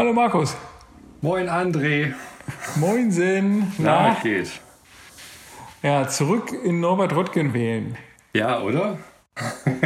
Hallo 0.00 0.14
Markus. 0.14 0.56
Moin 1.20 1.50
André. 1.50 2.14
Moinsen. 2.76 3.70
Na, 3.76 4.14
Na 4.14 4.16
geht. 4.22 4.50
Ja, 5.82 6.08
zurück 6.08 6.54
in 6.64 6.80
Norbert 6.80 7.14
Röttgen 7.14 7.52
wählen. 7.52 7.98
Ja, 8.32 8.62
oder? 8.62 8.96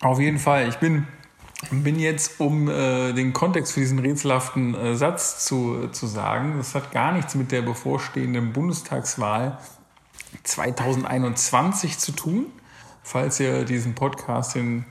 Auf 0.00 0.20
jeden 0.20 0.38
Fall. 0.38 0.68
Ich 0.68 0.76
bin, 0.76 1.08
bin 1.72 1.98
jetzt, 1.98 2.38
um 2.38 2.68
äh, 2.68 3.12
den 3.14 3.32
Kontext 3.32 3.72
für 3.72 3.80
diesen 3.80 3.98
rätselhaften 3.98 4.76
äh, 4.76 4.94
Satz 4.94 5.44
zu, 5.44 5.88
zu 5.88 6.06
sagen, 6.06 6.54
das 6.58 6.76
hat 6.76 6.92
gar 6.92 7.10
nichts 7.10 7.34
mit 7.34 7.50
der 7.50 7.62
bevorstehenden 7.62 8.52
Bundestagswahl 8.52 9.58
2021 10.44 11.98
zu 11.98 12.12
tun. 12.12 12.46
Falls 13.02 13.40
ihr 13.40 13.64
diesen 13.64 13.96
Podcast 13.96 14.54
in 14.54 14.84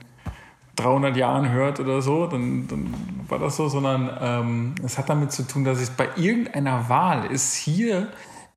300 0.76 1.16
Jahren 1.16 1.50
hört 1.50 1.80
oder 1.80 2.02
so, 2.02 2.26
dann, 2.26 2.66
dann 2.68 2.94
war 3.28 3.38
das 3.38 3.56
so, 3.56 3.68
sondern 3.68 4.10
ähm, 4.20 4.74
es 4.84 4.98
hat 4.98 5.08
damit 5.08 5.32
zu 5.32 5.46
tun, 5.46 5.64
dass 5.64 5.80
es 5.80 5.90
bei 5.90 6.08
irgendeiner 6.16 6.88
Wahl 6.88 7.26
ist 7.26 7.54
hier 7.54 8.08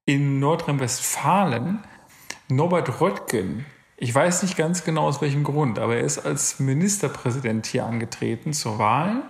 in 0.06 0.40
Nordrhein-Westfalen 0.40 1.80
Norbert 2.50 3.02
Röttgen, 3.02 3.66
ich 4.00 4.14
weiß 4.14 4.44
nicht 4.44 4.56
ganz 4.56 4.84
genau 4.84 5.08
aus 5.08 5.22
welchem 5.22 5.44
Grund, 5.44 5.80
aber 5.80 5.96
er 5.96 6.04
ist 6.04 6.20
als 6.20 6.60
Ministerpräsident 6.60 7.66
hier 7.66 7.84
angetreten 7.84 8.54
zur 8.54 8.78
Wahl. 8.78 9.24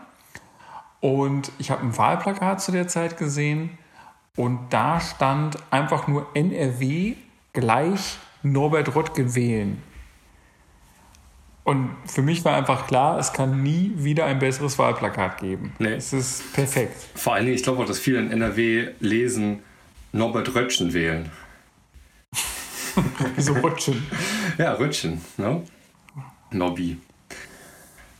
Und 0.99 1.53
ich 1.57 1.71
habe 1.71 1.83
ein 1.83 1.97
Wahlplakat 1.97 2.61
zu 2.61 2.73
der 2.73 2.89
Zeit 2.89 3.17
gesehen 3.17 3.77
und 4.35 4.59
da 4.71 4.99
stand 4.99 5.57
einfach 5.71 6.07
nur 6.07 6.27
NRW 6.33 7.15
gleich 7.53 8.17
Norbert 8.43 8.93
Röttgen 8.93 9.35
wählen. 9.35 9.81
Und 11.67 11.89
für 12.05 12.21
mich 12.21 12.45
war 12.45 12.55
einfach 12.55 12.87
klar, 12.87 13.19
es 13.19 13.33
kann 13.33 13.61
nie 13.61 13.91
wieder 13.97 14.23
ein 14.23 14.39
besseres 14.39 14.79
Wahlplakat 14.79 15.41
geben. 15.41 15.73
Nee. 15.79 15.95
Es 15.95 16.13
ist 16.13 16.53
perfekt. 16.53 16.95
Vor 17.13 17.33
allen 17.33 17.43
Dingen, 17.43 17.57
ich 17.57 17.63
glaube 17.63 17.83
auch, 17.83 17.85
dass 17.85 17.99
viele 17.99 18.19
in 18.19 18.31
NRW 18.31 18.91
lesen, 19.01 19.59
Norbert 20.13 20.55
Röttchen 20.55 20.93
wählen. 20.93 21.29
Wieso 23.35 23.51
Röttchen? 23.51 24.01
ja, 24.57 24.75
Röttchen, 24.75 25.19
ne? 25.35 25.61
Nobby. 26.51 26.99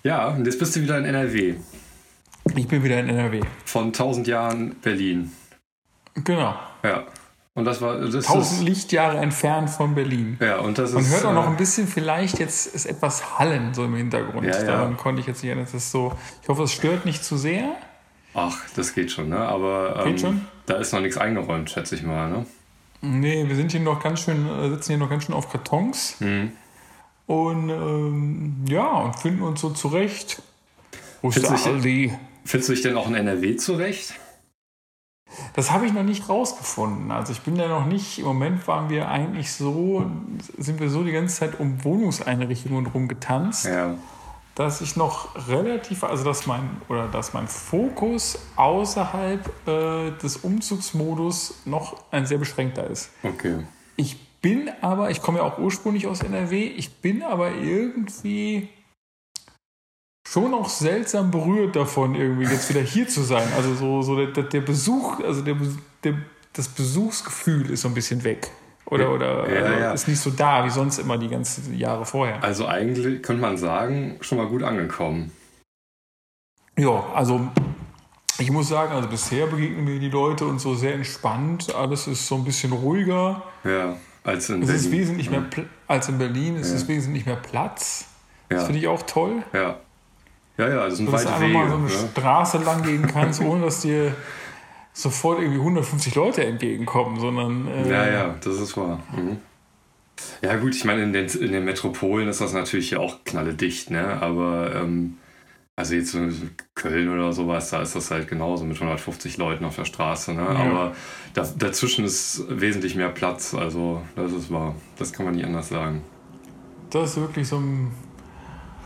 Ja, 0.04 0.28
und 0.28 0.44
jetzt 0.44 0.60
bist 0.60 0.76
du 0.76 0.82
wieder 0.82 0.98
in 0.98 1.06
NRW. 1.06 1.56
Ich 2.54 2.68
bin 2.68 2.84
wieder 2.84 3.00
in 3.00 3.08
NRW. 3.08 3.44
Von 3.64 3.86
1000 3.86 4.28
Jahren 4.28 4.76
Berlin. 4.82 5.32
Genau. 6.16 6.54
Ja. 6.84 7.06
Und 7.58 7.66
das 7.66 7.82
war 7.82 7.98
das 7.98 8.28
1000 8.28 8.62
Lichtjahre 8.62 9.18
entfernt 9.18 9.72
von 9.72 9.96
Berlin. 9.96 10.38
Ja, 10.40 10.60
und 10.60 10.78
das 10.78 10.94
Man 10.94 11.02
ist, 11.02 11.12
hört 11.12 11.26
auch 11.26 11.34
noch 11.34 11.46
äh, 11.46 11.50
ein 11.50 11.58
bisschen, 11.58 11.88
vielleicht 11.88 12.38
jetzt 12.38 12.68
ist 12.68 12.86
etwas 12.86 13.40
Hallen 13.40 13.74
so 13.74 13.84
im 13.84 13.96
Hintergrund. 13.96 14.46
Ja, 14.46 14.60
ja. 14.60 14.64
Daran 14.64 14.96
konnte 14.96 15.22
ich 15.22 15.26
jetzt 15.26 15.42
nicht 15.42 15.50
erinnern. 15.50 15.66
Das 15.66 15.74
ist 15.74 15.90
so. 15.90 16.14
Ich 16.44 16.50
hoffe, 16.50 16.62
es 16.62 16.72
stört 16.72 17.08
nicht 17.08 17.26
zu 17.26 17.36
sehr. 17.36 17.76
Ach, 18.36 18.56
das 18.76 18.94
geht 18.94 19.10
schon, 19.10 19.30
ne? 19.30 19.40
Aber 19.40 20.04
ähm, 20.06 20.20
schon? 20.20 20.42
da 20.68 20.76
ist 20.76 20.94
noch 20.94 21.00
nichts 21.00 21.18
eingeräumt, 21.18 21.72
schätze 21.72 21.96
ich 21.96 22.04
mal, 22.04 22.30
ne? 22.30 22.46
Nee, 23.02 23.48
wir 23.48 23.56
sind 23.56 23.72
hier 23.72 23.82
noch 23.82 24.04
ganz 24.04 24.20
schön, 24.20 24.48
äh, 24.48 24.70
sitzen 24.70 24.92
hier 24.92 25.00
noch 25.00 25.10
ganz 25.10 25.24
schön 25.24 25.34
auf 25.34 25.52
Kartons. 25.52 26.18
Mhm. 26.20 26.52
Und 27.26 27.70
ähm, 27.72 28.66
ja, 28.70 28.88
und 28.88 29.18
finden 29.18 29.42
uns 29.42 29.62
so 29.62 29.72
zurecht. 29.72 30.44
Wo 31.24 31.30
ist 31.30 31.42
der 31.42 31.50
Aldi? 31.50 32.14
Findest 32.46 32.70
du 32.70 32.74
dich 32.74 32.84
denn 32.84 32.96
auch 32.96 33.08
in 33.08 33.16
NRW 33.16 33.56
zurecht? 33.56 34.14
Das 35.54 35.72
habe 35.72 35.86
ich 35.86 35.94
noch 35.94 36.04
nicht 36.04 36.30
rausgefunden. 36.30 37.12
Also 37.12 37.32
ich 37.32 37.42
bin 37.42 37.56
ja 37.58 37.68
noch 37.68 37.86
nicht, 37.86 38.20
im 38.20 38.26
Moment 38.26 38.68
waren 38.68 38.90
wir 38.90 39.10
eigentlich 39.10 39.52
so, 39.52 40.06
sind 40.58 40.80
wir 40.80 40.90
so 40.90 41.04
die 41.04 41.12
ganze 41.12 41.36
Zeit 41.38 41.60
um 41.60 41.84
Wohnungseinrichtungen 41.84 42.86
rum 42.88 43.08
getanzt, 43.08 43.66
Ja. 43.66 43.96
dass 44.56 44.82
ich 44.82 44.96
noch 44.96 45.48
relativ, 45.48 46.04
also 46.04 46.24
dass 46.24 46.48
mein, 46.48 46.82
oder 46.90 47.08
dass 47.08 47.34
mein 47.34 47.48
Fokus 47.48 48.40
außerhalb 48.56 49.68
äh, 49.68 50.12
des 50.22 50.38
Umzugsmodus 50.38 51.62
noch 51.66 51.98
ein 52.12 52.26
sehr 52.26 52.38
beschränkter 52.38 52.88
ist. 52.88 53.12
Okay. 53.24 53.60
Ich 53.96 54.18
bin 54.42 54.70
aber, 54.82 55.10
ich 55.12 55.22
komme 55.22 55.40
ja 55.40 55.44
auch 55.44 55.58
ursprünglich 55.58 56.08
aus 56.08 56.22
NRW, 56.22 56.64
ich 56.66 56.98
bin 57.02 57.22
aber 57.24 57.52
irgendwie 57.52 58.70
schon 60.32 60.54
auch 60.54 60.70
seltsam 60.70 61.32
berührt 61.32 61.76
davon, 61.76 62.16
irgendwie 62.16 62.44
jetzt 62.46 62.70
wieder 62.70 62.82
hier 62.82 63.08
zu 63.08 63.22
sein. 63.24 63.48
Also 63.56 63.74
so, 63.76 64.02
so 64.02 64.26
der, 64.26 64.44
der 64.44 64.62
Besuch, 64.62 65.20
also 65.24 65.42
der, 65.42 65.56
der, 66.04 66.16
das 66.54 66.68
Besuchsgefühl 66.70 67.70
ist 67.72 67.82
so 67.82 67.88
ein 67.88 67.94
bisschen 67.94 68.24
weg. 68.24 68.50
Oder, 68.86 69.12
oder 69.12 69.50
Ja, 69.54 69.62
also 69.66 69.80
ja. 69.80 69.92
ist 69.92 70.08
nicht 70.08 70.20
so 70.20 70.30
da 70.32 70.64
wie 70.66 70.70
sonst 70.70 70.98
immer 70.98 71.18
die 71.18 71.28
ganzen 71.28 71.78
Jahre 71.78 72.06
vorher. 72.06 72.42
Also 72.44 72.68
eigentlich 72.68 73.22
könnte 73.22 73.42
man 73.42 73.58
sagen, 73.58 74.18
schon 74.22 74.38
mal 74.38 74.48
gut 74.48 74.64
angekommen. 74.64 75.32
Ja, 76.78 77.06
also 77.14 77.42
ich 78.40 78.52
muss 78.52 78.70
sagen, 78.70 78.94
also 78.94 79.10
bisher 79.10 79.48
begegnen 79.48 79.84
mir 79.84 80.00
die 80.00 80.10
Leute 80.10 80.46
und 80.46 80.60
so 80.60 80.76
sehr 80.76 80.94
entspannt. 80.94 81.74
Alles 81.76 82.08
ist 82.08 82.28
so 82.28 82.36
ein 82.36 82.44
bisschen 82.46 82.72
ruhiger. 82.72 83.44
Ja. 83.64 83.98
Als 84.24 84.50
in 84.50 84.62
Es 84.62 84.70
ist 84.70 84.84
Berlin. 84.84 85.00
wesentlich 85.02 85.30
mehr 85.32 85.46
als 85.88 86.08
in 86.10 86.18
Berlin. 86.18 86.56
Es 86.58 86.70
Ja. 86.70 86.76
ist 86.76 86.88
wesentlich 86.88 87.26
mehr 87.26 87.38
Platz. 87.38 88.06
Ja. 88.50 88.58
Das 88.58 88.66
finde 88.66 88.80
ich 88.80 88.88
auch 88.88 89.02
toll. 89.04 89.44
Ja. 89.54 89.80
Ja, 90.58 90.68
ja, 90.70 90.86
das 90.86 90.98
sind 90.98 91.12
dass 91.12 91.24
du 91.24 91.30
weite 91.30 91.36
einfach 91.36 91.54
mal 91.54 91.70
so 91.70 91.76
eine 91.76 91.84
ne? 91.86 92.10
Straße 92.12 92.58
lang 92.60 92.84
gehen 92.84 93.08
kannst, 93.08 93.42
ohne 93.42 93.66
dass 93.66 93.82
dir 93.82 94.16
sofort 94.94 95.40
irgendwie 95.40 95.60
150 95.60 96.16
Leute 96.16 96.44
entgegenkommen, 96.44 97.20
sondern 97.20 97.68
äh, 97.68 97.90
Ja, 97.90 98.08
ja, 98.12 98.36
das 98.44 98.60
ist 98.60 98.76
wahr. 98.76 99.00
Mhm. 99.16 99.38
Ja 100.42 100.56
gut, 100.56 100.76
ich 100.76 100.84
meine, 100.84 101.04
in 101.04 101.14
den, 101.14 101.28
in 101.28 101.52
den 101.52 101.64
Metropolen 101.64 102.28
ist 102.28 102.42
das 102.42 102.54
natürlich 102.54 102.92
ja 102.92 103.00
auch 103.00 103.24
knalledicht, 103.24 103.92
ne? 103.92 104.20
Aber 104.22 104.74
ähm, 104.76 105.18
also 105.76 105.94
jetzt 105.94 106.12
so 106.12 106.20
Köln 106.74 107.08
oder 107.10 107.34
sowas, 107.34 107.70
da 107.70 107.84
ist 107.84 107.96
das 107.96 108.10
halt 108.10 108.28
genauso 108.28 108.66
mit 108.66 108.78
150 108.78 109.38
Leuten 109.38 109.64
auf 109.64 109.76
der 109.76 109.86
Straße, 109.86 110.34
ne? 110.34 110.42
Aber 110.42 110.96
da, 111.36 111.48
dazwischen 111.56 112.04
ist 112.04 112.46
wesentlich 112.50 112.96
mehr 112.96 113.10
Platz, 113.10 113.54
also 113.54 114.02
das 114.16 114.32
ist 114.34 114.52
wahr. 114.52 114.74
Das 114.98 115.14
kann 115.14 115.26
man 115.28 115.36
nicht 115.36 115.46
anders 115.46 115.70
sagen. 115.70 116.02
das 116.90 117.12
ist 117.12 117.18
wirklich 117.18 117.48
so 117.48 117.58
ein 117.58 117.92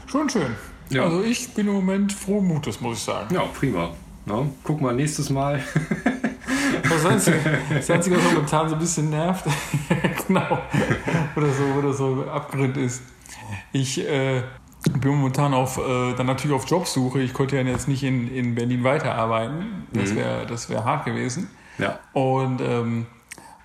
schon 0.08 0.30
schön. 0.30 0.54
Ja. 0.94 1.03
Also 1.03 1.24
ich 1.24 1.50
bin 1.53 1.68
im 1.68 1.74
Moment 1.74 2.13
frohen 2.13 2.47
Mutes, 2.47 2.81
muss 2.81 2.97
ich 2.97 3.03
sagen. 3.03 3.34
Ja, 3.34 3.41
prima. 3.41 3.90
Ne? 4.25 4.50
Guck 4.63 4.81
mal 4.81 4.94
nächstes 4.94 5.29
Mal. 5.29 5.62
Das 6.90 7.06
Einzige, 7.06 7.38
das 7.74 7.90
Einzige, 7.90 8.18
was 8.18 8.24
momentan 8.34 8.68
so 8.68 8.75
ein 8.75 8.79
bisschen 8.79 9.09
nervt, 9.09 9.46
genau, 10.28 10.59
oder 11.35 11.50
so, 11.51 11.63
oder 11.78 11.94
so 11.94 12.25
abgrund 12.30 12.75
ist, 12.75 13.01
ich 13.72 14.06
äh, 14.07 14.41
bin 15.00 15.12
momentan 15.12 15.53
auf, 15.53 15.78
äh, 15.78 16.13
dann 16.16 16.25
natürlich 16.25 16.56
auf 16.56 16.68
Jobsuche. 16.69 17.22
Ich 17.22 17.34
konnte 17.34 17.56
ja 17.56 17.62
jetzt 17.62 17.88
nicht 17.88 18.03
in, 18.03 18.34
in 18.34 18.56
Berlin 18.56 18.84
weiterarbeiten. 18.84 19.88
Das 19.94 20.12
Mhm. 20.12 20.16
wäre 20.18 20.46
das 20.47 20.69
wär 20.69 20.84
hart 20.84 21.06
gewesen. 21.06 21.50
ja. 21.78 22.00
Und, 22.13 22.59
ähm, 22.62 23.06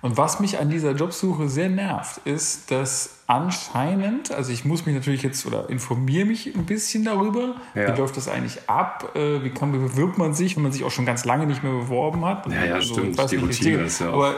und 0.01 0.15
was 0.17 0.39
mich 0.39 0.59
an 0.59 0.69
dieser 0.69 0.91
Jobsuche 0.91 1.49
sehr 1.49 1.69
nervt, 1.69 2.19
ist, 2.25 2.69
dass 2.71 3.19
anscheinend, 3.27 4.31
also 4.31 4.51
ich 4.51 4.63
muss 4.63 4.85
mich 4.85 4.95
natürlich 4.95 5.23
jetzt 5.23 5.45
oder 5.45 5.69
informiere 5.69 6.25
mich 6.25 6.55
ein 6.55 6.65
bisschen 6.65 7.03
darüber, 7.03 7.55
Ja. 7.75 7.93
wie 7.93 7.99
läuft 7.99 8.15
das 8.17 8.27
eigentlich 8.27 8.69
ab, 8.69 9.11
äh, 9.15 9.43
wie 9.43 9.49
kann, 9.49 9.71
bewirbt 9.71 10.17
man 10.17 10.33
sich, 10.33 10.55
wenn 10.55 10.63
man 10.63 10.71
sich 10.71 10.83
auch 10.83 10.91
schon 10.91 11.05
ganz 11.05 11.25
lange 11.25 11.45
nicht 11.47 11.63
mehr 11.63 11.71
beworben 11.73 12.23
hat. 12.25 12.45
Ja, 12.47 12.63
ja, 12.63 12.75
Also, 12.75 12.93
stimmt. 12.93 13.17
Die 13.31 13.35
nicht, 13.37 13.43
Routine 13.59 13.77
ist 13.83 13.99
ja 13.99 14.09
auch- 14.11 14.13
Aber 14.13 14.35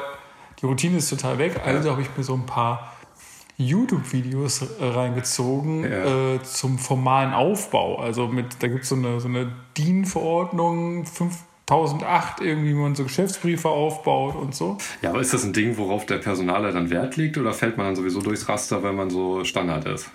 die 0.61 0.65
Routine 0.65 0.97
ist 0.97 1.09
total 1.09 1.37
weg, 1.37 1.59
also 1.63 1.91
habe 1.91 2.01
ich 2.01 2.09
mir 2.17 2.23
so 2.23 2.33
ein 2.33 2.45
paar 2.45 2.93
YouTube-Videos 3.57 4.65
reingezogen 4.79 5.83
Ja. 5.83 6.35
äh, 6.35 6.43
zum 6.43 6.79
formalen 6.79 7.33
Aufbau. 7.33 7.97
Also 7.99 8.27
mit, 8.27 8.63
da 8.63 8.67
gibt 8.69 8.85
so 8.85 8.95
es 8.95 9.03
eine, 9.03 9.19
so 9.19 9.27
eine 9.27 9.51
DIN-Verordnung 9.77 11.05
5008, 11.69 12.41
irgendwie, 12.41 12.71
wie 12.71 12.73
man 12.73 12.95
so 12.95 13.03
Geschäftsbriefe 13.03 13.69
aufbaut 13.69 14.35
und 14.35 14.53
so. 14.55 14.77
Ja, 15.01 15.11
aber 15.11 15.21
ist 15.21 15.33
das 15.33 15.43
ein 15.45 15.53
Ding, 15.53 15.77
worauf 15.77 16.05
der 16.05 16.17
Personaler 16.17 16.71
dann 16.71 16.89
Wert 16.89 17.15
legt 17.15 17.37
oder 17.37 17.53
fällt 17.53 17.77
man 17.77 17.85
dann 17.85 17.95
sowieso 17.95 18.21
durchs 18.21 18.49
Raster, 18.49 18.83
wenn 18.83 18.95
man 18.95 19.09
so 19.09 19.43
Standard 19.45 19.85
ist? 19.85 20.09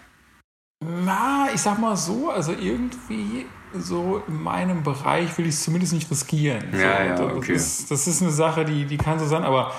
Na, 0.84 1.48
ich 1.54 1.60
sag 1.60 1.78
mal 1.78 1.96
so, 1.96 2.28
also 2.30 2.52
irgendwie 2.52 3.46
so 3.72 4.22
in 4.28 4.42
meinem 4.42 4.82
Bereich 4.82 5.36
will 5.38 5.46
ich 5.46 5.54
es 5.54 5.62
zumindest 5.64 5.92
nicht 5.94 6.10
riskieren. 6.10 6.62
So, 6.72 6.78
Ja, 6.78 7.04
ja, 7.04 7.16
das, 7.16 7.32
okay. 7.36 7.52
ist, 7.54 7.90
das 7.90 8.06
ist 8.06 8.20
eine 8.20 8.30
Sache, 8.32 8.64
die, 8.64 8.84
die 8.84 8.98
kann 8.98 9.18
so 9.18 9.26
sein, 9.26 9.44
aber 9.44 9.72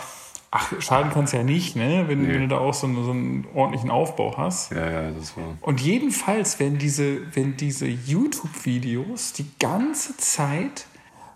ach, 0.51 0.71
schaden 0.79 1.11
kann 1.11 1.25
es 1.25 1.31
ja 1.33 1.43
nicht, 1.43 1.75
ne? 1.75 2.05
wenn, 2.07 2.23
Nee. 2.23 2.33
wenn 2.33 2.41
du 2.41 2.47
da 2.47 2.57
auch 2.57 2.73
so, 2.73 2.87
einen- 2.87 3.03
so 3.03 3.11
einen 3.11 3.45
ordentlichen 3.53 3.91
Aufbau 3.91 4.35
hast. 4.37 4.71
Ja, 4.71 4.89
ja, 4.89 5.11
das 5.11 5.35
war. 5.37 5.43
Und 5.61 5.79
jedenfalls 5.81 6.59
werden 6.59 6.77
diese, 6.77 7.19
wenn 7.35 7.55
diese 7.57 7.85
YouTube-Videos 7.87 9.33
die 9.33 9.45
ganze 9.59 10.15
Zeit 10.17 10.87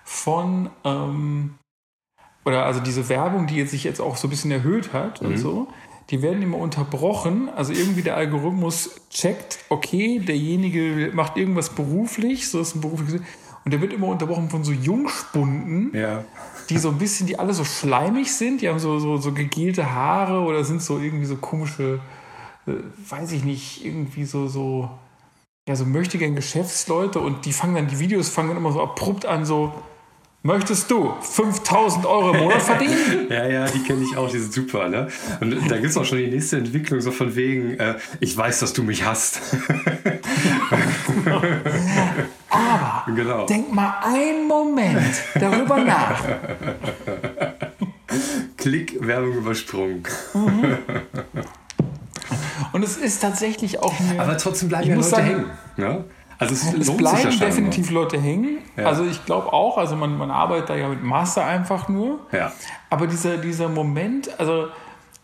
von, 0.09 0.71
ähm, 0.85 1.53
oder 2.43 2.65
also 2.65 2.79
diese 2.79 3.09
Werbung, 3.09 3.45
die 3.45 3.57
jetzt 3.57 3.69
sich 3.69 3.83
jetzt 3.83 4.01
auch 4.01 4.17
so 4.17 4.27
ein 4.27 4.31
bisschen 4.31 4.49
erhöht 4.49 4.91
hat 4.91 5.21
und 5.21 5.37
so, 5.37 5.67
die 6.09 6.23
werden 6.23 6.41
immer 6.41 6.57
unterbrochen. 6.57 7.47
Also 7.49 7.73
irgendwie 7.73 8.01
der 8.01 8.17
Algorithmus 8.17 9.01
checkt, 9.11 9.59
okay, 9.69 10.17
derjenige 10.17 11.11
macht 11.13 11.37
irgendwas 11.37 11.69
beruflich, 11.69 12.49
so 12.49 12.59
ist 12.59 12.75
ein 12.75 12.81
berufliches. 12.81 13.21
Und 13.65 13.71
der 13.71 13.81
wird 13.81 13.93
immer 13.93 14.07
unterbrochen 14.07 14.49
von 14.49 14.63
so 14.63 14.71
Jungspunden, 14.71 15.91
Ja. 15.95 16.23
die 16.71 16.79
so 16.79 16.89
ein 16.89 16.97
bisschen, 16.97 17.27
die 17.27 17.37
alle 17.37 17.53
so 17.53 17.63
schleimig 17.63 18.33
sind, 18.33 18.61
die 18.61 18.69
haben 18.69 18.79
so, 18.79 18.97
so, 18.97 19.17
so 19.17 19.31
gegelte 19.31 19.93
Haare 19.93 20.39
oder 20.41 20.63
sind 20.63 20.81
so 20.81 20.97
irgendwie 20.97 21.25
so 21.25 21.35
komische, 21.35 21.99
äh, 22.65 22.71
weiß 23.07 23.31
ich 23.33 23.43
nicht, 23.43 23.85
irgendwie 23.85 24.25
so, 24.25 24.47
so, 24.47 24.89
ja, 25.67 25.75
so 25.75 25.85
möchte 25.85 26.17
gern 26.17 26.33
Geschäftsleute 26.35 27.19
und 27.19 27.45
die 27.45 27.53
fangen 27.53 27.75
dann, 27.75 27.87
die 27.87 27.99
Videos 27.99 28.29
fangen 28.29 28.47
dann 28.49 28.57
immer 28.57 28.71
so 28.71 28.81
abrupt 28.81 29.27
an, 29.27 29.45
so, 29.45 29.71
möchtest 30.43 30.89
du 30.89 31.13
5000 31.21 32.05
Euro 32.05 32.31
im 32.33 32.39
Monat 32.39 32.61
verdienen? 32.61 33.27
ja, 33.29 33.47
ja, 33.47 33.65
die 33.67 33.83
kenne 33.83 34.03
ich 34.03 34.15
auch, 34.15 34.29
die 34.29 34.39
sind 34.39 34.53
super, 34.53 34.87
ne? 34.87 35.07
Und 35.41 35.69
da 35.69 35.75
gibt 35.77 35.89
es 35.89 35.97
auch 35.97 36.05
schon 36.05 36.19
die 36.19 36.27
nächste 36.27 36.57
Entwicklung, 36.57 37.01
so 37.01 37.11
von 37.11 37.35
wegen, 37.35 37.79
äh, 37.79 37.95
ich 38.19 38.35
weiß, 38.35 38.59
dass 38.59 38.73
du 38.73 38.83
mich 38.83 39.05
hast. 39.05 39.41
Aber 42.49 43.05
genau. 43.15 43.45
denk 43.45 43.71
mal 43.73 43.95
einen 44.03 44.47
Moment 44.47 45.15
darüber 45.35 45.83
nach. 45.83 46.23
Klick, 48.57 48.97
Werbung 49.05 49.33
übersprungen. 49.33 50.03
Mhm. 50.33 50.77
Und 52.71 52.83
es 52.83 52.97
ist 52.97 53.21
tatsächlich 53.21 53.79
auch 53.79 53.99
mir. 53.99 54.21
Aber 54.21 54.37
trotzdem 54.37 54.69
bleiben 54.69 54.89
ja 54.89 54.95
Leute 54.95 55.07
sagen, 55.07 55.25
hängen. 55.25 55.45
Ne? 55.77 56.03
Also 56.39 56.53
es, 56.53 56.73
es 56.73 56.97
bleiben 56.97 57.37
definitiv 57.37 57.91
Leute 57.91 58.19
hängen. 58.19 58.59
Ja. 58.77 58.85
Also 58.85 59.03
ich 59.03 59.25
glaube 59.25 59.51
auch, 59.51 59.77
also 59.77 59.97
man, 59.97 60.17
man 60.17 60.31
arbeitet 60.31 60.69
da 60.69 60.75
ja 60.75 60.87
mit 60.87 61.03
Masse 61.03 61.43
einfach 61.43 61.89
nur. 61.89 62.19
Ja. 62.31 62.53
Aber 62.89 63.07
dieser, 63.07 63.37
dieser 63.37 63.67
Moment, 63.67 64.39
also 64.39 64.67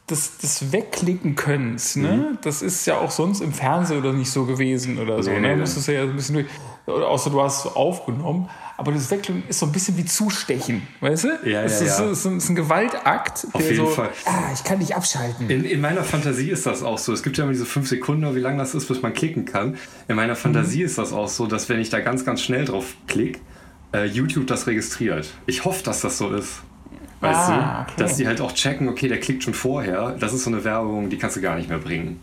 des, 0.10 0.38
des 0.38 0.72
Wegklicken 0.72 1.36
Könnens, 1.36 1.96
ne? 1.96 2.30
Mhm. 2.32 2.38
das 2.44 2.62
ist 2.62 2.86
ja 2.86 3.00
auch 3.00 3.10
sonst 3.10 3.42
im 3.42 3.52
Fernsehen 3.52 4.00
oder 4.00 4.14
nicht 4.14 4.30
so 4.30 4.46
gewesen 4.46 5.00
oder 5.00 5.22
so. 5.24 5.32
Nee, 5.32 5.40
ne? 5.40 5.48
Nee, 5.50 5.56
Musstest 5.56 5.88
ja 5.88 6.04
ein 6.04 6.16
bisschen 6.16 6.36
durch, 6.36 6.48
oder 6.86 7.08
außer 7.08 7.32
du 7.32 7.42
hast 7.42 7.66
es 7.66 7.76
aufgenommen. 7.76 8.50
Aber 8.78 8.92
das 8.92 9.10
Wegklicken 9.10 9.44
ist 9.48 9.60
so 9.60 9.66
ein 9.66 9.72
bisschen 9.72 9.98
wie 9.98 10.06
Zustechen, 10.06 10.86
weißt 11.00 11.24
du? 11.24 11.28
Ja, 11.50 11.64
das 11.64 11.80
ja, 11.80 11.88
ist, 11.88 12.00
ja. 12.00 12.14
So, 12.14 12.30
ist 12.30 12.50
ein 12.50 12.56
Gewaltakt. 12.56 13.48
Auf 13.54 13.62
jeden 13.62 13.78
so, 13.78 13.88
Fall. 13.88 14.10
Ah, 14.26 14.52
ich 14.54 14.64
kann 14.64 14.80
nicht 14.80 14.96
abschalten. 14.96 15.50
In, 15.50 15.64
in, 15.64 15.80
meiner 15.80 16.04
Fantasie 16.04 16.52
ist 16.52 16.66
das 16.66 16.84
auch 16.84 16.98
so. 16.98 17.14
Es 17.14 17.24
gibt 17.24 17.38
ja 17.38 17.46
immer 17.46 17.54
diese 17.54 17.66
fünf 17.66 17.88
Sekunden, 17.88 18.36
wie 18.36 18.40
lange 18.40 18.58
das 18.58 18.76
ist, 18.76 18.88
bis 18.88 19.02
man 19.02 19.14
klicken 19.14 19.46
kann. 19.46 19.78
In 20.10 20.18
meiner 20.18 20.36
Fantasie 20.36 20.80
mhm. 20.80 20.86
ist 20.86 20.98
das 20.98 21.14
auch 21.14 21.30
so, 21.30 21.48
dass 21.48 21.70
wenn 21.70 21.80
ich 21.80 21.90
da 21.90 22.02
ganz, 22.02 22.26
ganz 22.26 22.42
schnell 22.42 22.66
drauf 22.66 22.96
klicke, 23.08 23.40
äh, 23.94 24.06
YouTube 24.06 24.46
das 24.46 24.68
registriert. 24.68 25.30
Ich 25.46 25.64
hoffe, 25.64 25.82
dass 25.84 26.02
das 26.02 26.18
so 26.18 26.30
ist. 26.32 26.62
Weißt 27.20 27.50
ah, 27.50 27.86
du? 27.88 27.92
Okay. 27.92 28.02
Dass 28.02 28.18
die 28.18 28.28
halt 28.28 28.42
auch 28.42 28.54
checken, 28.54 28.90
okay, 28.90 29.08
der 29.08 29.20
klickt 29.20 29.44
schon 29.44 29.54
vorher. 29.54 30.12
Das 30.20 30.34
ist 30.34 30.44
so 30.44 30.50
eine 30.50 30.64
Werbung, 30.64 31.10
die 31.10 31.18
kannst 31.18 31.36
du 31.38 31.42
gar 31.42 31.56
nicht 31.56 31.70
mehr 31.70 31.80
bringen. 31.80 32.22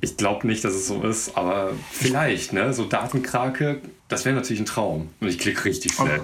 Ich 0.00 0.16
glaube 0.16 0.46
nicht, 0.46 0.64
dass 0.64 0.74
es 0.74 0.86
so 0.86 1.02
ist, 1.02 1.36
aber 1.36 1.70
vielleicht, 1.90 2.52
ne? 2.52 2.72
So 2.72 2.84
Datenkrake, 2.84 3.80
das 4.08 4.24
wäre 4.24 4.36
natürlich 4.36 4.60
ein 4.60 4.66
Traum. 4.66 5.08
Und 5.20 5.28
ich 5.28 5.38
klicke 5.38 5.64
richtig 5.64 5.94
schnell. 5.94 6.20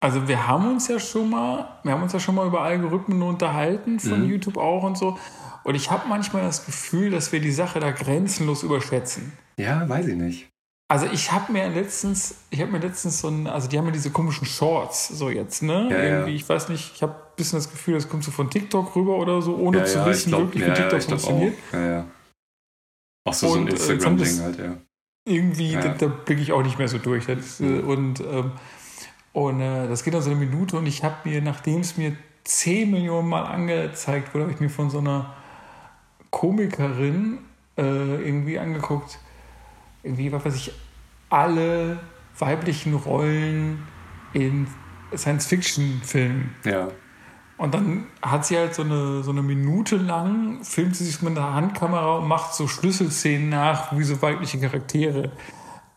Also 0.00 0.28
wir 0.28 0.46
haben 0.46 0.70
uns 0.70 0.86
ja 0.88 1.00
schon 1.00 1.30
mal, 1.30 1.78
wir 1.82 1.92
haben 1.92 2.02
uns 2.02 2.12
ja 2.12 2.20
schon 2.20 2.34
mal 2.34 2.46
über 2.46 2.60
Algorithmen 2.60 3.22
unterhalten 3.22 3.98
von 3.98 4.22
mhm. 4.22 4.28
YouTube 4.28 4.58
auch 4.58 4.82
und 4.82 4.98
so. 4.98 5.18
Und 5.64 5.74
ich 5.76 5.90
habe 5.90 6.06
manchmal 6.08 6.42
das 6.42 6.66
Gefühl, 6.66 7.10
dass 7.10 7.32
wir 7.32 7.40
die 7.40 7.50
Sache 7.50 7.80
da 7.80 7.90
grenzenlos 7.90 8.62
überschätzen. 8.62 9.32
Ja, 9.58 9.88
weiß 9.88 10.08
ich 10.08 10.16
nicht. 10.16 10.53
Also 10.94 11.06
ich 11.12 11.32
habe 11.32 11.52
mir 11.52 11.68
letztens, 11.70 12.36
ich 12.50 12.60
habe 12.60 12.70
mir 12.70 12.78
letztens 12.78 13.20
so 13.20 13.26
ein, 13.26 13.48
also 13.48 13.66
die 13.68 13.76
haben 13.76 13.86
ja 13.86 13.90
diese 13.90 14.10
komischen 14.10 14.46
Shorts 14.46 15.08
so 15.08 15.28
jetzt, 15.28 15.60
ne? 15.60 15.88
Ja, 15.90 15.98
Irgendwie, 15.98 16.30
ja. 16.30 16.36
ich 16.36 16.48
weiß 16.48 16.68
nicht, 16.68 16.92
ich 16.94 17.02
habe 17.02 17.14
ein 17.14 17.34
bisschen 17.34 17.58
das 17.58 17.68
Gefühl, 17.68 17.94
das 17.94 18.08
kommt 18.08 18.22
so 18.22 18.30
von 18.30 18.48
TikTok 18.48 18.94
rüber 18.94 19.16
oder 19.18 19.42
so, 19.42 19.56
ohne 19.56 19.78
ja, 19.78 19.84
zu 19.86 20.06
wissen, 20.06 20.28
glaub, 20.28 20.42
wirklich, 20.42 20.64
wie 20.64 20.72
TikTok 20.72 21.02
funktioniert. 21.02 21.54
Auch. 21.70 21.74
Ja, 21.74 21.86
ja. 21.90 22.06
Auch 23.24 23.34
so, 23.34 23.48
so 23.48 23.54
ein 23.56 23.66
äh, 23.66 23.70
Instagram-Ding 23.72 24.40
halt, 24.40 24.58
ja. 24.60 24.76
Irgendwie, 25.26 25.72
da, 25.72 25.88
da 25.88 26.06
blicke 26.06 26.40
ich 26.40 26.52
auch 26.52 26.62
nicht 26.62 26.78
mehr 26.78 26.86
so 26.86 26.98
durch. 26.98 27.26
Das, 27.26 27.58
mhm. 27.58 27.88
Und, 27.88 28.20
ähm, 28.20 28.52
und 29.32 29.60
äh, 29.60 29.88
das 29.88 30.04
geht 30.04 30.14
dann 30.14 30.22
so 30.22 30.30
eine 30.30 30.38
Minute 30.38 30.76
und 30.76 30.86
ich 30.86 31.02
habe 31.02 31.28
mir, 31.28 31.42
nachdem 31.42 31.80
es 31.80 31.96
mir 31.96 32.16
10 32.44 32.88
Millionen 32.88 33.28
Mal 33.28 33.46
angezeigt 33.46 34.32
wurde, 34.32 34.44
habe 34.44 34.54
ich 34.54 34.60
mir 34.60 34.70
von 34.70 34.90
so 34.90 34.98
einer 34.98 35.34
Komikerin 36.30 37.38
äh, 37.76 37.82
irgendwie 37.82 38.60
angeguckt, 38.60 39.18
irgendwie, 40.04 40.30
was 40.30 40.44
weiß 40.44 40.54
ich, 40.54 40.72
alle 41.34 41.98
weiblichen 42.38 42.94
Rollen 42.94 43.82
in 44.32 44.68
Science-Fiction-Filmen. 45.14 46.54
Ja. 46.64 46.88
Und 47.56 47.74
dann 47.74 48.06
hat 48.22 48.46
sie 48.46 48.56
halt 48.56 48.74
so 48.74 48.82
eine, 48.82 49.22
so 49.22 49.30
eine 49.30 49.42
Minute 49.42 49.96
lang, 49.96 50.62
filmt 50.62 50.96
sie 50.96 51.04
sich 51.04 51.22
mit 51.22 51.36
einer 51.36 51.54
Handkamera 51.54 52.18
und 52.18 52.28
macht 52.28 52.54
so 52.54 52.66
Schlüsselszenen 52.68 53.48
nach, 53.48 53.96
wie 53.96 54.04
so 54.04 54.20
weibliche 54.22 54.58
Charaktere 54.60 55.32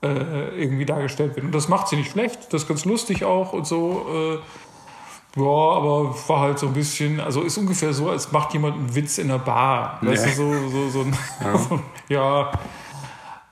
äh, 0.04 0.62
irgendwie 0.62 0.86
dargestellt 0.86 1.36
werden. 1.36 1.48
Und 1.48 1.56
das 1.56 1.68
macht 1.68 1.88
sie 1.88 1.96
nicht 1.96 2.12
schlecht, 2.12 2.52
das 2.54 2.64
ist 2.64 2.68
ganz 2.68 2.86
lustig 2.86 3.24
auch 3.24 3.54
und 3.54 3.66
so. 3.66 4.06
Äh, 4.12 4.36
ja, 5.40 5.44
aber 5.44 6.16
war 6.28 6.40
halt 6.40 6.58
so 6.58 6.68
ein 6.68 6.74
bisschen, 6.74 7.20
also 7.20 7.42
ist 7.42 7.58
ungefähr 7.58 7.94
so, 7.94 8.10
als 8.10 8.32
macht 8.32 8.54
jemand 8.54 8.76
einen 8.76 8.96
Witz 8.96 9.20
in 9.20 9.30
einer 9.30 9.40
Bar. 9.40 10.00
Weißt 10.02 10.26
ja. 10.26 10.32
du, 10.32 10.36
so, 10.36 10.70
so, 10.70 10.90
so 10.90 11.02
ein, 11.02 11.18
ja. 11.44 11.80
ja 12.10 12.52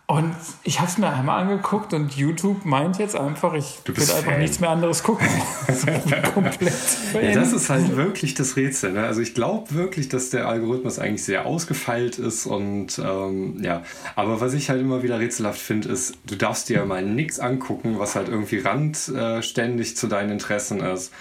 und 0.08 0.36
ich 0.64 0.80
habe 0.80 0.90
es 0.90 1.00
mir 1.00 1.10
einmal 1.10 1.42
angeguckt 1.42 1.92
und 1.94 2.16
YouTube 2.16 2.64
meint 2.64 3.00
jetzt 3.00 3.16
einfach, 3.16 3.56
ich 3.56 3.80
will 3.86 4.12
einfach 4.12 4.38
nichts 4.38 4.60
mehr 4.60 4.70
anderes 4.70 5.02
gucken. 5.02 5.28
also 5.68 5.88
komplett 6.32 6.74
ja, 7.14 7.34
das 7.34 7.54
ist 7.54 7.72
halt 7.72 7.96
wirklich 7.96 8.36
das 8.36 8.56
Rätsel. 8.56 8.92
Ne? 8.92 9.04
Also 9.04 9.22
ich 9.22 9.34
glaube 9.34 9.74
wirklich, 9.74 10.08
dass 10.08 10.30
der 10.30 10.48
Algorithmus 10.48 11.00
eigentlich 11.00 11.24
sehr 11.24 11.48
ausgefeilt 11.48 12.20
ist 12.20 12.46
und 12.46 13.00
ähm, 13.00 13.64
ja. 13.64 13.82
Aber 14.16 14.42
was 14.42 14.54
ich 14.54 14.70
halt 14.70 14.80
immer 14.80 15.02
wieder 15.02 15.20
rätselhaft 15.20 15.60
finde, 15.60 15.90
ist, 15.90 16.16
du 16.28 16.36
darfst 16.36 16.70
dir 16.70 16.78
ja 16.78 16.86
mal 16.86 17.04
nichts 17.04 17.40
angucken, 17.40 17.98
was 17.98 18.14
halt 18.14 18.30
irgendwie 18.30 18.60
randständig 18.60 19.92
äh, 19.92 19.96
zu 19.96 20.06
deinen 20.06 20.30
Interessen 20.30 20.82
ist. 20.82 21.12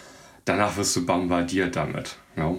Danach 0.44 0.76
wirst 0.76 0.94
du 0.94 1.06
bombardiert 1.06 1.74
damit. 1.74 2.18
Ja? 2.36 2.54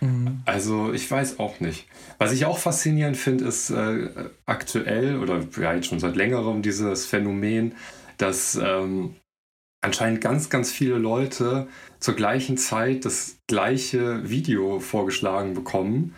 Mhm. 0.00 0.42
Also 0.44 0.92
ich 0.92 1.10
weiß 1.10 1.38
auch 1.38 1.60
nicht. 1.60 1.86
Was 2.18 2.32
ich 2.32 2.44
auch 2.44 2.58
faszinierend 2.58 3.16
finde, 3.16 3.44
ist 3.44 3.70
äh, 3.70 4.08
aktuell 4.44 5.18
oder 5.18 5.40
ja 5.60 5.74
jetzt 5.74 5.86
schon 5.86 6.00
seit 6.00 6.16
längerem 6.16 6.62
dieses 6.62 7.06
Phänomen, 7.06 7.74
dass 8.18 8.58
ähm, 8.62 9.16
anscheinend 9.80 10.20
ganz, 10.20 10.50
ganz 10.50 10.70
viele 10.70 10.98
Leute 10.98 11.68
zur 12.00 12.14
gleichen 12.14 12.56
Zeit 12.56 13.04
das 13.04 13.38
gleiche 13.46 14.28
Video 14.28 14.80
vorgeschlagen 14.80 15.54
bekommen, 15.54 16.14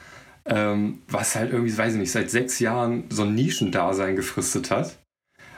ähm, 0.47 1.03
was 1.09 1.37
halt 1.37 1.53
irgendwie, 1.53 1.77
weiß 1.77 1.95
ich 1.95 2.01
nicht, 2.01 2.13
seit 2.13 2.31
sechs 2.31 2.59
Jahren 2.59 3.05
so 3.11 3.23
ein 3.23 3.35
Nischendasein 3.35 4.17
gefristet 4.17 4.71
hat, 4.71 4.99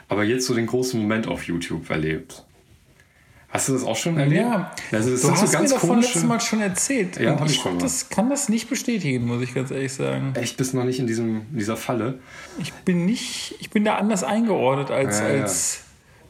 aber 0.09 0.23
jetzt 0.23 0.45
so 0.45 0.53
den 0.53 0.67
großen 0.67 0.99
Moment 0.99 1.27
auf 1.27 1.47
YouTube 1.47 1.89
erlebt. 1.89 2.45
Hast 3.51 3.67
du 3.67 3.73
das 3.73 3.83
auch 3.83 3.97
schon 3.97 4.17
erlebt? 4.17 4.41
Ja, 4.41 4.71
also 4.93 5.11
das 5.11 5.21
du 5.21 5.31
hast 5.31 5.51
so 5.51 5.59
mir 5.59 5.67
davon 5.67 5.89
komische... 5.89 6.07
letztes 6.07 6.23
Mal 6.23 6.39
schon 6.39 6.61
erzählt. 6.61 7.19
Ja, 7.19 7.35
ich, 7.45 7.51
ich 7.51 7.61
schon 7.61 7.79
das, 7.79 8.07
kann 8.07 8.29
das 8.29 8.47
nicht 8.47 8.69
bestätigen, 8.69 9.27
muss 9.27 9.41
ich 9.41 9.53
ganz 9.53 9.71
ehrlich 9.71 9.91
sagen. 9.91 10.33
Echt, 10.35 10.55
bist 10.55 10.71
du 10.71 10.77
noch 10.77 10.85
nicht 10.85 10.99
in 10.99 11.07
diesem, 11.07 11.45
dieser 11.51 11.75
Falle? 11.75 12.19
Ich 12.59 12.71
bin 12.71 13.05
nicht, 13.05 13.55
ich 13.59 13.69
bin 13.69 13.83
da 13.83 13.95
anders 13.95 14.23
eingeordnet 14.23 14.89
als, 14.89 15.19
ja, 15.19 15.29
ja. 15.29 15.41
als 15.41 15.81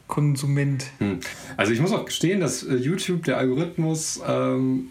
Konsument. 0.08 0.86
Hm. 0.98 1.20
Also 1.56 1.72
ich 1.72 1.80
muss 1.80 1.92
auch 1.92 2.04
gestehen, 2.04 2.40
dass 2.40 2.64
äh, 2.64 2.74
YouTube, 2.74 3.22
der 3.22 3.38
Algorithmus, 3.38 4.20
ähm, 4.26 4.88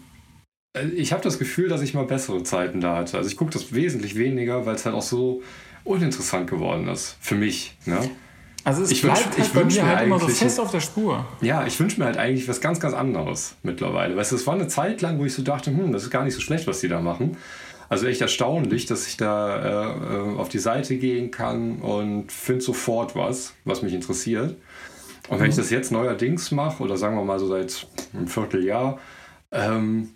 äh, 0.74 0.86
ich 0.86 1.12
habe 1.12 1.22
das 1.22 1.38
Gefühl, 1.38 1.68
dass 1.68 1.82
ich 1.82 1.92
mal 1.92 2.06
bessere 2.06 2.42
Zeiten 2.44 2.80
da 2.80 2.96
hatte. 2.96 3.18
Also 3.18 3.28
ich 3.28 3.36
gucke 3.36 3.50
das 3.50 3.74
wesentlich 3.74 4.16
weniger, 4.16 4.64
weil 4.64 4.74
es 4.76 4.86
halt 4.86 4.94
auch 4.94 5.02
so 5.02 5.42
uninteressant 5.84 6.48
geworden 6.48 6.88
ist. 6.88 7.16
Für 7.20 7.34
mich. 7.34 7.76
Ne? 7.84 8.10
Also 8.64 8.82
es 8.82 8.90
ich 8.90 9.02
bleibt 9.02 9.18
wünsch, 9.18 9.38
halt 9.38 9.46
ich 9.46 9.52
bei 9.52 9.64
mir 9.64 9.86
halt 9.86 10.06
immer 10.06 10.18
so 10.20 10.28
fest 10.28 10.60
auf 10.60 10.70
der 10.70 10.80
Spur. 10.80 11.26
Ja, 11.40 11.66
ich 11.66 11.78
wünsche 11.80 11.98
mir 11.98 12.06
halt 12.06 12.16
eigentlich 12.16 12.48
was 12.48 12.60
ganz, 12.60 12.78
ganz 12.80 12.94
anderes 12.94 13.56
mittlerweile. 13.62 14.16
Weißt 14.16 14.32
du, 14.32 14.36
es 14.36 14.46
war 14.46 14.54
eine 14.54 14.68
Zeit 14.68 15.00
lang, 15.00 15.18
wo 15.18 15.24
ich 15.24 15.34
so 15.34 15.42
dachte, 15.42 15.70
hm, 15.70 15.92
das 15.92 16.04
ist 16.04 16.10
gar 16.10 16.24
nicht 16.24 16.34
so 16.34 16.40
schlecht, 16.40 16.66
was 16.66 16.80
die 16.80 16.88
da 16.88 17.00
machen. 17.00 17.36
Also 17.88 18.06
echt 18.06 18.20
erstaunlich, 18.20 18.86
dass 18.86 19.06
ich 19.06 19.16
da 19.16 19.96
äh, 19.98 20.38
auf 20.38 20.48
die 20.48 20.60
Seite 20.60 20.96
gehen 20.96 21.30
kann 21.30 21.80
und 21.80 22.32
finde 22.32 22.62
sofort 22.62 23.14
was, 23.16 23.54
was 23.64 23.82
mich 23.82 23.92
interessiert. 23.92 24.56
Und 25.28 25.40
wenn 25.40 25.50
ich 25.50 25.56
mhm. 25.56 25.60
das 25.60 25.70
jetzt 25.70 25.92
neuerdings 25.92 26.50
mache, 26.52 26.82
oder 26.82 26.96
sagen 26.96 27.16
wir 27.16 27.24
mal 27.24 27.38
so 27.38 27.48
seit 27.48 27.86
einem 28.14 28.28
Vierteljahr, 28.28 28.98
ähm, 29.50 30.10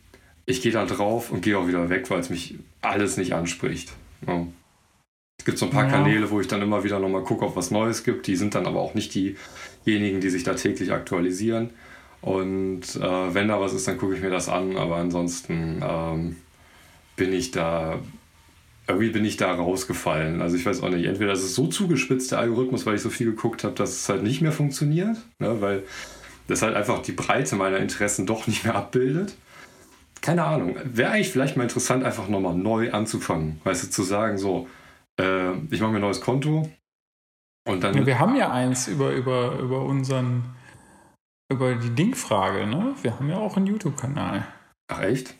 ich 0.47 0.63
gehe 0.63 0.73
da 0.73 0.87
drauf 0.87 1.31
und 1.31 1.43
gehe 1.43 1.59
auch 1.59 1.69
wieder 1.69 1.91
weg, 1.91 2.09
weil 2.11 2.21
es 2.21 2.31
mich 2.31 2.55
alles 2.81 3.17
nicht 3.17 3.35
anspricht. 3.35 3.93
Ja. 4.27 4.47
Es 5.47 5.51
gibt 5.51 5.59
so 5.59 5.67
ein 5.67 5.71
paar 5.71 5.85
ja. 5.85 5.91
Kanäle, 5.91 6.29
wo 6.33 6.41
ich 6.41 6.49
dann 6.49 6.61
immer 6.61 6.83
wieder 6.83 6.99
nochmal 6.99 7.23
gucke, 7.23 7.45
ob 7.45 7.55
was 7.55 7.71
Neues 7.71 8.03
gibt. 8.03 8.27
Die 8.27 8.35
sind 8.35 8.57
dann 8.57 8.67
aber 8.67 8.81
auch 8.81 8.95
nicht 8.95 9.15
diejenigen, 9.15 10.21
die 10.21 10.29
sich 10.29 10.43
da 10.43 10.55
täglich 10.55 10.91
aktualisieren. 10.91 11.71
Und 12.21 12.97
äh, 12.97 13.33
wenn 13.33 13.47
da 13.47 13.61
was 13.61 13.73
ist, 13.73 13.87
dann 13.87 13.97
gucke 13.97 14.17
ich 14.17 14.23
mir 14.23 14.31
das 14.31 14.49
an. 14.49 14.77
Aber 14.77 14.97
ansonsten 14.97 15.85
ähm, 15.89 16.37
bin 17.15 17.33
ich 17.33 17.53
da 17.53 18.01
irgendwie 18.89 19.11
bin 19.11 19.25
ich 19.25 19.37
da 19.37 19.55
rausgefallen. 19.55 20.43
Also 20.43 20.57
ich 20.57 20.67
weiß 20.67 20.83
auch 20.83 20.89
nicht, 20.89 21.05
entweder 21.05 21.33
ist 21.33 21.45
es 21.45 21.55
so 21.55 21.69
zugespitzt, 21.69 22.33
der 22.33 22.41
Algorithmus, 22.41 22.85
weil 22.85 22.97
ich 22.97 23.03
so 23.03 23.11
viel 23.11 23.27
geguckt 23.27 23.63
habe, 23.63 23.77
dass 23.77 23.91
es 23.91 24.09
halt 24.09 24.25
nicht 24.25 24.43
mehr 24.43 24.51
funktioniert, 24.51 25.17
ne, 25.39 25.61
weil 25.61 25.85
das 26.49 26.63
halt 26.63 26.75
einfach 26.75 27.03
die 27.03 27.13
Breite 27.13 27.55
meiner 27.55 27.79
Interessen 27.79 28.27
doch 28.27 28.49
nicht 28.49 28.65
mehr 28.65 28.75
abbildet. 28.75 29.37
Keine 30.23 30.43
Ahnung. 30.43 30.75
Wäre 30.83 31.13
eigentlich 31.13 31.31
vielleicht 31.31 31.57
mal 31.57 31.63
interessant, 31.63 32.03
einfach 32.03 32.27
nochmal 32.27 32.57
neu 32.57 32.91
anzufangen. 32.91 33.61
Weißt 33.63 33.85
du, 33.85 33.91
zu 33.91 34.03
sagen, 34.03 34.39
so, 34.39 34.67
äh, 35.21 35.57
ich 35.71 35.81
mache 35.81 35.91
mir 35.93 35.99
ein 35.99 36.03
neues 36.03 36.21
Konto 36.21 36.71
und 37.67 37.83
dann. 37.83 37.95
Ja, 37.95 38.07
wir 38.07 38.19
haben 38.19 38.37
ja 38.37 38.51
eins 38.51 38.89
über, 38.89 39.13
über, 39.13 39.59
über 39.59 39.83
unseren, 39.83 40.55
über 41.51 41.75
die 41.75 41.91
Dingfrage, 41.91 42.67
ne? 42.67 42.95
Wir 43.03 43.19
haben 43.19 43.29
ja 43.29 43.39
auch 43.39 43.57
einen 43.57 43.67
YouTube-Kanal. 43.67 44.47
Ach 44.89 45.01
echt? 45.03 45.35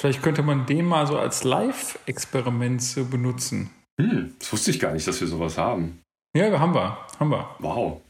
Vielleicht 0.00 0.22
könnte 0.22 0.42
man 0.42 0.64
den 0.64 0.86
mal 0.86 1.06
so 1.06 1.18
als 1.18 1.44
Live-Experiment 1.44 3.10
benutzen. 3.10 3.70
Hm, 4.00 4.34
das 4.38 4.52
wusste 4.52 4.70
ich 4.70 4.80
gar 4.80 4.92
nicht, 4.92 5.06
dass 5.06 5.20
wir 5.20 5.28
sowas 5.28 5.58
haben. 5.58 6.00
Ja, 6.34 6.58
haben 6.58 6.74
wir. 6.74 6.96
Haben 7.18 7.30
wir. 7.30 7.56
Wow. 7.58 8.00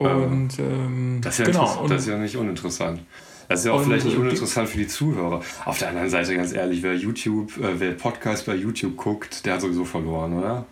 Und 0.00 0.58
ähm, 0.58 1.20
das, 1.22 1.38
ist 1.38 1.46
ja 1.46 1.52
genau. 1.52 1.86
das 1.86 2.02
ist 2.02 2.08
ja 2.08 2.16
nicht 2.16 2.34
uninteressant. 2.34 3.04
Das 3.50 3.60
ist 3.60 3.66
ja 3.66 3.72
auch 3.72 3.82
vielleicht 3.82 4.04
nicht 4.04 4.16
uninteressant 4.16 4.68
für 4.68 4.78
die 4.78 4.86
Zuhörer. 4.86 5.40
Auf 5.64 5.76
der 5.76 5.88
anderen 5.88 6.08
Seite, 6.08 6.36
ganz 6.36 6.52
ehrlich, 6.52 6.84
wer 6.84 6.94
YouTube, 6.94 7.56
äh, 7.58 7.80
wer 7.80 7.90
Podcast 7.94 8.46
bei 8.46 8.54
YouTube 8.54 8.96
guckt, 8.96 9.44
der 9.44 9.54
hat 9.54 9.62
sowieso 9.62 9.84
verloren, 9.84 10.38
oder? 10.38 10.66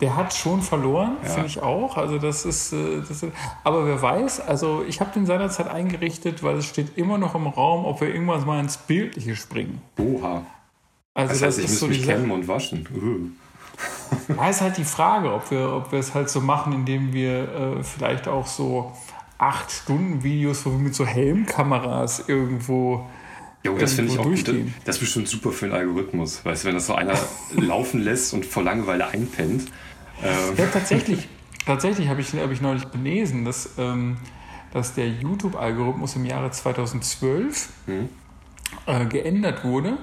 Der 0.00 0.14
hat 0.14 0.32
schon 0.32 0.62
verloren, 0.62 1.16
ja. 1.24 1.30
finde 1.30 1.48
ich 1.48 1.60
auch. 1.60 1.96
Also 1.96 2.18
das 2.18 2.44
ist, 2.44 2.72
äh, 2.72 3.00
das 3.00 3.24
ist, 3.24 3.32
aber 3.64 3.84
wer 3.84 4.00
weiß, 4.00 4.42
also 4.42 4.84
ich 4.86 5.00
habe 5.00 5.10
den 5.12 5.26
seinerzeit 5.26 5.66
eingerichtet, 5.66 6.44
weil 6.44 6.58
es 6.58 6.66
steht 6.66 6.96
immer 6.96 7.18
noch 7.18 7.34
im 7.34 7.48
Raum, 7.48 7.84
ob 7.84 8.00
wir 8.00 8.14
irgendwann 8.14 8.46
mal 8.46 8.60
ins 8.60 8.76
Bildliche 8.76 9.34
springen. 9.34 9.82
Oha. 9.98 10.46
Also 11.14 11.32
das, 11.32 11.42
heißt, 11.42 11.58
ich 11.58 11.68
muss 11.68 11.80
so 11.80 11.88
mich 11.88 12.04
kämmen 12.04 12.30
und 12.30 12.46
waschen. 12.46 13.36
Da 14.28 14.50
ist 14.50 14.60
halt 14.60 14.76
die 14.76 14.84
Frage, 14.84 15.32
ob 15.32 15.50
wir, 15.50 15.72
ob 15.72 15.90
wir 15.90 15.98
es 15.98 16.14
halt 16.14 16.30
so 16.30 16.40
machen, 16.40 16.72
indem 16.74 17.12
wir 17.12 17.78
äh, 17.78 17.82
vielleicht 17.82 18.28
auch 18.28 18.46
so 18.46 18.92
acht 19.38 19.70
Stunden 19.70 20.22
Videos, 20.22 20.64
wo 20.64 20.70
wir 20.70 20.78
mit 20.78 20.94
so 20.94 21.06
Helmkameras 21.06 22.28
irgendwo 22.28 23.06
Jo, 23.64 23.78
das 23.78 23.94
finde 23.94 24.12
ich 24.12 24.18
auch 24.18 24.24
gut. 24.24 24.46
Das 24.84 24.96
ist 24.96 25.00
bestimmt 25.00 25.26
super 25.26 25.50
für 25.50 25.66
den 25.66 25.74
Algorithmus. 25.74 26.44
Weißt 26.44 26.64
du, 26.64 26.68
wenn 26.68 26.74
das 26.74 26.86
so 26.86 26.94
einer 26.94 27.14
laufen 27.56 28.02
lässt 28.02 28.34
und 28.34 28.44
vor 28.44 28.62
Langeweile 28.62 29.06
einpennt. 29.06 29.62
Ähm. 30.22 30.56
Ja, 30.58 30.66
tatsächlich. 30.66 31.28
Tatsächlich 31.64 32.08
habe 32.08 32.20
ich, 32.20 32.30
hab 32.34 32.50
ich 32.50 32.60
neulich 32.60 32.90
gelesen, 32.90 33.46
dass, 33.46 33.70
ähm, 33.78 34.18
dass 34.70 34.94
der 34.94 35.08
YouTube-Algorithmus 35.08 36.14
im 36.14 36.26
Jahre 36.26 36.50
2012 36.50 37.70
hm. 37.86 38.08
äh, 38.84 39.06
geändert 39.06 39.64
wurde 39.64 39.96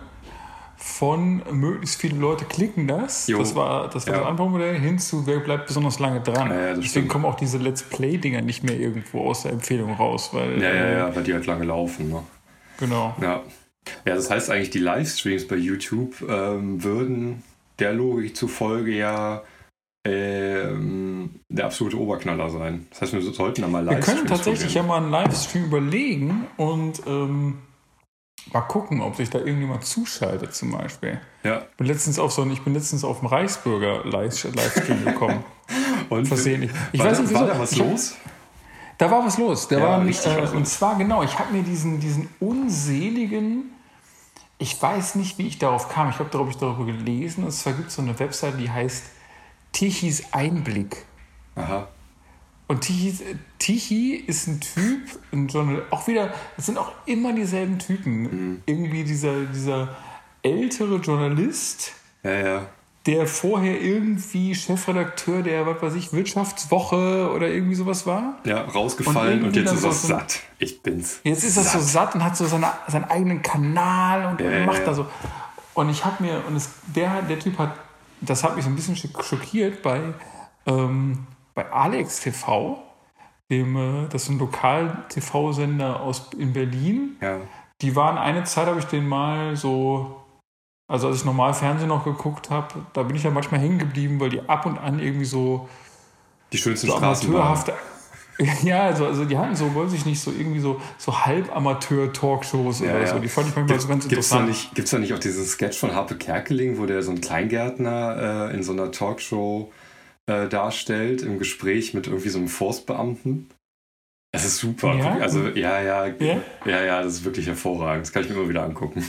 von 0.81 1.43
möglichst 1.51 2.01
viele 2.01 2.17
Leute 2.17 2.45
klicken 2.45 2.87
das. 2.87 3.27
Jo. 3.27 3.37
Das 3.37 3.55
war 3.55 3.87
das, 3.87 4.07
war 4.07 4.13
ja. 4.13 4.19
das 4.21 4.29
Anfangsmodell 4.29 4.79
hin 4.79 4.97
zu 4.97 5.27
wer 5.27 5.39
bleibt 5.39 5.67
besonders 5.67 5.99
lange 5.99 6.21
dran. 6.21 6.49
Ja, 6.49 6.59
ja, 6.59 6.67
Deswegen 6.69 6.87
stimmt. 6.87 7.09
kommen 7.09 7.25
auch 7.25 7.35
diese 7.35 7.59
Let's 7.59 7.83
Play-Dinger 7.83 8.41
nicht 8.41 8.63
mehr 8.63 8.79
irgendwo 8.79 9.29
aus 9.29 9.43
der 9.43 9.51
Empfehlung 9.51 9.93
raus. 9.93 10.31
Weil, 10.33 10.59
ja, 10.59 10.73
ja, 10.73 10.91
ja, 10.91 11.15
weil 11.15 11.23
die 11.23 11.33
halt 11.33 11.45
lange 11.45 11.65
laufen. 11.65 12.09
Ne? 12.09 12.23
Genau. 12.79 13.15
Ja. 13.21 13.43
ja, 14.05 14.15
das 14.15 14.31
heißt 14.31 14.49
eigentlich, 14.49 14.71
die 14.71 14.79
Livestreams 14.79 15.47
bei 15.47 15.55
YouTube 15.55 16.15
ähm, 16.27 16.83
würden 16.83 17.43
der 17.77 17.93
Logik 17.93 18.35
zufolge 18.35 18.91
ja 18.91 19.43
ähm, 20.03 21.41
der 21.47 21.65
absolute 21.65 21.99
Oberknaller 21.99 22.49
sein. 22.49 22.87
Das 22.89 23.01
heißt, 23.01 23.13
wir 23.13 23.21
sollten 23.21 23.61
da 23.61 23.67
mal 23.67 23.83
live 23.83 23.97
Wir 23.97 24.01
können 24.01 24.25
tatsächlich 24.25 24.73
probieren. 24.73 24.87
ja 24.87 24.89
mal 24.89 24.97
einen 24.97 25.11
Livestream 25.11 25.65
überlegen 25.65 26.47
und 26.57 27.03
ähm, 27.05 27.59
mal 28.51 28.61
gucken, 28.61 29.01
ob 29.01 29.15
sich 29.15 29.29
da 29.29 29.39
irgendjemand 29.39 29.85
zuschaltet 29.85 30.53
zum 30.53 30.71
Beispiel. 30.71 31.19
Ja. 31.43 31.59
Ich 31.71 31.77
bin 31.77 31.87
letztens 31.87 32.19
auf 32.19 32.31
so 32.31 32.45
ich 32.45 32.61
bin 32.61 32.73
letztens 32.73 33.03
auf 33.03 33.19
dem 33.19 33.27
Reichsbürger 33.27 34.05
Livestream 34.05 34.55
gekommen. 35.05 35.43
und 36.09 36.27
versehentlich. 36.27 36.71
Ich 36.91 36.99
war 36.99 37.07
weiß 37.07 37.19
nicht, 37.19 37.33
war 37.33 37.47
da 37.47 37.59
was 37.59 37.75
los? 37.75 38.15
Da 38.97 39.09
war 39.09 39.25
was 39.25 39.37
los. 39.37 39.67
Da 39.67 39.79
ja, 39.79 39.83
war, 39.83 40.05
äh, 40.05 40.55
und 40.55 40.67
zwar 40.67 40.97
genau, 40.97 41.23
ich 41.23 41.39
habe 41.39 41.53
mir 41.53 41.63
diesen, 41.63 41.99
diesen 41.99 42.29
unseligen, 42.39 43.71
ich 44.59 44.79
weiß 44.79 45.15
nicht, 45.15 45.39
wie 45.39 45.47
ich 45.47 45.57
darauf 45.57 45.89
kam, 45.89 46.09
ich 46.09 46.17
darüber 46.17 46.39
habe 46.39 46.49
ich 46.51 46.57
darüber 46.57 46.85
gelesen. 46.85 47.43
Und 47.43 47.51
zwar 47.51 47.73
gibt 47.73 47.89
es 47.89 47.95
so 47.95 48.01
eine 48.03 48.19
Website, 48.19 48.59
die 48.59 48.69
heißt 48.69 49.05
Tichys 49.71 50.31
Einblick. 50.33 51.05
Aha. 51.55 51.87
Und 52.71 52.79
Tichy, 52.79 53.13
Tichy 53.59 54.15
ist 54.15 54.47
ein 54.47 54.61
Typ, 54.61 55.01
ein 55.33 55.49
Journal, 55.49 55.83
auch 55.89 56.07
wieder, 56.07 56.33
es 56.55 56.67
sind 56.67 56.77
auch 56.77 56.93
immer 57.05 57.33
dieselben 57.33 57.79
Typen. 57.79 58.21
Mhm. 58.21 58.63
Irgendwie 58.65 59.03
dieser, 59.03 59.43
dieser 59.43 59.89
ältere 60.41 60.95
Journalist, 60.95 61.91
ja, 62.23 62.31
ja. 62.31 62.65
der 63.05 63.27
vorher 63.27 63.81
irgendwie 63.81 64.55
Chefredakteur 64.55 65.43
der, 65.43 65.65
was 65.65 65.81
weiß 65.81 65.95
ich, 65.95 66.13
Wirtschaftswoche 66.13 67.29
oder 67.35 67.49
irgendwie 67.49 67.75
sowas 67.75 68.07
war. 68.07 68.39
Ja, 68.45 68.61
rausgefallen 68.61 69.39
und, 69.39 69.47
und 69.47 69.55
jetzt 69.57 69.73
ist 69.73 69.83
er 69.83 69.91
so 69.91 70.07
satt. 70.07 70.39
Ich 70.57 70.81
bin's. 70.81 71.19
Jetzt 71.25 71.43
ist 71.43 71.57
er 71.57 71.63
so 71.63 71.79
satt 71.81 72.15
und 72.15 72.23
hat 72.23 72.37
so 72.37 72.45
seine, 72.45 72.71
seinen 72.87 73.03
eigenen 73.03 73.41
Kanal 73.41 74.27
und, 74.27 74.39
ja, 74.39 74.59
und 74.59 74.65
macht 74.67 74.87
da 74.87 74.93
so. 74.93 75.07
Und 75.73 75.89
ich 75.89 76.05
habe 76.05 76.23
mir, 76.23 76.41
und 76.47 76.55
es, 76.55 76.69
der, 76.95 77.21
der 77.23 77.37
Typ 77.37 77.57
hat, 77.57 77.75
das 78.21 78.45
hat 78.45 78.55
mich 78.55 78.63
so 78.63 78.71
ein 78.71 78.77
bisschen 78.77 78.95
schockiert 78.95 79.81
bei. 79.81 79.99
Ähm, 80.65 81.27
bei 81.53 81.69
Alex 81.71 82.21
TV, 82.21 82.81
dem, 83.49 83.75
äh, 83.75 84.07
das 84.09 84.23
ist 84.23 84.29
ein 84.29 84.39
Lokal-TV-Sender 84.39 85.99
aus 86.01 86.29
in 86.37 86.53
Berlin. 86.53 87.17
Ja. 87.21 87.39
Die 87.81 87.95
waren 87.95 88.17
eine 88.17 88.43
Zeit, 88.43 88.67
habe 88.67 88.79
ich 88.79 88.85
den 88.85 89.07
mal 89.07 89.55
so, 89.55 90.21
also 90.87 91.07
als 91.07 91.17
ich 91.17 91.25
normal 91.25 91.53
Fernsehen 91.53 91.89
noch 91.89 92.05
geguckt 92.05 92.49
habe, 92.49 92.85
da 92.93 93.03
bin 93.03 93.15
ich 93.15 93.23
ja 93.23 93.31
manchmal 93.31 93.59
hängen 93.59 93.79
geblieben, 93.79 94.19
weil 94.19 94.29
die 94.29 94.47
ab 94.47 94.65
und 94.65 94.77
an 94.77 94.99
irgendwie 94.99 95.25
so 95.25 95.67
die 96.53 96.57
schönsten 96.57 96.87
so 96.87 96.95
amateurhafte. 96.95 97.73
Ja, 98.63 98.85
also, 98.85 99.05
also 99.05 99.25
die 99.25 99.37
hatten 99.37 99.55
so, 99.55 99.71
wollte 99.75 99.95
ich 99.95 100.05
nicht, 100.05 100.19
so 100.19 100.31
irgendwie 100.31 100.59
so, 100.59 100.81
so 100.97 101.25
Halb-Amateur-Talkshows 101.25 102.79
ja, 102.79 102.95
oder 102.95 103.05
so. 103.05 103.19
Die 103.19 103.27
fand 103.27 103.49
ich 103.49 103.55
manchmal 103.55 103.77
Gibt, 103.77 103.81
so 103.81 103.87
ganz 103.87 104.05
interessant. 104.05 104.69
Gibt 104.73 104.85
es 104.85 104.91
da 104.91 104.97
nicht 104.97 105.13
auch 105.13 105.19
diesen 105.19 105.45
Sketch 105.45 105.77
von 105.77 105.93
Harpe 105.93 106.15
Kerkeling, 106.15 106.79
wo 106.79 106.87
der 106.87 107.03
so 107.03 107.11
ein 107.11 107.21
Kleingärtner 107.21 108.49
äh, 108.49 108.55
in 108.55 108.63
so 108.63 108.71
einer 108.71 108.91
Talkshow 108.91 109.71
äh, 110.31 110.49
darstellt 110.49 111.21
im 111.21 111.39
Gespräch 111.39 111.93
mit 111.93 112.07
irgendwie 112.07 112.29
so 112.29 112.39
einem 112.39 112.47
Forstbeamten. 112.47 113.49
Das 114.33 114.45
ist 114.45 114.57
super. 114.57 114.95
Ja? 114.95 115.17
Also, 115.17 115.47
ja, 115.49 115.81
ja, 115.81 116.07
ja, 116.07 116.41
ja, 116.65 116.83
ja, 116.83 117.03
das 117.03 117.15
ist 117.15 117.25
wirklich 117.25 117.47
hervorragend. 117.47 118.05
Das 118.05 118.13
kann 118.13 118.23
ich 118.23 118.29
mir 118.29 118.35
immer 118.35 118.49
wieder 118.49 118.63
angucken. 118.63 119.07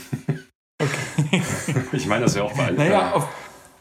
Okay. 0.81 1.41
ich 1.93 2.07
meine, 2.07 2.25
das 2.25 2.35
wäre 2.35 2.45
auch 2.45 2.53
bei 2.53 2.71
naja, 2.71 3.15
äh, 3.15 3.21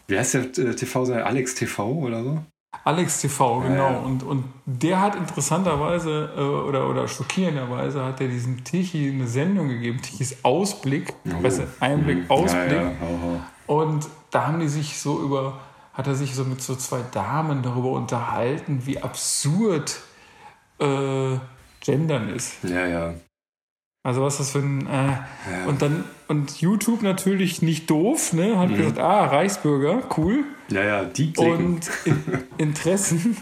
Wie 0.06 0.18
heißt 0.18 0.34
der 0.34 0.42
äh, 0.42 0.75
TV-Sender? 0.75 1.26
Alex 1.26 1.54
TV 1.54 1.84
oder 1.84 2.22
so? 2.22 2.38
Alex 2.84 3.20
TV, 3.20 3.61
genau. 3.61 3.75
Ja, 3.75 3.92
ja. 3.92 3.99
Und, 3.99 4.22
und 4.22 4.44
der 4.64 5.00
hat 5.00 5.16
interessanterweise 5.16 6.30
äh, 6.37 6.40
oder, 6.40 6.88
oder 6.88 7.06
schockierenderweise 7.06 8.04
hat 8.04 8.20
er 8.20 8.28
diesem 8.28 8.64
Tichy 8.64 9.11
eine 9.11 9.26
Sendung 9.26 9.68
gegeben, 9.68 10.00
Tichys 10.00 10.37
Ausblick, 10.42 11.12
oh. 11.26 11.42
weißt 11.42 11.61
du, 11.61 11.62
Einblick, 11.80 12.18
mhm. 12.18 12.30
Ausblick. 12.30 12.72
Ja, 12.72 12.92
und 13.66 14.08
da 14.30 14.46
haben 14.46 14.61
die 14.61 14.68
sich 14.68 14.99
so 14.99 15.20
über 15.20 15.61
hat 15.92 16.06
er 16.06 16.14
sich 16.14 16.34
so 16.34 16.44
mit 16.44 16.62
so 16.62 16.75
zwei 16.75 17.02
Damen 17.12 17.62
darüber 17.62 17.90
unterhalten, 17.90 18.87
wie 18.87 19.02
absurd 19.02 20.00
äh, 20.78 21.37
Gendern 21.80 22.28
ist. 22.30 22.64
Ja, 22.64 22.87
ja. 22.87 23.14
Also 24.04 24.22
was 24.22 24.38
das 24.38 24.50
für 24.50 24.58
ein 24.58 24.87
äh, 24.87 24.90
ja. 24.90 25.66
und 25.68 25.80
dann 25.80 26.04
und 26.26 26.61
YouTube 26.61 27.02
natürlich 27.02 27.62
nicht 27.62 27.88
doof, 27.88 28.32
ne? 28.32 28.58
Hat 28.58 28.70
mhm. 28.70 28.76
gesagt, 28.76 28.99
ah 28.99 29.26
Reichsbürger, 29.26 30.02
cool. 30.16 30.44
Ja, 30.70 30.82
ja, 30.82 31.04
die 31.04 31.32
klicken. 31.32 31.66
und 31.75 31.90
in, 32.04 32.44
Interessen 32.58 33.37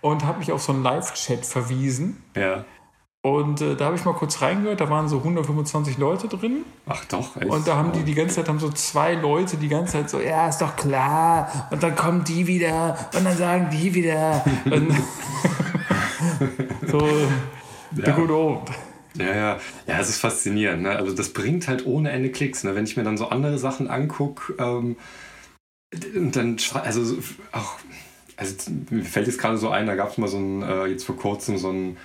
und 0.00 0.24
hat 0.24 0.38
mich 0.38 0.52
auf 0.52 0.62
so 0.62 0.72
einen 0.72 0.82
Live-Chat 0.82 1.44
verwiesen. 1.44 2.22
Ja. 2.34 2.64
Und 3.26 3.60
äh, 3.60 3.74
da 3.74 3.86
habe 3.86 3.96
ich 3.96 4.04
mal 4.04 4.14
kurz 4.14 4.40
reingehört, 4.40 4.80
da 4.80 4.88
waren 4.88 5.08
so 5.08 5.18
125 5.18 5.98
Leute 5.98 6.28
drin. 6.28 6.64
Ach 6.86 7.04
doch, 7.06 7.36
echt? 7.36 7.50
Und 7.50 7.66
da 7.66 7.74
haben 7.74 7.90
die 7.90 8.04
die 8.04 8.14
ganze 8.14 8.36
Zeit, 8.36 8.48
haben 8.48 8.60
so 8.60 8.70
zwei 8.70 9.14
Leute 9.14 9.56
die 9.56 9.66
ganze 9.66 9.94
Zeit 9.94 10.10
so, 10.10 10.20
ja, 10.20 10.48
ist 10.48 10.58
doch 10.58 10.76
klar. 10.76 11.68
Und 11.72 11.82
dann 11.82 11.96
kommen 11.96 12.22
die 12.22 12.46
wieder 12.46 12.96
und 13.16 13.26
dann 13.26 13.36
sagen 13.36 13.68
die 13.72 13.94
wieder. 13.94 14.44
so, 16.86 17.08
ja. 17.96 18.14
good 18.14 18.30
old. 18.30 18.60
Ja, 19.18 19.34
ja, 19.34 19.58
ja, 19.88 19.98
es 19.98 20.08
ist 20.08 20.20
faszinierend. 20.20 20.84
Ne? 20.84 20.90
Also 20.90 21.12
das 21.12 21.32
bringt 21.32 21.66
halt 21.66 21.84
ohne 21.84 22.12
Ende 22.12 22.30
Klicks. 22.30 22.62
Ne? 22.62 22.76
Wenn 22.76 22.84
ich 22.84 22.96
mir 22.96 23.02
dann 23.02 23.16
so 23.16 23.26
andere 23.26 23.58
Sachen 23.58 23.90
angucke, 23.90 24.54
ähm, 24.60 24.96
dann, 26.14 26.58
also 26.74 27.18
auch, 27.50 27.74
also 28.36 28.54
mir 28.90 29.02
fällt 29.02 29.26
jetzt 29.26 29.40
gerade 29.40 29.58
so 29.58 29.70
ein, 29.70 29.88
da 29.88 29.96
gab 29.96 30.10
es 30.10 30.18
mal 30.18 30.28
so 30.28 30.38
ein, 30.38 30.62
äh, 30.62 30.86
jetzt 30.86 31.02
vor 31.02 31.16
kurzem 31.16 31.58
so 31.58 31.72
ein 31.72 31.96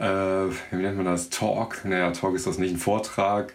äh, 0.00 0.50
wie 0.70 0.76
nennt 0.76 0.96
man 0.96 1.04
das? 1.04 1.28
Talk. 1.28 1.84
Naja, 1.84 2.10
Talk 2.10 2.34
ist 2.34 2.46
das 2.46 2.58
nicht, 2.58 2.72
ein 2.72 2.78
Vortrag 2.78 3.54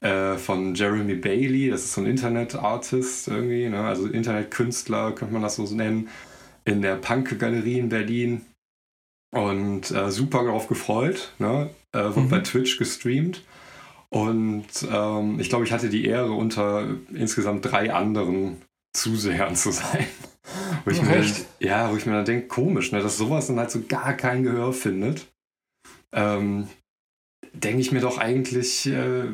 äh, 0.00 0.36
von 0.36 0.74
Jeremy 0.74 1.14
Bailey. 1.14 1.70
Das 1.70 1.84
ist 1.84 1.94
so 1.94 2.02
ein 2.02 2.06
Internet-Artist 2.06 3.28
irgendwie, 3.28 3.68
ne? 3.68 3.80
also 3.80 4.06
Internetkünstler, 4.06 5.12
könnte 5.12 5.32
man 5.32 5.42
das 5.42 5.56
so 5.56 5.64
nennen, 5.64 6.08
in 6.64 6.82
der 6.82 6.96
Punk-Galerie 6.96 7.78
in 7.78 7.88
Berlin. 7.88 8.42
Und 9.30 9.90
äh, 9.90 10.10
super 10.10 10.44
darauf 10.44 10.68
gefreut. 10.68 11.32
Ne? 11.38 11.70
Äh, 11.92 12.04
wird 12.04 12.16
mhm. 12.16 12.28
bei 12.28 12.40
Twitch 12.40 12.78
gestreamt. 12.78 13.42
Und 14.10 14.66
ähm, 14.90 15.40
ich 15.40 15.48
glaube, 15.48 15.64
ich 15.64 15.72
hatte 15.72 15.88
die 15.88 16.06
Ehre, 16.06 16.32
unter 16.32 16.86
insgesamt 17.12 17.64
drei 17.64 17.92
anderen 17.92 18.60
Zusehern 18.94 19.56
zu 19.56 19.70
sein. 19.70 20.06
wo 20.84 20.90
ich 20.90 21.02
mir 21.02 21.18
dann, 21.18 21.32
ja, 21.60 21.90
wo 21.90 21.96
ich 21.96 22.06
mir 22.06 22.12
dann 22.12 22.24
denke, 22.24 22.46
komisch, 22.46 22.92
ne, 22.92 23.00
dass 23.00 23.18
sowas 23.18 23.48
dann 23.48 23.58
halt 23.58 23.70
so 23.70 23.82
gar 23.86 24.14
kein 24.14 24.42
Gehör 24.42 24.72
findet 24.72 25.28
ähm, 26.12 26.68
denke 27.52 27.80
ich 27.80 27.92
mir 27.92 28.00
doch 28.00 28.18
eigentlich, 28.18 28.86
äh, 28.86 29.28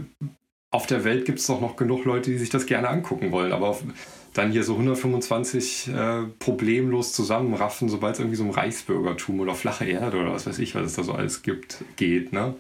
auf 0.71 0.87
der 0.87 1.05
Welt 1.05 1.25
gibt 1.25 1.39
es 1.39 1.47
doch 1.47 1.61
noch 1.61 1.77
genug 1.77 2.05
Leute, 2.05 2.31
die 2.31 2.39
sich 2.39 2.51
das 2.51 2.67
gerne 2.67 2.89
angucken 2.89 3.31
wollen. 3.31 3.53
Aber 3.53 3.69
auf, 3.69 3.85
dann 4.33 4.51
hier 4.51 4.65
so 4.65 4.73
125 4.73 5.89
äh, 5.89 6.23
problemlos 6.41 7.13
zusammenraffen, 7.13 7.89
sobald 7.89 8.15
es 8.15 8.21
irgendwie 8.21 8.37
so 8.37 8.43
um 8.43 8.51
Reichsbürgertum 8.51 9.39
oder 9.41 9.55
flache 9.55 9.85
Erde 9.85 10.19
oder 10.19 10.33
was 10.33 10.47
weiß 10.47 10.59
ich, 10.59 10.75
was 10.75 10.87
es 10.87 10.95
da 10.95 11.05
so 11.05 11.13
alles 11.13 11.43
gibt, 11.43 11.85
geht. 11.97 12.33
Ne? 12.33 12.57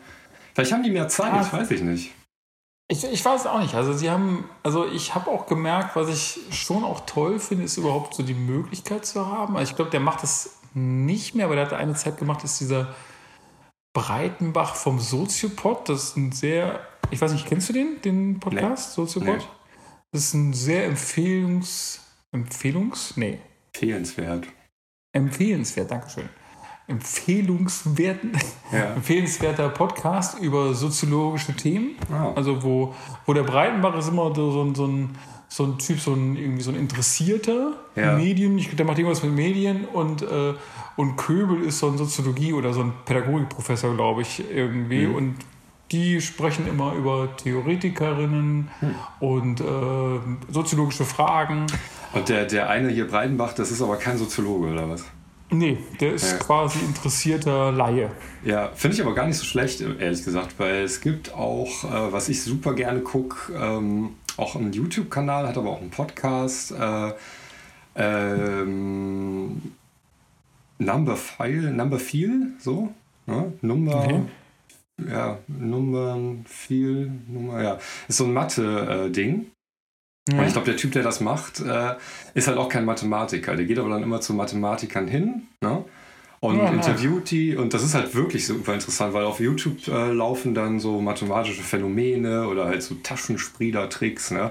Vielleicht 0.55 0.73
haben 0.73 0.85
die 0.85 0.91
mehr 0.91 1.09
Zeit, 1.09 1.33
ah, 1.33 1.49
weiß 1.53 1.73
ich 1.73 1.83
nicht. 1.83 2.13
Ich, 2.87 3.03
ich 3.03 3.25
weiß 3.25 3.47
auch 3.47 3.61
nicht. 3.61 3.75
Also 3.75 3.93
sie 3.93 4.11
haben, 4.11 4.45
also 4.63 4.87
ich 4.87 5.15
habe 5.15 5.31
auch 5.31 5.47
gemerkt, 5.47 5.97
was 5.97 6.09
ich 6.09 6.57
schon 6.57 6.85
auch 6.85 7.07
toll 7.07 7.41
finde, 7.41 7.65
ist 7.65 7.79
überhaupt 7.79 8.15
so 8.15 8.23
die 8.23 8.35
Möglichkeit 8.35 9.05
zu 9.05 9.27
haben. 9.27 9.57
Also 9.57 9.71
ich 9.71 9.77
glaube, 9.77 9.91
der 9.91 10.01
macht 10.01 10.23
das 10.23 10.59
nicht 10.75 11.35
mehr, 11.35 11.47
aber 11.47 11.57
der 11.57 11.67
hat 11.67 11.73
eine 11.73 11.95
Zeit 11.95 12.19
gemacht, 12.19 12.45
ist 12.45 12.61
dieser 12.61 12.95
Breitenbach 13.95 14.75
vom 14.75 15.01
Soziopod. 15.01 15.89
Das 15.89 16.05
ist 16.05 16.17
ein 16.19 16.33
sehr, 16.33 16.81
ich 17.11 17.21
weiß 17.21 17.33
nicht, 17.33 17.47
kennst 17.47 17.71
du 17.71 17.73
den, 17.73 18.03
den 18.03 18.41
Podcast, 18.41 18.91
nee. 18.91 19.05
Soziopod? 19.05 19.39
Nee. 19.39 19.45
Das 20.13 20.25
ist 20.25 20.35
ein 20.35 20.53
sehr 20.53 20.85
Empfehlungs, 20.85 22.01
Empfehlungs, 22.31 23.17
nee. 23.17 23.39
Empfehlenswert. 23.73 24.47
Empfehlenswert, 25.13 25.91
Dankeschön 25.91 26.29
empfehlungswerten, 26.87 28.33
ja. 28.73 28.93
empfehlenswerter 28.97 29.71
Podcast 29.71 30.39
über 30.39 30.75
soziologische 30.75 31.55
Themen. 31.55 31.97
Oh. 32.13 32.33
Also 32.35 32.63
wo, 32.63 32.95
wo 33.27 33.33
der 33.33 33.43
Breitenbach 33.43 33.97
ist 33.97 34.09
immer 34.09 34.35
so, 34.35 34.51
so, 34.51 34.75
so, 34.75 34.87
ein, 34.87 35.11
so 35.49 35.65
ein 35.65 35.79
Typ, 35.79 36.01
so 36.01 36.13
ein, 36.13 36.37
irgendwie 36.37 36.63
so 36.63 36.71
ein 36.71 36.77
Interessierter 36.77 37.73
ja. 37.97 38.17
Medien, 38.17 38.59
ich, 38.59 38.75
der 38.75 38.85
macht 38.85 38.99
irgendwas 38.99 39.23
mit 39.23 39.33
Medien 39.33 39.85
und, 39.85 40.23
äh, 40.23 40.55
und 40.97 41.17
Köbel 41.17 41.63
ist 41.63 41.79
so 41.79 41.89
ein 41.89 41.99
Soziologie- 41.99 42.53
oder 42.53 42.73
so 42.73 42.81
ein 42.83 42.93
Pädagogikprofessor, 43.05 43.95
glaube 43.95 44.23
ich, 44.23 44.43
irgendwie. 44.51 45.07
Mhm. 45.07 45.15
Und 45.15 45.35
die 45.93 46.21
sprechen 46.21 46.67
immer 46.67 46.95
über 46.95 47.37
Theoretikerinnen 47.37 48.71
hm. 48.81 48.95
und 49.21 49.61
äh, 49.61 50.53
soziologische 50.53 51.05
Fragen. 51.05 51.67
Und 52.13 52.29
der, 52.29 52.47
der 52.47 52.69
eine 52.69 52.89
hier 52.89 53.07
Breitenbach, 53.07 53.53
das 53.53 53.71
ist 53.71 53.83
aber 53.83 53.97
kein 53.97 54.19
Soziologe, 54.19 54.73
oder 54.73 54.89
was? 54.89 55.05
Nee, 55.51 55.79
der 56.01 56.15
ist 56.15 56.33
ja. 56.33 56.39
quasi 56.39 56.81
interessierter 56.81 57.71
Laie. 57.71 58.11
Ja, 58.45 58.71
finde 58.75 58.97
ich 58.97 59.03
aber 59.03 59.15
gar 59.15 59.27
nicht 59.27 59.37
so 59.37 59.45
schlecht, 59.45 59.81
ehrlich 59.81 60.25
gesagt, 60.25 60.55
weil 60.59 60.83
es 60.83 61.01
gibt 61.01 61.33
auch, 61.35 61.85
äh, 61.85 62.13
was 62.13 62.29
ich 62.29 62.43
super 62.43 62.75
gerne 62.75 63.01
gucke, 63.01 63.53
ähm, 63.53 64.11
auch 64.37 64.57
einen 64.57 64.73
YouTube-Kanal, 64.73 65.47
hat 65.47 65.57
aber 65.57 65.71
auch 65.71 65.81
einen 65.81 65.91
Podcast. 65.91 66.73
Äh, 66.73 67.13
ähm, 67.97 69.73
Number 70.79 71.17
File, 71.17 71.73
Number 71.73 71.99
Feel, 71.99 72.53
so. 72.59 72.93
Ne? 73.27 73.53
Number. 73.63 74.05
Okay. 74.05 74.21
Ja, 75.11 75.39
Nummer, 75.49 76.19
viel, 76.47 77.11
Nummer, 77.27 77.63
ja. 77.63 77.79
Ist 78.07 78.19
so 78.19 78.25
ein 78.25 78.33
Mathe-Ding. 78.33 79.47
Äh, 80.29 80.33
ja. 80.33 80.39
Und 80.39 80.47
ich 80.47 80.53
glaube, 80.53 80.67
der 80.67 80.77
Typ, 80.77 80.93
der 80.93 81.03
das 81.03 81.21
macht, 81.21 81.61
äh, 81.61 81.95
ist 82.35 82.47
halt 82.47 82.59
auch 82.59 82.69
kein 82.69 82.85
Mathematiker. 82.85 83.57
Der 83.57 83.67
geht 83.67 83.79
aber 83.79 83.91
dann 83.91 84.03
immer 84.03 84.21
zu 84.21 84.35
Mathematikern 84.35 85.09
hin 85.09 85.49
ne? 85.61 85.85
Und 86.45 86.59
ja, 86.59 86.69
interviewt 86.69 87.31
die. 87.31 87.57
Und 87.57 87.73
das 87.73 87.83
ist 87.83 87.95
halt 87.95 88.15
wirklich 88.15 88.47
super 88.47 88.75
interessant, 88.75 89.15
weil 89.15 89.25
auf 89.25 89.41
YouTube 89.41 89.89
äh, 89.89 90.13
laufen 90.13 90.55
dann 90.55 90.79
so 90.79 91.01
mathematische 91.01 91.63
Phänomene 91.63 92.47
oder 92.49 92.67
halt 92.67 92.83
so 92.83 92.95
Taschensprieder-Tricks. 92.97 94.31
Ne? 94.31 94.51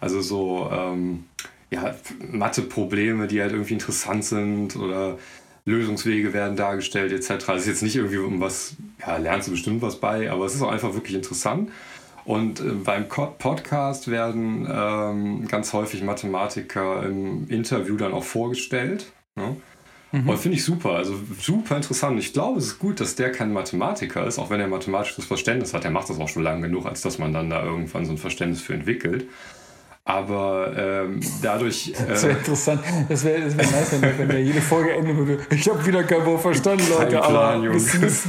Also 0.00 0.20
so 0.20 0.70
ähm, 0.70 1.24
ja, 1.70 1.94
Mathe-Probleme, 2.30 3.26
die 3.26 3.40
halt 3.40 3.52
irgendwie 3.52 3.74
interessant 3.74 4.24
sind 4.24 4.76
oder 4.76 5.18
Lösungswege 5.64 6.32
werden 6.32 6.56
dargestellt 6.56 7.12
etc. 7.12 7.46
Das 7.46 7.62
ist 7.62 7.68
jetzt 7.68 7.82
nicht 7.82 7.96
irgendwie 7.96 8.18
um 8.18 8.40
was, 8.40 8.76
ja, 9.00 9.16
lernst 9.16 9.48
du 9.48 9.52
bestimmt 9.52 9.80
was 9.80 9.98
bei, 9.98 10.30
aber 10.30 10.44
es 10.44 10.54
ist 10.54 10.62
auch 10.62 10.70
einfach 10.70 10.94
wirklich 10.94 11.14
interessant. 11.14 11.70
Und 12.24 12.60
äh, 12.60 12.64
beim 12.84 13.08
Podcast 13.08 14.10
werden 14.10 14.68
ähm, 14.70 15.48
ganz 15.48 15.72
häufig 15.72 16.02
Mathematiker 16.02 17.02
im 17.04 17.48
Interview 17.48 17.96
dann 17.96 18.12
auch 18.12 18.24
vorgestellt. 18.24 19.10
Ne? 19.36 19.56
Mhm. 20.12 20.28
Und 20.28 20.38
finde 20.38 20.56
ich 20.56 20.64
super, 20.64 20.90
also 20.90 21.14
super 21.40 21.76
interessant. 21.76 22.18
Ich 22.18 22.32
glaube, 22.32 22.58
es 22.58 22.66
ist 22.66 22.78
gut, 22.78 23.00
dass 23.00 23.14
der 23.14 23.30
kein 23.30 23.52
Mathematiker 23.52 24.26
ist, 24.26 24.38
auch 24.38 24.50
wenn 24.50 24.60
er 24.60 24.66
mathematisches 24.66 25.24
Verständnis 25.24 25.72
hat. 25.72 25.84
Er 25.84 25.90
macht 25.90 26.10
das 26.10 26.18
auch 26.18 26.28
schon 26.28 26.42
lange 26.42 26.62
genug, 26.62 26.86
als 26.86 27.02
dass 27.02 27.18
man 27.18 27.32
dann 27.32 27.48
da 27.50 27.62
irgendwann 27.62 28.04
so 28.04 28.12
ein 28.12 28.18
Verständnis 28.18 28.60
für 28.60 28.74
entwickelt. 28.74 29.26
Aber 30.04 30.72
ähm, 30.76 31.20
dadurch. 31.42 31.92
Äh, 32.00 32.08
das 32.08 32.24
wäre 32.24 32.38
interessant. 32.38 32.82
Das 33.08 33.24
wäre 33.24 33.56
wär 33.56 33.66
nice, 33.66 34.00
wenn, 34.00 34.18
wenn 34.18 34.28
der 34.28 34.42
jede 34.42 34.60
Folge 34.60 34.92
enden 34.92 35.16
würde. 35.16 35.38
Ich 35.50 35.68
habe 35.68 35.84
wieder 35.86 36.02
kein 36.02 36.24
Wort 36.24 36.40
verstanden, 36.40 36.84
Leute. 36.88 37.12
Kein 37.12 37.30
Plan, 37.30 37.54
aber 37.58 37.64
Jungs. 37.64 38.26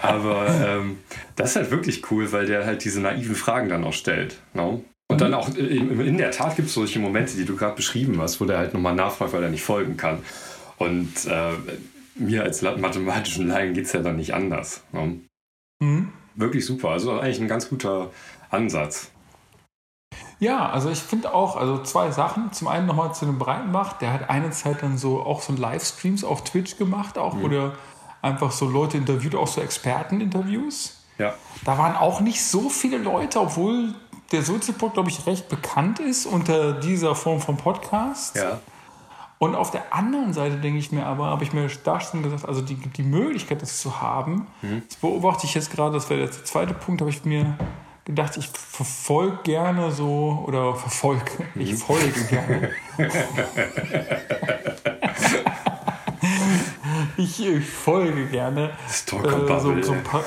Aber 0.00 0.46
ähm, 0.48 0.98
das 1.36 1.50
ist 1.50 1.56
halt 1.56 1.70
wirklich 1.70 2.10
cool, 2.10 2.32
weil 2.32 2.46
der 2.46 2.64
halt 2.64 2.82
diese 2.84 3.00
naiven 3.00 3.34
Fragen 3.34 3.68
dann 3.68 3.84
auch 3.84 3.92
stellt. 3.92 4.38
No? 4.54 4.82
Und 5.10 5.20
dann 5.22 5.32
auch 5.32 5.48
in, 5.56 5.98
in 6.00 6.18
der 6.18 6.30
Tat 6.30 6.56
gibt 6.56 6.68
es 6.68 6.74
solche 6.74 6.98
Momente, 6.98 7.34
die 7.34 7.46
du 7.46 7.56
gerade 7.56 7.74
beschrieben 7.74 8.20
hast, 8.20 8.40
wo 8.40 8.44
der 8.44 8.58
halt 8.58 8.74
nochmal 8.74 8.94
nachfragt, 8.94 9.32
weil 9.32 9.42
er 9.42 9.50
nicht 9.50 9.62
folgen 9.62 9.96
kann. 9.96 10.18
Und 10.76 11.24
äh, 11.26 11.52
mir 12.14 12.42
als 12.42 12.62
mathematischen 12.62 13.48
Laien 13.48 13.72
geht 13.72 13.86
es 13.86 13.92
ja 13.92 14.00
dann 14.00 14.16
nicht 14.16 14.34
anders. 14.34 14.82
Ne? 14.92 15.20
Mhm. 15.80 16.12
Wirklich 16.34 16.66
super. 16.66 16.90
Also 16.90 17.18
eigentlich 17.18 17.40
ein 17.40 17.48
ganz 17.48 17.68
guter 17.70 18.10
Ansatz. 18.50 19.10
Ja, 20.40 20.68
also 20.70 20.90
ich 20.90 21.00
finde 21.00 21.34
auch, 21.34 21.56
also 21.56 21.82
zwei 21.82 22.10
Sachen. 22.10 22.52
Zum 22.52 22.68
einen 22.68 22.86
nochmal 22.86 23.14
zu 23.14 23.24
dem 23.24 23.38
Breitenbach, 23.38 23.94
der 23.94 24.12
hat 24.12 24.30
eine 24.30 24.50
Zeit 24.50 24.82
dann 24.82 24.98
so 24.98 25.22
auch 25.22 25.42
so 25.42 25.52
Livestreams 25.52 26.22
auf 26.22 26.44
Twitch 26.44 26.76
gemacht, 26.76 27.18
auch 27.18 27.34
mhm. 27.34 27.42
wo 27.42 27.48
der 27.48 27.72
einfach 28.22 28.52
so 28.52 28.68
Leute 28.68 28.98
interviewt, 28.98 29.34
auch 29.34 29.48
so 29.48 29.60
Experteninterviews. 29.60 30.98
Ja. 31.18 31.34
Da 31.64 31.78
waren 31.78 31.96
auch 31.96 32.20
nicht 32.20 32.44
so 32.44 32.68
viele 32.68 32.98
Leute, 32.98 33.40
obwohl 33.40 33.94
der 34.32 34.42
Soziopod, 34.42 34.94
glaube 34.94 35.08
ich, 35.10 35.26
recht 35.26 35.48
bekannt 35.48 36.00
ist 36.00 36.26
unter 36.26 36.72
dieser 36.72 37.14
Form 37.14 37.40
von 37.40 37.56
Podcast. 37.56 38.36
Ja. 38.36 38.60
Und 39.38 39.54
auf 39.54 39.70
der 39.70 39.94
anderen 39.94 40.32
Seite 40.32 40.56
denke 40.56 40.78
ich 40.78 40.90
mir 40.90 41.06
aber, 41.06 41.26
habe 41.26 41.44
ich 41.44 41.52
mir 41.52 41.68
da 41.84 42.00
schon 42.00 42.24
gesagt, 42.24 42.44
also 42.46 42.60
die, 42.60 42.74
die 42.74 43.04
Möglichkeit, 43.04 43.62
das 43.62 43.80
zu 43.80 44.00
haben, 44.00 44.48
mhm. 44.62 44.82
das 44.88 44.96
beobachte 44.96 45.46
ich 45.46 45.54
jetzt 45.54 45.70
gerade, 45.70 45.94
das 45.94 46.10
wäre 46.10 46.22
der 46.22 46.32
zweite 46.44 46.74
Punkt, 46.74 47.00
habe 47.00 47.10
ich 47.10 47.24
mir 47.24 47.56
gedacht, 48.04 48.36
ich 48.36 48.48
verfolge 48.48 49.38
gerne 49.44 49.92
so, 49.92 50.44
oder 50.46 50.74
verfolge, 50.74 51.30
mhm. 51.54 51.60
ich 51.60 51.76
folge 51.76 52.24
gerne. 52.24 52.70
ich, 57.16 57.46
ich, 57.46 57.64
folge 57.64 58.26
gerne 58.26 58.70
äh, 58.70 59.60
so, 59.60 59.82
so, 59.82 59.92
ein 59.92 60.02
paar, 60.02 60.24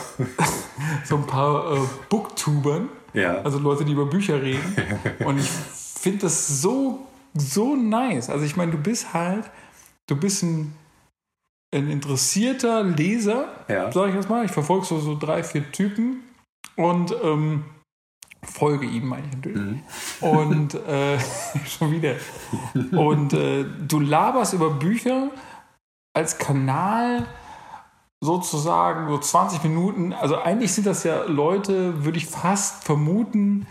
so 1.03 1.17
ein 1.17 1.27
paar 1.27 1.73
äh, 1.73 1.79
Booktubern, 2.07 2.87
ja. 3.13 3.41
also 3.41 3.59
Leute, 3.59 3.85
die 3.85 3.93
über 3.93 4.05
Bücher 4.05 4.41
reden. 4.41 4.75
Und 5.25 5.39
ich 5.39 5.49
finde 5.49 6.19
das 6.19 6.61
so, 6.61 7.05
so 7.33 7.75
nice. 7.75 8.29
Also 8.29 8.45
ich 8.45 8.55
meine, 8.55 8.71
du 8.71 8.77
bist 8.77 9.13
halt, 9.13 9.49
du 10.07 10.15
bist 10.15 10.43
ein, 10.43 10.73
ein 11.73 11.89
interessierter 11.89 12.83
Leser, 12.83 13.47
ja. 13.67 13.91
sage 13.91 14.09
ich 14.09 14.15
jetzt 14.15 14.29
mal. 14.29 14.45
Ich 14.45 14.51
verfolge 14.51 14.85
so, 14.85 14.99
so 14.99 15.17
drei, 15.17 15.43
vier 15.43 15.71
Typen 15.71 16.23
und 16.75 17.15
ähm, 17.23 17.63
folge 18.43 18.85
ihm, 18.85 19.07
meine 19.07 19.27
ich 19.27 19.35
natürlich. 19.35 19.61
Mhm. 19.61 19.83
Und 20.21 20.75
äh, 20.75 21.19
schon 21.65 21.91
wieder. 21.91 22.15
Und 22.91 23.33
äh, 23.33 23.65
du 23.87 23.99
laberst 23.99 24.53
über 24.53 24.71
Bücher 24.71 25.29
als 26.13 26.37
Kanal 26.37 27.27
sozusagen 28.21 29.09
so 29.09 29.17
20 29.17 29.63
Minuten, 29.63 30.13
also 30.13 30.37
eigentlich 30.37 30.73
sind 30.73 30.85
das 30.85 31.03
ja 31.03 31.23
Leute, 31.23 32.05
würde 32.05 32.19
ich 32.19 32.27
fast 32.27 32.83
vermuten, 32.83 33.65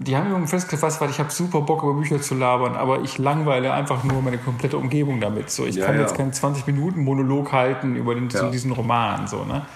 die 0.00 0.16
haben 0.16 0.28
irgendwie 0.28 0.48
festgefasst, 0.48 1.00
weil 1.00 1.10
ich 1.10 1.18
habe 1.18 1.30
super 1.30 1.62
Bock 1.62 1.82
über 1.82 1.94
Bücher 1.94 2.20
zu 2.20 2.34
labern, 2.34 2.76
aber 2.76 3.00
ich 3.00 3.18
langweile 3.18 3.72
einfach 3.72 4.04
nur 4.04 4.22
meine 4.22 4.38
komplette 4.38 4.76
Umgebung 4.76 5.20
damit. 5.20 5.50
So, 5.50 5.66
ich 5.66 5.76
ja, 5.76 5.86
kann 5.86 5.96
ja. 5.96 6.02
jetzt 6.02 6.14
keinen 6.14 6.32
20 6.32 6.66
Minuten 6.68 7.02
Monolog 7.02 7.50
halten 7.52 7.96
über 7.96 8.14
den, 8.14 8.28
ja. 8.28 8.40
so 8.40 8.50
diesen 8.50 8.70
Roman. 8.70 9.26
So, 9.26 9.44
ne? 9.44 9.66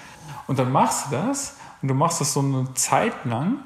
Und 0.46 0.60
dann 0.60 0.70
machst 0.70 1.06
du 1.06 1.16
das 1.16 1.56
und 1.80 1.88
du 1.88 1.94
machst 1.94 2.20
das 2.20 2.34
so 2.34 2.40
eine 2.40 2.72
Zeit 2.74 3.24
lang 3.24 3.64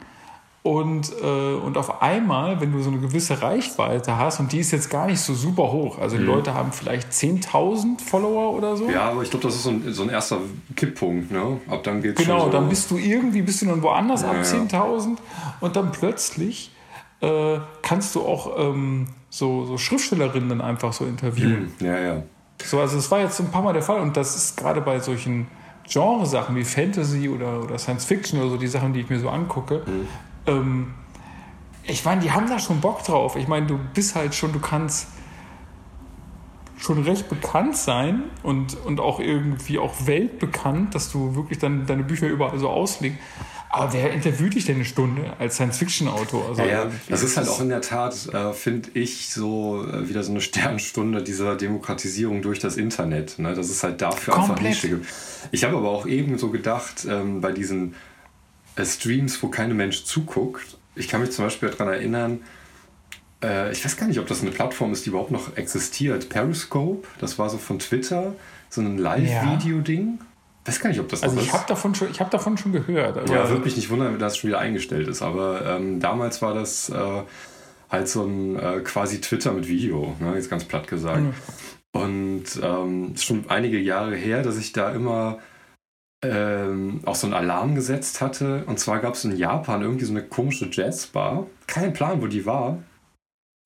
und, 0.67 1.13
äh, 1.23 1.55
und 1.55 1.79
auf 1.79 2.03
einmal, 2.03 2.61
wenn 2.61 2.73
du 2.73 2.83
so 2.83 2.91
eine 2.91 2.99
gewisse 2.99 3.41
Reichweite 3.41 4.19
hast, 4.19 4.41
und 4.41 4.51
die 4.51 4.59
ist 4.59 4.73
jetzt 4.73 4.91
gar 4.91 5.07
nicht 5.07 5.21
so 5.21 5.33
super 5.33 5.71
hoch, 5.71 6.01
also 6.01 6.17
die 6.17 6.25
mhm. 6.25 6.31
Leute 6.31 6.55
haben 6.55 6.73
vielleicht 6.73 7.13
10.000 7.13 8.01
Follower 8.01 8.53
oder 8.53 8.77
so. 8.77 8.91
Ja, 8.91 9.11
aber 9.11 9.23
ich 9.23 9.31
glaube, 9.31 9.47
das 9.47 9.55
ist 9.55 9.63
so 9.63 9.71
ein, 9.71 9.85
so 9.93 10.03
ein 10.03 10.09
erster 10.09 10.39
Kipppunkt. 10.75 11.31
Ne? 11.31 11.61
Ab 11.69 11.85
dann 11.85 12.03
geht's 12.03 12.21
Genau, 12.21 12.41
schon 12.41 12.47
so 12.47 12.59
dann 12.59 12.69
bist 12.69 12.91
du 12.91 12.97
irgendwie, 12.97 13.43
bist 13.43 13.63
du 13.63 13.67
dann 13.67 13.81
woanders 13.81 14.23
ja, 14.23 14.31
ab 14.31 14.39
10.000 14.43 15.19
und 15.61 15.77
dann 15.77 15.93
plötzlich 15.93 16.73
äh, 17.21 17.59
kannst 17.83 18.17
du 18.17 18.23
auch 18.23 18.59
ähm, 18.59 19.07
so, 19.31 19.67
so 19.67 19.79
Schriftstellerinnen 19.79 20.49
dann 20.49 20.61
einfach 20.61 20.93
so 20.93 21.05
interviewen. 21.05 21.73
Mhm. 21.79 21.87
Ja, 21.87 21.97
ja. 21.97 22.23
So, 22.65 22.81
also 22.81 22.97
das 22.97 23.09
war 23.13 23.21
jetzt 23.21 23.39
ein 23.39 23.53
paar 23.53 23.63
Mal 23.63 23.73
der 23.73 23.83
Fall 23.83 24.01
und 24.01 24.17
das 24.17 24.35
ist 24.35 24.57
gerade 24.57 24.81
bei 24.81 24.99
solchen 24.99 25.47
Genresachen 25.89 26.57
wie 26.57 26.65
Fantasy 26.65 27.29
oder, 27.29 27.63
oder 27.63 27.79
Science 27.79 28.05
Fiction 28.05 28.41
oder 28.41 28.51
so, 28.51 28.57
die 28.57 28.67
Sachen, 28.67 28.93
die 28.93 28.99
ich 28.99 29.09
mir 29.09 29.21
so 29.21 29.29
angucke, 29.29 29.85
mhm 29.87 30.09
ähm, 30.47 30.95
ich 31.85 32.05
meine, 32.05 32.21
die 32.21 32.33
haben 32.33 32.49
da 32.49 32.59
schon 32.59 32.81
Bock 32.81 33.05
drauf. 33.05 33.37
Ich 33.37 33.49
meine, 33.49 33.67
du 33.67 33.79
bist 33.95 34.15
halt 34.15 34.35
schon, 34.35 34.53
du 34.53 34.59
kannst 34.59 35.09
schon 36.79 37.03
recht 37.03 37.29
bekannt 37.29 37.77
sein 37.77 38.25
und, 38.43 38.77
und 38.85 39.01
auch 39.01 39.19
irgendwie 39.21 39.79
auch 39.79 39.95
weltbekannt, 40.07 40.95
dass 40.95 41.11
du 41.11 41.35
wirklich 41.35 41.59
dann 41.59 41.87
deine 41.87 42.03
Bücher 42.03 42.27
überall 42.27 42.59
so 42.59 42.69
auslegst. 42.69 43.19
Aber 43.71 43.93
wer 43.93 44.13
interviewt 44.13 44.55
dich 44.55 44.65
denn 44.65 44.77
eine 44.77 44.85
Stunde 44.85 45.35
als 45.39 45.57
Science-Fiction-Autor? 45.57 46.49
Also, 46.49 46.63
ja, 46.63 46.85
ja, 46.85 46.91
das 47.09 47.23
ist 47.23 47.37
halt 47.37 47.49
auch 47.49 47.61
in 47.61 47.69
der 47.69 47.83
Tat, 47.83 48.27
äh, 48.33 48.53
finde 48.53 48.91
ich, 48.95 49.29
so 49.31 49.85
äh, 49.85 50.09
wieder 50.09 50.23
so 50.23 50.31
eine 50.31 50.41
Sternstunde 50.41 51.23
dieser 51.23 51.57
Demokratisierung 51.57 52.43
durch 52.43 52.59
das 52.59 52.77
Internet. 52.77 53.39
Ne? 53.39 53.55
Das 53.55 53.69
ist 53.69 53.83
halt 53.83 54.01
dafür 54.01 54.35
Komplett. 54.35 54.67
einfach 54.67 54.83
Nische. 54.83 55.01
Ich 55.51 55.65
habe 55.65 55.77
aber 55.77 55.91
auch 55.91 56.07
eben 56.07 56.39
so 56.39 56.51
gedacht, 56.51 57.07
ähm, 57.09 57.41
bei 57.41 57.53
diesen 57.53 57.93
äh, 57.93 57.97
Streams, 58.85 59.43
wo 59.43 59.49
keine 59.49 59.75
Mensch 59.75 60.05
zuguckt. 60.05 60.77
Ich 60.95 61.09
kann 61.09 61.21
mich 61.21 61.31
zum 61.31 61.45
Beispiel 61.45 61.71
daran 61.71 61.89
erinnern, 61.89 62.41
äh, 63.43 63.71
ich 63.73 63.85
weiß 63.85 63.97
gar 63.97 64.07
nicht, 64.07 64.19
ob 64.19 64.27
das 64.27 64.43
eine 64.43 64.51
Plattform 64.51 64.93
ist, 64.93 65.05
die 65.07 65.11
überhaupt 65.11 65.31
noch 65.31 65.57
existiert. 65.57 66.29
Periscope, 66.29 67.07
das 67.19 67.39
war 67.39 67.49
so 67.51 67.59
von 67.59 67.79
Twitter, 67.79 68.35
so 68.71 68.81
ein 68.81 68.99
Live-Video-Ding. 68.99 70.19
Ich 70.65 70.69
weiß 70.69 70.81
gar 70.81 70.91
nicht, 70.91 70.99
ob 71.01 71.09
das 71.09 71.23
Also 71.23 71.39
ich 71.41 71.53
habe 71.53 71.65
davon, 71.69 71.95
schon- 71.95 72.11
ich 72.11 72.21
hab 72.21 72.31
davon 72.31 72.57
schon 72.59 72.73
gehört. 72.73 73.17
Aber 73.19 73.33
ja, 73.33 73.49
würde 73.49 73.65
mich 73.65 73.77
nicht 73.77 73.89
wundern, 73.91 74.13
wenn 74.13 74.19
das 74.19 74.37
schon 74.37 74.49
wieder 74.49 74.59
eingestellt 74.59 75.07
ist. 75.07 75.23
Aber 75.23 75.65
ähm, 75.65 76.01
damals 76.01 76.43
war 76.43 76.55
das 76.55 76.89
äh, 76.89 77.23
halt 77.89 78.09
so 78.09 78.25
ein 78.25 78.57
äh, 78.59 78.81
quasi 78.81 79.21
Twitter 79.21 79.53
mit 79.53 79.69
Video, 79.69 80.17
ne? 80.19 80.35
jetzt 80.35 80.51
ganz 80.51 80.65
platt 80.65 80.89
gesagt. 80.89 81.21
Und 81.93 82.45
ähm, 82.63 83.13
ist 83.15 83.25
schon 83.25 83.45
einige 83.49 83.79
Jahre 83.79 84.17
her, 84.17 84.43
dass 84.43 84.59
ich 84.59 84.73
da 84.73 84.91
immer 84.91 85.39
ähm, 86.23 87.01
auch 87.05 87.15
so 87.15 87.27
einen 87.27 87.35
Alarm 87.35 87.75
gesetzt 87.75 88.21
hatte. 88.21 88.65
Und 88.67 88.79
zwar 88.79 89.01
gab 89.01 89.15
es 89.15 89.25
in 89.25 89.37
Japan 89.37 89.83
irgendwie 89.83 90.05
so 90.05 90.13
eine 90.13 90.23
komische 90.23 90.69
Jazzbar. 90.71 91.47
Kein 91.67 91.93
Plan, 91.93 92.21
wo 92.23 92.27
die 92.27 92.47
war. 92.47 92.79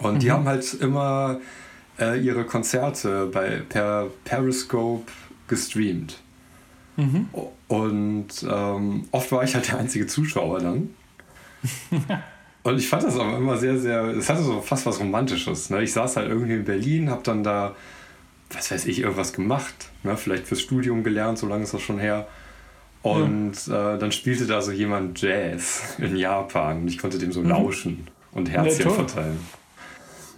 Und 0.02 0.22
die 0.22 0.28
Mhm. 0.28 0.32
haben 0.32 0.48
halt 0.48 0.74
immer 0.74 1.40
äh, 1.98 2.18
ihre 2.20 2.44
Konzerte 2.44 3.26
bei, 3.26 3.62
per 3.68 4.08
Periscope 4.24 5.10
gestreamt. 5.48 6.18
Mhm. 6.96 7.28
Und 7.68 8.28
ähm, 8.48 9.08
oft 9.12 9.30
war 9.32 9.44
ich 9.44 9.54
halt 9.54 9.68
der 9.68 9.78
einzige 9.78 10.06
Zuschauer 10.06 10.60
dann. 10.60 10.94
Und 12.62 12.76
ich 12.78 12.88
fand 12.88 13.04
das 13.04 13.18
aber 13.18 13.38
immer 13.38 13.56
sehr, 13.56 13.78
sehr, 13.78 14.04
es 14.04 14.28
hatte 14.28 14.42
so 14.42 14.60
fast 14.60 14.84
was 14.84 15.00
Romantisches. 15.00 15.70
Ne? 15.70 15.82
Ich 15.82 15.92
saß 15.94 16.16
halt 16.16 16.28
irgendwie 16.28 16.54
in 16.54 16.64
Berlin, 16.64 17.10
hab 17.10 17.24
dann 17.24 17.42
da, 17.42 17.74
was 18.50 18.70
weiß 18.70 18.84
ich, 18.86 18.98
irgendwas 19.00 19.32
gemacht. 19.32 19.90
Ne? 20.02 20.16
Vielleicht 20.16 20.46
fürs 20.46 20.60
Studium 20.60 21.02
gelernt, 21.02 21.38
so 21.38 21.46
lange 21.46 21.62
ist 21.64 21.72
das 21.72 21.80
schon 21.80 21.98
her. 21.98 22.26
Und 23.02 23.52
äh, 23.68 23.98
dann 23.98 24.12
spielte 24.12 24.46
da 24.46 24.60
so 24.60 24.72
jemand 24.72 25.20
Jazz 25.20 25.96
in 25.98 26.16
Japan 26.16 26.82
und 26.82 26.88
ich 26.88 26.98
konnte 26.98 27.18
dem 27.18 27.32
so 27.32 27.42
lauschen 27.42 28.08
und 28.32 28.50
Herzchen 28.50 28.84
toll. 28.84 28.94
verteilen. 28.94 29.40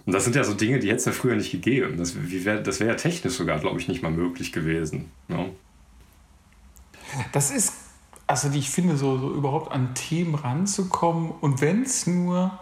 Und 0.05 0.13
das 0.13 0.23
sind 0.23 0.35
ja 0.35 0.43
so 0.43 0.53
Dinge, 0.53 0.79
die 0.79 0.87
hätte 0.87 0.97
es 0.97 1.05
ja 1.05 1.11
früher 1.11 1.35
nicht 1.35 1.51
gegeben. 1.51 1.97
Das, 1.97 2.15
wie 2.15 2.45
wär, 2.45 2.65
wäre 2.65 2.89
ja 2.89 2.95
technisch 2.95 3.33
sogar, 3.33 3.59
glaube 3.59 3.79
ich, 3.79 3.87
nicht 3.87 4.01
mal 4.01 4.11
möglich 4.11 4.51
gewesen. 4.51 5.11
Ne? 5.27 5.49
Das 7.31 7.51
ist, 7.51 7.73
also 8.27 8.49
ich 8.49 8.69
finde, 8.69 8.97
so, 8.97 9.17
so 9.17 9.33
überhaupt 9.33 9.71
an 9.71 9.93
Themen 9.93 10.35
ranzukommen 10.35 11.31
und 11.31 11.61
wenn 11.61 11.83
es 11.83 12.07
nur, 12.07 12.59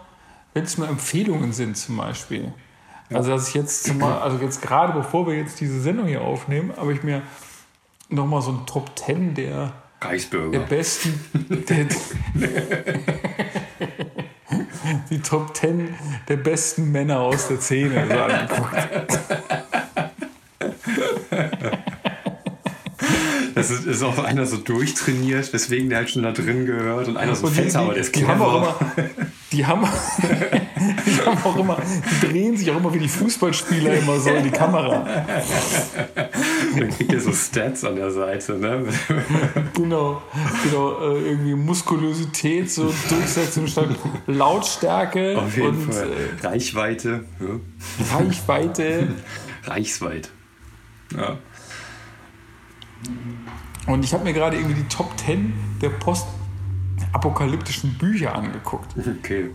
wenn 0.54 0.64
es 0.64 0.78
nur 0.78 0.88
Empfehlungen 0.88 1.52
sind 1.52 1.76
zum 1.76 1.96
Beispiel. 1.96 2.52
Also 3.12 3.30
dass 3.30 3.48
ich 3.48 3.54
jetzt 3.54 3.84
zum 3.84 4.02
also 4.02 4.38
jetzt 4.38 4.62
gerade 4.62 4.92
bevor 4.94 5.26
wir 5.26 5.36
jetzt 5.36 5.60
diese 5.60 5.80
Sendung 5.80 6.06
hier 6.06 6.22
aufnehmen, 6.22 6.72
habe 6.76 6.92
ich 6.94 7.02
mir 7.02 7.22
nochmal 8.08 8.40
so 8.40 8.52
ein 8.52 8.66
Top 8.66 8.98
10 8.98 9.34
der, 9.34 9.72
Reichsbürger. 10.04 10.60
besten, 10.60 11.20
der, 11.68 11.86
die 15.10 15.20
Top 15.20 15.56
10 15.56 15.94
der 16.28 16.36
besten 16.36 16.92
Männer 16.92 17.20
aus 17.20 17.48
der 17.48 17.60
Szene 17.60 18.06
so. 18.08 18.66
Das 23.62 23.70
ist, 23.70 23.86
ist 23.86 24.02
auch 24.02 24.18
einer 24.18 24.44
so 24.44 24.56
durchtrainiert, 24.56 25.52
weswegen 25.52 25.88
der 25.88 25.98
halt 25.98 26.10
schon 26.10 26.24
da 26.24 26.32
drin 26.32 26.66
gehört 26.66 27.06
und 27.06 27.16
einer 27.16 27.36
so 27.36 27.46
Und 27.46 27.56
die, 27.56 27.62
fett, 27.62 27.76
aber 27.76 27.86
der 27.86 27.94
die, 27.94 28.00
ist 28.00 28.16
die 28.16 28.26
haben 28.26 28.42
auch 28.42 28.56
immer, 28.56 28.74
die 29.52 29.64
haben, 29.64 29.86
die 31.06 31.20
haben 31.24 31.38
auch 31.44 31.56
immer, 31.56 31.78
die 31.80 32.26
drehen 32.26 32.56
sich 32.56 32.68
auch 32.72 32.78
immer 32.78 32.92
wie 32.92 32.98
die 32.98 33.08
Fußballspieler 33.08 33.94
immer 33.98 34.18
so 34.18 34.30
in 34.30 34.42
die 34.42 34.50
Kamera. 34.50 35.06
Dann 36.76 36.90
kriegt 36.90 37.12
er 37.12 37.20
so 37.20 37.32
Stats 37.32 37.84
an 37.84 37.94
der 37.94 38.10
Seite, 38.10 38.54
ne? 38.54 38.84
Genau, 39.74 40.20
genau, 40.64 40.98
äh, 41.14 41.28
irgendwie 41.28 41.54
Muskulosität, 41.54 42.68
so 42.68 42.92
Durchsetzung 43.08 43.68
statt 43.68 43.90
Lautstärke 44.26 45.38
Auf 45.38 45.56
jeden 45.56 45.68
und 45.68 45.94
Fall. 45.94 46.08
äh, 46.42 46.46
Reichweite. 46.46 47.24
Ja. 47.38 48.18
Reichweite. 48.18 49.08
Reichsweit. 49.66 50.30
Ja. 51.16 51.38
Und 53.86 54.04
ich 54.04 54.12
habe 54.14 54.24
mir 54.24 54.32
gerade 54.32 54.56
irgendwie 54.56 54.82
die 54.82 54.88
Top 54.88 55.16
10 55.18 55.52
der 55.80 55.90
postapokalyptischen 55.90 57.98
Bücher 57.98 58.34
angeguckt. 58.34 58.94
Okay. 59.18 59.50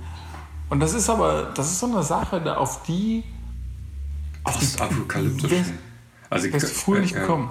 Und 0.70 0.82
das 0.82 0.94
ist 0.94 1.10
aber, 1.10 1.54
das 1.56 1.72
ist 1.72 1.80
so 1.80 1.88
eine 1.88 2.04
Sache, 2.04 2.42
da 2.42 2.58
auf 2.58 2.84
die 2.84 3.24
Postapokalyptisch. 4.44 5.52
Also, 6.30 6.50
du 6.50 6.60
früher 6.60 7.00
nicht 7.00 7.16
ja. 7.16 7.22
gekommen. 7.22 7.50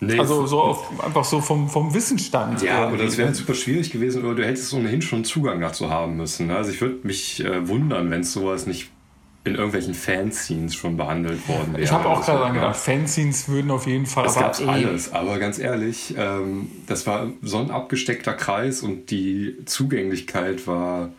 Nee, 0.00 0.18
Also 0.18 0.46
so 0.46 0.60
auf, 0.60 1.04
einfach 1.04 1.24
so 1.24 1.40
vom, 1.40 1.68
vom 1.68 1.94
Wissensstand. 1.94 2.62
Ja, 2.62 2.82
irgendwie. 2.82 3.00
oder 3.00 3.08
es 3.08 3.16
wäre 3.16 3.34
super 3.34 3.54
schwierig 3.54 3.90
gewesen, 3.90 4.24
oder 4.24 4.34
du 4.34 4.44
hättest 4.44 4.72
ohnehin 4.74 5.02
schon 5.02 5.24
Zugang 5.24 5.60
dazu 5.60 5.90
haben 5.90 6.16
müssen. 6.16 6.50
Also 6.50 6.70
ich 6.70 6.80
würde 6.80 6.98
mich 7.04 7.44
äh, 7.44 7.66
wundern, 7.66 8.10
wenn 8.10 8.20
es 8.20 8.32
sowas 8.32 8.66
nicht 8.66 8.90
in 9.44 9.56
irgendwelchen 9.56 9.94
Fanscenes 9.94 10.74
schon 10.74 10.96
behandelt 10.96 11.46
worden 11.48 11.74
wäre. 11.74 11.82
Ich 11.82 11.92
habe 11.92 12.08
auch 12.08 12.24
gerade 12.24 12.44
ja. 12.44 12.52
gedacht, 12.52 12.76
Fanzines 12.76 13.48
würden 13.48 13.70
auf 13.70 13.86
jeden 13.86 14.06
Fall. 14.06 14.26
Gab's 14.26 14.60
ey, 14.60 14.66
alles, 14.66 15.12
aber 15.12 15.38
ganz 15.38 15.58
ehrlich, 15.58 16.14
ähm, 16.16 16.70
das 16.86 17.06
war 17.06 17.28
so 17.42 17.58
ein 17.58 17.70
abgesteckter 17.70 18.32
Kreis 18.32 18.82
und 18.82 19.10
die 19.10 19.64
Zugänglichkeit 19.66 20.66
war 20.66 21.10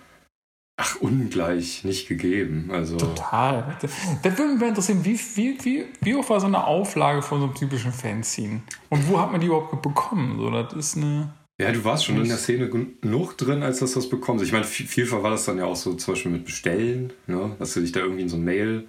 ach 0.77 0.99
ungleich 0.99 1.83
nicht 1.83 2.07
gegeben. 2.07 2.69
Also 2.71 2.97
Total. 2.97 3.77
Das 3.79 4.37
würde 4.37 4.51
mich 4.51 4.59
mal 4.59 4.69
interessieren, 4.69 5.05
wie, 5.05 5.19
wie, 5.35 5.57
wie, 5.63 5.85
wie 6.01 6.15
hoch 6.15 6.29
war 6.29 6.39
so 6.39 6.47
eine 6.47 6.65
Auflage 6.65 7.21
von 7.21 7.39
so 7.39 7.45
einem 7.45 7.55
typischen 7.55 7.93
Fanzine? 7.93 8.61
Und 8.89 9.07
wo 9.07 9.19
hat 9.19 9.31
man 9.31 9.39
die 9.39 9.47
überhaupt 9.47 9.81
bekommen? 9.81 10.37
So, 10.39 10.49
das 10.49 10.73
ist 10.73 10.97
eine. 10.97 11.33
Ja, 11.61 11.71
du 11.71 11.83
warst 11.85 12.05
schon 12.05 12.17
in 12.21 12.27
der 12.27 12.37
Szene 12.37 12.69
genug 12.69 13.37
drin, 13.37 13.63
als 13.63 13.79
dass 13.79 13.93
du 13.93 13.99
das 13.99 14.09
bekommst. 14.09 14.43
Ich 14.43 14.51
meine, 14.51 14.65
viel- 14.65 14.87
vielfach 14.87 15.23
war 15.23 15.31
das 15.31 15.45
dann 15.45 15.57
ja 15.57 15.65
auch 15.65 15.75
so 15.75 15.93
zum 15.93 16.13
Beispiel 16.13 16.31
mit 16.31 16.45
Bestellen, 16.45 17.13
ne? 17.27 17.55
dass 17.59 17.73
du 17.73 17.79
dich 17.81 17.91
da 17.93 18.01
irgendwie 18.01 18.23
in 18.23 18.29
so 18.29 18.35
ein 18.35 18.43
Mail, 18.43 18.87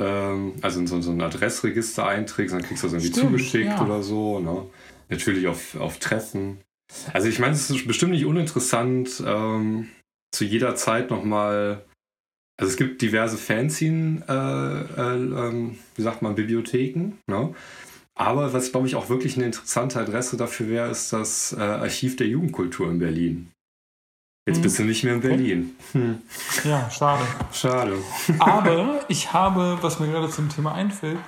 ähm, 0.00 0.54
also 0.60 0.80
in 0.80 0.86
so, 0.88 1.00
so 1.00 1.12
ein 1.12 1.20
Adressregister 1.20 2.06
einträgst, 2.06 2.52
dann 2.54 2.62
kriegst 2.62 2.82
du 2.82 2.88
das 2.88 2.94
irgendwie 2.94 3.12
Stimmt, 3.12 3.26
zugeschickt 3.38 3.66
ja. 3.66 3.84
oder 3.84 4.02
so. 4.02 4.40
Ne? 4.40 4.66
Natürlich 5.08 5.46
auf, 5.46 5.76
auf 5.76 5.98
Treffen. 5.98 6.58
Also 7.12 7.28
ich 7.28 7.38
meine, 7.38 7.54
es 7.54 7.70
ist 7.70 7.86
bestimmt 7.86 8.12
nicht 8.12 8.26
uninteressant, 8.26 9.22
ähm, 9.24 9.88
zu 10.32 10.44
jeder 10.44 10.74
Zeit 10.74 11.10
nochmal. 11.10 11.84
Also 12.56 12.70
es 12.70 12.76
gibt 12.76 13.02
diverse 13.02 13.36
Fanzine, 13.36 14.22
äh, 14.28 15.00
äh, 15.00 15.14
ähm, 15.48 15.76
wie 15.96 16.02
sagt 16.02 16.22
man, 16.22 16.34
Bibliotheken. 16.34 17.12
Ne? 17.28 17.54
Aber 18.16 18.52
was, 18.52 18.70
glaube 18.70 18.86
ich, 18.86 18.94
auch 18.94 19.08
wirklich 19.08 19.36
eine 19.36 19.46
interessante 19.46 19.98
Adresse 20.00 20.36
dafür 20.36 20.68
wäre, 20.68 20.88
ist 20.88 21.12
das 21.12 21.52
äh, 21.52 21.60
Archiv 21.60 22.16
der 22.16 22.28
Jugendkultur 22.28 22.88
in 22.88 22.98
Berlin. 23.00 23.50
Jetzt 24.46 24.56
Hm. 24.58 24.62
bist 24.62 24.78
du 24.78 24.84
nicht 24.84 25.02
mehr 25.04 25.14
in 25.14 25.20
Berlin. 25.20 25.76
Hm. 25.92 26.22
Ja, 26.64 26.88
schade. 26.90 27.24
Schade. 27.52 27.96
Aber 28.38 29.00
ich 29.08 29.32
habe, 29.32 29.78
was 29.80 29.98
mir 30.00 30.08
gerade 30.08 30.28
zum 30.30 30.48
Thema 30.48 30.74
einfällt, 30.74 31.18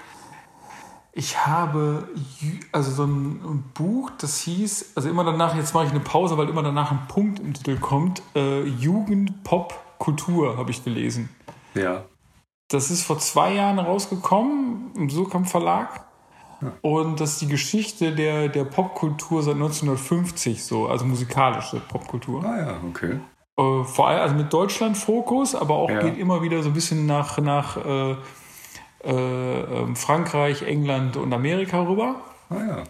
ich 1.12 1.46
habe 1.46 2.06
also 2.72 2.90
so 2.90 3.04
ein 3.04 3.64
Buch, 3.72 4.10
das 4.18 4.38
hieß, 4.40 4.92
also 4.96 5.08
immer 5.08 5.24
danach, 5.24 5.56
jetzt 5.56 5.72
mache 5.72 5.86
ich 5.86 5.90
eine 5.90 6.00
Pause, 6.00 6.36
weil 6.36 6.48
immer 6.50 6.62
danach 6.62 6.90
ein 6.90 7.08
Punkt 7.08 7.40
im 7.40 7.54
Titel 7.54 7.78
kommt, 7.78 8.22
äh, 8.34 8.64
Jugend, 8.64 9.42
Pop, 9.42 9.74
Kultur 9.98 10.58
habe 10.58 10.70
ich 10.70 10.84
gelesen. 10.84 11.30
Ja. 11.74 12.04
Das 12.68 12.90
ist 12.90 13.02
vor 13.02 13.18
zwei 13.18 13.54
Jahren 13.54 13.78
rausgekommen 13.78 14.92
im 14.94 15.08
Surkamp 15.08 15.48
Verlag. 15.48 16.05
Und 16.82 17.20
das 17.20 17.32
ist 17.32 17.40
die 17.42 17.48
Geschichte 17.48 18.14
der, 18.14 18.48
der 18.48 18.64
Popkultur 18.64 19.42
seit 19.42 19.54
1950, 19.54 20.64
so, 20.64 20.88
also 20.88 21.04
musikalische 21.04 21.80
Popkultur. 21.80 22.44
Ah 22.44 22.56
ja, 22.58 22.76
okay. 22.88 23.20
Äh, 23.58 23.84
vor 23.84 24.08
allem 24.08 24.20
also 24.22 24.34
mit 24.34 24.52
Deutschland-Fokus, 24.52 25.54
aber 25.54 25.74
auch 25.74 25.90
Ja. 25.90 26.02
geht 26.02 26.18
immer 26.18 26.42
wieder 26.42 26.62
so 26.62 26.70
ein 26.70 26.74
bisschen 26.74 27.06
nach, 27.06 27.38
nach 27.38 27.76
äh, 27.76 28.16
äh, 29.04 29.60
ähm, 29.60 29.96
Frankreich, 29.96 30.62
England 30.62 31.16
und 31.16 31.32
Amerika 31.32 31.80
rüber. 31.82 32.16
Ah 32.50 32.54
ja. 32.66 32.84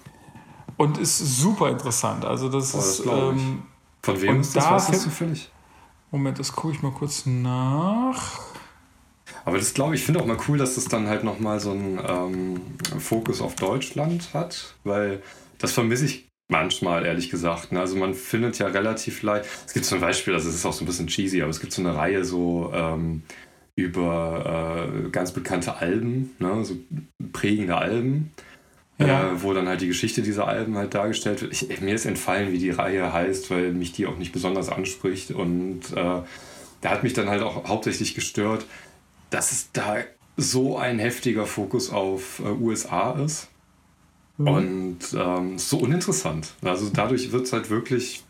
Und 0.76 0.98
ist 0.98 1.18
super 1.18 1.70
interessant. 1.70 2.24
Also 2.24 2.48
das 2.48 2.74
Oh, 2.74 2.79
das 2.79 3.00
ist. 3.00 3.07
Ähm, 3.07 3.62
Von 4.02 4.20
wem 4.22 4.40
ist 4.40 4.55
das? 4.55 4.64
das 4.68 4.87
fällt- 4.90 5.00
zufällig? 5.02 5.50
Moment, 6.12 6.38
das 6.38 6.52
gucke 6.52 6.72
ich 6.74 6.83
mal 6.83 6.92
kurz 6.92 7.26
nach. 7.26 8.38
Aber 9.45 9.59
das 9.59 9.75
glaube 9.75 9.95
ich, 9.95 10.03
finde 10.03 10.21
auch 10.21 10.27
mal 10.27 10.39
cool, 10.49 10.59
dass 10.59 10.75
das 10.77 10.87
dann 10.87 11.09
halt 11.09 11.25
nochmal 11.25 11.61
so 11.61 11.71
einen 11.71 12.01
ähm, 12.07 12.61
Fokus 13.01 13.41
auf 13.41 13.57
Deutschland 13.57 14.35
hat, 14.35 14.75
weil 14.85 15.23
das 15.59 15.73
vermisse 15.73 16.05
ich 16.05 16.29
manchmal, 16.49 17.05
ehrlich 17.05 17.31
gesagt. 17.31 17.73
Ne? 17.73 17.81
Also 17.81 17.97
man 17.97 18.15
findet 18.15 18.59
ja 18.59 18.67
relativ 18.67 19.23
leicht, 19.23 19.49
es 19.67 19.73
gibt 19.73 19.87
zum 19.87 20.01
Beispiel, 20.01 20.35
also 20.35 20.49
es 20.49 20.55
ist 20.55 20.67
auch 20.67 20.73
so 20.73 20.85
ein 20.85 20.87
bisschen 20.87 21.09
cheesy, 21.09 21.43
aber 21.43 21.51
es 21.51 21.61
gibt 21.61 21.73
so 21.73 21.83
eine 21.83 21.95
Reihe 21.95 22.25
so 22.25 22.73
ähm, 22.75 23.23
über 23.75 24.89
äh, 25.07 25.11
ganz 25.11 25.33
bekannte 25.33 25.77
Alben, 25.77 26.35
ne? 26.39 26.65
so 26.65 26.77
prägende 27.33 27.77
Alben. 27.77 28.33
Ja. 28.99 29.33
Äh, 29.33 29.43
wo 29.43 29.53
dann 29.53 29.69
halt 29.69 29.83
die 29.83 29.89
Geschichte 29.89 30.23
dieser 30.23 30.49
Alben 30.49 30.79
halt 30.79 30.95
dargestellt 30.95 31.43
wird. 31.43 31.53
Ich, 31.53 31.83
mir 31.83 31.95
ist 31.95 32.07
entfallen, 32.07 32.53
wie 32.53 32.59
die 32.59 32.71
Reihe 32.71 33.12
heißt, 33.12 33.51
weil 33.51 33.75
mich 33.75 33.93
die 33.93 34.07
auch 34.07 34.17
nicht 34.17 34.33
besonders 34.33 34.71
anspricht. 34.71 35.33
Und 35.33 35.93
äh, 35.95 36.23
da 36.81 36.91
hat 36.91 37.03
mich 37.03 37.12
dann 37.12 37.29
halt 37.29 37.43
auch 37.43 37.69
hauptsächlich 37.69 38.15
gestört, 38.15 38.65
dass 39.31 39.53
es 39.53 39.73
da 39.73 39.99
so 40.37 40.77
ein 40.77 40.99
heftiger 40.99 41.47
Fokus 41.47 41.91
auf 41.91 42.41
äh, 42.41 42.49
USA 42.49 43.12
ist. 43.12 43.49
Und 44.39 44.99
ähm, 45.15 45.59
so 45.59 45.79
uninteressant. 45.79 46.53
Also 46.61 46.91
dadurch 46.93 47.33
wird 47.33 47.47
es 47.47 47.55
halt 47.55 47.71
wirklich 47.71 48.23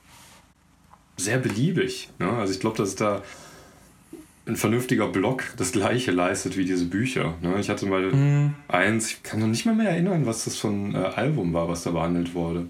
sehr 1.16 1.38
beliebig. 1.38 2.10
Ne? 2.20 2.30
Also 2.30 2.52
ich 2.52 2.60
glaube, 2.60 2.76
dass 2.76 2.94
da 2.94 3.22
ein 4.46 4.56
vernünftiger 4.56 5.08
Blog 5.08 5.42
das 5.56 5.72
gleiche 5.72 6.12
leistet 6.12 6.56
wie 6.56 6.64
diese 6.64 6.84
Bücher. 6.84 7.34
Ne? 7.42 7.58
Ich 7.58 7.68
hatte 7.68 7.86
mal 7.86 8.12
mhm. 8.12 8.54
eins, 8.68 9.10
ich 9.10 9.22
kann 9.24 9.40
noch 9.40 9.48
nicht 9.48 9.66
mal 9.66 9.74
mehr 9.74 9.90
erinnern, 9.90 10.26
was 10.26 10.44
das 10.44 10.56
für 10.56 10.68
ein 10.68 10.94
äh, 10.94 10.98
Album 10.98 11.52
war, 11.52 11.68
was 11.68 11.82
da 11.82 11.90
behandelt 11.90 12.34
wurde. 12.34 12.68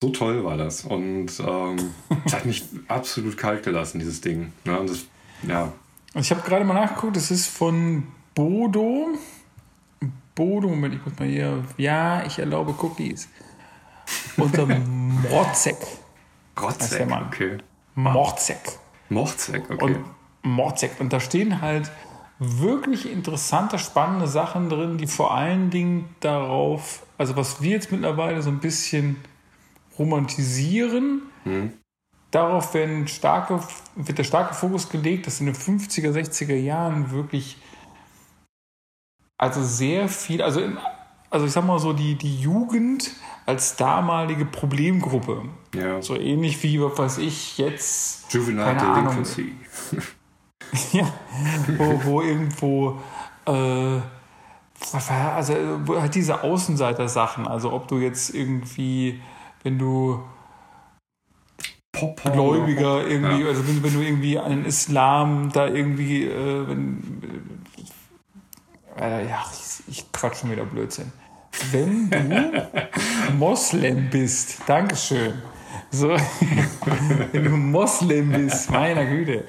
So 0.00 0.10
toll 0.10 0.44
war 0.44 0.56
das. 0.56 0.84
Und 0.84 1.32
ähm, 1.40 1.76
es 2.24 2.32
hat 2.32 2.46
mich 2.46 2.64
absolut 2.88 3.36
kalt 3.36 3.64
gelassen, 3.64 3.98
dieses 3.98 4.20
Ding. 4.20 4.52
Ne? 4.64 4.78
Und 4.78 4.90
das, 4.90 5.06
ja. 5.48 5.72
Ich 6.14 6.30
habe 6.30 6.42
gerade 6.42 6.64
mal 6.64 6.74
nachgeguckt, 6.74 7.16
es 7.16 7.30
ist 7.30 7.48
von 7.48 8.06
Bodo. 8.34 9.08
Bodo, 10.34 10.68
Moment, 10.68 10.94
ich 10.94 11.04
muss 11.04 11.18
mal 11.18 11.28
hier. 11.28 11.64
Ja, 11.76 12.24
ich 12.24 12.38
erlaube 12.38 12.74
Cookies. 12.80 13.28
Unter 14.36 14.66
Morzek. 14.66 15.76
Rotzek, 16.60 17.10
okay. 17.10 17.58
Morzek. 17.94 18.60
Morzek, 19.08 19.70
okay. 19.70 19.84
Und 19.84 20.04
Mordsekt. 20.42 21.00
Und 21.00 21.12
da 21.12 21.20
stehen 21.20 21.60
halt 21.60 21.90
wirklich 22.38 23.10
interessante, 23.10 23.78
spannende 23.78 24.28
Sachen 24.28 24.68
drin, 24.68 24.98
die 24.98 25.06
vor 25.06 25.34
allen 25.34 25.70
Dingen 25.70 26.14
darauf, 26.20 27.06
also 27.18 27.36
was 27.36 27.62
wir 27.62 27.70
jetzt 27.70 27.92
mittlerweile 27.92 28.42
so 28.42 28.50
ein 28.50 28.60
bisschen 28.60 29.16
romantisieren, 29.98 31.22
mhm. 31.44 31.72
Darauf 32.34 32.74
werden 32.74 33.06
starke, 33.08 33.60
wird 33.94 34.18
der 34.18 34.24
starke 34.24 34.54
Fokus 34.54 34.88
gelegt, 34.88 35.26
dass 35.26 35.40
in 35.40 35.46
den 35.46 35.54
50er, 35.54 36.10
60er 36.10 36.54
Jahren 36.54 37.10
wirklich 37.10 37.56
also 39.38 39.62
sehr 39.62 40.08
viel, 40.08 40.42
also, 40.42 40.60
in, 40.60 40.78
also 41.30 41.46
ich 41.46 41.52
sag 41.52 41.64
mal 41.64 41.78
so, 41.78 41.92
die, 41.92 42.14
die 42.14 42.40
Jugend 42.40 43.10
als 43.46 43.76
damalige 43.76 44.44
Problemgruppe. 44.44 45.42
Ja. 45.74 46.00
So 46.00 46.16
ähnlich 46.16 46.62
wie, 46.62 46.80
was 46.80 46.98
weiß 46.98 47.18
ich, 47.18 47.58
jetzt. 47.58 48.32
Juvenile 48.32 48.76
Delinquency. 48.76 49.52
ja, 50.92 51.12
wo, 51.76 52.04
wo 52.04 52.22
irgendwo, 52.22 53.00
äh, 53.46 54.00
also 54.92 55.54
halt 55.88 56.14
diese 56.14 56.42
Außenseiter-Sachen, 56.42 57.46
also 57.46 57.72
ob 57.72 57.88
du 57.88 57.98
jetzt 57.98 58.34
irgendwie, 58.34 59.20
wenn 59.62 59.78
du 59.78 60.22
Gläubiger 61.94 63.06
irgendwie, 63.06 63.42
ja. 63.42 63.48
also 63.48 63.66
wenn, 63.66 63.82
wenn, 63.82 63.94
du 63.94 64.00
irgendwie 64.00 64.38
einen 64.38 64.64
Islam 64.64 65.50
da 65.52 65.66
irgendwie, 65.66 66.24
äh, 66.24 66.68
wenn, 66.68 67.02
äh, 68.98 69.28
ja, 69.28 69.44
ich, 69.52 69.88
ich 69.88 70.12
quatsch 70.12 70.40
schon 70.40 70.50
wieder 70.50 70.64
Blödsinn. 70.64 71.12
Wenn 71.70 72.10
du 72.10 72.68
Moslem 73.38 74.10
bist, 74.10 74.58
Dankeschön. 74.66 75.34
So, 75.90 76.08
wenn 77.32 77.44
du 77.44 77.50
Moslem 77.50 78.30
bist, 78.32 78.70
meiner 78.70 79.04
Güte. 79.04 79.44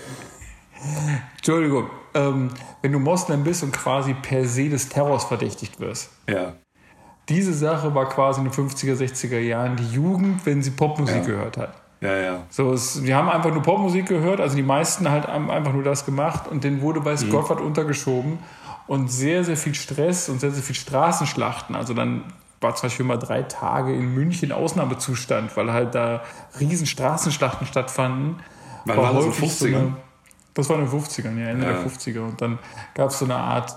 Entschuldigung, 1.38 1.90
ähm, 2.14 2.52
wenn 2.82 2.92
du 2.92 3.00
Moslem 3.00 3.44
bist 3.44 3.64
und 3.64 3.72
quasi 3.72 4.14
per 4.14 4.46
se 4.48 4.70
des 4.70 4.90
Terrors 4.90 5.26
verdächtigt 5.26 5.80
wirst. 5.80 6.12
Ja. 6.30 6.54
Diese 7.30 7.54
Sache 7.54 7.96
war 7.96 8.08
quasi 8.08 8.42
in 8.42 8.50
den 8.50 8.54
50er, 8.54 8.96
60er 8.96 9.40
Jahren 9.40 9.78
die 9.78 9.90
Jugend, 9.92 10.46
wenn 10.46 10.62
sie 10.62 10.72
Popmusik 10.72 11.16
ja. 11.16 11.26
gehört 11.26 11.58
hat. 11.58 11.85
Ja, 12.06 12.18
ja. 12.18 12.44
So, 12.50 12.74
es, 12.74 13.02
die 13.02 13.14
haben 13.14 13.30
einfach 13.30 13.52
nur 13.52 13.64
Popmusik 13.64 14.08
gehört, 14.08 14.40
also 14.40 14.56
die 14.56 14.64
meisten 14.64 15.10
halt 15.10 15.28
haben 15.28 15.50
einfach 15.50 15.74
nur 15.74 15.84
das 15.84 16.06
gemacht 16.06 16.48
und 16.48 16.64
denen 16.64 16.82
wurde 16.82 17.04
weiß 17.04 17.26
mhm. 17.26 17.32
Gott 17.32 17.50
was 17.50 17.62
untergeschoben 17.62 18.40
und 18.88 19.12
sehr, 19.12 19.44
sehr 19.44 19.58
viel 19.58 19.76
Stress 19.76 20.30
und 20.30 20.40
sehr, 20.40 20.52
sehr 20.52 20.64
viel 20.64 20.76
Straßenschlachten. 20.76 21.76
Also 21.76 21.94
dann 21.94 22.24
war 22.62 22.76
zum 22.76 22.88
Beispiel 22.88 23.06
mal 23.06 23.18
drei 23.18 23.44
Tage 23.44 23.94
in 23.94 24.14
München 24.14 24.52
Ausnahmezustand, 24.52 25.56
weil 25.58 25.72
halt 25.74 25.96
da 25.96 26.22
riesen 26.60 26.88
Straßenschlachten 26.88 27.68
stattfanden. 27.68 28.38
Wann 28.86 28.98
war, 28.98 29.04
war 29.04 29.14
das 29.14 29.26
in 29.26 29.34
50 29.34 29.74
so 29.74 29.94
das 30.56 30.70
war 30.70 30.80
in 30.80 30.86
den 30.86 31.02
50ern, 31.02 31.38
ja, 31.38 31.50
Ende 31.50 31.66
ja. 31.68 31.74
der 31.74 31.86
50er. 31.86 32.22
Und 32.22 32.42
dann 32.42 32.58
gab 32.96 33.10
es 33.10 33.20
so 33.20 33.26
eine 33.26 33.36
Art, 33.36 33.76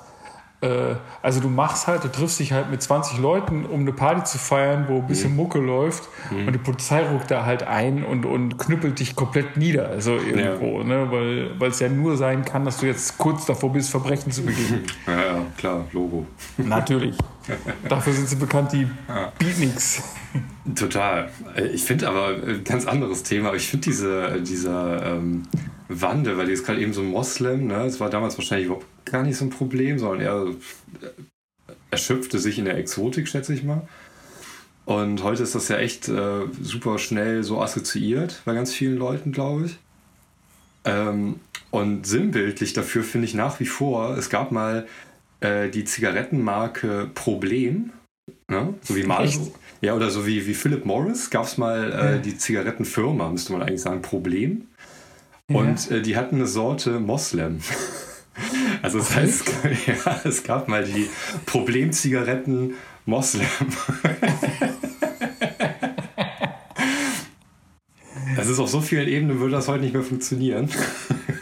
also 1.22 1.40
du 1.40 1.48
machst 1.48 1.86
halt, 1.86 2.02
du 2.02 2.08
triffst 2.08 2.40
dich 2.40 2.52
halt 2.52 2.68
mit 2.68 2.82
20 2.82 3.18
Leuten, 3.18 3.64
um 3.64 3.80
eine 3.80 3.92
Party 3.92 4.24
zu 4.24 4.38
feiern, 4.38 4.86
wo 4.88 4.96
ein 4.96 5.06
bisschen 5.06 5.30
mhm. 5.30 5.36
Mucke 5.36 5.60
läuft 5.60 6.08
mhm. 6.32 6.48
und 6.48 6.52
die 6.52 6.58
Polizei 6.58 7.06
ruckt 7.08 7.30
da 7.30 7.44
halt 7.44 7.62
ein 7.62 8.04
und, 8.04 8.26
und 8.26 8.58
knüppelt 8.58 8.98
dich 8.98 9.14
komplett 9.14 9.56
nieder, 9.56 9.88
also 9.88 10.16
irgendwo, 10.16 10.78
ja. 10.78 10.84
ne? 10.84 11.52
weil 11.58 11.70
es 11.70 11.78
ja 11.78 11.88
nur 11.88 12.16
sein 12.16 12.44
kann, 12.44 12.64
dass 12.64 12.78
du 12.78 12.86
jetzt 12.86 13.18
kurz 13.18 13.46
davor 13.46 13.72
bist, 13.72 13.90
Verbrechen 13.90 14.32
zu 14.32 14.42
begehen. 14.42 14.84
Ja, 15.06 15.14
ja 15.14 15.42
klar, 15.56 15.84
Logo. 15.92 16.26
Natürlich. 16.58 17.16
Dafür 17.88 18.12
sind 18.12 18.28
sie 18.28 18.36
bekannt, 18.36 18.72
die 18.72 18.86
ja. 19.08 19.32
Beatniks. 19.38 20.02
Total. 20.74 21.30
Ich 21.72 21.84
finde 21.84 22.08
aber 22.08 22.28
ein 22.28 22.48
äh, 22.48 22.58
ganz 22.62 22.86
anderes 22.86 23.22
Thema. 23.22 23.54
Ich 23.54 23.68
finde 23.68 23.84
diese, 23.84 24.40
dieser 24.42 25.14
ähm, 25.14 25.44
Wandel, 25.88 26.36
weil 26.36 26.46
die 26.46 26.52
ist 26.52 26.66
gerade 26.66 26.80
eben 26.80 26.92
so 26.92 27.00
ein 27.00 27.08
Moslem, 27.08 27.66
ne? 27.66 27.84
Das 27.84 28.00
war 28.00 28.10
damals 28.10 28.36
wahrscheinlich 28.36 28.66
überhaupt 28.66 28.86
gar 29.04 29.22
nicht 29.22 29.36
so 29.36 29.44
ein 29.44 29.50
Problem, 29.50 29.98
sondern 29.98 30.20
er 30.20 30.46
erschöpfte 31.90 32.38
sich 32.38 32.58
in 32.58 32.66
der 32.66 32.76
Exotik, 32.76 33.28
schätze 33.28 33.54
ich 33.54 33.64
mal. 33.64 33.88
Und 34.84 35.22
heute 35.22 35.42
ist 35.42 35.54
das 35.54 35.68
ja 35.68 35.76
echt 35.76 36.08
äh, 36.08 36.46
super 36.62 36.98
schnell 36.98 37.42
so 37.42 37.60
assoziiert 37.60 38.42
bei 38.44 38.54
ganz 38.54 38.72
vielen 38.72 38.96
Leuten, 38.96 39.32
glaube 39.32 39.66
ich. 39.66 39.78
Ähm, 40.84 41.40
und 41.70 42.06
sinnbildlich 42.06 42.72
dafür 42.72 43.02
finde 43.02 43.26
ich 43.26 43.34
nach 43.34 43.60
wie 43.60 43.66
vor, 43.66 44.16
es 44.16 44.30
gab 44.30 44.52
mal 44.52 44.86
äh, 45.40 45.68
die 45.68 45.84
Zigarettenmarke 45.84 47.10
Problem, 47.14 47.92
ne? 48.48 48.74
so 48.82 48.96
wie 48.96 49.04
Marlboro. 49.04 49.52
Ja, 49.80 49.94
oder 49.94 50.10
so 50.10 50.26
wie, 50.26 50.46
wie 50.46 50.54
Philip 50.54 50.84
Morris 50.84 51.30
gab 51.30 51.44
es 51.44 51.56
mal 51.56 51.92
äh, 51.92 52.12
ja. 52.12 52.18
die 52.18 52.36
Zigarettenfirma, 52.36 53.28
müsste 53.30 53.52
man 53.52 53.62
eigentlich 53.62 53.80
sagen, 53.80 54.02
Problem. 54.02 54.66
Und 55.50 55.90
äh, 55.90 56.02
die 56.02 56.16
hatten 56.16 56.36
eine 56.36 56.46
Sorte 56.46 57.00
Moslem. 57.00 57.60
Also 58.82 58.98
das 58.98 59.16
heißt, 59.16 59.50
ja, 59.86 60.20
es 60.22 60.44
gab 60.44 60.68
mal 60.68 60.84
die 60.84 61.08
Problemzigaretten 61.46 62.74
Moslem. 63.04 63.46
Das 68.36 68.46
ist 68.46 68.60
auf 68.60 68.68
so 68.68 68.80
vielen 68.80 69.08
Ebenen 69.08 69.40
würde 69.40 69.52
das 69.56 69.66
heute 69.66 69.82
nicht 69.82 69.94
mehr 69.94 70.04
funktionieren. 70.04 70.70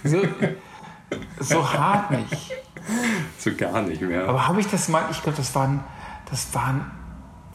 So, 0.02 0.22
so 1.40 1.72
hart 1.72 2.10
nicht. 2.10 2.52
So 3.38 3.54
gar 3.54 3.82
nicht 3.82 4.00
mehr. 4.00 4.28
Aber 4.28 4.46
habe 4.46 4.60
ich 4.60 4.66
das 4.68 4.88
mal, 4.88 5.04
ich 5.10 5.22
glaube, 5.22 5.38
das 5.38 5.54
waren, 5.54 5.82
das 6.30 6.54
waren, 6.54 6.90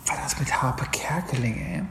war 0.06 0.16
das 0.24 0.40
mit 0.40 0.62
Harpe 0.62 0.86
Kerkeling, 0.92 1.56
ey? 1.56 1.84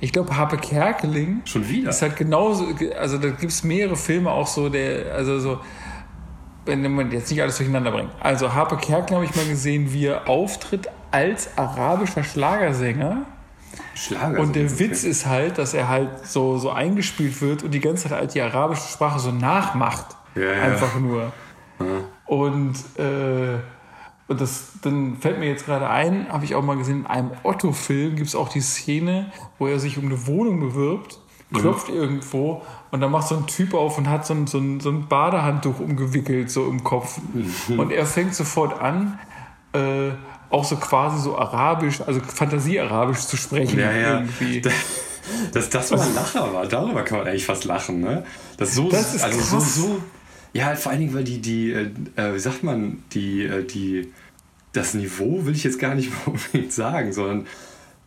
Ich 0.00 0.12
glaube, 0.12 0.36
Harpe 0.36 0.58
Kerkeling 0.58 1.42
Schon 1.44 1.68
wieder? 1.68 1.90
ist 1.90 2.02
halt 2.02 2.16
genauso, 2.16 2.66
also 2.98 3.18
da 3.18 3.28
gibt 3.30 3.52
es 3.52 3.62
mehrere 3.62 3.96
Filme 3.96 4.30
auch 4.30 4.48
so, 4.48 4.68
der, 4.68 5.14
also 5.14 5.38
so, 5.38 5.60
wenn 6.66 6.92
man 6.92 7.10
jetzt 7.12 7.30
nicht 7.30 7.40
alles 7.40 7.56
durcheinander 7.56 7.92
bringt. 7.92 8.10
Also 8.20 8.52
Harpe 8.52 8.76
Kerkeling 8.76 9.14
habe 9.14 9.24
ich 9.24 9.36
mal 9.36 9.46
gesehen, 9.46 9.92
wie 9.92 10.06
er 10.06 10.28
auftritt 10.28 10.88
als 11.12 11.56
arabischer 11.56 12.24
Schlagersänger. 12.24 13.26
Schlager. 13.94 14.40
Und 14.40 14.56
der 14.56 14.78
Witz 14.78 15.04
ist 15.04 15.26
halt, 15.26 15.58
dass 15.58 15.72
er 15.72 15.88
halt 15.88 16.26
so, 16.26 16.58
so 16.58 16.70
eingespielt 16.70 17.40
wird 17.40 17.62
und 17.62 17.72
die 17.72 17.80
ganze 17.80 18.08
Zeit 18.08 18.18
halt 18.18 18.34
die 18.34 18.40
arabische 18.40 18.88
Sprache 18.88 19.18
so 19.18 19.30
nachmacht. 19.30 20.16
Ja, 20.34 20.42
ja. 20.42 20.62
Einfach 20.62 20.98
nur. 20.98 21.32
Ja. 21.80 21.86
Und 22.26 22.76
äh, 22.98 23.58
und 24.32 24.40
das, 24.40 24.72
dann 24.80 25.18
fällt 25.18 25.38
mir 25.38 25.46
jetzt 25.46 25.66
gerade 25.66 25.90
ein, 25.90 26.26
habe 26.32 26.44
ich 26.46 26.54
auch 26.54 26.62
mal 26.62 26.76
gesehen, 26.76 27.00
in 27.00 27.06
einem 27.06 27.32
Otto-Film 27.42 28.16
gibt 28.16 28.28
es 28.28 28.34
auch 28.34 28.48
die 28.48 28.62
Szene, 28.62 29.30
wo 29.58 29.66
er 29.66 29.78
sich 29.78 29.98
um 29.98 30.06
eine 30.06 30.26
Wohnung 30.26 30.58
bewirbt, 30.60 31.18
mhm. 31.50 31.58
klopft 31.58 31.90
mhm. 31.90 31.96
irgendwo 31.96 32.62
und 32.90 33.00
dann 33.00 33.10
macht 33.10 33.28
so 33.28 33.36
ein 33.36 33.46
Typ 33.46 33.74
auf 33.74 33.98
und 33.98 34.08
hat 34.08 34.24
so 34.24 34.32
ein, 34.32 34.46
so 34.46 34.58
ein, 34.58 34.80
so 34.80 34.90
ein 34.90 35.06
Badehandtuch 35.06 35.80
umgewickelt, 35.80 36.50
so 36.50 36.66
im 36.66 36.82
Kopf. 36.82 37.20
Mhm. 37.68 37.78
Und 37.78 37.92
er 37.92 38.06
fängt 38.06 38.34
sofort 38.34 38.80
an, 38.80 39.18
äh, 39.74 40.12
auch 40.48 40.64
so 40.64 40.76
quasi 40.76 41.18
so 41.18 41.36
arabisch, 41.36 42.00
also 42.00 42.20
Fantasie-arabisch 42.20 43.20
zu 43.20 43.36
sprechen. 43.36 43.78
Ja, 43.78 43.92
ja. 43.92 44.20
Irgendwie. 44.20 44.62
Dass 45.52 45.68
das 45.70 45.88
so 45.88 45.96
ein 45.96 46.14
Lacher 46.14 46.52
war, 46.54 46.66
darüber 46.66 47.02
kann 47.02 47.18
man 47.18 47.26
eigentlich 47.26 47.44
fast 47.44 47.64
lachen, 47.64 48.00
ne? 48.00 48.24
Das, 48.56 48.74
so, 48.74 48.88
das 48.88 49.14
ist 49.14 49.24
also 49.24 49.38
krass. 49.38 49.74
so, 49.74 49.82
so 49.82 50.00
ja, 50.52 50.74
vor 50.74 50.92
allen 50.92 51.00
Dingen, 51.00 51.14
weil 51.14 51.24
die, 51.24 51.40
die, 51.40 51.72
äh, 51.72 51.90
äh, 52.16 52.34
wie 52.34 52.38
sagt 52.38 52.62
man, 52.62 53.02
die, 53.12 53.44
äh, 53.44 53.64
die, 53.64 54.12
das 54.72 54.94
Niveau 54.94 55.44
will 55.46 55.54
ich 55.54 55.64
jetzt 55.64 55.78
gar 55.78 55.94
nicht 55.94 56.10
unbedingt 56.26 56.72
sagen, 56.72 57.12
sondern 57.12 57.46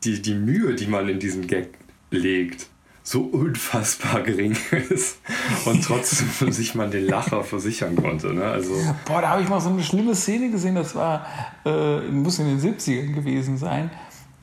die, 0.03 0.21
die 0.21 0.35
Mühe, 0.35 0.75
die 0.75 0.87
man 0.87 1.09
in 1.09 1.19
diesen 1.19 1.47
Gag 1.47 1.69
legt, 2.11 2.67
so 3.05 3.21
unfassbar 3.21 4.23
gering 4.23 4.57
ist 4.89 5.19
und 5.65 5.83
trotzdem 5.83 6.51
sich 6.51 6.73
man 6.75 6.91
den 6.91 7.05
Lacher 7.05 7.43
versichern 7.43 7.95
konnte. 7.95 8.33
Ne? 8.33 8.43
Also, 8.43 8.73
Boah, 9.05 9.21
da 9.21 9.29
habe 9.29 9.43
ich 9.43 9.49
mal 9.49 9.61
so 9.61 9.69
eine 9.69 9.83
schlimme 9.83 10.15
Szene 10.15 10.49
gesehen, 10.49 10.75
das 10.75 10.95
war, 10.95 11.25
äh, 11.65 12.01
muss 12.01 12.39
in 12.39 12.47
den 12.47 12.59
70ern 12.59 13.13
gewesen 13.13 13.57
sein. 13.57 13.91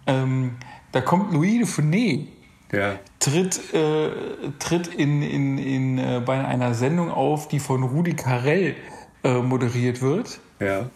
Ähm, 0.07 0.53
da 0.93 1.01
kommt 1.01 1.33
Louis 1.33 1.59
de 1.59 1.67
Funès, 1.67 2.27
ja. 2.73 2.99
tritt, 3.21 3.73
äh, 3.75 4.11
tritt 4.59 4.89
in, 4.89 5.23
in, 5.23 5.59
in, 5.59 5.99
äh, 5.99 6.23
bei 6.25 6.45
einer 6.45 6.75
Sendung 6.75 7.11
auf, 7.11 7.49
die 7.49 7.61
von 7.61 7.83
Rudi 7.83 8.15
Carell 8.15 8.75
äh, 9.23 9.39
moderiert 9.41 10.03
wird. 10.03 10.41
Ja. 10.59 10.91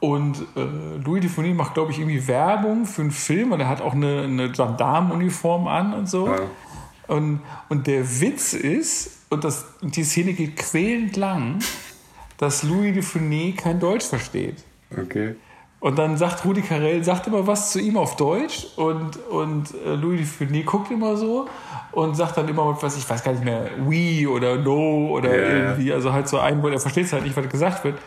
Und 0.00 0.46
äh, 0.56 0.96
Louis 1.04 1.22
Dufourny 1.22 1.54
macht, 1.54 1.74
glaube 1.74 1.92
ich, 1.92 1.98
irgendwie 1.98 2.26
Werbung 2.26 2.86
für 2.86 3.02
einen 3.02 3.12
Film 3.12 3.52
und 3.52 3.60
er 3.60 3.68
hat 3.68 3.80
auch 3.80 3.94
eine, 3.94 4.22
eine 4.22 4.50
Gendarmenuniform 4.50 5.68
an 5.68 5.94
und 5.94 6.08
so. 6.08 6.28
Ja. 6.28 6.40
Und, 7.06 7.40
und 7.68 7.86
der 7.86 8.20
Witz 8.20 8.52
ist, 8.52 9.26
und, 9.30 9.44
das, 9.44 9.64
die 9.80 10.04
Szene 10.04 10.32
geht 10.32 10.56
quälend 10.56 11.16
lang, 11.16 11.60
dass 12.36 12.64
Louis 12.64 12.94
de 12.94 13.02
Funès 13.02 13.56
kein 13.56 13.78
Deutsch 13.78 14.06
versteht. 14.06 14.64
Okay. 14.90 15.36
Und 15.82 15.98
dann 15.98 16.16
sagt 16.16 16.44
Rudi 16.44 16.62
Carell, 16.62 17.02
sagt 17.02 17.26
immer 17.26 17.44
was 17.48 17.72
zu 17.72 17.80
ihm 17.80 17.96
auf 17.96 18.14
Deutsch 18.14 18.68
und, 18.76 19.16
und 19.28 19.74
äh, 19.84 19.96
Louis 19.96 20.20
de 20.20 20.48
Funès 20.48 20.64
guckt 20.64 20.92
immer 20.92 21.16
so 21.16 21.48
und 21.90 22.16
sagt 22.16 22.36
dann 22.36 22.48
immer 22.48 22.80
was, 22.80 22.96
ich 22.96 23.10
weiß 23.10 23.24
gar 23.24 23.32
nicht 23.32 23.44
mehr, 23.44 23.68
we 23.78 24.30
oder 24.30 24.58
no 24.58 25.08
oder 25.08 25.36
ja. 25.36 25.48
irgendwie, 25.48 25.92
also 25.92 26.12
halt 26.12 26.28
so 26.28 26.38
ein 26.38 26.62
Wort, 26.62 26.72
er 26.72 26.78
versteht 26.78 27.06
es 27.06 27.12
halt 27.12 27.24
nicht, 27.24 27.36
was 27.36 27.48
gesagt 27.48 27.82
wird. 27.82 27.98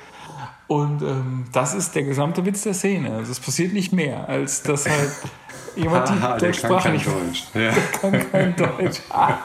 Und 0.68 1.02
ähm, 1.02 1.44
das 1.52 1.74
ist 1.76 1.94
der 1.96 2.04
gesamte 2.04 2.46
Witz 2.46 2.64
der 2.64 2.74
Szene. 2.74 3.12
Also 3.14 3.34
es 3.34 3.42
passiert 3.42 3.74
nicht 3.74 3.92
mehr, 3.92 4.30
als 4.30 4.64
dass 4.64 4.90
halt 4.90 5.12
jemand 5.76 6.08
die 6.08 6.14
Haha, 6.14 6.38
der 6.38 6.52
kann 6.54 6.78
kein 6.80 6.94
nicht 6.94 7.08
Deutsch. 7.08 7.44
Ja. 7.54 7.74
kann 8.00 8.32
kein 8.32 8.56
Deutsch. 8.56 9.02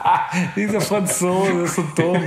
Dieser 0.55 0.79
Franzose 0.79 1.63
ist 1.63 1.75
so 1.75 1.83
dumm. 1.97 2.23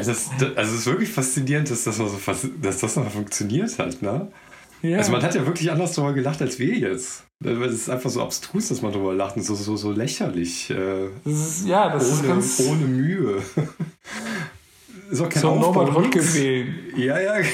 Es 0.00 0.08
ist, 0.08 0.30
also 0.56 0.74
es 0.74 0.80
ist 0.80 0.86
wirklich 0.86 1.10
faszinierend, 1.10 1.70
dass 1.70 1.84
das, 1.84 1.98
mal 1.98 2.08
so, 2.08 2.18
dass 2.60 2.78
das 2.78 2.96
mal 2.96 3.10
funktioniert 3.10 3.78
hat. 3.78 4.02
Ne? 4.02 4.28
Ja. 4.82 4.98
Also 4.98 5.12
man 5.12 5.22
hat 5.22 5.34
ja 5.34 5.46
wirklich 5.46 5.70
anders 5.70 5.92
darüber 5.94 6.14
gelacht 6.14 6.40
als 6.40 6.58
wir 6.58 6.74
jetzt. 6.74 7.24
Es 7.42 7.72
ist 7.72 7.90
einfach 7.90 8.10
so 8.10 8.22
abstrus, 8.22 8.68
dass 8.68 8.82
man 8.82 8.92
darüber 8.92 9.14
lacht 9.14 9.36
und 9.36 9.42
so, 9.42 9.54
so, 9.54 9.76
so 9.76 9.92
lächerlich. 9.92 10.70
Äh, 10.70 11.08
das 11.24 11.34
ist, 11.34 11.66
ja, 11.66 11.88
das 11.90 12.08
ist 12.08 12.20
ohne, 12.20 12.28
ganz 12.28 12.60
ohne 12.60 12.86
Mühe. 12.86 13.42
ist 15.10 15.20
auch 15.20 15.28
kein 15.28 15.42
so 15.42 15.48
Aufbau, 15.50 15.84
Norbert 15.84 16.34
wählen. 16.34 16.74
Ja, 16.96 17.18
ja. 17.18 17.34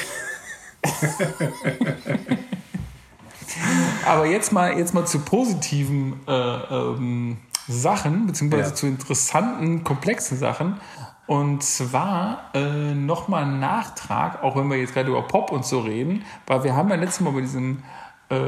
Aber 4.05 4.27
jetzt 4.27 4.53
mal, 4.53 4.77
jetzt 4.79 4.95
mal 4.95 5.07
zu 5.07 5.21
positiven 5.21 6.21
äh, 6.27 6.33
ähm, 6.33 7.39
Sachen, 7.69 8.27
beziehungsweise 8.27 8.71
Ja. 8.71 8.75
zu 8.75 8.87
interessanten, 8.87 9.83
komplexen 9.85 10.39
Sachen. 10.39 10.81
Und 11.27 11.63
zwar 11.63 12.51
äh, 12.55 12.95
nochmal 12.95 13.45
ein 13.45 13.59
Nachtrag, 13.59 14.43
auch 14.45 14.55
wenn 14.57 14.69
wir 14.69 14.77
jetzt 14.79 14.95
gerade 14.95 15.09
über 15.11 15.23
Pop 15.23 15.51
und 15.51 15.65
so 15.65 15.81
reden, 15.81 16.25
weil 16.47 16.63
wir 16.63 16.77
haben 16.77 16.89
ja 16.89 16.95
letztes 16.97 17.21
Mal 17.21 17.33
bei 17.33 17.41
diesen 17.41 17.83
äh, 18.29 18.39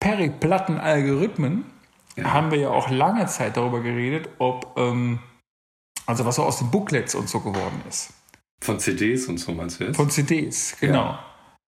periplatten 0.00 0.78
Algorithmen, 0.78 1.66
Ja. 2.16 2.32
haben 2.32 2.50
wir 2.50 2.58
ja 2.58 2.70
auch 2.70 2.88
lange 2.90 3.26
Zeit 3.26 3.56
darüber 3.58 3.80
geredet, 3.80 4.30
ob, 4.38 4.72
ähm, 4.78 5.18
also 6.06 6.24
was 6.24 6.36
so 6.36 6.44
aus 6.44 6.58
den 6.58 6.70
Booklets 6.70 7.14
und 7.14 7.28
so 7.28 7.40
geworden 7.40 7.82
ist. 7.88 8.14
Von 8.62 8.78
CDs 8.80 9.26
und 9.26 9.36
so 9.38 9.52
meinst 9.52 9.80
du 9.80 9.84
jetzt? 9.84 9.96
Von 9.96 10.08
CDs, 10.08 10.76
genau. 10.80 11.18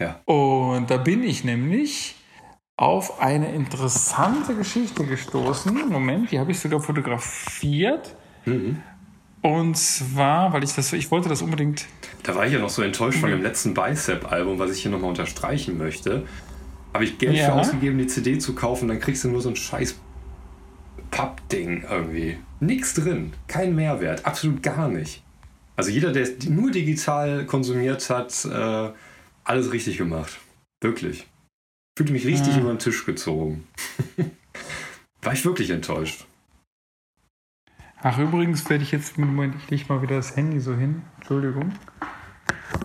Ja. 0.01 0.21
Und 0.25 0.91
da 0.91 0.97
bin 0.97 1.23
ich 1.25 1.45
nämlich 1.45 2.15
auf 2.79 3.21
eine 3.21 3.53
interessante 3.53 4.55
Geschichte 4.55 5.05
gestoßen. 5.05 5.91
Moment, 5.91 6.31
die 6.31 6.39
habe 6.39 6.53
ich 6.53 6.61
sogar 6.61 6.81
fotografiert. 6.81 8.15
Mhm. 8.47 8.83
Und 9.43 9.77
zwar, 9.77 10.53
weil 10.53 10.65
ich 10.65 10.75
das, 10.75 10.93
ich 10.93 11.11
wollte 11.11 11.29
das 11.29 11.43
unbedingt. 11.43 11.87
Da 12.25 12.35
war 12.35 12.47
ich 12.47 12.53
ja 12.53 12.59
noch 12.59 12.71
so 12.71 12.83
enttäuscht 12.83 13.19
von 13.21 13.31
dem 13.31 13.43
letzten 13.43 13.73
Bicep-Album, 13.75 14.59
was 14.59 14.73
ich 14.73 14.83
hier 14.83 14.91
nochmal 14.91 15.11
unterstreichen 15.11 15.79
möchte. 15.79 16.27
Habe 16.93 17.05
ich 17.05 17.19
Geld 17.19 17.37
Ja. 17.37 17.47
für 17.47 17.53
ausgegeben, 17.55 17.99
die 17.99 18.07
CD 18.09 18.39
zu 18.39 18.55
kaufen, 18.55 18.89
dann 18.89 18.99
kriegst 18.99 19.23
du 19.25 19.29
nur 19.29 19.41
so 19.41 19.49
ein 19.51 19.57
scheiß 19.57 19.97
Pappding 21.11 21.85
irgendwie. 21.89 22.39
Nix 22.61 22.95
drin, 22.95 23.33
kein 23.47 23.75
Mehrwert, 23.75 24.27
absolut 24.27 24.63
gar 24.63 24.89
nicht. 24.89 25.23
Also 25.77 25.91
jeder, 25.91 26.13
der 26.13 26.25
es 26.25 26.49
nur 26.49 26.71
digital 26.71 27.47
konsumiert 27.47 28.11
hat, 28.11 28.45
äh, 28.45 28.91
alles 29.45 29.73
richtig 29.73 29.97
gemacht. 29.99 30.39
Wirklich. 30.81 31.27
Fühlte 31.97 32.13
mich 32.13 32.27
richtig 32.27 32.55
Ah. 32.55 32.59
über 32.59 32.71
den 32.71 32.79
Tisch 32.81 33.07
gezogen. 33.07 33.67
war 35.23 35.33
ich 35.33 35.45
wirklich 35.45 35.71
enttäuscht. 35.71 36.27
Ach, 38.03 38.19
übrigens 38.19 38.69
werde 38.71 38.85
ich 38.85 38.93
jetzt, 38.93 39.19
Moment, 39.19 39.57
ich 39.57 39.71
lege 39.71 39.85
mal 39.89 40.03
wieder 40.03 40.17
das 40.17 40.37
Handy 40.37 40.61
so 40.61 40.75
hin. 40.75 41.03
Entschuldigung. 41.17 41.73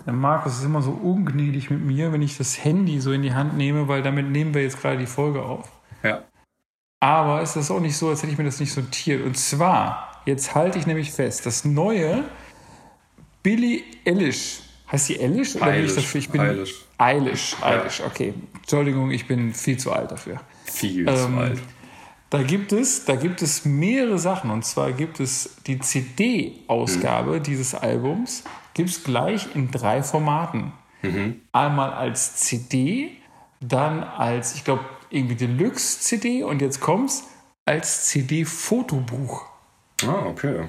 Der 0.05 0.13
Markus 0.13 0.57
ist 0.57 0.63
immer 0.63 0.81
so 0.81 0.91
ungnädig 0.91 1.69
mit 1.69 1.81
mir, 1.81 2.11
wenn 2.11 2.21
ich 2.21 2.37
das 2.37 2.63
Handy 2.63 2.99
so 2.99 3.11
in 3.11 3.21
die 3.21 3.33
Hand 3.33 3.55
nehme, 3.55 3.87
weil 3.87 4.01
damit 4.01 4.29
nehmen 4.29 4.53
wir 4.53 4.63
jetzt 4.63 4.81
gerade 4.81 4.97
die 4.97 5.05
Folge 5.05 5.43
auf. 5.43 5.71
Ja. 6.01 6.23
Aber 6.99 7.41
ist 7.41 7.55
das 7.55 7.69
auch 7.69 7.79
nicht 7.79 7.95
so, 7.95 8.09
als 8.09 8.23
hätte 8.23 8.31
ich 8.31 8.37
mir 8.37 8.43
das 8.45 8.59
nicht 8.59 8.73
sortiert. 8.73 9.23
Und 9.25 9.37
zwar, 9.37 10.21
jetzt 10.25 10.55
halte 10.55 10.79
ich 10.79 10.87
nämlich 10.87 11.11
fest, 11.11 11.45
das 11.45 11.63
neue 11.63 12.23
Billie 13.43 13.81
Eilish. 14.05 14.61
Heißt 14.91 15.09
die 15.09 15.19
Eilish? 15.19 15.55
Oder 15.55 15.71
bin 15.73 15.85
ich? 15.85 16.15
Ich 16.15 16.29
bin 16.29 16.41
Eilish. 16.41 16.85
Eilish. 16.97 17.55
Eilish, 17.61 18.01
okay. 18.01 18.33
Entschuldigung, 18.55 19.11
ich 19.11 19.27
bin 19.27 19.53
viel 19.53 19.77
zu 19.77 19.91
alt 19.91 20.11
dafür. 20.11 20.39
Viel 20.65 21.07
Ähm, 21.07 21.15
zu 21.15 21.27
alt. 21.37 21.59
Da 22.33 22.41
gibt 22.41 22.71
es, 22.71 23.05
da 23.05 23.15
gibt 23.15 23.43
es 23.43 23.63
mehrere 23.63 24.17
Sachen. 24.17 24.49
Und 24.49 24.65
zwar 24.65 24.91
gibt 24.91 25.19
es 25.19 25.57
die 25.67 25.77
CD-Ausgabe 25.77 27.39
dieses 27.39 27.75
Albums, 27.75 28.43
gibt 28.73 28.89
es 28.89 29.03
gleich 29.03 29.55
in 29.55 29.69
drei 29.69 30.01
Formaten. 30.01 30.73
Einmal 31.51 31.93
als 31.93 32.37
CD, 32.37 33.11
dann 33.59 34.01
als, 34.01 34.55
ich 34.55 34.63
glaube, 34.63 34.83
irgendwie 35.11 35.35
Deluxe-CD 35.35 36.41
und 36.41 36.59
jetzt 36.63 36.79
kommt's 36.79 37.23
als 37.65 38.05
CD-Fotobuch. 38.05 39.45
Ah, 40.01 40.25
okay. 40.25 40.65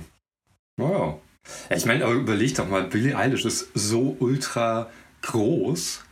Ja, 0.77 1.17
ich 1.71 1.87
meine, 1.87 2.05
aber 2.05 2.13
überleg 2.13 2.55
doch 2.57 2.69
mal, 2.69 2.85
Billie 2.85 3.17
Eilish 3.17 3.47
ist 3.47 3.71
so 3.73 4.19
ultra 4.21 4.91
groß. 5.23 6.05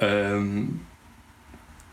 Ähm, 0.00 0.80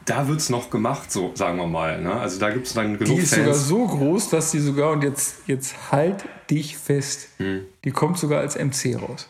da 0.05 0.27
wird 0.27 0.39
es 0.39 0.49
noch 0.49 0.69
gemacht, 0.69 1.11
so 1.11 1.31
sagen 1.35 1.57
wir 1.57 1.67
mal. 1.67 2.01
Ne? 2.01 2.13
Also 2.13 2.39
da 2.39 2.49
gibt 2.51 2.67
es 2.67 2.73
dann 2.73 2.93
Die 2.97 3.03
genug 3.05 3.19
ist 3.19 3.31
sogar 3.31 3.45
Fans. 3.53 3.67
so 3.67 3.87
groß, 3.87 4.29
dass 4.29 4.51
die 4.51 4.59
sogar, 4.59 4.91
und 4.91 5.03
jetzt, 5.03 5.37
jetzt 5.47 5.91
halt 5.91 6.25
dich 6.49 6.77
fest, 6.77 7.29
die 7.39 7.91
kommt 7.91 8.17
sogar 8.17 8.39
als 8.41 8.55
MC 8.57 8.95
raus. 9.01 9.29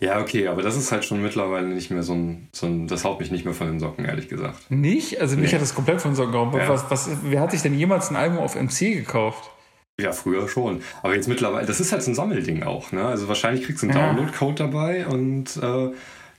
Ja, 0.00 0.20
okay, 0.20 0.48
aber 0.48 0.62
das 0.62 0.76
ist 0.76 0.92
halt 0.92 1.04
schon 1.04 1.22
mittlerweile 1.22 1.66
nicht 1.68 1.90
mehr 1.90 2.02
so 2.02 2.12
ein, 2.14 2.48
so 2.52 2.66
ein. 2.66 2.88
Das 2.88 3.04
haut 3.04 3.20
mich 3.20 3.30
nicht 3.30 3.44
mehr 3.46 3.54
von 3.54 3.68
den 3.68 3.80
Socken, 3.80 4.04
ehrlich 4.04 4.28
gesagt. 4.28 4.70
Nicht? 4.70 5.18
Also 5.20 5.36
mich 5.36 5.50
Nee. 5.50 5.54
hat 5.56 5.62
das 5.62 5.74
komplett 5.74 6.00
von 6.02 6.14
so 6.14 6.26
gehauen. 6.30 6.52
Ja. 6.54 6.68
Was, 6.68 6.90
was, 6.90 7.08
wer 7.22 7.40
hat 7.40 7.52
sich 7.52 7.62
denn 7.62 7.74
jemals 7.78 8.10
ein 8.10 8.16
Album 8.16 8.38
auf 8.38 8.54
MC 8.54 8.92
gekauft? 8.94 9.50
Ja, 9.98 10.12
früher 10.12 10.46
schon. 10.48 10.82
Aber 11.02 11.14
jetzt 11.14 11.26
mittlerweile, 11.28 11.66
das 11.66 11.80
ist 11.80 11.90
halt 11.92 12.02
so 12.02 12.10
ein 12.10 12.14
Sammelding 12.14 12.62
auch. 12.64 12.92
Ne? 12.92 13.04
Also 13.04 13.28
wahrscheinlich 13.28 13.64
kriegst 13.64 13.82
du 13.82 13.88
einen 13.88 13.96
Ja. 13.96 14.12
Download-Code 14.12 14.54
dabei 14.56 15.06
und 15.06 15.56
äh, 15.56 15.90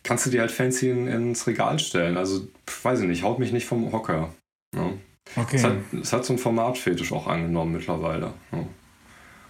kannst 0.03 0.25
du 0.25 0.29
dir 0.29 0.41
halt 0.41 0.51
fancy 0.51 0.89
in, 0.89 1.07
ins 1.07 1.47
Regal 1.47 1.79
stellen. 1.79 2.17
Also, 2.17 2.47
weiß 2.83 3.01
ich 3.01 3.07
nicht, 3.07 3.23
haut 3.23 3.39
mich 3.39 3.51
nicht 3.51 3.65
vom 3.65 3.91
Hocker. 3.91 4.33
Ne? 4.75 4.99
Okay. 5.35 5.55
Es, 5.55 5.63
hat, 5.63 5.73
es 6.01 6.13
hat 6.13 6.25
so 6.25 6.33
einen 6.33 6.39
Formatfetisch 6.39 7.11
auch 7.11 7.27
angenommen 7.27 7.71
mittlerweile. 7.73 8.33
Ja. 8.51 8.65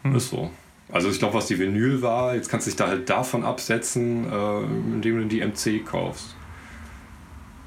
Hm. 0.04 0.16
Ist 0.16 0.30
so. 0.30 0.50
Also 0.92 1.10
ich 1.10 1.18
glaube, 1.18 1.34
was 1.34 1.48
die 1.48 1.58
Vinyl 1.58 2.02
war, 2.02 2.36
jetzt 2.36 2.50
kannst 2.50 2.68
du 2.68 2.70
dich 2.70 2.76
da 2.78 2.88
halt 2.88 3.10
davon 3.10 3.44
absetzen, 3.44 4.32
äh, 4.32 4.62
indem 4.94 5.18
du 5.18 5.26
die 5.26 5.42
MC 5.42 5.84
kaufst. 5.84 6.36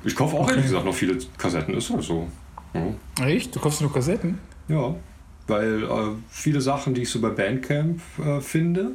Ich 0.05 0.15
kaufe 0.15 0.37
auch 0.37 0.43
Okay. 0.43 0.51
ehrlich 0.51 0.67
gesagt 0.67 0.85
noch 0.85 0.95
viele 0.95 1.19
Kassetten, 1.37 1.75
ist 1.75 1.91
halt 1.91 2.05
so. 2.05 2.29
Ja. 2.75 3.27
Echt? 3.27 3.57
Du 3.57 3.59
kaufst 3.59 3.81
nur 3.81 3.93
Kassetten? 3.93 4.39
Ja, 4.69 4.95
weil 5.49 5.83
äh, 5.83 5.89
viele 6.29 6.61
Sachen, 6.61 6.95
die 6.95 7.03
ich 7.03 7.11
so 7.11 7.21
bei 7.21 7.31
Bandcamp 7.31 8.01
äh, 8.25 8.41
finde, 8.41 8.93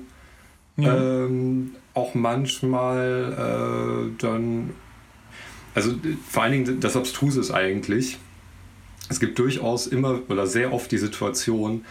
ähm, 0.77 1.71
auch 1.93 2.15
manchmal 2.15 4.12
äh, 4.13 4.21
dann, 4.21 4.71
also 5.75 5.93
vor 6.30 6.43
allen 6.43 6.51
Dingen 6.51 6.80
das 6.80 6.95
Abstruse 6.95 7.39
ist 7.39 7.51
eigentlich, 7.51 8.17
es 9.10 9.19
gibt 9.19 9.38
durchaus 9.39 9.88
immer 9.88 10.21
oder 10.30 10.47
sehr 10.47 10.73
oft 10.73 10.91
die 10.91 10.97
Situation, 10.97 11.86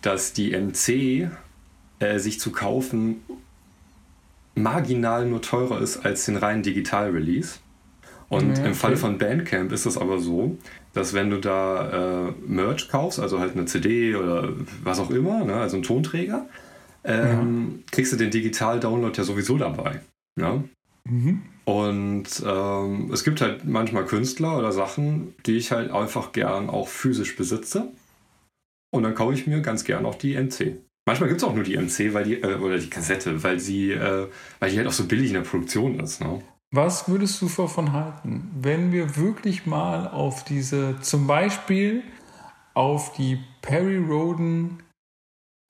dass 0.00 0.32
die 0.32 0.56
MC 0.56 1.30
äh, 1.98 2.18
sich 2.18 2.40
zu 2.40 2.50
kaufen 2.50 3.22
marginal 4.54 5.26
nur 5.26 5.40
teurer 5.42 5.80
ist 5.80 6.04
als 6.04 6.26
den 6.26 6.36
reinen 6.36 6.62
Digital-Release. 6.62 7.58
Und 8.28 8.58
Ja, 8.58 8.64
im 8.64 8.74
Falle 8.74 8.94
okay. 8.94 9.00
von 9.00 9.18
Bandcamp 9.18 9.72
ist 9.72 9.86
es 9.86 9.98
aber 9.98 10.18
so, 10.18 10.56
dass 10.94 11.12
wenn 11.12 11.30
du 11.30 11.38
da 11.38 12.28
äh, 12.28 12.32
Merch 12.46 12.88
kaufst, 12.88 13.20
also 13.20 13.38
halt 13.40 13.54
eine 13.54 13.66
CD 13.66 14.14
oder 14.14 14.48
was 14.82 15.00
auch 15.00 15.10
immer, 15.10 15.44
ne, 15.44 15.54
also 15.54 15.76
einen 15.76 15.82
Tonträger, 15.82 16.46
ähm, 17.04 17.84
kriegst 17.90 18.12
du 18.12 18.16
den 18.16 18.30
Digital-Download 18.30 19.16
ja 19.16 19.24
sowieso 19.24 19.58
dabei. 19.58 20.00
Ne? 20.36 20.64
Mhm. 21.04 21.42
Und 21.64 22.42
ähm, 22.44 23.10
es 23.12 23.24
gibt 23.24 23.40
halt 23.40 23.64
manchmal 23.64 24.04
Künstler 24.04 24.58
oder 24.58 24.72
Sachen, 24.72 25.34
die 25.46 25.56
ich 25.56 25.70
halt 25.70 25.90
einfach 25.90 26.32
gern 26.32 26.68
auch 26.70 26.88
physisch 26.88 27.36
besitze. 27.36 27.92
Und 28.92 29.04
dann 29.04 29.14
kaufe 29.14 29.34
ich 29.34 29.46
mir 29.46 29.60
ganz 29.60 29.84
gern 29.84 30.04
auch 30.04 30.16
die 30.16 30.36
MC. 30.36 30.76
Manchmal 31.06 31.28
gibt 31.28 31.40
es 31.40 31.48
auch 31.48 31.54
nur 31.54 31.64
die 31.64 31.76
MC, 31.76 32.14
weil 32.14 32.24
die, 32.24 32.34
äh, 32.34 32.56
oder 32.56 32.78
die 32.78 32.90
Kassette, 32.90 33.42
weil 33.42 33.58
sie, 33.58 33.92
äh, 33.92 34.28
weil 34.60 34.70
die 34.70 34.78
halt 34.78 34.86
auch 34.86 34.92
so 34.92 35.06
billig 35.06 35.28
in 35.28 35.34
der 35.34 35.40
Produktion 35.42 35.98
ist. 35.98 36.20
Ne? 36.20 36.42
Was 36.74 37.08
würdest 37.08 37.42
du 37.42 37.48
davon 37.48 37.92
halten, 37.92 38.50
wenn 38.60 38.92
wir 38.92 39.16
wirklich 39.16 39.66
mal 39.66 40.08
auf 40.08 40.44
diese, 40.44 41.00
zum 41.00 41.26
Beispiel 41.26 42.02
auf 42.74 43.12
die 43.12 43.38
Perry 43.60 43.98
Roden, 43.98 44.82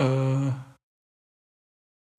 äh, 0.00 0.50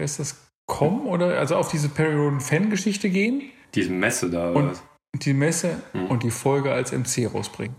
wer 0.03 0.05
ist 0.05 0.19
das, 0.19 0.35
Com 0.65 1.07
oder, 1.07 1.39
also 1.39 1.55
auf 1.55 1.69
diese 1.71 1.89
Perry 1.89 2.15
Roden 2.15 2.39
Fangeschichte 2.41 3.09
gehen, 3.09 3.41
Diese 3.73 3.91
Messe 3.91 4.29
da. 4.29 4.49
Und- 4.49 4.55
oder 4.57 4.71
was? 4.71 4.83
die 5.15 5.33
Messe 5.33 5.81
Mhm. 5.93 6.05
und 6.07 6.23
die 6.23 6.31
Folge 6.31 6.71
als 6.71 6.91
MC 6.91 7.25
rausbringen? 7.27 7.75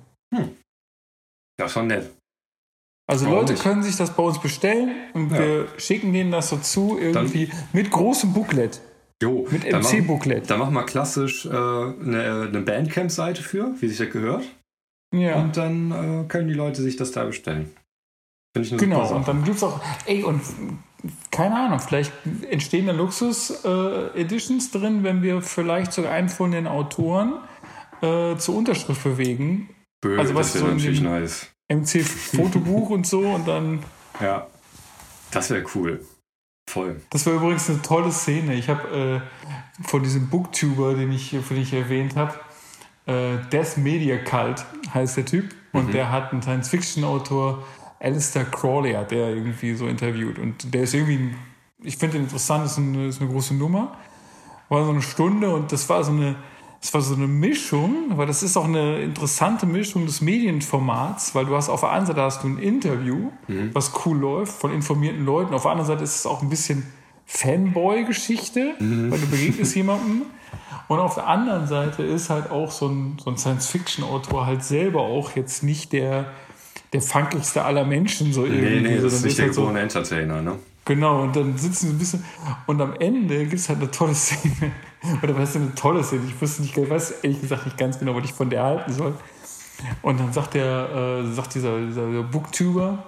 Ja, 1.61 1.69
schon 1.69 1.87
nett. 1.89 2.11
Also 3.07 3.27
Warum 3.27 3.39
Leute 3.41 3.53
nicht? 3.53 3.63
können 3.63 3.83
sich 3.83 3.97
das 3.97 4.15
bei 4.17 4.23
uns 4.23 4.41
bestellen 4.41 4.91
und 5.15 5.31
Ja. 5.31 5.39
wir 5.39 5.69
schicken 5.79 6.13
denen 6.13 6.31
das 6.31 6.49
so 6.49 6.57
zu, 6.59 6.99
irgendwie 6.99 7.51
mit 7.73 7.91
großem 7.91 8.33
Booklet. 8.33 8.81
Jo, 9.23 9.47
Mit 9.51 9.65
dann 9.65 9.83
MC-Booklet. 9.83 10.49
Da 10.51 10.57
machen 10.57 10.75
wir 10.75 10.85
klassisch 10.85 11.47
äh, 11.47 11.51
eine, 11.51 12.49
eine 12.49 12.61
Bandcamp-Seite 12.61 13.43
für, 13.43 13.75
wie 13.81 13.89
sich 13.89 13.99
das 13.99 14.11
gehört. 14.11 14.45
Ja. 15.15 15.37
Und 15.41 15.57
dann 15.57 15.93
äh, 15.93 16.29
können 16.29 16.49
die 16.49 16.55
Leute 16.55 16.83
sich 16.83 16.97
das 16.97 17.13
da 17.13 17.25
bestellen. 17.25 17.71
Finde 18.55 18.67
ich 18.67 18.73
eine 18.73 18.81
Genau, 18.81 19.15
und 19.15 19.27
dann 19.29 19.45
gibt 19.45 19.57
es 19.57 19.63
auch, 19.63 19.81
ey, 20.07 20.23
und 20.25 20.41
keine 21.31 21.57
Ahnung, 21.57 21.81
vielleicht 21.81 22.13
entstehen 22.51 22.87
da 22.87 22.93
Luxus-Editions 22.93 24.71
drin, 24.71 25.05
wenn 25.05 25.23
wir 25.23 25.43
vielleicht 25.43 25.93
sogar 25.93 26.13
einen 26.13 26.29
von 26.29 26.51
den 26.51 26.67
Autoren 26.67 27.35
äh, 28.01 28.37
zur 28.37 28.57
Unterschrift 28.57 29.03
bewegen. 29.05 29.69
Bö, 30.01 30.19
also 30.19 30.35
was 30.35 30.53
das 30.53 30.63
wäre 30.63 30.71
so 30.71 30.77
natürlich 30.77 31.01
nice. 31.01 31.47
MC-Fotobuch 31.69 32.91
und 32.91 33.07
so 33.07 33.21
und 33.21 33.47
dann. 33.49 33.81
Ja. 34.21 34.47
Das 35.33 35.51
wäre 35.51 35.65
cool. 35.75 36.07
Voll. 36.71 37.01
Das 37.11 37.27
war 37.27 37.33
übrigens 37.33 37.69
eine 37.69 37.83
tolle 37.83 38.13
Szene. 38.13 38.55
Ich 38.55 38.69
habe 38.69 39.23
äh, 39.81 39.83
von 39.83 40.05
diesem 40.05 40.29
Booktuber, 40.31 40.95
den 40.95 41.11
ich, 41.11 41.31
von 41.31 41.57
dem 41.57 41.63
ich 41.63 41.73
erwähnt 41.73 42.15
habe, 42.15 42.35
äh, 43.07 43.39
Death 43.53 43.77
Media 43.77 44.17
Cult 44.19 44.65
heißt 44.95 45.17
der 45.17 45.27
Typ. 45.27 45.53
Und 45.73 45.93
der 45.93 46.13
hat 46.13 46.31
einen 46.31 46.41
Science-Fiction-Autor, 46.41 47.65
Alistair 48.05 48.45
Crawley, 48.45 48.93
hat 48.93 49.11
der 49.11 49.31
irgendwie 49.31 49.75
so 49.75 49.87
interviewt. 49.87 50.39
Und 50.39 50.75
der 50.75 50.83
ist 50.83 50.95
irgendwie, 50.95 51.31
ich 51.83 51.97
finde 51.97 52.19
den 52.19 52.25
interessant, 52.25 52.67
ist 52.67 52.79
eine, 52.79 53.09
ist 53.09 53.21
eine 53.21 53.31
große 53.31 53.55
Nummer. 53.55 53.97
War 54.69 54.85
so 54.85 54.91
eine 54.91 55.03
Stunde 55.03 55.55
und 55.55 55.73
das 55.73 55.89
war 55.89 56.05
so 56.05 56.13
eine, 56.13 56.37
das 56.81 56.93
war 56.93 57.01
so 57.01 57.15
eine 57.15 57.27
Mischung, 57.27 58.17
weil 58.17 58.27
das 58.27 58.43
ist 58.43 58.57
auch 58.59 58.67
eine 58.67 59.01
interessante 59.01 59.65
Mischung 59.65 60.05
des 60.05 60.21
Medienformats, 60.21 61.35
weil 61.35 61.47
du 61.47 61.57
hast 61.57 61.71
auf 61.71 61.81
der 61.81 61.93
einen 61.93 62.05
Seite 62.05 62.21
hast 62.21 62.43
du 62.43 62.49
ein 62.49 62.59
Interview, 62.59 63.31
was 63.73 63.93
cool 64.05 64.19
läuft 64.19 64.53
von 64.53 64.71
informierten 64.71 65.25
Leuten, 65.25 65.55
auf 65.55 65.63
der 65.63 65.71
anderen 65.71 65.87
Seite 65.87 66.05
ist 66.05 66.17
es 66.17 66.27
auch 66.27 66.43
ein 66.43 66.51
bisschen 66.51 66.87
Fanboy-Geschichte, 67.25 68.75
weil 68.79 69.19
du 69.19 69.27
begegnest 69.27 69.75
jemandem. 69.77 70.23
Und 70.89 70.99
auf 70.99 71.15
der 71.15 71.27
anderen 71.27 71.67
Seite 71.67 72.03
ist 72.03 72.29
halt 72.29 72.51
auch 72.51 72.71
so 72.71 72.89
ein, 72.89 73.17
so 73.23 73.31
ein 73.31 73.39
Science-Fiction-Autor 73.39 74.45
halt 74.45 74.63
selber 74.63 75.01
auch 75.01 75.35
jetzt 75.35 75.63
nicht 75.63 75.93
der, 75.95 76.27
der 76.95 77.03
funkigste 77.03 77.65
aller 77.65 77.85
Menschen 77.85 78.33
so 78.33 78.45
irgendwie. 78.45 78.81
Nee, 78.81 78.95
nee, 78.95 79.01
das 79.01 79.15
ist 79.15 79.25
nicht 79.25 79.37
der 79.37 79.47
halt 79.47 79.55
so, 79.55 79.69
Entertainer, 79.69 80.41
ne? 80.41 80.55
Genau, 80.85 81.23
und 81.23 81.35
dann 81.35 81.59
sitzen 81.59 81.89
sie 81.89 81.93
ein 81.93 81.99
bisschen. 81.99 82.25
Und 82.67 82.81
am 82.81 82.95
Ende 83.01 83.39
gibt 83.41 83.55
es 83.55 83.69
halt 83.69 83.81
eine 83.81 83.91
tolle 83.91 84.15
Szene. 84.15 84.71
Oder 85.23 85.37
was 85.37 85.51
ist 85.51 85.57
eine 85.57 85.75
tolle 85.75 86.05
Szene? 86.05 86.23
Ich 86.29 86.41
wusste 86.41 86.63
nicht, 86.63 86.77
ich 86.77 86.89
weiß 86.89 87.23
ehrlich 87.23 87.41
gesagt 87.41 87.65
nicht 87.65 87.77
ganz 87.77 87.99
genau, 87.99 88.15
was 88.15 88.25
ich 88.25 88.33
von 88.33 88.49
der 88.49 88.63
halten 88.63 88.93
soll. 88.93 89.15
Und 90.03 90.21
dann 90.21 90.33
sagt 90.33 90.55
der, 90.55 91.25
äh, 91.25 91.33
sagt 91.33 91.57
dieser, 91.57 91.81
dieser 91.81 92.23
Booktuber, 92.23 93.03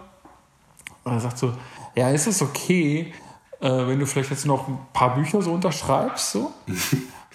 er 1.04 1.20
sagt 1.20 1.38
so, 1.38 1.52
ja, 1.94 2.10
ist 2.10 2.26
es 2.26 2.42
okay, 2.42 3.12
äh, 3.60 3.68
wenn 3.68 4.00
du 4.00 4.06
vielleicht 4.06 4.30
jetzt 4.30 4.46
noch 4.46 4.66
ein 4.66 4.78
paar 4.92 5.14
Bücher 5.14 5.40
so 5.42 5.52
unterschreibst, 5.52 6.32
so? 6.32 6.52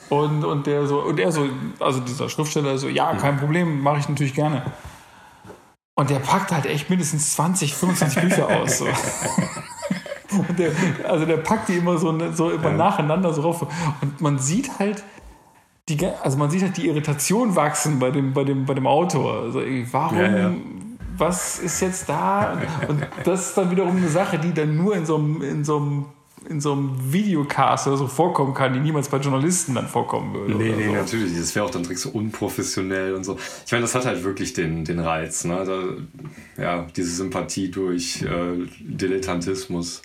Und, 0.09 0.43
und 0.43 0.67
der 0.67 0.85
so, 0.87 0.99
und 0.99 1.17
er 1.21 1.31
so, 1.31 1.47
also 1.79 2.01
dieser 2.01 2.27
Schriftsteller 2.27 2.77
so, 2.77 2.89
ja, 2.89 3.15
kein 3.15 3.37
Problem, 3.37 3.79
mache 3.79 3.99
ich 3.99 4.09
natürlich 4.09 4.33
gerne. 4.33 4.61
Und 5.95 6.09
der 6.09 6.19
packt 6.19 6.51
halt 6.51 6.65
echt 6.65 6.89
mindestens 6.89 7.33
20, 7.33 7.75
25 7.75 8.21
Bücher 8.21 8.47
aus. 8.47 8.79
So. 8.79 8.87
Und 10.37 10.57
der, 10.57 10.71
also 11.07 11.25
der 11.25 11.37
packt 11.37 11.67
die 11.69 11.73
immer 11.73 11.97
so, 11.97 12.17
so 12.33 12.51
immer 12.51 12.71
nacheinander 12.71 13.33
so 13.33 13.41
rauf. 13.41 13.67
Und 14.01 14.21
man 14.21 14.39
sieht 14.39 14.79
halt, 14.79 15.03
die, 15.89 16.07
also 16.23 16.37
man 16.37 16.49
sieht 16.49 16.61
halt 16.61 16.77
die 16.77 16.87
Irritation 16.87 17.55
wachsen 17.55 17.99
bei 17.99 18.11
dem, 18.11 18.33
bei 18.33 18.43
dem, 18.43 18.65
bei 18.65 18.73
dem 18.73 18.87
Autor. 18.87 19.41
Also 19.41 19.61
warum, 19.91 20.17
Ja, 20.17 20.37
ja. 20.37 20.51
was 21.17 21.59
ist 21.59 21.81
jetzt 21.81 22.07
da? 22.07 22.57
Und 22.87 23.05
das 23.25 23.49
ist 23.49 23.57
dann 23.57 23.71
wiederum 23.71 23.97
eine 23.97 24.07
Sache, 24.07 24.39
die 24.39 24.53
dann 24.53 24.77
nur 24.77 24.95
in 24.95 25.05
so 25.05 25.17
einem, 25.17 25.41
in 25.41 25.63
so 25.65 25.77
einem, 25.77 26.05
in 26.49 26.59
so 26.59 26.73
einem 26.73 27.13
Videocast 27.13 27.87
oder 27.87 27.97
so 27.97 28.07
vorkommen 28.07 28.53
kann, 28.53 28.73
die 28.73 28.79
niemals 28.79 29.09
bei 29.09 29.17
Journalisten 29.17 29.75
dann 29.75 29.87
vorkommen 29.87 30.33
würde. 30.33 30.55
Nee, 30.55 30.73
nee, 30.75 30.87
so. 30.87 30.93
natürlich. 30.93 31.37
Das 31.37 31.53
wäre 31.55 31.65
auch 31.65 31.69
dann 31.69 31.83
direkt 31.83 31.99
so 31.99 32.09
unprofessionell 32.09 33.13
und 33.13 33.23
so. 33.23 33.37
Ich 33.65 33.71
meine, 33.71 33.83
das 33.83 33.95
hat 33.95 34.05
halt 34.05 34.23
wirklich 34.23 34.53
den, 34.53 34.83
den 34.83 34.99
Reiz, 34.99 35.43
ne? 35.43 35.63
Da, 35.65 36.61
ja, 36.61 36.87
diese 36.95 37.11
Sympathie 37.11 37.69
durch 37.69 38.23
äh, 38.23 38.67
Dilettantismus. 38.79 40.01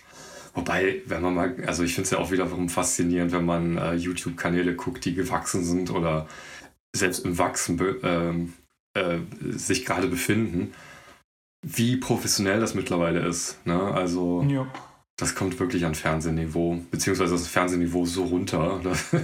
Wobei, 0.55 1.03
wenn 1.07 1.23
man 1.23 1.35
mal, 1.35 1.57
also 1.67 1.83
ich 1.83 1.95
finde 1.95 2.07
es 2.07 2.11
ja 2.11 2.19
auch 2.19 2.31
wiederum 2.31 2.69
faszinierend, 2.69 3.33
wenn 3.33 3.45
man 3.45 3.77
äh, 3.77 3.95
YouTube-Kanäle 3.95 4.75
guckt, 4.75 5.05
die 5.05 5.15
gewachsen 5.15 5.65
sind 5.65 5.91
oder 5.91 6.27
selbst 6.95 7.25
im 7.25 7.39
Wachsen 7.39 7.79
ähm, 8.03 8.53
äh, 8.95 9.19
sich 9.51 9.85
gerade 9.85 10.09
befinden, 10.09 10.73
wie 11.63 11.97
professionell 11.97 12.61
das 12.61 12.75
mittlerweile 12.75 13.21
ist. 13.27 13.65
Ne? 13.67 13.79
Also 13.79 14.47
Ja. 14.49 14.67
Das 15.17 15.35
kommt 15.35 15.59
wirklich 15.59 15.85
an 15.87 15.95
Fernsehniveau, 15.95 16.79
beziehungsweise 16.91 17.33
das 17.35 17.47
Fernsehniveau 17.49 18.05
so 18.05 18.25
runter, 18.25 18.81
dass, 18.85 19.15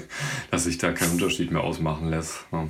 dass 0.51 0.65
sich 0.65 0.79
da 0.79 0.93
kein 0.93 1.11
Unterschied 1.11 1.51
mehr 1.51 1.63
ausmachen 1.63 2.09
lässt. 2.09 2.47
Ja. 2.53 2.67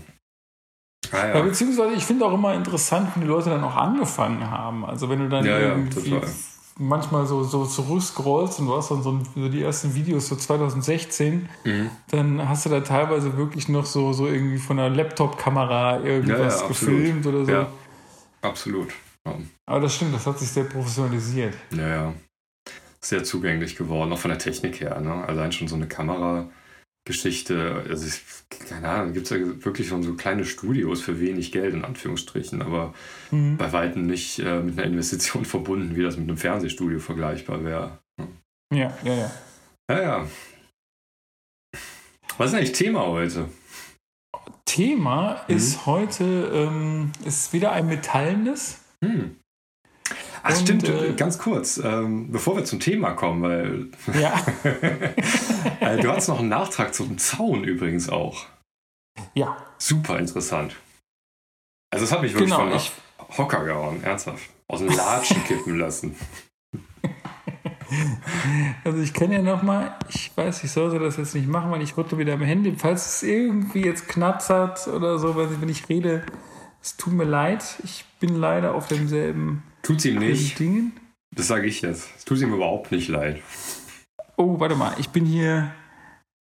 Ah, 1.12 1.26
Ja, 1.28 1.34
ja. 1.36 1.42
beziehungsweise 1.42 1.94
ich 1.94 2.04
finde 2.04 2.24
auch 2.24 2.32
immer 2.34 2.54
interessant, 2.54 3.10
wie 3.16 3.20
die 3.20 3.26
Leute 3.26 3.50
dann 3.50 3.62
auch 3.64 3.76
angefangen 3.76 4.50
haben. 4.50 4.84
Also 4.84 5.08
wenn 5.08 5.18
du 5.18 5.28
dann 5.28 5.44
Ja, 5.44 5.58
irgendwie 5.58 6.16
manchmal 6.78 7.26
so, 7.26 7.44
so 7.44 7.66
zurückscrollst 7.66 8.60
und 8.60 8.70
hast 8.70 8.90
dann 8.90 9.02
so, 9.02 9.20
so 9.36 9.48
die 9.50 9.62
ersten 9.62 9.94
Videos 9.94 10.28
so 10.28 10.36
2016, 10.36 11.48
Mhm. 11.64 11.90
dann 12.10 12.48
hast 12.48 12.64
du 12.64 12.70
da 12.70 12.80
teilweise 12.80 13.36
wirklich 13.36 13.68
noch 13.68 13.84
so, 13.84 14.12
so 14.14 14.26
irgendwie 14.26 14.56
von 14.58 14.78
einer 14.78 14.94
Laptop-Kamera 14.94 16.00
irgendwas 16.00 16.66
gefilmt 16.66 17.26
oder 17.26 17.44
so. 17.44 17.52
Ja. 17.52 17.68
Absolut. 18.40 18.88
Aber 19.66 19.80
das 19.80 19.94
stimmt, 19.94 20.14
das 20.14 20.26
hat 20.26 20.38
sich 20.38 20.48
sehr 20.48 20.64
professionalisiert. 20.64 21.54
ja, 21.76 21.88
ja. 21.88 22.14
Sehr 23.05 23.24
zugänglich 23.24 23.74
geworden, 23.76 24.12
auch 24.12 24.18
von 24.18 24.30
der 24.30 24.38
Technik 24.38 24.80
her. 24.80 25.00
Ne? 25.00 25.12
Allein 25.26 25.50
schon 25.53 25.66
so 25.66 25.74
eine 25.74 25.88
Kamerageschichte. 25.88 27.84
Also 27.88 28.07
ich, 28.07 28.22
keine 28.68 28.88
Ahnung, 28.88 29.12
gibt 29.12 29.30
es 29.30 29.30
ja 29.30 29.64
wirklich 29.64 29.88
schon 29.88 30.03
so 30.05 30.14
kleine 30.14 30.44
Studios 30.44 31.00
für 31.03 31.18
wenig 31.18 31.50
Geld, 31.50 31.74
in 31.74 31.84
Anführungsstrichen, 31.84 32.62
aber 32.62 32.94
Mhm. 33.32 33.57
bei 33.57 33.72
Weitem 33.72 34.07
nicht 34.07 34.38
äh, 34.38 34.61
mit 34.61 34.78
einer 34.78 34.86
Investition 34.86 35.44
verbunden, 35.46 35.96
wie 35.96 36.03
das 36.03 36.16
mit 36.16 36.28
einem 36.28 36.36
Fernsehstudio 36.38 37.00
vergleichbar 37.00 37.64
wäre. 37.64 37.98
Ja, 38.72 38.96
ja, 39.03 39.14
ja. 39.14 39.30
Ja, 39.90 40.00
ja. 40.00 40.26
Was 42.38 42.50
ist 42.50 42.55
eigentlich 42.55 42.72
Thema 42.72 43.07
heute? 43.07 43.48
Thema 44.64 45.44
Mhm. 45.48 45.57
ist 45.57 45.86
heute 45.86 46.24
ähm, 46.55 47.12
ist 47.24 47.53
wieder 47.53 47.72
ein 47.72 47.86
metallenes. 47.88 48.78
Hm. 49.05 49.36
Ach, 50.43 50.51
Und, 50.51 50.57
stimmt, 50.57 50.88
äh, 50.88 51.12
ganz 51.14 51.38
kurz, 51.38 51.78
ähm, 51.78 52.30
bevor 52.32 52.57
wir 52.57 52.64
zum 52.64 52.80
Thema 52.80 53.12
kommen, 53.12 53.43
weil 53.43 53.86
Ja, 54.20 54.34
äh, 55.80 55.99
du 56.01 56.11
hast 56.11 56.28
noch 56.28 56.40
einen 56.40 56.49
Nachtrag 56.49 56.95
zum 56.95 57.16
Zaun 57.18 57.64
übrigens 57.64 58.09
auch. 58.09 58.47
ja, 59.34 59.57
Super 59.78 60.18
interessant. 60.18 60.76
Also, 61.90 62.05
es 62.07 62.12
hat 62.12 62.22
mich 62.22 62.32
wirklich 62.32 62.51
genau. 62.51 62.68
von 62.68 62.74
Ich, 62.74 62.93
Hocker 63.38 63.64
gehauen, 63.64 64.03
ernsthaft. 64.03 64.49
Aus 64.68 64.80
dem 64.80 64.88
Latschen 64.88 65.45
kippen 65.49 65.78
lassen. 65.78 66.16
Also 68.84 68.99
ich 69.03 69.12
kann 69.12 69.30
ja 69.30 69.43
noch 69.43 69.62
mal, 69.62 69.95
ich 70.09 70.34
weiß, 70.34 70.64
ich 70.64 70.72
sollte 70.72 70.99
das 70.99 71.18
jetzt 71.18 71.34
nicht 71.34 71.47
machen, 71.47 71.70
weil 71.70 71.82
ich 71.82 71.95
rüttle 71.97 72.16
wieder 72.16 72.32
am 72.32 72.40
Handy. 72.40 72.74
Falls 72.76 73.07
es 73.07 73.22
irgendwie 73.22 73.84
jetzt 73.84 74.09
knatzert 74.09 74.88
oder 74.88 75.18
so, 75.18 75.36
wenn 75.36 75.68
ich 75.68 75.88
rede, 75.90 76.24
es 76.82 76.97
tut 76.97 77.12
mir 77.12 77.24
leid. 77.24 77.62
Ich 77.84 78.07
bin 78.18 78.34
leider 78.36 78.74
auf 78.74 78.88
demselben 78.88 79.62
Tut's 79.82 80.04
ihm 80.04 80.18
nicht. 80.18 80.58
Dingen. 80.58 80.92
Das 81.34 81.48
sage 81.48 81.66
ich 81.66 81.82
jetzt. 81.82 82.08
Es 82.16 82.24
tut 82.24 82.40
ihm 82.40 82.52
überhaupt 82.52 82.92
nicht 82.92 83.08
leid. 83.08 83.42
Oh, 84.36 84.60
warte 84.60 84.76
mal, 84.76 84.94
ich 84.98 85.08
bin 85.10 85.24
hier 85.24 85.72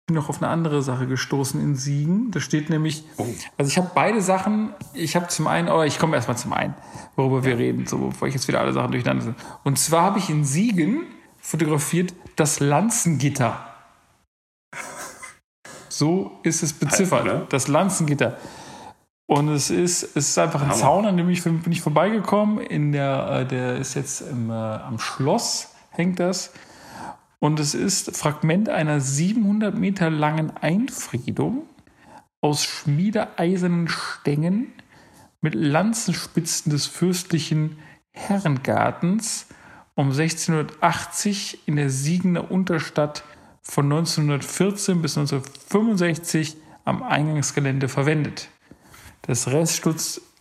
bin 0.08 0.14
noch 0.14 0.30
auf 0.30 0.42
eine 0.42 0.50
andere 0.50 0.82
Sache 0.82 1.06
gestoßen 1.06 1.60
in 1.60 1.76
Siegen. 1.76 2.30
Da 2.30 2.40
steht 2.40 2.70
nämlich, 2.70 3.04
Oh. 3.18 3.26
also 3.58 3.70
ich 3.70 3.76
habe 3.76 3.90
beide 3.94 4.22
Sachen. 4.22 4.72
Ich 4.94 5.14
habe 5.14 5.28
zum 5.28 5.46
einen, 5.46 5.68
oder 5.68 5.84
ich 5.84 5.98
komme 5.98 6.16
erstmal 6.16 6.38
zum 6.38 6.54
einen, 6.54 6.74
worüber 7.14 7.44
wir 7.44 7.58
reden, 7.58 7.86
so 7.86 7.98
bevor 7.98 8.26
ich 8.26 8.32
jetzt 8.32 8.48
wieder 8.48 8.60
alle 8.60 8.72
Sachen 8.72 8.90
durcheinander 8.90 9.22
sind. 9.22 9.36
Und 9.64 9.78
zwar 9.78 10.02
habe 10.04 10.18
ich 10.18 10.30
in 10.30 10.44
Siegen 10.44 11.02
fotografiert 11.38 12.14
das 12.36 12.58
Lanzengitter. 12.58 13.68
So 15.90 16.38
ist 16.42 16.62
es 16.62 16.72
beziffert. 16.72 17.28
Alter? 17.28 17.46
Das 17.50 17.68
Lanzengitter. 17.68 18.38
Und 19.28 19.48
es 19.48 19.68
ist, 19.68 20.04
es 20.16 20.30
ist 20.30 20.38
einfach 20.38 20.62
ein 20.62 20.70
Hammer. 20.70 20.80
Zaun, 20.80 21.04
an 21.04 21.18
dem 21.18 21.28
ich 21.28 21.44
bin 21.44 21.60
ich 21.70 21.82
vorbeigekommen. 21.82 22.64
In 22.64 22.92
der, 22.92 23.42
äh, 23.42 23.46
der 23.46 23.76
ist 23.76 23.92
jetzt 23.92 24.22
im, 24.22 24.48
äh, 24.48 24.54
am 24.54 24.98
Schloss 24.98 25.74
hängt 25.90 26.18
das. 26.18 26.54
Und 27.38 27.60
es 27.60 27.74
ist 27.74 28.16
Fragment 28.16 28.70
einer 28.70 29.00
700 29.00 29.76
Meter 29.76 30.08
langen 30.08 30.56
Einfriedung 30.56 31.64
aus 32.40 32.64
schmiedeeisernen 32.64 33.88
Stängen 33.88 34.72
mit 35.42 35.54
Lanzenspitzen 35.54 36.72
des 36.72 36.86
fürstlichen 36.86 37.76
Herrengartens 38.12 39.48
um 39.94 40.06
1680 40.06 41.68
in 41.68 41.76
der 41.76 41.90
Siegener 41.90 42.50
Unterstadt 42.50 43.24
von 43.60 43.84
1914 43.92 45.02
bis 45.02 45.18
1965 45.18 46.56
am 46.86 47.02
Eingangsgelände 47.02 47.90
verwendet. 47.90 48.48
Das 49.28 49.46
Reststück, 49.48 49.98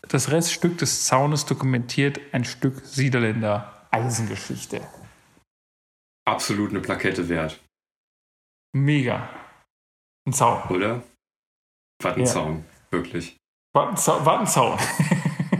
das 0.08 0.32
Reststück 0.32 0.78
des 0.78 1.06
Zaunes 1.06 1.46
dokumentiert 1.46 2.22
ein 2.32 2.46
Stück 2.46 2.86
Siederländer 2.86 3.86
Eisengeschichte. 3.92 4.80
Absolut 6.26 6.70
eine 6.70 6.80
Plakette 6.80 7.28
wert. 7.28 7.62
Mega. 8.74 9.28
Ein 10.26 10.32
Zaun. 10.32 10.64
Oder? 10.70 11.04
Wattenzaun, 12.02 12.60
ja. 12.60 12.92
wirklich. 12.92 13.36
Wattenzaun. 13.76 14.26
Wattenzaun. 14.26 14.80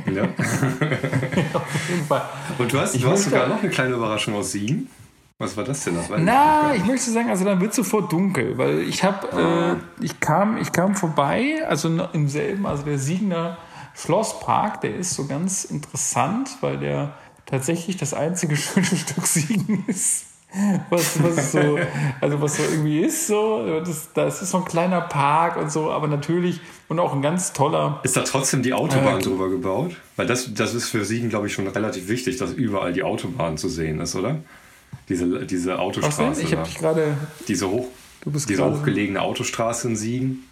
Ja. 0.10 0.24
Auf 0.24 1.90
jeden 1.90 2.06
Fall. 2.06 2.30
Und 2.58 2.72
du 2.72 2.80
hast, 2.80 2.96
du 2.96 3.10
hast 3.10 3.26
sogar 3.26 3.48
noch 3.48 3.60
eine 3.60 3.70
kleine 3.70 3.96
Überraschung 3.96 4.36
aus 4.36 4.54
Siegen. 4.54 4.90
Was 5.40 5.56
war 5.56 5.64
das 5.64 5.84
denn? 5.84 5.96
Das 5.96 6.10
war 6.10 6.18
Na, 6.18 6.74
ich 6.74 6.84
möchte 6.86 7.12
sagen, 7.12 7.30
also 7.30 7.46
dann 7.46 7.62
wird 7.62 7.70
es 7.70 7.76
sofort 7.76 8.12
dunkel, 8.12 8.58
weil 8.58 8.80
ich 8.80 9.04
habe, 9.04 9.32
ah. 9.34 9.74
äh, 9.74 9.76
ich 10.04 10.20
kam, 10.20 10.58
ich 10.58 10.72
kam 10.72 10.96
vorbei, 10.96 11.64
also 11.68 11.90
im 12.14 12.28
selben, 12.28 12.66
also 12.66 12.84
der 12.84 12.98
Siegener 12.98 13.58
Schlosspark, 13.94 14.82
der 14.82 14.96
ist 14.96 15.14
so 15.14 15.28
ganz 15.28 15.64
interessant, 15.64 16.58
weil 16.62 16.78
der 16.80 17.14
tatsächlich 17.46 17.98
das 17.98 18.16
einzige 18.16 18.56
schöne 18.58 18.86
Stück 18.86 19.28
Siegen 19.28 19.86
ist. 19.88 20.26
Was, 20.90 21.22
was 21.22 21.52
so, 21.52 21.78
also 22.22 22.42
was 22.42 22.56
so 22.56 22.64
irgendwie 22.64 23.02
ist, 23.02 23.28
so, 23.28 23.82
das, 23.82 24.14
das 24.14 24.42
ist 24.42 24.52
so 24.52 24.60
ein 24.60 24.66
kleiner 24.66 25.02
Park 25.02 25.58
und 25.58 25.70
so, 25.72 25.92
aber 25.92 26.08
natürlich 26.08 26.62
und 26.88 27.00
auch 27.00 27.14
ein 27.14 27.22
ganz 27.22 27.52
toller. 27.52 28.00
Ist 28.04 28.16
da 28.16 28.22
trotzdem 28.22 28.64
die 28.64 28.74
Autobahn 28.74 29.20
äh, 29.20 29.22
drüber 29.22 29.50
gebaut? 29.50 29.98
Weil 30.16 30.26
das, 30.26 30.54
das 30.54 30.74
ist 30.74 30.90
für 30.90 31.04
Siegen, 31.04 31.30
glaube 31.30 31.48
ich, 31.48 31.54
schon 31.54 31.68
relativ 31.68 32.08
wichtig, 32.08 32.38
dass 32.38 32.54
überall 32.54 32.94
die 32.94 33.04
Autobahn 33.04 33.58
zu 33.58 33.68
sehen 33.68 34.00
ist, 34.00 34.16
oder? 34.16 34.38
Diese, 35.10 35.46
diese 35.46 35.80
Autostraße. 35.80 36.42
Ich 36.42 36.54
habe 36.54 36.64
dich 36.64 36.78
gerade. 36.78 37.18
Diese, 37.48 37.70
hoch, 37.70 37.88
diese 38.26 38.66
hochgelegene 38.66 39.22
Autostraße 39.22 39.88
in 39.88 39.96
Siegen. 39.96 40.44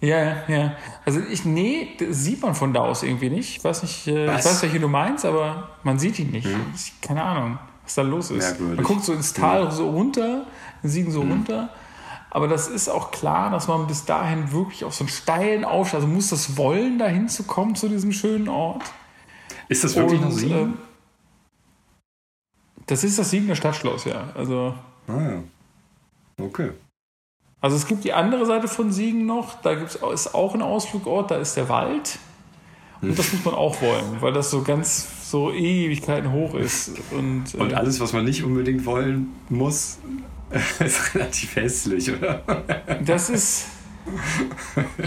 Ja, 0.00 0.48
ja. 0.48 0.76
Also 1.04 1.20
ich, 1.20 1.44
nee, 1.44 1.88
das 1.98 2.22
sieht 2.22 2.42
man 2.42 2.54
von 2.54 2.72
da 2.72 2.80
aus 2.80 3.02
irgendwie 3.02 3.30
nicht. 3.30 3.56
Ich 3.56 3.64
weiß 3.64 3.82
nicht, 3.82 4.06
äh, 4.06 4.26
ich 4.26 4.44
weiß, 4.44 4.62
welche 4.62 4.78
du 4.78 4.88
meinst, 4.88 5.24
aber 5.24 5.70
man 5.82 5.98
sieht 5.98 6.18
ihn 6.18 6.30
nicht. 6.30 6.46
Hm. 6.46 6.72
Keine 7.02 7.24
Ahnung, 7.24 7.58
was 7.82 7.96
da 7.96 8.02
los 8.02 8.30
ist. 8.30 8.38
Merkwürdig. 8.38 8.76
Man 8.76 8.84
guckt 8.84 9.04
so 9.04 9.12
ins 9.12 9.32
Tal 9.32 9.64
hm. 9.64 9.70
so 9.72 9.90
runter, 9.90 10.46
Siegen 10.82 11.10
so 11.10 11.22
hm. 11.22 11.30
runter. 11.32 11.70
Aber 12.30 12.46
das 12.46 12.68
ist 12.68 12.88
auch 12.88 13.10
klar, 13.10 13.50
dass 13.50 13.68
man 13.68 13.86
bis 13.86 14.04
dahin 14.04 14.52
wirklich 14.52 14.84
auf 14.84 14.94
so 14.94 15.02
einen 15.04 15.08
steilen 15.08 15.64
Aufstieg, 15.64 15.96
also 15.96 16.06
muss 16.06 16.28
das 16.28 16.56
wollen, 16.56 16.98
dahin 16.98 17.28
zu 17.28 17.44
kommen 17.44 17.74
zu 17.74 17.88
diesem 17.88 18.12
schönen 18.12 18.48
Ort. 18.48 18.82
Ist 19.68 19.82
das 19.82 19.96
wirklich 19.96 20.20
Und, 20.20 20.26
noch 20.26 20.32
Siegen? 20.32 20.74
Äh, 20.74 20.87
das 22.88 23.04
ist 23.04 23.18
das 23.18 23.30
Siegener 23.30 23.54
Stadtschloss, 23.54 24.04
ja. 24.04 24.28
Also, 24.34 24.74
ah 25.06 25.20
ja. 25.20 25.42
Okay. 26.40 26.70
Also 27.60 27.76
es 27.76 27.86
gibt 27.86 28.04
die 28.04 28.12
andere 28.12 28.46
Seite 28.46 28.68
von 28.68 28.92
Siegen 28.92 29.26
noch, 29.26 29.60
da 29.62 29.74
gibt's, 29.74 29.96
ist 29.96 30.34
auch 30.34 30.54
ein 30.54 30.62
Ausflugort, 30.62 31.30
da 31.30 31.36
ist 31.36 31.56
der 31.56 31.68
Wald. 31.68 32.18
Und 33.00 33.18
das 33.18 33.32
muss 33.32 33.44
man 33.44 33.54
auch 33.54 33.80
wollen, 33.80 34.20
weil 34.20 34.32
das 34.32 34.50
so 34.50 34.62
ganz 34.62 35.30
so 35.30 35.52
Ewigkeiten 35.52 36.32
hoch 36.32 36.54
ist. 36.54 36.92
Und, 37.12 37.54
und 37.54 37.72
äh, 37.72 37.74
alles, 37.74 38.00
was 38.00 38.12
man 38.12 38.24
nicht 38.24 38.42
unbedingt 38.42 38.84
wollen 38.86 39.34
muss, 39.48 39.98
ist 40.80 41.14
relativ 41.14 41.56
hässlich, 41.56 42.10
oder? 42.12 42.42
Das 43.04 43.30
ist. 43.30 43.66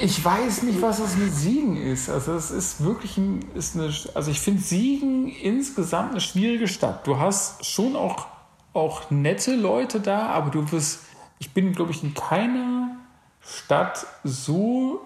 Ich 0.02 0.24
weiß 0.24 0.64
nicht, 0.64 0.82
was 0.82 0.98
das 0.98 1.16
mit 1.18 1.34
Siegen 1.34 1.78
ist. 1.78 2.10
Also 2.10 2.34
es 2.34 2.52
ist 2.52 2.84
wirklich 2.84 3.18
ein, 3.18 3.40
ist 3.56 3.76
eine, 3.76 3.94
also 4.14 4.32
ich 4.32 4.40
finde 4.40 4.62
Siegen 4.62 5.28
insgesamt 5.28 6.12
eine 6.12 6.22
schwierige 6.22 6.68
Stadt. 6.68 7.06
Du 7.08 7.20
hast 7.20 7.66
schon 7.66 7.96
auch, 7.96 8.28
auch 8.74 9.12
nette 9.12 9.56
Leute 9.56 10.00
da, 10.00 10.28
aber 10.28 10.50
du 10.50 10.72
wirst, 10.72 11.02
ich 11.40 11.52
bin, 11.52 11.74
glaube 11.74 11.92
ich, 11.92 12.04
in 12.04 12.14
keiner 12.14 12.98
Stadt 13.42 14.06
so 14.24 15.02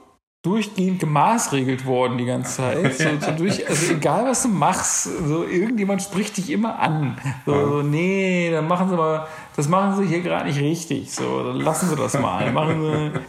durchgehend 0.45 0.99
gemaßregelt 0.99 1.85
worden 1.85 2.17
die 2.17 2.25
ganze 2.25 2.57
Zeit. 2.57 2.75
So, 2.95 3.09
so 3.19 3.31
durch, 3.31 3.67
also 3.67 3.93
egal 3.93 4.25
was 4.25 4.43
du 4.43 4.47
machst, 4.49 5.03
so 5.27 5.43
irgendjemand 5.43 6.01
spricht 6.01 6.37
dich 6.37 6.51
immer 6.51 6.79
an. 6.79 7.17
So, 7.45 7.67
so 7.67 7.81
nee, 7.81 8.51
dann 8.51 8.67
machen 8.67 8.89
sie 8.89 8.95
mal, 8.95 9.27
das 9.55 9.67
machen 9.67 9.97
sie 9.97 10.07
hier 10.07 10.21
gerade 10.21 10.45
nicht 10.45 10.59
richtig. 10.59 11.11
So, 11.11 11.43
dann 11.43 11.57
lassen 11.57 11.89
sie 11.89 11.95
das 11.95 12.19
mal. 12.19 12.51
Machen 12.51 12.81
sie, 12.81 13.19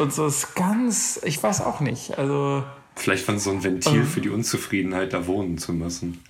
und 0.00 0.12
so 0.12 0.26
ist 0.26 0.54
ganz, 0.54 1.20
ich 1.24 1.42
weiß 1.42 1.62
auch 1.62 1.80
nicht. 1.80 2.18
Also. 2.18 2.64
Vielleicht 2.96 3.26
war 3.28 3.36
es 3.36 3.44
so 3.44 3.50
ein 3.50 3.62
Ventil 3.62 4.00
ähm, 4.00 4.06
für 4.06 4.20
die 4.20 4.30
Unzufriedenheit, 4.30 5.12
da 5.12 5.26
wohnen 5.26 5.58
zu 5.58 5.72
müssen. 5.72 6.22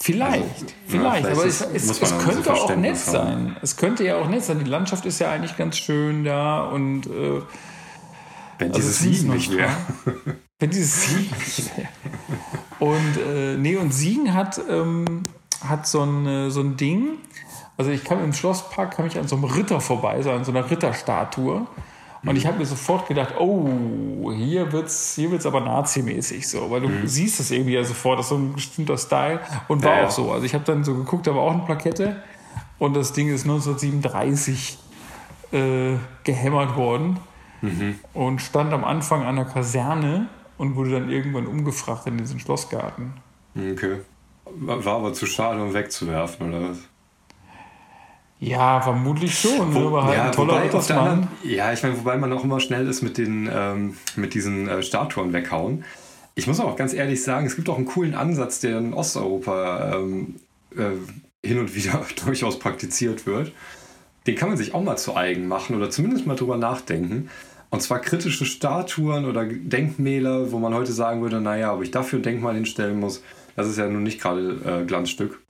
Vielleicht, 0.00 0.42
also, 0.42 0.66
vielleicht, 0.86 1.04
ja, 1.04 1.10
vielleicht, 1.10 1.26
aber 1.26 1.46
es, 1.46 1.60
es, 1.60 2.02
es 2.02 2.18
könnte 2.18 2.52
auch 2.52 2.76
nett 2.76 2.96
sein. 2.96 3.56
Es 3.62 3.76
könnte 3.76 4.04
ja 4.04 4.16
auch 4.16 4.28
nett 4.28 4.44
sein. 4.44 4.58
Die 4.58 4.70
Landschaft 4.70 5.06
ist 5.06 5.18
ja 5.18 5.30
eigentlich 5.30 5.56
ganz 5.56 5.78
schön 5.78 6.24
da 6.24 6.62
und. 6.64 7.06
Äh, 7.06 7.42
wenn 8.58 8.72
also 8.72 8.80
dieses 8.80 8.98
Siegen 8.98 9.32
nicht 9.32 9.56
wäre. 9.56 9.70
Wenn 10.58 10.70
dieses 10.70 11.02
Siegen 11.02 11.36
nicht 11.38 11.76
wäre. 11.76 11.88
Und, 12.80 13.16
äh, 13.16 13.56
nee, 13.56 13.76
und 13.76 13.92
Siegen 13.92 14.34
hat, 14.34 14.60
ähm, 14.68 15.22
hat 15.64 15.86
so, 15.86 16.02
ein, 16.02 16.26
äh, 16.26 16.50
so 16.50 16.60
ein 16.60 16.76
Ding. 16.76 17.18
Also 17.76 17.90
ich 17.90 18.04
kam 18.04 18.22
im 18.22 18.32
Schlosspark, 18.32 18.96
kam 18.96 19.06
ich 19.06 19.18
an 19.18 19.28
so 19.28 19.36
einem 19.36 19.44
Ritter 19.44 19.80
vorbei, 19.80 20.20
so 20.22 20.32
an 20.32 20.44
so 20.44 20.50
einer 20.50 20.68
Ritterstatue. 20.68 21.66
Und 22.24 22.36
ich 22.36 22.46
habe 22.46 22.58
mir 22.58 22.66
sofort 22.66 23.06
gedacht, 23.06 23.34
oh, 23.38 24.32
hier 24.32 24.72
wird's, 24.72 25.14
hier 25.14 25.30
wird's 25.30 25.46
aber 25.46 25.60
Nazi-mäßig 25.60 26.48
so, 26.48 26.70
weil 26.70 26.80
du 26.80 26.88
mhm. 26.88 27.06
siehst 27.06 27.38
das 27.38 27.50
irgendwie 27.50 27.74
ja 27.74 27.84
sofort, 27.84 28.18
das 28.18 28.26
ist 28.26 28.30
so 28.30 28.36
ein 28.36 28.52
bestimmter 28.54 28.98
Style 28.98 29.40
und 29.68 29.84
war 29.84 29.98
ja, 29.98 30.06
auch 30.06 30.10
so. 30.10 30.32
Also 30.32 30.44
ich 30.44 30.54
habe 30.54 30.64
dann 30.64 30.84
so 30.84 30.94
geguckt, 30.94 31.26
da 31.26 31.34
war 31.34 31.42
auch 31.42 31.52
eine 31.52 31.62
Plakette 31.62 32.22
und 32.78 32.94
das 32.94 33.12
Ding 33.12 33.32
ist 33.32 33.44
1937 33.44 34.78
äh, 35.52 35.94
gehämmert 36.24 36.76
worden 36.76 37.18
mhm. 37.60 38.00
und 38.14 38.40
stand 38.40 38.72
am 38.72 38.84
Anfang 38.84 39.24
an 39.24 39.36
der 39.36 39.44
Kaserne 39.44 40.28
und 40.56 40.74
wurde 40.76 40.90
dann 40.90 41.10
irgendwann 41.10 41.46
umgefrachtet 41.46 42.08
in 42.08 42.18
diesen 42.18 42.40
Schlossgarten. 42.40 43.12
Okay. 43.54 43.98
War 44.44 44.96
aber 44.96 45.12
zu 45.12 45.26
schade, 45.26 45.62
um 45.62 45.74
wegzuwerfen, 45.74 46.48
oder 46.48 46.70
was? 46.70 46.78
Ja, 48.40 48.80
vermutlich 48.80 49.36
schon. 49.38 49.72
Ne? 49.72 49.90
Wo, 49.90 50.02
halt 50.02 50.16
ja, 50.16 50.24
ein 50.26 50.32
toller 50.32 50.54
Altersmann. 50.54 51.28
Ja, 51.42 51.72
ich 51.72 51.82
meine, 51.82 51.98
wobei 51.98 52.16
man 52.16 52.32
auch 52.32 52.44
immer 52.44 52.60
schnell 52.60 52.86
ist 52.86 53.02
mit, 53.02 53.18
den, 53.18 53.50
ähm, 53.52 53.94
mit 54.16 54.34
diesen 54.34 54.68
äh, 54.68 54.82
Statuen 54.82 55.32
weghauen. 55.32 55.84
Ich 56.34 56.46
muss 56.46 56.60
auch 56.60 56.76
ganz 56.76 56.94
ehrlich 56.94 57.22
sagen, 57.22 57.46
es 57.46 57.56
gibt 57.56 57.68
auch 57.68 57.76
einen 57.76 57.86
coolen 57.86 58.14
Ansatz, 58.14 58.60
der 58.60 58.78
in 58.78 58.94
Osteuropa 58.94 59.94
ähm, 59.94 60.36
äh, 60.76 61.46
hin 61.46 61.58
und 61.58 61.74
wieder 61.74 62.06
durchaus 62.24 62.58
praktiziert 62.60 63.26
wird. 63.26 63.52
Den 64.26 64.36
kann 64.36 64.48
man 64.48 64.58
sich 64.58 64.74
auch 64.74 64.82
mal 64.82 64.96
zu 64.96 65.16
eigen 65.16 65.48
machen 65.48 65.74
oder 65.74 65.90
zumindest 65.90 66.26
mal 66.26 66.36
drüber 66.36 66.56
nachdenken. 66.56 67.30
Und 67.70 67.82
zwar 67.82 67.98
kritische 68.00 68.46
Statuen 68.46 69.24
oder 69.24 69.44
Denkmäler, 69.46 70.52
wo 70.52 70.58
man 70.58 70.74
heute 70.74 70.92
sagen 70.92 71.22
würde, 71.22 71.40
naja, 71.40 71.74
ob 71.74 71.82
ich 71.82 71.90
dafür 71.90 72.20
ein 72.20 72.22
Denkmal 72.22 72.54
hinstellen 72.54 73.00
muss, 73.00 73.22
das 73.56 73.68
ist 73.68 73.78
ja 73.78 73.88
nun 73.88 74.04
nicht 74.04 74.20
gerade 74.20 74.82
äh, 74.82 74.84
Glanzstück. 74.86 75.40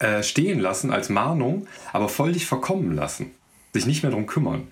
Äh, 0.00 0.22
stehen 0.22 0.60
lassen 0.60 0.92
als 0.92 1.08
Mahnung, 1.08 1.66
aber 1.92 2.08
voll 2.08 2.32
dich 2.32 2.46
verkommen 2.46 2.94
lassen. 2.94 3.32
Sich 3.72 3.84
nicht 3.84 4.02
mehr 4.02 4.10
darum 4.10 4.26
kümmern. 4.26 4.70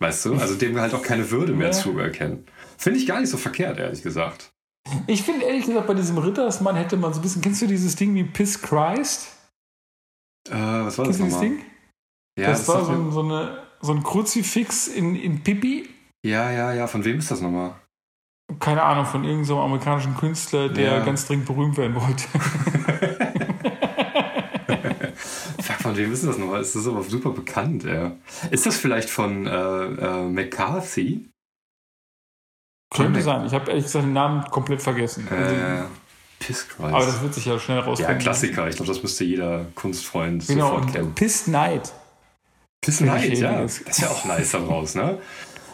Weißt 0.00 0.24
du? 0.26 0.34
Also 0.34 0.54
dem 0.54 0.78
halt 0.78 0.94
auch 0.94 1.02
keine 1.02 1.30
Würde 1.30 1.52
mehr 1.52 1.68
ja. 1.68 1.72
zuerkennen. 1.72 2.46
Finde 2.76 2.98
ich 2.98 3.06
gar 3.06 3.20
nicht 3.20 3.30
so 3.30 3.36
verkehrt, 3.36 3.78
ehrlich 3.78 4.02
gesagt. 4.02 4.50
Ich 5.06 5.22
finde 5.22 5.46
ehrlich 5.46 5.66
gesagt, 5.66 5.86
bei 5.86 5.94
diesem 5.94 6.18
Rittersmann 6.18 6.76
hätte 6.76 6.96
man 6.96 7.12
so 7.12 7.20
ein 7.20 7.22
bisschen. 7.22 7.42
Kennst 7.42 7.62
du 7.62 7.66
dieses 7.66 7.96
Ding 7.96 8.14
wie 8.14 8.24
Piss 8.24 8.60
Christ? 8.60 9.28
Äh, 10.48 10.54
was 10.54 10.96
war 10.98 11.04
Kennst 11.04 11.20
das 11.20 11.30
nochmal? 11.30 11.40
Ding? 11.40 11.64
Ja, 12.38 12.46
das, 12.48 12.66
das 12.66 12.68
war 12.68 12.84
so, 12.84 13.10
so, 13.10 13.20
eine, 13.20 13.62
so 13.80 13.92
ein 13.92 14.02
Kruzifix 14.02 14.88
in, 14.88 15.14
in 15.16 15.42
Pippi. 15.42 15.88
Ja, 16.24 16.50
ja, 16.50 16.72
ja. 16.72 16.86
Von 16.86 17.04
wem 17.04 17.18
ist 17.18 17.30
das 17.30 17.40
nochmal? 17.40 17.74
Keine 18.58 18.82
Ahnung, 18.82 19.04
von 19.04 19.22
irgendeinem 19.22 19.44
so 19.44 19.60
amerikanischen 19.60 20.16
Künstler, 20.16 20.68
der 20.70 20.98
ja. 20.98 21.04
ganz 21.04 21.26
dringend 21.26 21.46
berühmt 21.46 21.76
werden 21.76 21.94
wollte. 21.94 23.18
Von 25.90 25.96
wem 25.96 26.12
ist 26.12 26.24
das 26.24 26.38
nochmal? 26.38 26.60
Ist 26.60 26.76
das 26.76 26.86
aber 26.86 27.02
super 27.02 27.30
bekannt, 27.30 27.84
ja. 27.84 28.12
Ist 28.50 28.64
das 28.64 28.76
vielleicht 28.76 29.10
von 29.10 29.46
äh, 29.46 29.50
äh, 29.50 30.28
McCarthy? 30.28 31.28
Könnte 32.94 33.22
sein. 33.22 33.44
Ich 33.46 33.52
habe 33.52 33.70
ehrlich 33.70 33.84
gesagt 33.84 34.04
den 34.04 34.12
Namen 34.12 34.44
komplett 34.50 34.82
vergessen. 34.82 35.26
Äh, 35.30 35.34
also, 35.34 35.86
Piss 36.38 36.68
Christ. 36.68 36.80
Aber 36.80 37.04
das 37.04 37.22
wird 37.22 37.34
sich 37.34 37.44
ja 37.44 37.58
schnell 37.58 37.80
rausfinden. 37.80 38.14
Ja, 38.14 38.20
Klassiker. 38.20 38.68
Ich 38.68 38.76
glaube, 38.76 38.92
das 38.92 39.02
müsste 39.02 39.24
jeder 39.24 39.66
Kunstfreund 39.74 40.46
genau, 40.46 40.68
sofort 40.68 40.92
kennen. 40.92 41.14
Piss 41.14 41.48
Night. 41.48 41.92
Piss 42.80 43.00
Night, 43.00 43.36
ja. 43.36 43.62
Das 43.62 43.78
ist 43.78 44.00
ja 44.00 44.08
auch 44.08 44.24
nice 44.24 44.52
daraus, 44.52 44.94
ne? 44.94 45.18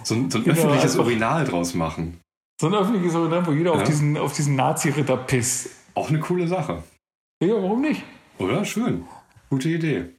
So, 0.03 0.15
ein, 0.15 0.31
so 0.31 0.39
ein 0.39 0.45
genau, 0.45 0.57
öffentliches 0.57 0.97
Urinal 0.97 1.45
draus 1.45 1.75
machen. 1.75 2.21
So 2.61 2.69
ein 2.69 2.75
öffentliches 2.75 3.15
Urinal, 3.15 3.47
wo 3.47 3.53
jeder 3.53 3.75
ja. 3.75 3.81
auf 3.81 3.85
diesen, 3.85 4.17
auf 4.17 4.33
diesen 4.33 4.57
Nazi-Ritter 4.57 5.17
pisst. 5.19 5.71
Auch 5.95 6.09
eine 6.09 6.21
coole 6.21 6.49
Sache. 6.49 6.83
Ja, 7.43 7.55
warum 7.55 7.83
nicht? 7.83 8.03
Oder? 8.39 8.65
Schön. 8.65 9.05
Gute 9.57 9.71
Idee. 9.71 10.17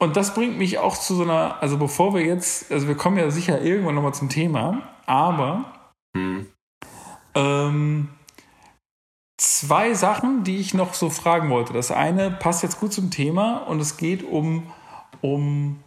Und 0.00 0.16
das 0.16 0.34
bringt 0.34 0.58
mich 0.58 0.78
auch 0.78 0.96
zu 0.96 1.14
so 1.14 1.22
einer, 1.22 1.62
also 1.62 1.78
bevor 1.78 2.12
wir 2.12 2.22
jetzt, 2.22 2.72
also 2.72 2.88
wir 2.88 2.96
kommen 2.96 3.16
ja 3.16 3.30
sicher 3.30 3.62
irgendwann 3.62 3.94
nochmal 3.94 4.14
zum 4.14 4.28
Thema, 4.28 4.82
aber 5.06 5.64
hm. 6.16 6.46
ähm, 7.34 8.08
zwei 9.38 9.94
Sachen, 9.94 10.42
die 10.42 10.56
ich 10.56 10.74
noch 10.74 10.94
so 10.94 11.08
fragen 11.08 11.50
wollte. 11.50 11.72
Das 11.72 11.92
eine 11.92 12.32
passt 12.32 12.64
jetzt 12.64 12.80
gut 12.80 12.92
zum 12.92 13.10
Thema 13.10 13.58
und 13.58 13.80
es 13.80 13.96
geht 13.96 14.24
um, 14.24 14.72
um 15.20 15.78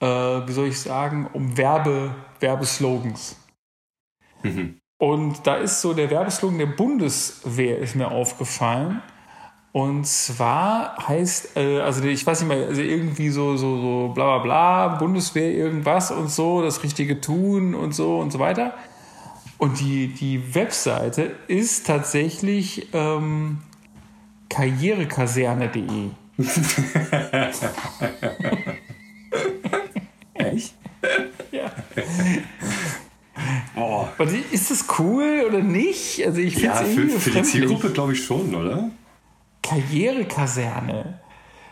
äh, 0.00 0.06
wie 0.06 0.52
soll 0.52 0.66
ich 0.66 0.80
sagen, 0.80 1.28
um 1.32 1.56
Werbe, 1.56 2.14
Werbeslogans. 2.40 3.36
Mhm. 4.42 4.78
Und 4.98 5.46
da 5.46 5.56
ist 5.56 5.80
so 5.80 5.94
der 5.94 6.10
Werbeslogan 6.10 6.58
der 6.58 6.66
Bundeswehr 6.66 7.78
ist 7.78 7.94
mir 7.94 8.10
aufgefallen. 8.10 9.02
Und 9.74 10.06
zwar 10.06 10.96
heißt, 11.08 11.56
äh, 11.56 11.80
also 11.80 12.04
ich 12.04 12.24
weiß 12.24 12.42
nicht 12.42 12.48
mehr, 12.48 12.68
also 12.68 12.80
irgendwie 12.80 13.30
so, 13.30 13.56
so, 13.56 13.80
so 13.80 14.12
bla 14.14 14.38
bla 14.38 14.44
bla, 14.44 14.86
Bundeswehr 14.98 15.52
irgendwas 15.52 16.12
und 16.12 16.30
so, 16.30 16.62
das 16.62 16.84
Richtige 16.84 17.20
tun 17.20 17.74
und 17.74 17.92
so 17.92 18.20
und 18.20 18.30
so 18.30 18.38
weiter. 18.38 18.74
Und 19.58 19.80
die, 19.80 20.06
die 20.06 20.54
Webseite 20.54 21.32
ist 21.48 21.88
tatsächlich 21.88 22.86
ähm, 22.92 23.58
karrierekaserne.de. 24.48 26.10
Echt? 30.34 30.74
ja. 31.50 31.72
Oh. 33.76 34.06
Ist 34.52 34.70
das 34.70 34.84
cool 35.00 35.46
oder 35.48 35.58
nicht? 35.58 36.24
Also 36.24 36.38
ich 36.38 36.58
ja, 36.58 36.76
für, 36.76 37.08
für 37.08 37.30
die 37.30 37.42
Zielgruppe 37.42 37.90
glaube 37.90 38.12
ich 38.12 38.24
schon, 38.24 38.54
oder? 38.54 38.88
Karrierekaserne. 39.64 41.20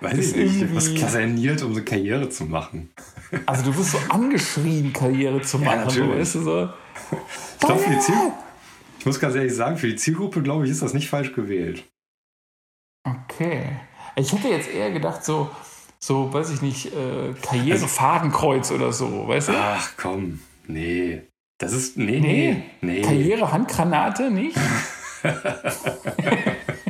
Weiß 0.00 0.18
ich 0.18 0.36
nicht, 0.36 0.74
was 0.74 0.94
kaserniert, 0.94 1.62
um 1.62 1.74
so 1.74 1.82
Karriere 1.84 2.28
zu 2.28 2.44
machen. 2.46 2.90
Also 3.46 3.70
du 3.70 3.78
wirst 3.78 3.92
so 3.92 3.98
angeschrien, 4.08 4.92
Karriere 4.92 5.40
zu 5.42 5.58
machen. 5.58 5.78
Ja, 5.78 5.84
natürlich. 5.84 6.18
Weißt 6.20 6.34
du, 6.36 6.42
so. 6.42 6.68
Ich, 7.10 7.60
glaub, 7.60 7.78
für 7.78 7.90
die 7.90 7.98
Ziel 8.00 8.14
ich 9.02 9.06
muss 9.06 9.18
ganz 9.18 9.34
ehrlich 9.34 9.56
sagen, 9.56 9.78
für 9.78 9.88
die 9.88 9.96
Zielgruppe, 9.96 10.42
glaube 10.42 10.64
ich, 10.64 10.70
ist 10.70 10.80
das 10.80 10.94
nicht 10.94 11.10
falsch 11.10 11.32
gewählt. 11.32 11.82
Okay. 13.04 13.64
Ich 14.14 14.32
hätte 14.32 14.46
jetzt 14.46 14.70
eher 14.70 14.92
gedacht, 14.92 15.24
so, 15.24 15.50
so 15.98 16.32
weiß 16.32 16.50
ich 16.50 16.62
nicht, 16.62 16.86
äh, 16.94 17.34
Karrierefadenkreuz 17.42 18.70
also, 18.70 18.74
oder 18.76 18.92
so, 18.92 19.26
weißt 19.26 19.48
du? 19.48 19.52
Ach 19.56 19.90
komm, 19.96 20.38
nee. 20.68 21.22
Das 21.58 21.72
ist, 21.72 21.96
nee, 21.96 22.20
nee. 22.20 22.62
nee. 22.80 23.02
Karrierehandgranate, 23.02 24.30
nicht? 24.30 24.56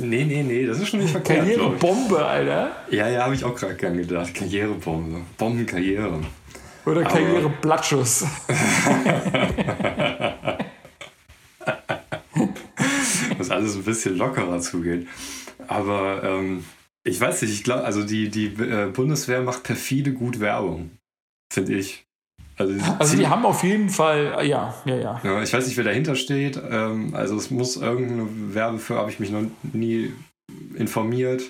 nee, 0.00 0.24
nee, 0.24 0.42
nee, 0.42 0.66
das 0.66 0.78
ist 0.78 0.88
schon 0.88 1.00
nicht 1.00 1.10
verkehrt. 1.10 1.40
Karrierebombe, 1.40 2.24
Alter. 2.24 2.70
Ja, 2.90 3.08
ja, 3.08 3.24
habe 3.24 3.34
ich 3.34 3.44
auch 3.44 3.54
gerade 3.54 3.74
gern 3.74 3.96
gedacht. 3.96 4.34
Karrierebombe. 4.34 5.20
Bombenkarriere. 5.36 6.20
Oder 6.86 7.04
Karriereblattschuss. 7.04 8.26
Muss 13.36 13.50
alles 13.50 13.76
ein 13.76 13.82
bisschen 13.84 14.16
lockerer 14.16 14.60
zugehen. 14.60 15.08
Aber 15.68 16.22
ähm, 16.24 16.64
ich 17.04 17.20
weiß 17.20 17.42
nicht, 17.42 17.52
ich 17.52 17.64
glaube, 17.64 17.84
also 17.84 18.02
die, 18.02 18.28
die 18.28 18.46
äh, 18.46 18.90
Bundeswehr 18.92 19.42
macht 19.42 19.62
perfide 19.62 20.12
gut 20.12 20.40
Werbung. 20.40 20.90
Finde 21.52 21.74
ich. 21.74 22.06
Also, 22.60 22.74
also 22.98 23.16
die 23.16 23.26
haben 23.26 23.46
auf 23.46 23.62
jeden 23.62 23.88
Fall, 23.88 24.46
ja, 24.46 24.74
ja, 24.84 24.94
ja. 24.94 25.20
ja 25.24 25.42
ich 25.42 25.50
weiß 25.50 25.66
nicht, 25.66 25.78
wer 25.78 25.84
dahinter 25.84 26.14
steht. 26.14 26.60
Ähm, 26.70 27.14
also 27.14 27.34
es 27.36 27.50
muss 27.50 27.76
irgendeine 27.76 28.54
Werbefirma, 28.54 29.00
habe 29.00 29.10
ich 29.10 29.18
mich 29.18 29.30
noch 29.30 29.44
nie 29.72 30.12
informiert. 30.74 31.42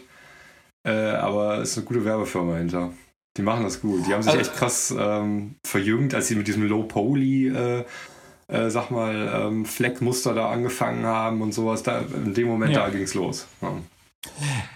Äh, 0.85 0.93
aber 0.93 1.59
es 1.59 1.71
ist 1.71 1.79
eine 1.79 1.87
gute 1.87 2.05
Werbefirma 2.05 2.57
hinter. 2.57 2.93
Die 3.37 3.43
machen 3.43 3.65
das 3.65 3.81
gut. 3.81 4.07
Die 4.07 4.15
haben 4.15 4.23
sich 4.23 4.31
also, 4.31 4.41
echt 4.43 4.55
krass 4.57 4.95
ähm, 4.97 5.57
verjüngt, 5.67 6.15
als 6.15 6.29
sie 6.29 6.37
mit 6.37 6.47
diesem 6.47 6.69
Low 6.69 6.85
Poly, 6.85 7.49
äh, 7.49 7.85
äh, 8.47 8.71
sag 8.71 8.93
mal, 8.93 9.33
ähm, 9.35 9.65
Fleckmuster 9.65 10.33
da 10.33 10.51
angefangen 10.51 11.05
haben 11.05 11.43
und 11.43 11.53
sowas. 11.53 11.83
Da, 11.83 12.05
in 12.15 12.35
dem 12.35 12.47
Moment, 12.47 12.73
ja. 12.73 12.85
da 12.85 12.91
ging 12.91 13.03
es 13.03 13.15
los. 13.15 13.49
Ja. 13.63 13.73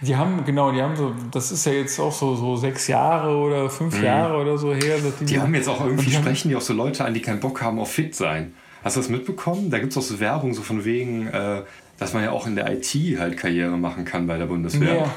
Die 0.01 0.15
haben, 0.15 0.43
genau, 0.43 0.71
die 0.71 0.81
haben 0.81 0.95
so, 0.95 1.13
das 1.31 1.51
ist 1.51 1.65
ja 1.65 1.73
jetzt 1.73 1.99
auch 1.99 2.11
so, 2.11 2.35
so 2.35 2.55
sechs 2.55 2.87
Jahre 2.87 3.35
oder 3.35 3.69
fünf 3.69 3.97
mhm. 3.97 4.03
Jahre 4.03 4.37
oder 4.37 4.57
so 4.57 4.73
her. 4.73 4.97
die, 5.19 5.25
die 5.25 5.39
haben 5.39 5.53
jetzt 5.53 5.69
auch 5.69 5.83
irgendwie, 5.83 6.05
die 6.05 6.11
sprechen 6.11 6.49
die 6.49 6.55
auch 6.55 6.61
so 6.61 6.73
Leute 6.73 7.05
an, 7.05 7.13
die 7.13 7.21
keinen 7.21 7.39
Bock 7.39 7.61
haben 7.61 7.79
auf 7.79 7.91
fit 7.91 8.15
sein. 8.15 8.53
Hast 8.83 8.95
du 8.95 8.99
das 8.99 9.09
mitbekommen? 9.09 9.69
Da 9.69 9.79
gibt 9.79 9.91
es 9.91 9.97
auch 9.97 10.01
so 10.01 10.19
Werbung, 10.19 10.53
so 10.53 10.61
von 10.61 10.83
wegen, 10.83 11.27
äh, 11.27 11.61
dass 11.97 12.13
man 12.13 12.23
ja 12.23 12.31
auch 12.31 12.45
in 12.45 12.55
der 12.55 12.71
IT 12.71 12.93
halt 13.19 13.37
Karriere 13.37 13.77
machen 13.77 14.05
kann 14.05 14.27
bei 14.27 14.37
der 14.37 14.45
Bundeswehr. 14.45 14.95
Ja. 14.95 15.09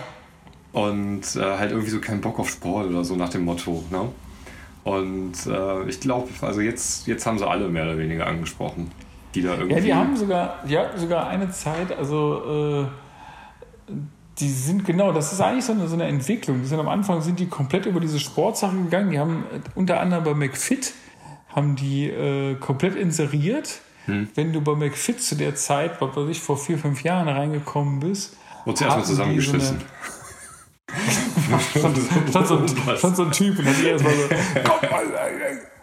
Und 0.73 1.37
äh, 1.37 1.41
halt 1.41 1.71
irgendwie 1.71 1.91
so 1.91 2.01
keinen 2.01 2.21
Bock 2.21 2.39
auf 2.39 2.51
Sport 2.51 2.89
oder 2.89 3.05
so 3.05 3.17
nach 3.17 3.31
dem 3.31 3.45
Motto. 3.45 3.85
Ne? 3.91 4.09
Und 4.85 5.35
äh, 5.47 5.89
ich 5.89 6.01
glaube, 6.01 6.29
also 6.43 6.61
jetzt, 6.61 7.07
jetzt 7.07 7.27
haben 7.27 7.39
sie 7.39 7.47
alle 7.47 7.69
mehr 7.69 7.85
oder 7.85 7.99
weniger 7.99 8.27
angesprochen, 8.27 8.91
die 9.35 9.43
da 9.43 9.55
irgendwie. 9.55 9.75
Ja, 9.75 9.81
die 9.81 9.95
haben 9.95 10.17
sogar, 10.17 10.65
ja, 10.67 10.97
sogar 10.97 11.29
eine 11.29 11.51
Zeit, 11.51 11.97
also 11.97 12.87
äh, 13.89 13.93
die 14.41 14.51
sind 14.51 14.85
genau, 14.85 15.13
das 15.13 15.33
ist 15.33 15.41
eigentlich 15.41 15.65
so 15.65 15.73
eine, 15.73 15.89
so 15.89 15.95
eine 15.95 16.07
Entwicklung. 16.07 16.61
Die 16.61 16.67
sind 16.67 16.79
am 16.79 16.89
Anfang 16.89 17.21
sind 17.23 17.41
die 17.41 17.47
komplett 17.47 17.87
über 17.87 18.01
diese 18.01 18.21
Sportsache 18.21 18.77
gegangen. 18.77 19.11
Die 19.11 19.19
haben 19.19 19.45
unter 19.75 20.01
anderem 20.01 20.25
bei 20.25 20.35
McFit 20.35 20.93
haben 21.55 21.77
die 21.77 22.07
äh, 22.07 22.55
komplett 22.57 22.95
inseriert. 22.95 23.81
Hm. 24.05 24.29
Wenn 24.35 24.53
du 24.53 24.61
bei 24.61 24.75
McFit 24.75 25.23
zu 25.23 25.35
der 25.35 25.55
Zeit, 25.55 26.01
was 26.01 26.29
ich 26.29 26.41
vor 26.41 26.57
vier, 26.57 26.79
fünf 26.79 27.03
Jahren 27.03 27.29
reingekommen 27.29 28.01
bist, 28.01 28.37
wurde 28.65 28.85
erstmal 28.85 29.05
zusammengeschmissen. 29.05 29.81
stand, 31.77 31.99
stand, 32.29 32.47
so, 32.47 32.67
stand 32.97 33.17
so 33.17 33.25
ein 33.25 33.33
Typ 33.33 33.59
und 33.59 33.67
dann 33.67 33.85
erstmal 33.85 34.15
so, 34.15 34.29
komm 34.65 34.91
mal, 34.91 35.05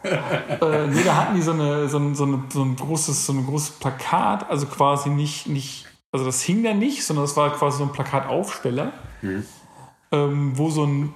äh, 0.05 0.87
nee, 0.87 1.03
da 1.03 1.15
hatten 1.15 1.35
die 1.35 1.41
so, 1.41 1.51
eine, 1.51 1.87
so, 1.89 1.97
ein, 1.97 2.15
so, 2.15 2.25
eine, 2.25 2.43
so 2.49 2.63
ein 2.63 2.75
großes, 2.75 3.25
so 3.25 3.33
ein 3.33 3.45
großes 3.45 3.71
Plakat, 3.71 4.49
also 4.49 4.67
quasi 4.67 5.09
nicht, 5.09 5.47
nicht 5.47 5.87
also 6.15 6.25
das 6.25 6.41
hing 6.41 6.63
da 6.63 6.73
nicht, 6.73 7.03
sondern 7.03 7.25
das 7.25 7.35
war 7.35 7.53
quasi 7.53 7.79
so 7.79 7.83
ein 7.83 7.91
Plakataufsteller, 7.91 8.93
mhm. 9.21 9.43
ähm, 10.13 10.57
wo 10.57 10.69
so 10.69 10.85
ein 10.85 11.13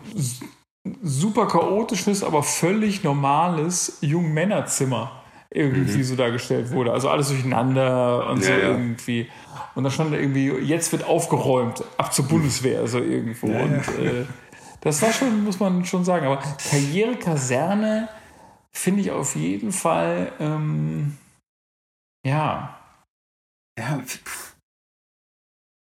super 1.02 1.48
chaotisches, 1.48 2.22
aber 2.24 2.44
völlig 2.44 3.04
normales 3.04 3.98
Jungmännerzimmer 4.02 5.24
irgendwie 5.52 5.98
mhm. 5.98 6.04
so 6.04 6.16
dargestellt 6.16 6.72
wurde. 6.72 6.92
Also 6.92 7.10
alles 7.10 7.30
durcheinander 7.30 8.30
und 8.30 8.42
ja, 8.42 8.46
so 8.46 8.52
ja. 8.52 8.70
irgendwie. 8.70 9.30
Und 9.76 9.86
da 9.86 9.90
stand 9.90 10.14
irgendwie, 10.14 10.50
jetzt 10.50 10.92
wird 10.92 11.06
aufgeräumt, 11.06 11.82
ab 11.98 12.14
zur 12.14 12.26
Bundeswehr, 12.26 12.86
so 12.88 13.00
irgendwo. 13.00 13.48
Ja, 13.48 13.62
und 13.62 13.88
äh, 14.00 14.26
das 14.82 15.02
war 15.02 15.14
schon, 15.14 15.46
muss 15.46 15.60
man 15.60 15.86
schon 15.86 16.04
sagen. 16.04 16.26
Aber 16.26 16.38
Karrierekaserne 16.38 18.10
finde 18.72 19.02
ich 19.02 19.12
auf 19.12 19.36
jeden 19.36 19.72
Fall, 19.72 20.32
ähm, 20.40 21.18
ja. 22.26 22.76
Ja, 23.78 24.00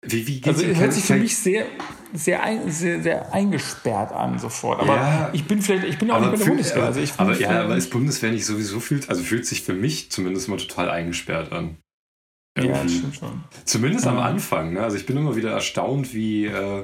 wie, 0.01 0.27
wie 0.27 0.41
also 0.45 0.65
hört 0.65 0.93
sich 0.93 1.03
für 1.03 1.15
mich 1.15 1.37
sehr, 1.37 1.65
sehr, 2.13 2.41
ein, 2.43 2.71
sehr, 2.71 3.01
sehr 3.01 3.33
eingesperrt 3.33 4.11
an 4.11 4.39
sofort. 4.39 4.79
Aber 4.79 4.95
ja, 4.95 5.29
ich 5.33 5.45
bin 5.45 5.61
vielleicht, 5.61 5.85
ich 5.85 5.97
bin 5.97 6.09
auch 6.09 6.19
nicht 6.19 6.31
bei 6.31 6.37
der 6.37 6.45
Bundeswehr. 6.45 6.83
Also 6.83 7.01
ich 7.01 7.13
aber 7.17 7.37
ja, 7.37 7.63
aber 7.63 7.75
ist 7.75 7.89
Bundeswehr 7.89 8.31
nicht 8.31 8.45
sowieso 8.45 8.79
fühlt, 8.79 9.09
also 9.09 9.21
fühlt 9.21 9.45
sich 9.45 9.63
für 9.63 9.73
mich 9.73 10.09
zumindest 10.09 10.47
mal 10.47 10.57
total 10.57 10.89
eingesperrt 10.89 11.51
an. 11.51 11.77
Irgendwie. 12.57 12.77
Ja, 12.77 12.83
das 12.83 12.93
stimmt 12.93 13.15
schon. 13.15 13.43
Zumindest 13.65 14.05
ja. 14.05 14.11
am 14.11 14.19
Anfang. 14.19 14.73
Ne? 14.73 14.81
Also 14.81 14.97
ich 14.97 15.05
bin 15.05 15.17
immer 15.17 15.35
wieder 15.35 15.51
erstaunt, 15.51 16.13
wie, 16.13 16.45
äh, 16.45 16.83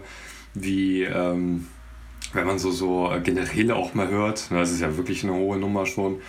wie 0.54 1.04
ähm, 1.04 1.68
wenn 2.34 2.46
man 2.46 2.60
so, 2.60 2.72
so 2.72 3.12
generell 3.24 3.72
auch 3.72 3.94
mal 3.94 4.10
hört, 4.10 4.52
ne, 4.52 4.60
das 4.60 4.72
ist 4.72 4.82
ja 4.82 4.98
wirklich 4.98 5.24
eine 5.24 5.34
hohe 5.34 5.58
Nummer 5.58 5.86
schon, 5.86 6.20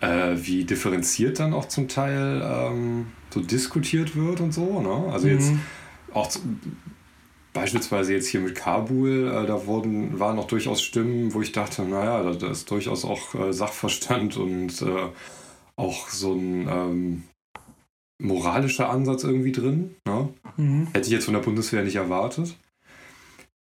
äh, 0.00 0.34
wie 0.36 0.64
differenziert 0.64 1.40
dann 1.40 1.54
auch 1.54 1.66
zum 1.66 1.88
Teil 1.88 2.42
ähm, 2.44 3.08
so 3.30 3.40
diskutiert 3.40 4.16
wird 4.16 4.40
und 4.40 4.52
so. 4.52 4.80
Ne? 4.80 5.12
Also 5.12 5.26
mhm. 5.26 5.32
jetzt 5.34 5.52
auch 6.16 6.30
beispielsweise 7.52 8.12
jetzt 8.12 8.28
hier 8.28 8.40
mit 8.40 8.54
Kabul, 8.54 9.28
äh, 9.28 9.46
da 9.46 9.66
wurden, 9.66 10.18
waren 10.18 10.36
noch 10.36 10.46
durchaus 10.46 10.82
Stimmen, 10.82 11.32
wo 11.32 11.40
ich 11.40 11.52
dachte, 11.52 11.82
naja, 11.82 12.22
da, 12.22 12.32
da 12.34 12.50
ist 12.50 12.70
durchaus 12.70 13.04
auch 13.04 13.34
äh, 13.34 13.52
Sachverstand 13.52 14.36
und 14.36 14.82
äh, 14.82 15.08
auch 15.76 16.08
so 16.08 16.34
ein 16.34 16.68
ähm, 16.68 17.22
moralischer 18.22 18.90
Ansatz 18.90 19.24
irgendwie 19.24 19.52
drin. 19.52 19.96
Ne? 20.06 20.28
Mhm. 20.56 20.88
Hätte 20.92 21.06
ich 21.06 21.12
jetzt 21.12 21.24
von 21.24 21.34
der 21.34 21.40
Bundeswehr 21.40 21.82
nicht 21.82 21.96
erwartet. 21.96 22.56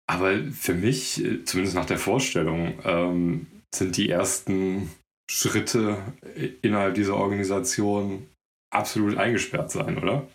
Aber 0.07 0.37
für 0.51 0.73
mich, 0.73 1.23
äh, 1.23 1.43
zumindest 1.43 1.75
nach 1.75 1.85
der 1.85 1.99
Vorstellung, 1.99 2.79
ähm, 2.83 3.47
sind 3.73 3.97
die 3.97 4.09
ersten 4.09 4.89
Schritte 5.29 5.97
innerhalb 6.61 6.95
dieser 6.95 7.15
Organisation 7.15 8.27
absolut 8.73 9.17
eingesperrt 9.17 9.71
sein, 9.71 9.97
oder? 9.97 10.27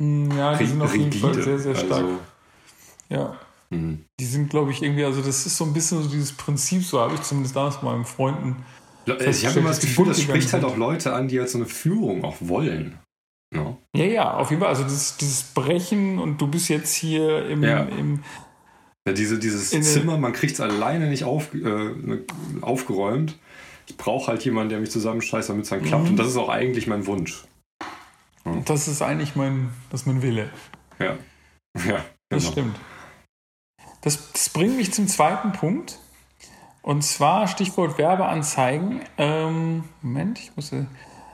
Hm, 0.00 0.30
ja, 0.36 0.56
die 0.56 0.66
sind 0.66 0.82
auf 0.82 0.94
jeden 0.94 1.12
Fall 1.12 1.34
sehr, 1.34 1.58
sehr 1.58 1.74
stark. 1.74 1.92
Also, 1.92 2.18
ja. 3.08 3.36
Mhm. 3.70 4.04
Die 4.20 4.24
sind, 4.24 4.50
glaube 4.50 4.70
ich, 4.70 4.82
irgendwie, 4.82 5.04
also 5.04 5.20
das 5.20 5.46
ist 5.46 5.56
so 5.56 5.64
ein 5.64 5.72
bisschen 5.72 6.02
so 6.02 6.08
dieses 6.08 6.32
Prinzip, 6.32 6.84
so 6.84 7.00
habe 7.00 7.14
ich 7.14 7.22
zumindest 7.22 7.56
damals 7.56 7.76
mit 7.76 7.84
meinen 7.84 8.04
Freunden. 8.04 8.64
Ich 9.06 9.46
habe 9.46 9.58
immer 9.58 9.68
das 9.68 9.80
Gefühl, 9.80 10.06
das 10.06 10.20
spricht 10.20 10.52
halt 10.52 10.64
auch 10.64 10.76
Leute 10.76 11.12
an, 11.12 11.28
die 11.28 11.38
halt 11.38 11.50
so 11.50 11.58
eine 11.58 11.66
Führung 11.66 12.24
auch 12.24 12.36
wollen. 12.40 12.98
No? 13.54 13.78
Ja, 13.94 14.04
ja, 14.04 14.34
auf 14.34 14.50
jeden 14.50 14.60
Fall. 14.60 14.70
Also 14.70 14.84
dieses, 14.84 15.16
dieses 15.16 15.42
Brechen 15.42 16.18
und 16.18 16.40
du 16.40 16.46
bist 16.46 16.68
jetzt 16.68 16.94
hier 16.94 17.46
im. 17.46 17.62
Ja. 17.62 17.84
im 17.84 18.20
ja, 19.06 19.12
diese, 19.12 19.38
dieses 19.38 19.70
Zimmer, 19.70 20.16
man 20.16 20.32
kriegt 20.32 20.54
es 20.54 20.60
alleine 20.60 21.08
nicht 21.08 21.24
auf, 21.24 21.54
äh, 21.54 21.90
aufgeräumt. 22.62 23.38
Ich 23.86 23.98
brauche 23.98 24.28
halt 24.28 24.42
jemanden, 24.46 24.70
der 24.70 24.80
mich 24.80 24.90
zusammenscheißt, 24.90 25.50
damit 25.50 25.64
es 25.64 25.70
dann 25.70 25.82
klappt. 25.82 26.04
Mhm. 26.04 26.10
Und 26.10 26.16
das 26.16 26.28
ist 26.28 26.38
auch 26.38 26.48
eigentlich 26.48 26.86
mein 26.86 27.06
Wunsch. 27.06 27.44
Hm. 28.44 28.64
Das 28.64 28.88
ist 28.88 29.02
eigentlich 29.02 29.36
mein, 29.36 29.72
das 29.90 30.02
ist 30.02 30.06
mein 30.06 30.22
Wille. 30.22 30.50
Ja. 30.98 31.16
Ja. 31.76 31.96
Genau. 31.96 32.04
Das 32.28 32.46
stimmt. 32.46 32.76
Das, 34.02 34.30
das, 34.30 34.48
bringt 34.50 34.76
mich 34.76 34.92
zum 34.92 35.08
zweiten 35.08 35.50
Punkt. 35.50 35.98
Und 36.82 37.02
zwar 37.02 37.48
Stichwort 37.48 37.98
Werbeanzeigen. 37.98 39.00
Ähm, 39.18 39.82
Moment, 40.00 40.38
ich 40.38 40.54
muss. 40.54 40.70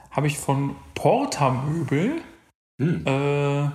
habe 0.09 0.25
ich 0.25 0.39
von 0.39 0.75
Porta 0.95 1.51
Möbel 1.51 2.23
Hm. 2.81 3.05
äh, 3.05 3.69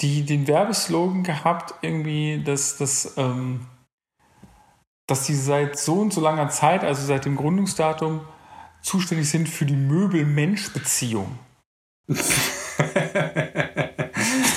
die 0.00 0.24
den 0.24 0.48
Werbeslogan 0.48 1.22
gehabt, 1.22 1.74
irgendwie, 1.82 2.42
dass, 2.44 2.76
dass, 2.76 3.16
ähm, 3.16 3.66
dass 5.06 5.26
die 5.26 5.34
seit 5.34 5.78
so 5.78 6.00
und 6.00 6.12
so 6.12 6.20
langer 6.20 6.48
Zeit, 6.48 6.82
also 6.82 7.06
seit 7.06 7.24
dem 7.24 7.36
Gründungsdatum, 7.36 8.20
zuständig 8.82 9.30
sind 9.30 9.48
für 9.48 9.66
die 9.66 9.76
Möbel-Mensch-Beziehung. 9.76 11.38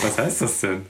Was 0.04 0.18
heißt 0.18 0.42
das 0.42 0.60
denn? 0.62 0.86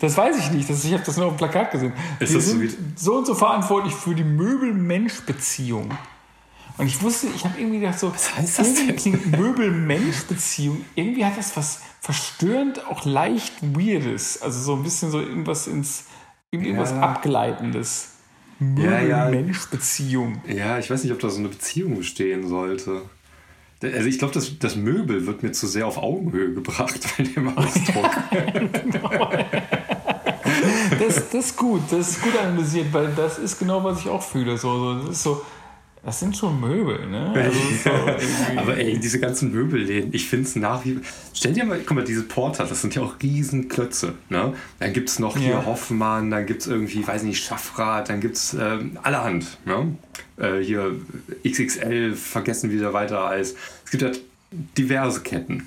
Das 0.00 0.16
weiß 0.16 0.36
ich 0.38 0.50
nicht, 0.52 0.68
das, 0.70 0.84
ich 0.84 0.92
habe 0.92 1.02
das 1.04 1.16
nur 1.16 1.26
auf 1.26 1.34
dem 1.34 1.38
Plakat 1.38 1.70
gesehen. 1.72 1.92
Ist 2.18 2.30
die 2.30 2.34
das 2.36 2.44
so 2.46 2.50
sind 2.52 2.62
wie- 2.62 2.74
so 2.96 3.14
und 3.18 3.26
so 3.26 3.34
verantwortlich 3.34 3.94
für 3.94 4.14
die 4.14 4.24
Möbel-Mensch-Beziehung. 4.24 5.90
Und 6.78 6.86
ich 6.86 7.02
wusste, 7.02 7.26
ich 7.34 7.44
habe 7.44 7.60
irgendwie 7.60 7.80
gedacht, 7.80 7.98
so, 7.98 8.12
Was 8.12 8.34
heißt 8.36 8.58
das 8.58 8.66
irgendwie 8.68 8.86
denn? 8.86 8.96
klingt 8.96 9.38
Möbel-Mensch-Beziehung, 9.38 10.84
irgendwie 10.94 11.24
hat 11.24 11.36
das 11.36 11.56
was 11.56 11.80
verstörend, 12.00 12.86
auch 12.86 13.04
leicht 13.04 13.52
Weirdes. 13.62 14.40
Also 14.40 14.58
so 14.60 14.74
ein 14.76 14.82
bisschen 14.82 15.10
so 15.10 15.20
irgendwas 15.20 15.66
ins, 15.66 16.04
irgendwas 16.50 16.90
Ja. 16.92 17.00
Abgleitendes. 17.00 18.12
Ja, 18.78 19.00
ja. 19.00 19.24
Möbel-Mensch-Beziehung. 19.26 20.40
Ja, 20.48 20.78
ich 20.78 20.90
weiß 20.90 21.02
nicht, 21.04 21.12
ob 21.12 21.18
da 21.20 21.28
so 21.28 21.38
eine 21.40 21.48
Beziehung 21.48 21.96
bestehen 21.98 22.48
sollte. 22.48 23.02
Also 23.82 24.06
ich 24.08 24.18
glaube, 24.18 24.34
das, 24.34 24.58
das 24.58 24.76
Möbel 24.76 25.26
wird 25.26 25.42
mir 25.42 25.52
zu 25.52 25.66
sehr 25.66 25.86
auf 25.86 25.96
Augenhöhe 25.96 26.52
gebracht 26.52 27.00
bei 27.16 27.24
dem 27.24 27.56
Ausdruck. 27.56 28.10
Das, 30.98 31.30
das 31.30 31.46
ist 31.46 31.56
gut, 31.56 31.80
das 31.90 32.10
ist 32.10 32.22
gut 32.22 32.36
analysiert, 32.36 32.92
weil 32.92 33.08
das 33.16 33.38
ist 33.38 33.58
genau, 33.58 33.82
was 33.82 34.00
ich 34.00 34.08
auch 34.08 34.22
fühle. 34.22 34.58
So, 34.58 34.78
so, 34.78 34.94
das 35.06 35.10
ist 35.16 35.22
so, 35.22 35.42
das 36.02 36.20
sind 36.20 36.34
schon 36.36 36.58
Möbel, 36.60 37.06
ne? 37.06 37.32
Also 37.34 37.58
es 38.16 38.56
Aber 38.56 38.76
ey, 38.76 38.98
diese 38.98 39.20
ganzen 39.20 39.52
Möbelläden, 39.52 40.14
ich 40.14 40.28
finde 40.28 40.46
es 40.46 40.56
nach 40.56 40.84
wie 40.84 41.00
Stell 41.34 41.52
dir 41.52 41.64
mal, 41.64 41.78
guck 41.78 41.96
mal, 41.96 42.04
diese 42.04 42.22
Porter, 42.22 42.64
das 42.64 42.80
sind 42.80 42.94
ja 42.94 43.02
auch 43.02 43.16
riesen 43.22 43.68
Klötze. 43.68 44.14
Ne? 44.30 44.54
Dann 44.78 44.92
gibt 44.92 45.10
es 45.10 45.18
noch 45.18 45.36
hier 45.36 45.50
Ja. 45.50 45.66
Hoffmann, 45.66 46.30
dann 46.30 46.46
gibt 46.46 46.62
es 46.62 46.66
irgendwie, 46.68 47.06
weiß 47.06 47.22
nicht, 47.24 47.42
Schaffrad, 47.42 48.08
dann 48.08 48.20
gibt 48.20 48.36
es 48.36 48.54
ähm, 48.54 48.98
allerhand. 49.02 49.58
Ne? 49.66 49.94
Äh, 50.38 50.62
hier 50.62 50.96
XXL, 51.46 52.14
vergessen 52.14 52.70
wie 52.70 52.78
der 52.78 52.92
weiter 52.94 53.28
heißt. 53.28 53.56
Es 53.84 53.90
gibt 53.90 54.02
ja 54.02 54.10
diverse 54.78 55.20
Ketten. 55.20 55.66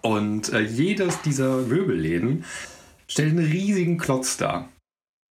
Und 0.00 0.52
äh, 0.52 0.60
jedes 0.60 1.20
dieser 1.22 1.58
Möbelläden 1.58 2.44
stellt 3.08 3.30
einen 3.30 3.46
riesigen 3.46 3.98
Klotz 3.98 4.36
dar. 4.36 4.68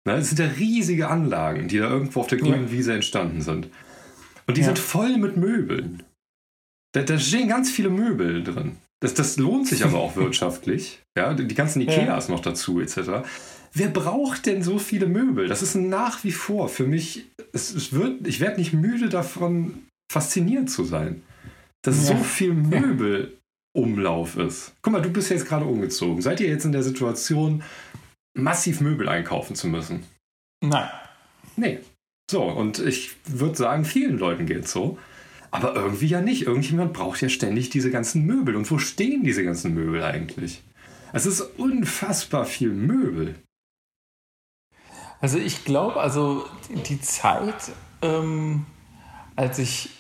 Ne? 0.05 0.17
Das 0.17 0.29
sind 0.29 0.39
ja 0.39 0.47
riesige 0.47 1.09
Anlagen, 1.09 1.69
die 1.69 1.79
da 1.79 1.89
irgendwo 1.89 2.21
auf 2.21 2.27
der 2.27 2.39
grünen 2.39 2.67
Ja. 2.67 2.73
Wiese 2.73 2.93
entstanden 2.95 3.41
sind. 3.43 3.69
Und 4.51 4.57
die 4.57 4.61
Ja. 4.63 4.67
sind 4.67 4.79
voll 4.79 5.17
mit 5.17 5.37
Möbeln. 5.37 6.03
Da, 6.93 7.03
da 7.03 7.19
stehen 7.19 7.49
ganz 7.49 7.71
viele 7.71 7.89
Möbel 7.91 8.43
drin. 8.43 8.77
Das, 9.01 9.15
das 9.15 9.37
lohnt 9.39 9.69
sich 9.69 9.85
aber 9.85 9.99
auch 9.99 10.17
wirtschaftlich. 10.17 11.01
Ja, 11.17 11.33
die 11.35 11.55
ganzen 11.55 11.81
Ikeas 11.83 12.29
noch 12.29 12.41
dazu, 12.41 12.81
etc. 12.81 13.27
Wer 13.73 13.89
braucht 13.89 14.47
denn 14.47 14.63
so 14.63 14.79
viele 14.79 15.07
Möbel? 15.07 15.47
Das 15.49 15.63
ist 15.63 15.77
nach 15.77 16.25
wie 16.25 16.33
vor 16.33 16.69
für 16.69 16.87
mich, 16.87 17.27
es, 17.53 17.73
es 17.73 17.93
wird, 17.93 18.27
ich 18.27 18.41
werde 18.41 18.59
nicht 18.59 18.73
müde 18.73 19.09
davon, 19.09 19.87
fasziniert 20.13 20.69
zu 20.69 20.85
sein. 20.85 21.23
Dass 21.83 22.09
Ja. 22.09 22.17
so 22.19 22.23
viel 22.25 22.53
Möbelumlauf 23.75 24.37
ist. 24.37 24.73
Guck 24.83 24.93
mal, 24.93 25.01
du 25.03 25.11
bist 25.11 25.31
jetzt 25.31 25.47
gerade 25.47 25.65
umgezogen. 25.65 26.21
Seid 26.21 26.41
ihr 26.41 26.49
jetzt 26.49 26.65
in 26.65 26.73
der 26.73 26.83
Situation, 26.83 27.63
massiv 28.37 28.81
Möbel 28.81 29.09
einkaufen 29.09 29.55
zu 29.55 29.69
müssen? 29.69 30.03
Nein. 30.63 30.91
Nee. 31.57 31.79
So, 32.31 32.45
und 32.45 32.79
ich 32.79 33.17
würde 33.27 33.57
sagen, 33.57 33.85
vielen 33.85 34.17
Leuten 34.17 34.47
geht 34.47 34.69
so. 34.69 34.99
Aber 35.51 35.75
irgendwie 35.75 36.07
ja 36.07 36.21
nicht. 36.21 36.43
Irgendjemand 36.47 36.93
braucht 36.93 37.21
ja 37.21 37.29
ständig 37.29 37.71
diese 37.71 37.91
ganzen 37.91 38.25
Möbel. 38.25 38.55
Und 38.55 38.71
wo 38.71 38.79
stehen 38.79 39.25
diese 39.25 39.43
ganzen 39.43 39.75
Möbel 39.75 40.05
eigentlich? 40.05 40.63
Es 41.13 41.27
ist 41.27 41.41
unfassbar 41.41 42.45
viel 42.45 42.71
Möbel. 42.71 43.35
Also 45.21 45.39
ich 45.39 45.65
glaube, 45.65 45.97
also 45.97 46.45
die 46.89 47.01
Zeit, 47.01 47.73
ähm, 48.01 48.65
als 49.35 49.59
ich 49.59 49.91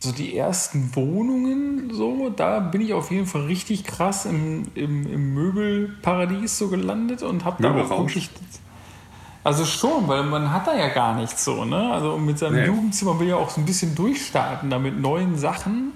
so 0.00 0.10
die 0.10 0.36
ersten 0.36 0.96
Wohnungen 0.96 1.94
so, 1.94 2.30
da 2.30 2.58
bin 2.58 2.80
ich 2.80 2.94
auf 2.94 3.12
jeden 3.12 3.26
Fall 3.26 3.42
richtig 3.42 3.84
krass 3.84 4.26
im, 4.26 4.64
im, 4.74 5.06
im 5.06 5.34
Möbelparadies 5.34 6.58
so 6.58 6.66
gelandet 6.66 7.22
und 7.22 7.44
habe 7.44 7.62
da 7.62 7.70
auch 7.80 7.90
wirklich. 7.90 8.28
Also 9.46 9.64
schon, 9.64 10.08
weil 10.08 10.22
man 10.24 10.52
hat 10.52 10.66
da 10.66 10.74
ja 10.76 10.88
gar 10.88 11.14
nichts 11.14 11.44
so, 11.44 11.64
ne? 11.64 11.92
Also 11.92 12.18
mit 12.18 12.38
seinem 12.38 12.56
Nee. 12.56 12.66
Jugendzimmer 12.66 13.18
will 13.20 13.28
ja 13.28 13.36
auch 13.36 13.48
so 13.50 13.60
ein 13.60 13.64
bisschen 13.64 13.94
durchstarten, 13.94 14.68
da 14.70 14.78
mit 14.78 15.00
neuen 15.00 15.36
Sachen. 15.38 15.92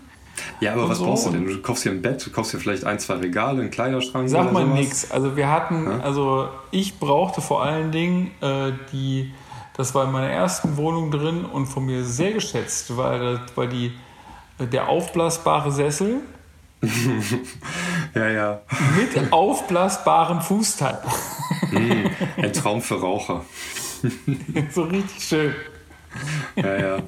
Ja, 0.61 0.73
aber 0.73 0.89
was 0.89 0.99
so. 0.99 1.05
brauchst 1.07 1.27
du 1.27 1.31
denn? 1.31 1.47
Du 1.47 1.61
kaufst 1.61 1.83
hier 1.83 1.93
ein 1.93 2.01
Bett, 2.01 2.25
du 2.25 2.31
kaufst 2.31 2.53
hier 2.53 2.61
vielleicht 2.61 2.85
ein, 2.85 2.99
zwei 2.99 3.15
Regale, 3.15 3.61
einen 3.61 3.71
Kleiderschrank 3.71 4.29
Sag 4.29 4.53
mal 4.53 4.65
nix. 4.67 5.11
Also 5.11 5.37
wir 5.37 5.51
hatten, 5.51 5.85
Ja? 5.87 6.01
also 6.01 6.49
ich 6.71 6.99
brauchte 6.99 7.41
vor 7.41 7.63
allen 7.63 7.91
Dingen 7.93 8.31
äh, 8.41 8.73
die, 8.93 9.33
das 9.77 9.95
war 9.95 10.05
in 10.05 10.13
meiner 10.13 10.31
ersten 10.31 10.77
Wohnung 10.77 11.11
drin 11.11 11.45
und 11.45 11.67
von 11.67 11.85
mir 11.85 12.05
sehr 12.05 12.33
geschätzt, 12.33 12.97
weil, 12.97 13.19
das- 13.35 13.57
weil 13.57 13.69
die, 13.69 13.93
der 14.61 14.89
aufblasbare 14.89 15.73
Sessel 15.73 16.21
Ja, 18.15 18.29
ja. 18.29 18.63
mit 18.97 19.33
aufblasbarem 19.33 20.41
Fußteil. 20.41 20.99
Ein 22.37 22.53
Traum 22.53 22.83
für 22.83 23.01
Raucher. 23.01 23.45
so 24.75 24.83
richtig 24.83 25.23
schön. 25.23 25.55
Ja, 26.57 26.77
ja. 26.77 27.03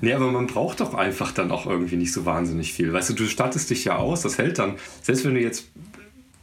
Nee, 0.00 0.12
aber 0.12 0.30
man 0.30 0.46
braucht 0.46 0.80
doch 0.80 0.94
einfach 0.94 1.32
dann 1.32 1.50
auch 1.50 1.66
irgendwie 1.66 1.96
nicht 1.96 2.12
so 2.12 2.24
wahnsinnig 2.24 2.72
viel. 2.72 2.92
Weißt 2.92 3.10
du, 3.10 3.14
du 3.14 3.26
stattest 3.26 3.70
dich 3.70 3.84
ja 3.84 3.96
aus, 3.96 4.22
das 4.22 4.38
hält 4.38 4.58
dann, 4.58 4.76
selbst 5.02 5.24
wenn 5.24 5.34
du 5.34 5.40
jetzt 5.40 5.66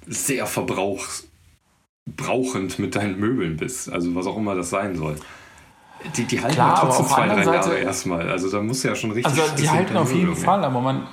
sehr 0.05 0.45
verbrauchs, 0.45 1.27
brauchend 2.05 2.79
mit 2.79 2.95
deinen 2.95 3.19
Möbeln 3.19 3.57
bist, 3.57 3.89
also 3.89 4.15
was 4.15 4.27
auch 4.27 4.37
immer 4.37 4.55
das 4.55 4.69
sein 4.69 4.95
soll. 4.95 5.15
Die, 6.15 6.23
die 6.25 6.39
halten 6.41 6.55
Klar, 6.55 6.67
ja 6.69 6.81
aber 6.81 6.89
trotzdem 6.89 7.05
auf 7.05 7.07
der 7.09 7.15
zwei, 7.17 7.25
drei 7.27 7.31
anderen 7.33 7.53
Jahre 7.53 7.63
Seite- 7.69 7.77
erstmal. 7.77 8.29
Also 8.29 8.51
da 8.51 8.61
musst 8.61 8.83
du 8.83 8.87
ja 8.87 8.95
schon 8.95 9.11
richtig. 9.11 9.39
Also 9.39 9.55
die 9.57 9.69
halten 9.69 9.97
auf 9.97 10.13
jeden 10.13 10.35
Fall, 10.35 10.63
aber 10.63 10.79
man, 10.81 11.07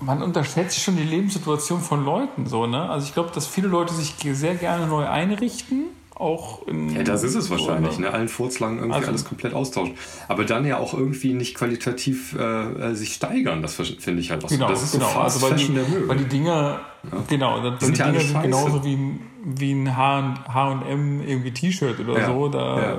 man 0.00 0.22
unterschätzt 0.22 0.80
schon 0.80 0.96
die 0.96 1.02
Lebenssituation 1.02 1.80
von 1.80 2.04
Leuten 2.04 2.46
so, 2.46 2.66
ne? 2.66 2.88
Also 2.88 3.06
ich 3.06 3.14
glaube, 3.14 3.30
dass 3.34 3.46
viele 3.46 3.68
Leute 3.68 3.94
sich 3.94 4.14
sehr 4.32 4.54
gerne 4.54 4.86
neu 4.86 5.06
einrichten, 5.06 5.84
auch 6.14 6.66
in, 6.66 6.94
Ja, 6.96 7.04
das 7.04 7.22
ist 7.22 7.36
es 7.36 7.48
wahrscheinlich, 7.48 7.92
so, 7.94 8.00
ne? 8.00 8.10
Allen 8.12 8.28
Furzlangen 8.28 8.78
irgendwie 8.78 8.96
Also- 8.96 9.08
alles 9.08 9.24
komplett 9.24 9.54
austauschen. 9.54 9.94
Aber 10.28 10.44
dann 10.44 10.64
ja 10.66 10.78
auch 10.78 10.92
irgendwie 10.94 11.32
nicht 11.32 11.54
qualitativ 11.56 12.34
äh, 12.38 12.42
äh, 12.90 12.94
sich 12.94 13.14
steigern, 13.14 13.62
das 13.62 13.74
finde 13.74 14.20
ich 14.20 14.30
halt 14.30 14.44
auch 14.44 14.48
Genau, 14.48 14.66
so. 14.66 14.72
Das 14.72 14.82
ist 14.82 14.92
genau. 14.92 15.06
so 15.06 15.10
Fast 15.12 15.36
also 15.36 15.46
weil 15.50 15.58
Fashion 15.58 15.76
die, 15.76 16.08
weil 16.08 16.16
die 16.16 16.24
Dinger, 16.24 16.80
genau, 17.28 17.62
weil 17.62 17.76
die, 17.78 17.84
sind 17.84 17.98
ja 17.98 18.04
alle 18.06 18.18
Dinger 18.18 18.28
sind 18.30 18.42
genauso 18.42 18.84
wie 18.84 18.94
ein, 18.94 19.20
wie 19.44 19.72
ein 19.72 19.96
H&M 19.96 21.22
irgendwie 21.26 21.52
T-Shirt 21.52 22.00
oder 22.00 22.18
Ja, 22.18 22.26
so. 22.26 22.48
Da, 22.48 22.78
ja. 22.80 22.96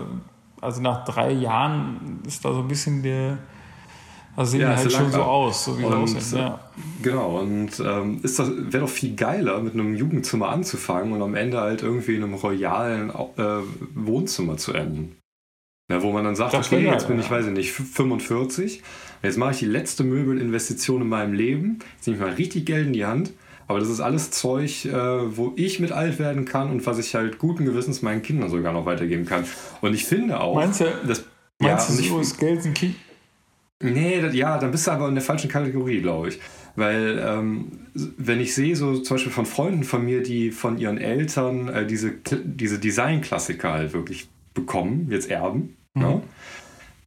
Also 0.61 0.81
nach 0.81 1.05
drei 1.05 1.31
Jahren 1.31 2.19
ist 2.27 2.43
da 2.43 2.53
so 2.53 2.59
ein 2.59 2.67
bisschen 2.67 3.01
der, 3.01 3.37
also 4.35 4.51
sehen 4.51 4.61
Ja, 4.61 4.71
die 4.73 4.77
halt 4.77 4.91
schon 4.91 5.11
so 5.11 5.21
aus, 5.21 5.65
so 5.65 5.79
wie 5.79 5.83
Und, 5.83 5.93
aussehen. 5.93 6.39
Ja. 6.39 6.59
Genau, 7.01 7.39
und 7.39 7.79
ähm, 7.79 8.19
ist 8.23 8.39
das 8.39 8.49
wäre 8.49 8.85
doch 8.85 8.89
viel 8.89 9.15
geiler, 9.15 9.61
mit 9.61 9.73
einem 9.73 9.95
Jugendzimmer 9.95 10.49
anzufangen 10.49 11.13
und 11.13 11.21
am 11.21 11.35
Ende 11.35 11.59
halt 11.59 11.81
irgendwie 11.81 12.15
in 12.15 12.23
einem 12.23 12.33
royalen 12.33 13.09
äh, 13.09 13.43
Wohnzimmer 13.95 14.57
zu 14.57 14.73
enden. 14.73 15.15
Ja, 15.91 16.03
wo 16.03 16.11
man 16.11 16.23
dann 16.23 16.35
sagt, 16.35 16.53
okay, 16.53 16.85
jetzt 16.85 17.07
bin 17.07 17.19
ich, 17.19 17.31
weiß 17.31 17.47
ich 17.47 17.51
nicht, 17.51 17.71
45, 17.71 18.83
jetzt 19.23 19.37
mache 19.37 19.51
ich 19.51 19.59
die 19.59 19.65
letzte 19.65 20.03
Möbelinvestition 20.03 21.01
in 21.01 21.09
meinem 21.09 21.33
Leben, 21.33 21.79
jetzt 21.95 22.05
nehme 22.05 22.19
ich 22.19 22.23
mal 22.23 22.33
richtig 22.33 22.67
Geld 22.67 22.87
in 22.87 22.93
die 22.93 23.05
Hand, 23.05 23.31
aber 23.69 23.79
das 23.79 23.87
ist 23.87 23.99
alles 23.99 24.31
Zeug, 24.31 24.85
äh, 24.85 24.91
wo 24.93 25.53
ich 25.55 25.79
mit 25.79 25.91
alt 25.91 26.17
werden 26.17 26.43
kann 26.45 26.71
und 26.71 26.87
was 26.87 26.97
ich 26.97 27.13
halt 27.13 27.37
guten 27.37 27.65
Gewissens 27.65 28.01
meinen 28.01 28.23
Kindern 28.23 28.49
sogar 28.49 28.73
noch 28.73 28.87
weitergeben 28.87 29.27
kann. 29.27 29.45
Und 29.81 29.93
ich 29.93 30.05
finde 30.05 30.39
auch, 30.39 30.55
Meinst 30.55 30.81
du, 30.81 30.85
dass 31.05 31.23
meinst 31.59 31.89
ja, 31.89 31.95
du 31.95 32.01
ich, 32.01 32.09
so 32.09 32.19
ist 32.19 32.39
Gelsenkirchen? 32.39 32.95
Nee, 33.83 34.21
das, 34.21 34.33
ja, 34.33 34.57
dann 34.57 34.71
bist 34.71 34.87
du 34.87 34.91
aber 34.91 35.07
in 35.07 35.13
der 35.13 35.23
falschen 35.23 35.51
Kategorie, 35.51 36.01
glaube 36.01 36.29
ich. 36.29 36.39
Weil, 36.75 37.23
ähm, 37.23 37.67
wenn 37.93 38.41
ich 38.41 38.55
sehe, 38.55 38.75
so 38.75 38.97
zum 38.97 39.17
Beispiel 39.17 39.31
von 39.31 39.45
Freunden 39.45 39.83
von 39.83 40.03
mir, 40.03 40.23
die 40.23 40.49
von 40.49 40.79
ihren 40.79 40.97
Eltern 40.97 41.67
äh, 41.67 41.85
diese, 41.85 42.13
diese 42.43 42.79
Designklassiker 42.79 43.71
halt 43.71 43.93
wirklich 43.93 44.29
bekommen, 44.55 45.09
jetzt 45.11 45.29
erben, 45.29 45.77
ne? 45.93 46.23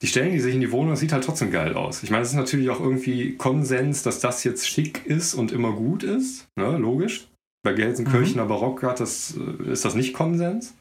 Die 0.02 0.08
stellen 0.08 0.32
die 0.32 0.40
sich 0.40 0.54
in 0.54 0.60
die 0.60 0.72
Wohnung, 0.72 0.90
das 0.90 1.00
sieht 1.00 1.12
halt 1.12 1.22
trotzdem 1.22 1.52
geil 1.52 1.74
aus. 1.74 2.02
Ich 2.02 2.10
meine, 2.10 2.24
es 2.24 2.30
ist 2.30 2.34
natürlich 2.34 2.68
auch 2.70 2.80
irgendwie 2.80 3.36
Konsens, 3.36 4.02
dass 4.02 4.18
das 4.18 4.42
jetzt 4.42 4.68
schick 4.68 5.06
ist 5.06 5.32
und 5.32 5.52
immer 5.52 5.72
gut 5.72 6.02
ist, 6.02 6.48
ne? 6.56 6.76
logisch. 6.76 7.28
Bei 7.62 7.72
Gelsenkirchener 7.72 8.46
Barock 8.46 8.82
hat 8.82 8.98
das, 8.98 9.36
äh, 9.36 9.70
ist 9.70 9.84
das 9.84 9.94
nicht 9.94 10.12
Konsens. 10.12 10.74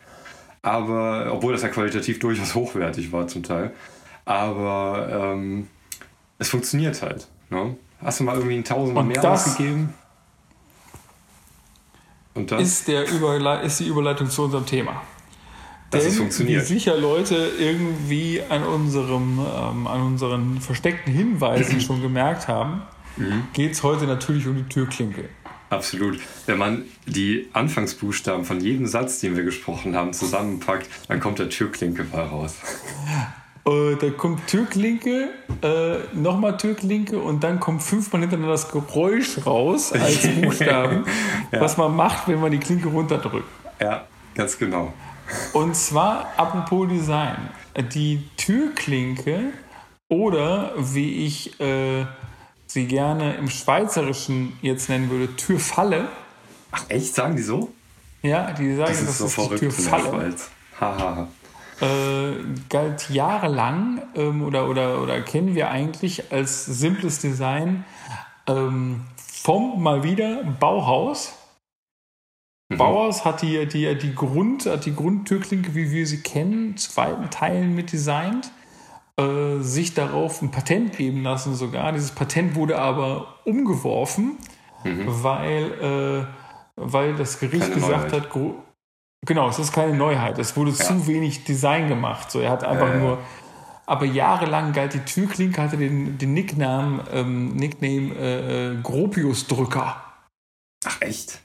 Aber, 0.64 1.32
obwohl 1.34 1.54
das 1.54 1.62
ja 1.62 1.70
qualitativ 1.70 2.18
durchaus 2.18 2.56
hochwertig 2.56 3.12
war 3.12 3.28
zum 3.28 3.44
Teil. 3.44 3.72
Aber 4.26 5.34
ähm, 5.34 5.68
es 6.40 6.50
funktioniert 6.50 7.02
halt. 7.04 7.28
Ne? 7.52 7.76
Hast 8.00 8.20
du 8.20 8.24
mal 8.24 8.36
irgendwie 8.36 8.56
einen 8.56 8.64
Tausender 8.64 9.02
Und 9.02 9.08
mehr 9.08 9.24
ausgegeben? 9.24 9.94
Und 12.34 12.52
das? 12.52 12.62
ist, 12.62 12.88
der 12.88 13.08
Überle 13.12 13.62
ist 13.62 13.80
die 13.80 13.88
Überleitung 13.88 14.30
zu 14.30 14.44
unserem 14.44 14.66
Thema. 14.66 15.04
Dass 15.92 16.02
Denn, 16.04 16.12
es 16.12 16.18
funktioniert. 16.18 16.62
Wie 16.64 16.74
sicher 16.74 16.98
Leute 16.98 17.52
irgendwie 17.60 18.42
an, 18.50 18.64
unserem, 18.64 19.40
ähm, 19.40 19.88
an 19.88 20.02
unseren 20.02 20.60
versteckten 20.62 21.14
Hinweisen 21.14 21.80
schon 21.82 22.02
gemerkt 22.02 22.48
haben, 22.48 22.82
Mhm. 23.18 23.44
geht 23.52 23.74
es 23.74 23.84
heute 23.84 24.06
natürlich 24.06 24.48
um 24.48 24.56
die 24.56 24.64
Türklinke. 24.64 25.26
Absolut. 25.70 26.18
Wenn 26.46 26.58
man 26.58 26.84
die 27.06 27.50
Anfangsbuchstaben 27.52 28.46
von 28.46 28.62
jedem 28.62 28.88
Satz, 28.88 29.20
den 29.20 29.36
wir 29.36 29.44
gesprochen 29.44 29.98
haben, 29.98 30.14
zusammenpackt, 30.14 30.88
dann 31.10 31.20
kommt 31.20 31.40
der 31.40 31.50
Türklinke 31.50 32.06
mal 32.06 32.24
raus. 32.24 32.56
Äh, 33.66 33.96
da 34.00 34.10
kommt 34.12 34.48
Türklinke, 34.48 35.30
äh, 35.62 35.98
nochmal 36.18 36.56
Türklinke 36.58 37.20
und 37.20 37.44
dann 37.44 37.60
kommt 37.60 37.84
fünfmal 37.84 38.22
hintereinander 38.22 38.54
das 38.54 38.72
Geräusch 38.72 39.46
raus 39.46 39.92
als 39.94 40.26
Buchstaben, 40.42 41.04
Ja. 41.52 41.62
was 41.62 41.76
man 41.78 41.96
macht, 41.96 42.28
wenn 42.28 42.40
man 42.40 42.52
die 42.52 42.58
Klinke 42.60 42.88
runterdrückt. 42.88 43.48
Ja, 43.80 44.06
ganz 44.36 44.58
genau. 44.58 44.94
Und 45.54 45.76
zwar, 45.76 46.28
apropos 46.38 46.88
Design, 46.88 47.50
die 47.94 48.24
Türklinke 48.38 49.54
oder 50.08 50.74
wie 50.78 51.26
ich 51.26 51.60
äh, 51.60 52.06
sie 52.68 52.86
gerne 52.88 53.36
im 53.36 53.50
Schweizerischen 53.50 54.58
jetzt 54.62 54.90
nennen 54.90 55.10
würde, 55.10 55.36
Türfalle. 55.36 56.08
Ach 56.72 56.84
echt, 56.90 57.16
sagen 57.16 57.36
die 57.36 57.44
so? 57.44 57.72
Ja, 58.22 58.52
die 58.52 58.76
sagen, 58.76 58.90
Das 58.90 59.02
ist 59.02 59.08
das 59.08 59.18
so 59.18 59.26
ist 59.26 59.32
die 59.32 59.42
verrückt 59.42 59.62
der 59.62 59.70
Türfalle. 59.70 60.36
Haha. 60.80 61.28
Äh, 61.82 62.34
galt 62.70 63.10
jahrelang 63.10 64.02
ähm, 64.16 64.44
oder, 64.44 64.70
oder, 64.70 65.02
oder 65.02 65.22
kennen 65.22 65.56
wir 65.56 65.70
eigentlich 65.72 66.32
als 66.32 66.66
simples 66.66 67.20
Design 67.20 67.86
ähm, 68.48 69.02
vom 69.16 69.82
mal 69.82 70.04
wieder 70.04 70.44
Bauhaus. 70.60 71.34
Mhm. 72.72 72.78
Bauhaus 72.78 73.26
hat 73.26 73.42
die, 73.42 73.66
die, 73.68 73.98
die, 73.98 74.16
Grund, 74.16 74.70
die 74.86 74.96
Grundtürklinke, 74.96 75.76
wie 75.76 75.92
wir 75.92 76.08
sie 76.08 76.22
kennen, 76.22 76.78
zu 76.78 76.96
weiten 76.98 77.30
Teilen 77.30 77.76
mit 77.76 77.92
designt, 77.92 78.52
äh, 79.18 79.60
sich 79.60 79.94
darauf 79.94 80.42
ein 80.42 80.52
Patent 80.52 80.98
geben 80.98 81.24
lassen 81.24 81.56
sogar. 81.56 81.92
Dieses 81.92 82.12
Patent 82.12 82.56
wurde 82.56 82.78
aber 82.80 83.40
umgeworfen, 83.46 84.38
weil, 84.84 85.72
äh, 85.82 86.26
weil 86.76 87.16
das 87.16 87.40
Gericht 87.40 87.64
Keine 87.64 87.76
gesagt 87.76 88.12
Neuheit. 88.12 88.30
hat, 88.34 88.56
genau, 89.26 89.50
es 89.50 89.60
ist 89.60 89.74
keine 89.74 89.94
Neuheit, 89.94 90.40
es 90.40 90.56
wurde 90.56 90.74
zu 90.74 91.08
wenig 91.08 91.44
Design 91.44 91.88
gemacht. 91.88 92.32
So, 92.32 92.40
er 92.40 92.52
hat 92.52 92.64
einfach 92.64 92.88
Ja, 92.88 92.94
ja. 92.94 93.00
nur 93.00 93.18
aber 93.86 94.06
jahrelang 94.06 94.72
galt 94.72 94.94
die 94.94 95.00
Türklinke, 95.00 95.62
hatte 95.62 95.76
den, 95.76 96.18
den 96.18 96.34
Nicknamen, 96.34 97.02
ähm, 97.12 97.56
Nickname 97.58 98.16
äh, 98.16 98.72
äh, 98.72 98.82
Gropius-Drücker. 98.82 100.02
Ach 100.86 101.02
echt? 101.02 101.42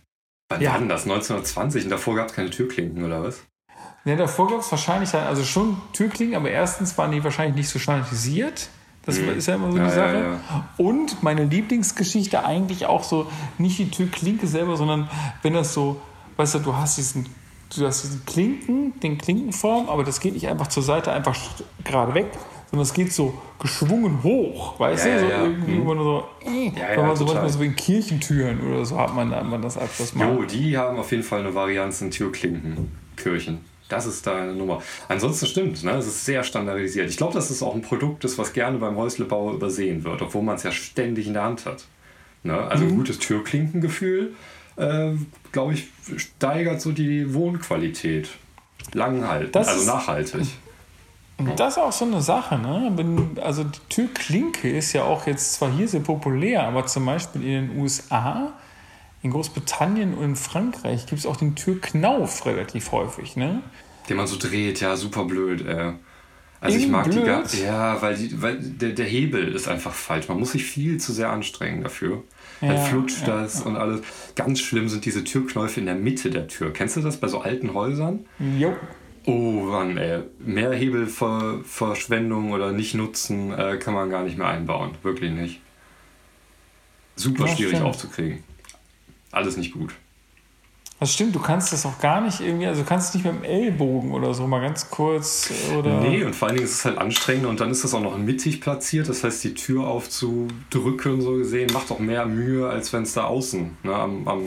Wann 0.48 0.60
Ja. 0.60 0.72
war 0.72 0.78
denn 0.78 0.88
das? 0.88 1.04
1920 1.04 1.84
und 1.84 1.90
davor 1.90 2.14
gab 2.16 2.28
es 2.28 2.32
keine 2.34 2.50
Türklinken 2.50 3.02
oder 3.04 3.22
was? 3.22 3.42
Ja, 4.04 4.14
davor 4.14 4.48
gab 4.48 4.60
es 4.60 4.70
wahrscheinlich 4.70 5.12
also 5.14 5.42
schon 5.42 5.76
Türklinken, 5.92 6.36
aber 6.36 6.50
erstens 6.50 6.96
waren 6.96 7.10
die 7.10 7.24
wahrscheinlich 7.24 7.56
nicht 7.56 7.68
so 7.68 7.78
standardisiert. 7.80 8.68
Das 9.04 9.18
Mhm. 9.18 9.30
ist 9.30 9.46
ja 9.46 9.56
immer 9.56 9.72
so 9.72 9.78
Ja, 9.78 9.84
die 9.84 9.90
ja, 9.90 9.94
Sache. 9.96 10.18
ja. 10.50 10.68
Und 10.76 11.22
meine 11.22 11.44
Lieblingsgeschichte 11.44 12.44
eigentlich 12.44 12.86
auch 12.86 13.02
so, 13.04 13.26
nicht 13.58 13.78
die 13.78 13.90
Türklinke 13.90 14.46
selber, 14.46 14.76
sondern 14.76 15.08
wenn 15.42 15.54
das 15.54 15.74
so, 15.74 16.00
weißt 16.36 16.56
du, 16.56 16.58
du 16.60 16.76
hast 16.76 16.98
diesen, 16.98 17.28
du 17.76 17.86
hast 17.86 18.04
diesen 18.04 18.24
Klinken, 18.24 18.98
den 19.00 19.18
Klinkenform, 19.18 19.88
aber 19.88 20.04
das 20.04 20.20
geht 20.20 20.34
nicht 20.34 20.46
einfach 20.48 20.68
zur 20.68 20.82
Seite 20.84 21.12
einfach 21.12 21.36
gerade 21.84 22.14
weg, 22.14 22.26
sondern 22.70 22.82
es 22.82 22.92
geht 22.94 23.12
so 23.12 23.34
geschwungen 23.60 24.22
hoch, 24.22 24.78
weißt 24.80 25.06
Ja, 25.06 25.14
du? 25.14 25.20
So 25.20 25.26
ja, 25.28 25.42
irgendwie, 25.44 25.72
Mhm. 25.72 25.80
wo 25.86 25.94
man 25.94 25.98
so, 26.04 26.24
äh, 26.44 26.66
Ja, 26.66 26.72
wenn 26.72 26.74
ja, 26.74 26.96
man 26.96 27.06
manchmal 27.18 27.48
so 27.48 27.62
in 27.62 27.76
Kirchentüren 27.76 28.60
oder 28.60 28.84
so 28.84 28.98
hat 28.98 29.14
man, 29.14 29.34
hat 29.34 29.44
man 29.46 29.62
das 29.62 29.78
öfters 29.78 30.14
mal. 30.14 30.34
Jo, 30.34 30.42
die 30.44 30.76
haben 30.76 30.98
auf 30.98 31.10
jeden 31.10 31.22
Fall 31.22 31.40
eine 31.40 31.54
Varianz 31.54 32.00
in 32.00 32.10
Türklinkenkirchen. 32.10 33.58
Das 33.88 34.04
ist 34.04 34.26
da 34.26 34.42
eine 34.42 34.52
Nummer. 34.54 34.82
Ansonsten 35.08 35.46
stimmt, 35.46 35.84
ne? 35.84 35.92
es 35.92 36.06
ist 36.08 36.24
sehr 36.24 36.42
standardisiert. 36.42 37.08
Ich 37.08 37.16
glaube, 37.16 37.34
dass 37.34 37.50
es 37.50 37.62
auch 37.62 37.74
ein 37.74 37.82
Produkt 37.82 38.24
ist, 38.24 38.36
was 38.36 38.52
gerne 38.52 38.78
beim 38.78 38.96
Häuslebau 38.96 39.52
übersehen 39.54 40.02
wird, 40.02 40.22
obwohl 40.22 40.42
man 40.42 40.56
es 40.56 40.64
ja 40.64 40.72
ständig 40.72 41.28
in 41.28 41.34
der 41.34 41.44
Hand 41.44 41.66
hat. 41.66 41.84
Ne? 42.42 42.58
Also 42.58 42.84
Mhm. 42.84 42.90
ein 42.90 42.96
gutes 42.96 43.20
Türklinkengefühl, 43.20 44.34
äh, 44.76 45.10
glaube 45.52 45.74
ich, 45.74 45.86
steigert 46.16 46.80
so 46.80 46.90
die 46.90 47.32
Wohnqualität. 47.32 48.30
Langhaltend, 48.92 49.54
Das 49.54 49.68
also 49.68 49.80
ist- 49.80 49.86
nachhaltig. 49.86 50.42
Und 51.38 51.60
Das 51.60 51.76
ist 51.76 51.82
auch 51.82 51.92
so 51.92 52.06
eine 52.06 52.22
Sache, 52.22 52.58
ne? 52.58 52.92
Wenn, 52.94 53.38
also 53.42 53.64
die 53.64 53.78
Türklinke 53.90 54.70
ist 54.70 54.92
ja 54.94 55.04
auch 55.04 55.26
jetzt 55.26 55.54
zwar 55.54 55.70
hier 55.70 55.86
sehr 55.86 56.00
populär, 56.00 56.66
aber 56.66 56.86
zum 56.86 57.04
Beispiel 57.04 57.42
in 57.42 57.68
den 57.68 57.78
USA, 57.78 58.54
in 59.22 59.30
Großbritannien 59.30 60.14
und 60.14 60.24
in 60.24 60.36
Frankreich 60.36 61.06
gibt 61.06 61.20
es 61.20 61.26
auch 61.26 61.36
den 61.36 61.54
Türknauf 61.54 62.46
relativ 62.46 62.92
häufig, 62.92 63.36
ne? 63.36 63.62
Den 64.08 64.16
man 64.16 64.26
so 64.26 64.36
dreht, 64.38 64.80
ja, 64.80 64.96
super 64.96 65.24
blöd. 65.24 65.66
Äh. 65.66 65.92
Also 66.58 66.78
ich 66.78 66.84
Eben 66.84 66.92
mag 66.92 67.04
die 67.04 67.10
blöd? 67.10 67.26
gar 67.26 67.54
Ja, 67.54 68.00
weil, 68.00 68.16
die, 68.16 68.40
weil 68.40 68.58
der, 68.58 68.90
der 68.90 69.04
Hebel 69.04 69.54
ist 69.54 69.68
einfach 69.68 69.92
falsch. 69.92 70.28
Man 70.28 70.38
muss 70.38 70.52
sich 70.52 70.64
viel 70.64 70.98
zu 70.98 71.12
sehr 71.12 71.30
anstrengen 71.30 71.82
dafür. 71.82 72.22
Ja, 72.62 72.72
Dann 72.72 72.86
flutscht 72.86 73.26
ja, 73.26 73.42
das 73.42 73.60
und 73.60 73.76
alles. 73.76 74.00
Ganz 74.36 74.60
schlimm 74.60 74.88
sind 74.88 75.04
diese 75.04 75.22
Türknäufe 75.22 75.80
in 75.80 75.86
der 75.86 75.96
Mitte 75.96 76.30
der 76.30 76.48
Tür. 76.48 76.72
Kennst 76.72 76.96
du 76.96 77.02
das 77.02 77.18
bei 77.18 77.28
so 77.28 77.40
alten 77.40 77.74
Häusern? 77.74 78.26
Jo. 78.58 78.74
Oh 79.26 79.32
Mann, 79.32 79.96
ey. 79.98 80.22
Mehr 80.38 80.72
Hebelverschwendung 80.72 82.52
oder 82.52 82.72
nicht 82.72 82.94
nutzen 82.94 83.52
äh, 83.52 83.76
kann 83.76 83.92
man 83.94 84.08
gar 84.08 84.22
nicht 84.22 84.38
mehr 84.38 84.46
einbauen. 84.48 84.92
Wirklich 85.02 85.32
nicht. 85.32 85.60
Super 87.16 87.46
Ja, 87.46 87.56
schwierig 87.56 87.72
stimmt. 87.74 87.86
aufzukriegen. 87.88 88.44
Alles 89.32 89.56
nicht 89.56 89.72
gut. 89.72 89.94
Das 90.98 91.12
stimmt, 91.12 91.34
du 91.34 91.40
kannst 91.40 91.74
das 91.74 91.84
auch 91.84 91.98
gar 91.98 92.22
nicht 92.22 92.40
irgendwie, 92.40 92.66
also 92.66 92.80
du 92.80 92.88
kannst 92.88 93.14
nicht 93.14 93.24
mit 93.24 93.34
dem 93.34 93.44
Ellbogen 93.44 94.12
oder 94.12 94.32
so 94.32 94.46
mal 94.46 94.62
ganz 94.62 94.88
kurz 94.90 95.50
oder. 95.76 96.00
Nee, 96.00 96.24
und 96.24 96.34
vor 96.34 96.48
allen 96.48 96.56
Dingen 96.56 96.66
ist 96.66 96.74
es 96.76 96.84
halt 96.86 96.96
anstrengend 96.96 97.44
und 97.46 97.60
dann 97.60 97.70
ist 97.70 97.84
das 97.84 97.92
auch 97.92 98.00
noch 98.00 98.16
mittig 98.16 98.62
platziert. 98.62 99.06
Das 99.08 99.22
heißt, 99.22 99.44
die 99.44 99.52
Tür 99.52 99.86
aufzudrücken, 99.88 101.20
so 101.20 101.32
gesehen, 101.32 101.70
macht 101.74 101.90
auch 101.90 101.98
mehr 101.98 102.24
Mühe, 102.24 102.66
als 102.68 102.94
wenn 102.94 103.02
es 103.02 103.12
da 103.12 103.24
außen, 103.24 103.76
ne, 103.82 103.94
am, 103.94 104.26
am 104.26 104.42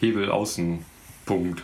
Hebel-Außenpunkt 0.00 1.62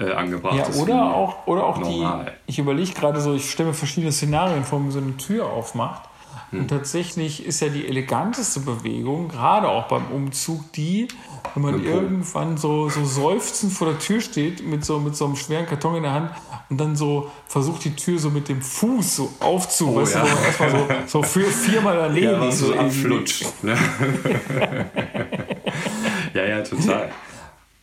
äh, 0.00 0.12
angebracht 0.12 0.56
Ja, 0.56 0.64
ist. 0.64 0.80
oder 0.80 1.14
auch, 1.14 1.46
oder 1.46 1.64
auch 1.64 1.78
die. 1.78 1.98
normal. 2.00 2.32
Ich 2.46 2.58
überlege 2.58 2.92
gerade 2.92 3.20
so, 3.20 3.34
ich 3.34 3.50
stelle 3.50 3.68
mir 3.68 3.74
verschiedene 3.74 4.12
Szenarien 4.12 4.64
vor, 4.64 4.78
wie 4.80 4.84
man 4.84 4.92
so 4.92 4.98
eine 5.00 5.16
Tür 5.16 5.46
aufmacht. 5.46 6.02
Hm. 6.50 6.60
Und 6.60 6.68
tatsächlich 6.68 7.44
ist 7.46 7.60
ja 7.60 7.68
die 7.68 7.86
eleganteste 7.86 8.60
Bewegung, 8.60 9.28
gerade 9.28 9.68
auch 9.68 9.86
beim 9.88 10.06
Umzug, 10.06 10.72
die, 10.72 11.06
wenn 11.54 11.62
man 11.62 11.84
irgendwann 11.84 12.56
so, 12.56 12.88
so 12.88 13.04
seufzend 13.04 13.72
vor 13.72 13.88
der 13.88 13.98
Tür 13.98 14.20
steht, 14.20 14.64
mit 14.66 14.84
so, 14.84 14.98
mit 14.98 15.14
so 15.16 15.26
einem 15.26 15.36
schweren 15.36 15.66
Karton 15.66 15.96
in 15.96 16.02
der 16.04 16.12
Hand 16.12 16.30
und 16.68 16.80
dann 16.80 16.96
so 16.96 17.30
versucht, 17.46 17.84
die 17.84 17.94
Tür 17.94 18.18
so 18.18 18.30
mit 18.30 18.48
dem 18.48 18.62
Fuß 18.62 19.16
so 19.16 19.32
aufzu, 19.40 19.90
Oh, 19.92 19.96
weißt 20.00 20.14
ja. 20.16 20.22
du, 20.22 20.26
so 20.28 20.36
erstmal 20.44 20.70
so, 20.70 20.86
so 21.06 21.22
für 21.22 21.46
viermal 21.50 21.96
daneben. 22.08 22.42
Ja, 22.42 22.50
so 22.50 22.74
abflutscht. 22.74 23.46
Ne? 23.62 23.76
ja, 26.34 26.44
ja, 26.44 26.60
total. 26.62 27.10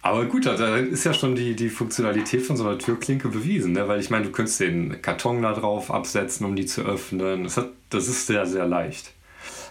Aber 0.08 0.24
gut, 0.26 0.46
da 0.46 0.78
ist 0.78 1.04
ja 1.04 1.14
schon 1.14 1.36
die, 1.36 1.54
die 1.54 1.68
Funktionalität 1.68 2.42
von 2.42 2.56
so 2.56 2.66
einer 2.66 2.78
Türklinke 2.78 3.28
bewiesen, 3.28 3.74
ne? 3.74 3.90
weil 3.90 4.00
ich 4.00 4.10
meine, 4.10 4.24
du 4.26 4.32
könntest 4.32 4.62
den 4.62 5.02
Karton 5.02 5.42
da 5.42 5.52
drauf 5.52 5.92
absetzen, 5.92 6.46
um 6.46 6.56
die 6.56 6.66
zu 6.66 6.84
öffnen. 6.84 7.44
Das, 7.44 7.58
hat, 7.58 7.72
das 7.90 8.08
ist 8.08 8.26
sehr, 8.26 8.46
sehr 8.46 8.66
leicht. 8.66 9.12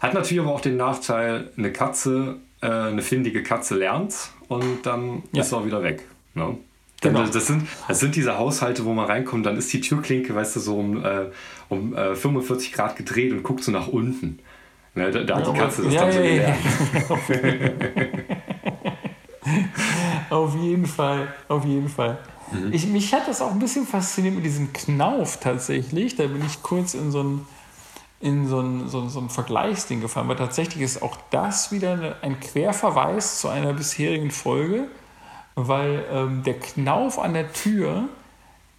Hat 0.03 0.13
natürlich 0.13 0.43
aber 0.43 0.53
auch 0.53 0.61
den 0.61 0.77
Nachteil, 0.77 1.51
eine 1.57 1.73
Katze, 1.73 2.37
äh, 2.61 2.67
eine 2.67 3.01
findige 3.01 3.43
Katze 3.43 3.77
lernt 3.77 4.15
und 4.49 4.85
dann 4.85 5.23
Ja. 5.33 5.41
ist 5.41 5.49
sie 5.49 5.57
auch 5.57 5.65
wieder 5.65 5.83
weg. 5.83 6.03
Ne? 6.35 6.59
Genau. 7.01 7.25
Das, 7.27 7.47
sind, 7.47 7.67
das 7.89 8.01
sind 8.01 8.15
diese 8.15 8.37
Haushalte, 8.37 8.85
wo 8.85 8.93
man 8.93 9.07
reinkommt, 9.07 9.47
dann 9.47 9.57
ist 9.57 9.73
die 9.73 9.81
Türklinke, 9.81 10.35
weißt 10.35 10.57
du, 10.57 10.61
so 10.61 10.77
um, 10.77 11.03
äh, 11.03 11.31
um 11.71 11.97
äh, 11.97 12.15
45 12.15 12.75
Grad 12.75 12.97
gedreht 12.97 13.33
und 13.33 13.43
guckt 13.43 13.65
so 13.65 13.73
nach 13.73 13.89
unten. 13.89 14.39
Ne, 14.95 15.11
da, 15.11 15.23
da 15.25 15.37
hat 15.37 15.47
die 15.47 15.59
Katze 15.59 15.83
das 15.85 15.95
Ja, 15.95 16.03
dann 16.03 16.13
so 16.13 16.19
ja, 16.21 16.25
ja, 16.27 16.57
gelernt. 17.23 18.33
Auf 20.31 20.55
jeden 20.57 20.87
Fall, 20.87 21.35
auf 21.49 21.65
jeden 21.65 21.89
Fall. 21.89 22.19
Mhm. 22.51 22.73
Ich, 22.73 22.87
mich 22.87 23.13
hat 23.13 23.29
das 23.29 23.41
auch 23.41 23.53
ein 23.53 23.59
bisschen 23.59 23.87
fasziniert 23.87 24.35
mit 24.35 24.45
diesem 24.45 24.73
Knauf 24.73 25.39
tatsächlich. 25.39 26.17
Da 26.17 26.27
bin 26.27 26.45
ich 26.45 26.63
kurz 26.63 26.95
in 26.95 27.11
so 27.11 27.23
ein, 27.23 27.47
in 28.21 28.47
so 28.49 28.61
ein, 28.61 28.89
so 28.89 29.01
ein, 29.01 29.09
so 29.09 29.21
ein 29.21 29.31
Vergleichsding 29.31 30.01
gefallen, 30.01 30.29
weil 30.29 30.37
tatsächlich 30.37 30.83
ist 30.83 31.03
auch 31.03 31.17
das 31.31 31.73
wieder 31.73 32.17
ein 32.23 32.41
Querverweis 32.41 33.41
zu 33.41 33.49
einer 33.49 33.73
bisherigen 33.73 34.31
Folge, 34.31 34.89
weil 35.55 36.05
ähm, 36.11 36.43
der 36.43 36.59
Knauf 36.59 37.19
an 37.19 37.35
der 37.35 37.53
Tür 37.53 38.09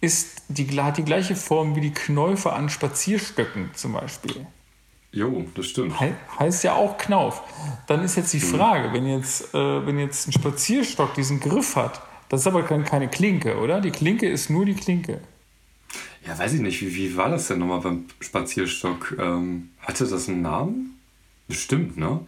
ist 0.00 0.42
die, 0.48 0.66
hat 0.80 0.96
die 0.96 1.04
gleiche 1.04 1.34
Form 1.34 1.74
wie 1.76 1.80
die 1.80 1.92
Knäufe 1.92 2.52
an 2.52 2.68
Spazierstöcken 2.68 3.70
zum 3.74 3.94
Beispiel. 3.94 4.46
Jo, 5.10 5.46
das 5.54 5.66
stimmt. 5.66 5.98
He 6.00 6.12
heißt 6.38 6.64
ja 6.64 6.74
auch 6.74 6.98
Knauf. 6.98 7.42
Dann 7.86 8.04
ist 8.04 8.16
jetzt 8.16 8.32
die 8.34 8.40
Frage, 8.40 8.92
wenn 8.92 9.06
jetzt, 9.06 9.54
äh, 9.54 9.86
wenn 9.86 9.98
jetzt 9.98 10.28
ein 10.28 10.32
Spazierstock 10.32 11.14
diesen 11.14 11.40
Griff 11.40 11.76
hat, 11.76 12.02
das 12.28 12.42
ist 12.42 12.46
aber 12.46 12.62
keine 12.62 13.08
Klinke, 13.08 13.58
oder? 13.58 13.80
Die 13.80 13.90
Klinke 13.90 14.28
ist 14.28 14.50
nur 14.50 14.66
die 14.66 14.74
Klinke. 14.74 15.20
Ja, 16.26 16.38
weiß 16.38 16.52
ich 16.54 16.60
nicht, 16.60 16.82
wie, 16.82 16.94
wie 16.94 17.16
war 17.16 17.30
das 17.30 17.48
denn 17.48 17.58
nochmal 17.58 17.80
beim 17.80 18.04
Spazierstock? 18.20 19.16
Ähm, 19.18 19.70
hatte 19.80 20.06
das 20.06 20.28
einen 20.28 20.42
Namen? 20.42 20.98
Bestimmt, 21.46 21.96
ne? 21.96 22.20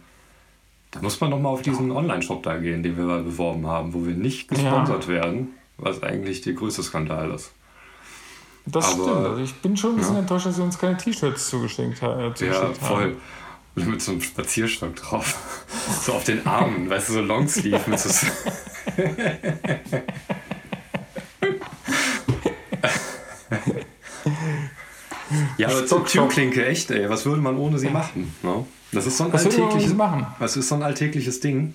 Da 0.89 1.01
muss 1.01 1.21
man 1.21 1.29
nochmal 1.29 1.53
auf 1.53 1.61
diesen 1.61 1.91
Online-Shop 1.91 2.41
da 2.41 2.57
gehen, 2.57 2.81
den 2.81 2.97
wir 2.97 3.05
mal 3.05 3.23
beworben 3.23 3.67
haben, 3.67 3.93
wo 3.93 4.05
wir 4.05 4.15
nicht 4.15 4.49
gesponsert 4.49 5.07
werden, 5.07 5.49
was 5.77 6.01
eigentlich 6.03 6.41
der 6.41 6.53
größte 6.53 6.83
Skandal 6.83 7.31
ist. 7.31 7.51
Das 8.65 8.93
Aber, 8.93 9.03
stimmt. 9.03 9.25
Also 9.27 9.41
ich 9.41 9.55
bin 9.55 9.75
schon 9.77 9.91
ein 9.91 9.97
bisschen 9.97 10.13
ja. 10.13 10.19
enttäuscht, 10.19 10.45
dass 10.45 10.55
sie 10.55 10.61
uns 10.61 10.77
keine 10.77 10.97
T-Shirts 10.97 11.49
zugeschenkt, 11.49 12.01
äh, 12.03 12.33
zugeschickt 12.33 12.81
ja, 12.81 12.87
voll. 12.87 13.03
haben. 13.03 13.17
Mit 13.73 14.01
so 14.01 14.11
einem 14.11 14.21
Spazierstock 14.21 14.95
drauf. 14.97 15.65
So 16.01 16.13
auf 16.13 16.25
den 16.25 16.45
Armen, 16.45 16.89
weißt 16.89 17.09
du, 17.09 17.13
so 17.13 17.21
Longsleeve 17.21 17.89
mit 17.89 17.99
so. 17.99 18.27
ja, 25.57 25.69
aber 25.69 25.85
zur 25.85 26.05
Türklinke, 26.05 26.65
echt, 26.65 26.91
ey. 26.91 27.09
Was 27.09 27.25
würde 27.25 27.41
man 27.41 27.57
ohne 27.57 27.79
sie 27.79 27.89
machen? 27.89 28.35
No? 28.43 28.57
Ne? 28.57 28.65
Das 28.91 29.05
ist 29.05 29.17
so 29.17 29.23
ein, 29.23 29.31
alltägliches, 29.31 29.95
das 30.39 30.57
ist 30.57 30.67
so 30.67 30.75
ein 30.75 30.83
alltägliches 30.83 31.39
Ding. 31.39 31.73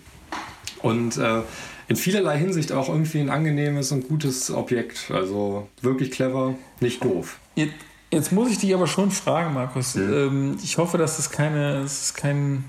Und 0.82 1.16
äh, 1.16 1.40
in 1.88 1.96
vielerlei 1.96 2.38
Hinsicht 2.38 2.72
auch 2.72 2.88
irgendwie 2.88 3.20
ein 3.20 3.30
angenehmes 3.30 3.92
und 3.92 4.08
gutes 4.08 4.50
Objekt. 4.50 5.10
Also 5.10 5.68
wirklich 5.82 6.10
clever, 6.10 6.54
nicht 6.80 7.04
doof. 7.04 7.38
Jetzt, 7.54 7.74
jetzt 8.10 8.32
muss 8.32 8.50
ich 8.50 8.58
dich 8.58 8.74
aber 8.74 8.86
schon 8.86 9.10
fragen, 9.10 9.54
Markus. 9.54 9.94
Mhm. 9.94 10.12
Ähm, 10.12 10.56
ich 10.62 10.78
hoffe, 10.78 10.98
dass 10.98 11.18
es 11.18 11.30
keine, 11.30 11.82
es 11.82 12.14
kein, 12.14 12.64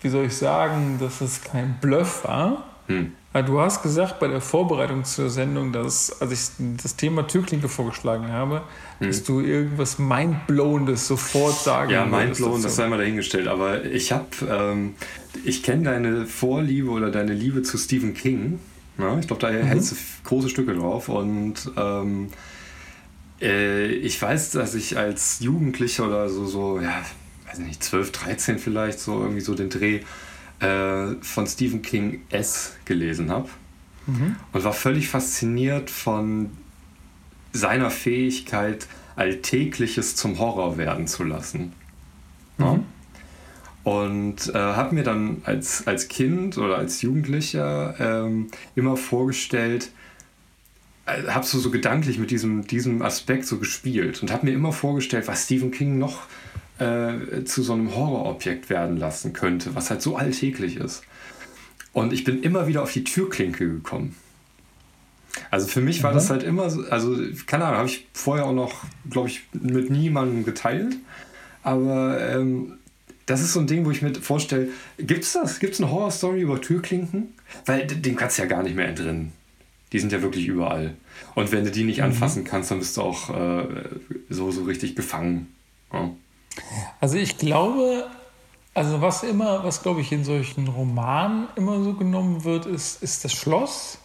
wie 0.00 0.08
soll 0.08 0.26
ich 0.26 0.36
sagen, 0.36 0.98
dass 0.98 1.20
es 1.20 1.42
kein 1.42 1.78
Bluff 1.80 2.24
war. 2.24 2.64
Mhm. 2.88 3.12
Du 3.46 3.60
hast 3.60 3.82
gesagt 3.82 4.20
bei 4.20 4.28
der 4.28 4.42
Vorbereitung 4.42 5.04
zur 5.04 5.30
Sendung, 5.30 5.72
dass, 5.72 6.20
als 6.20 6.32
ich 6.32 6.76
das 6.82 6.96
Thema 6.96 7.26
Türklinke 7.26 7.66
vorgeschlagen 7.66 8.28
habe, 8.30 8.62
hm. 9.02 9.08
dass 9.08 9.24
du 9.24 9.40
irgendwas 9.40 9.98
Mindblowendes 9.98 11.06
sofort 11.06 11.58
sagen 11.60 11.90
Ja, 11.90 12.04
Mindblown, 12.04 12.62
das 12.62 12.76
sei 12.76 12.88
mal 12.88 12.98
dahingestellt. 12.98 13.48
Aber 13.48 13.84
ich 13.84 14.12
habe, 14.12 14.28
ähm, 14.48 14.94
ich 15.44 15.62
kenne 15.62 15.84
deine 15.84 16.26
Vorliebe 16.26 16.90
oder 16.90 17.10
deine 17.10 17.34
Liebe 17.34 17.62
zu 17.62 17.78
Stephen 17.78 18.14
King. 18.14 18.58
Ja, 18.98 19.18
ich 19.18 19.26
glaube, 19.26 19.40
da 19.40 19.50
mhm. 19.50 19.66
hältst 19.66 19.92
du 19.92 19.96
große 20.24 20.48
Stücke 20.48 20.74
drauf. 20.74 21.08
Und 21.08 21.70
ähm, 21.76 22.28
äh, 23.40 23.86
ich 23.86 24.20
weiß, 24.20 24.50
dass 24.50 24.74
ich 24.74 24.96
als 24.96 25.40
Jugendlicher 25.40 26.06
oder 26.06 26.28
so, 26.28 26.46
so, 26.46 26.80
ja, 26.80 27.02
weiß 27.48 27.58
nicht, 27.58 27.82
12, 27.82 28.12
13 28.12 28.58
vielleicht, 28.58 29.00
so 29.00 29.20
irgendwie 29.20 29.40
so 29.40 29.54
den 29.54 29.68
Dreh 29.68 30.00
äh, 30.60 31.14
von 31.20 31.46
Stephen 31.46 31.82
King 31.82 32.22
S 32.30 32.76
gelesen 32.84 33.30
habe 33.30 33.48
mhm. 34.06 34.36
und 34.52 34.64
war 34.64 34.72
völlig 34.72 35.08
fasziniert 35.08 35.90
von 35.90 36.50
seiner 37.52 37.90
Fähigkeit, 37.90 38.86
Alltägliches 39.16 40.16
zum 40.16 40.38
Horror 40.38 40.78
werden 40.78 41.06
zu 41.06 41.24
lassen. 41.24 41.72
Mhm. 42.58 42.84
Und 43.84 44.54
äh, 44.54 44.58
habe 44.58 44.94
mir 44.94 45.02
dann 45.02 45.42
als, 45.44 45.86
als 45.86 46.08
Kind 46.08 46.56
oder 46.56 46.78
als 46.78 47.02
Jugendlicher 47.02 47.94
ähm, 47.98 48.48
immer 48.76 48.96
vorgestellt, 48.96 49.90
äh, 51.06 51.24
habe 51.24 51.44
so, 51.44 51.58
so 51.58 51.70
gedanklich 51.70 52.18
mit 52.18 52.30
diesem, 52.30 52.66
diesem 52.66 53.02
Aspekt 53.02 53.46
so 53.46 53.58
gespielt 53.58 54.22
und 54.22 54.30
habe 54.30 54.46
mir 54.46 54.52
immer 54.52 54.72
vorgestellt, 54.72 55.26
was 55.26 55.44
Stephen 55.44 55.72
King 55.72 55.98
noch 55.98 56.22
äh, 56.78 57.44
zu 57.44 57.62
so 57.62 57.72
einem 57.72 57.94
Horrorobjekt 57.94 58.70
werden 58.70 58.96
lassen 58.98 59.32
könnte, 59.32 59.74
was 59.74 59.90
halt 59.90 60.00
so 60.00 60.16
alltäglich 60.16 60.76
ist. 60.76 61.02
Und 61.92 62.12
ich 62.12 62.24
bin 62.24 62.42
immer 62.42 62.68
wieder 62.68 62.82
auf 62.82 62.92
die 62.92 63.04
Türklinke 63.04 63.68
gekommen. 63.68 64.16
Also 65.50 65.66
für 65.66 65.80
mich 65.80 66.02
war 66.02 66.10
mhm. 66.10 66.14
das 66.14 66.30
halt 66.30 66.42
immer 66.42 66.70
so, 66.70 66.82
also 66.90 67.16
keine 67.46 67.64
Ahnung, 67.64 67.78
habe 67.78 67.88
ich 67.88 68.06
vorher 68.12 68.46
auch 68.46 68.52
noch, 68.52 68.84
glaube 69.08 69.28
ich, 69.28 69.42
mit 69.52 69.90
niemandem 69.90 70.44
geteilt. 70.44 70.96
Aber 71.62 72.20
ähm, 72.20 72.78
das 73.26 73.40
ist 73.40 73.52
so 73.52 73.60
ein 73.60 73.66
Ding, 73.66 73.84
wo 73.84 73.90
ich 73.90 74.02
mir 74.02 74.14
vorstelle, 74.14 74.68
gibt 74.98 75.24
es 75.24 75.32
das? 75.32 75.60
Gibt 75.60 75.74
es 75.74 75.80
eine 75.80 75.90
Horrorstory 75.90 76.40
über 76.40 76.60
Türklinken? 76.60 77.34
Weil 77.66 77.86
den 77.86 78.16
kannst 78.16 78.38
du 78.38 78.42
ja 78.42 78.48
gar 78.48 78.62
nicht 78.62 78.76
mehr 78.76 78.88
entrinnen. 78.88 79.32
Die 79.92 80.00
sind 80.00 80.12
ja 80.12 80.22
wirklich 80.22 80.46
überall. 80.46 80.94
Und 81.34 81.52
wenn 81.52 81.64
du 81.64 81.70
die 81.70 81.84
nicht 81.84 81.98
mhm. 81.98 82.04
anfassen 82.04 82.44
kannst, 82.44 82.70
dann 82.70 82.78
bist 82.78 82.96
du 82.96 83.02
auch 83.02 83.30
äh, 83.30 83.66
so, 84.28 84.50
so 84.50 84.64
richtig 84.64 84.96
gefangen. 84.96 85.54
Ja. 85.92 86.10
Also 87.00 87.16
ich 87.16 87.38
glaube, 87.38 88.06
also 88.74 89.00
was 89.00 89.22
immer, 89.22 89.64
was 89.64 89.82
glaube 89.82 90.00
ich 90.00 90.12
in 90.12 90.24
solchen 90.24 90.66
Romanen 90.68 91.48
immer 91.56 91.82
so 91.82 91.94
genommen 91.94 92.44
wird, 92.44 92.66
ist, 92.66 93.02
ist 93.02 93.24
das 93.24 93.32
Schloss. 93.32 93.98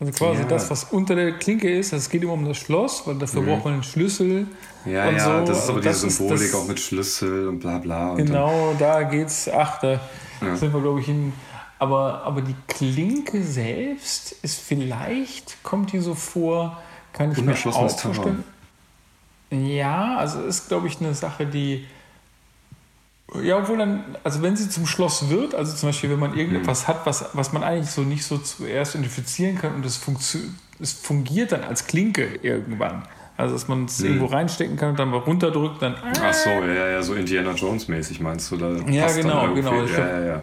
Also 0.00 0.12
quasi 0.14 0.40
ja. 0.40 0.48
das, 0.48 0.70
was 0.70 0.84
unter 0.84 1.14
der 1.14 1.32
Klinke 1.32 1.70
ist, 1.70 1.92
es 1.92 2.08
geht 2.08 2.22
immer 2.22 2.32
um 2.32 2.46
das 2.46 2.56
Schloss, 2.56 3.06
weil 3.06 3.16
dafür 3.16 3.42
mhm. 3.42 3.46
braucht 3.46 3.64
man 3.66 3.74
den 3.74 3.82
Schlüssel. 3.82 4.46
Ja, 4.86 5.08
und 5.08 5.16
ja, 5.16 5.40
so. 5.40 5.46
das 5.46 5.64
ist 5.64 5.68
aber 5.68 5.86
also 5.86 6.06
die 6.06 6.12
Symbolik 6.12 6.42
ist, 6.42 6.54
auch 6.54 6.66
mit 6.66 6.80
Schlüssel 6.80 7.48
und 7.48 7.58
bla 7.60 7.76
bla. 7.76 8.12
Und 8.12 8.16
genau, 8.16 8.74
da 8.78 9.02
geht's, 9.02 9.46
ach, 9.52 9.78
da 9.80 10.00
ja. 10.40 10.56
sind 10.56 10.72
wir, 10.72 10.80
glaube 10.80 11.00
ich, 11.00 11.08
in. 11.08 11.34
Aber, 11.78 12.22
aber 12.24 12.40
die 12.40 12.54
Klinke 12.66 13.42
selbst 13.42 14.32
ist 14.42 14.60
vielleicht, 14.60 15.62
kommt 15.62 15.92
die 15.92 15.98
so 15.98 16.14
vor, 16.14 16.78
kann 17.12 17.32
ich 17.32 17.42
mir 17.42 17.52
auch 17.52 17.90
vorstellen. 17.90 18.44
Ja, 19.50 20.16
also 20.16 20.42
ist, 20.42 20.68
glaube 20.68 20.86
ich, 20.86 20.98
eine 21.00 21.14
Sache, 21.14 21.44
die. 21.44 21.86
Ja, 23.42 23.58
obwohl 23.58 23.78
dann, 23.78 24.16
also 24.24 24.42
wenn 24.42 24.56
sie 24.56 24.68
zum 24.68 24.86
Schloss 24.86 25.28
wird, 25.28 25.54
also 25.54 25.74
zum 25.76 25.90
Beispiel, 25.90 26.10
wenn 26.10 26.18
man 26.18 26.34
irgendetwas 26.34 26.82
mhm. 26.82 26.88
hat, 26.88 27.06
was, 27.06 27.24
was 27.32 27.52
man 27.52 27.62
eigentlich 27.62 27.90
so 27.90 28.02
nicht 28.02 28.24
so 28.24 28.38
zuerst 28.38 28.94
identifizieren 28.94 29.56
kann 29.56 29.74
und 29.74 29.86
es, 29.86 30.00
es 30.80 30.92
fungiert 30.92 31.52
dann 31.52 31.62
als 31.62 31.86
Klinke 31.86 32.40
irgendwann. 32.42 33.02
Also, 33.36 33.54
dass 33.54 33.68
man 33.68 33.86
es 33.86 34.00
mhm. 34.00 34.06
irgendwo 34.06 34.26
reinstecken 34.26 34.76
kann 34.76 34.90
und 34.90 34.98
dann 34.98 35.08
mal 35.08 35.18
runterdrückt, 35.18 35.80
dann. 35.80 35.94
Ach 36.02 36.34
so, 36.34 36.50
ja, 36.50 36.88
ja, 36.88 37.02
so 37.02 37.14
Indiana 37.14 37.52
Jones-mäßig 37.52 38.20
meinst 38.20 38.50
du 38.50 38.56
da? 38.56 38.70
Ja, 38.90 39.10
genau, 39.12 39.54
genau. 39.54 39.82
Ich 39.82 39.92
glaube, 39.92 40.08
ja, 40.10 40.20
ja, 40.20 40.26
ja. 40.26 40.42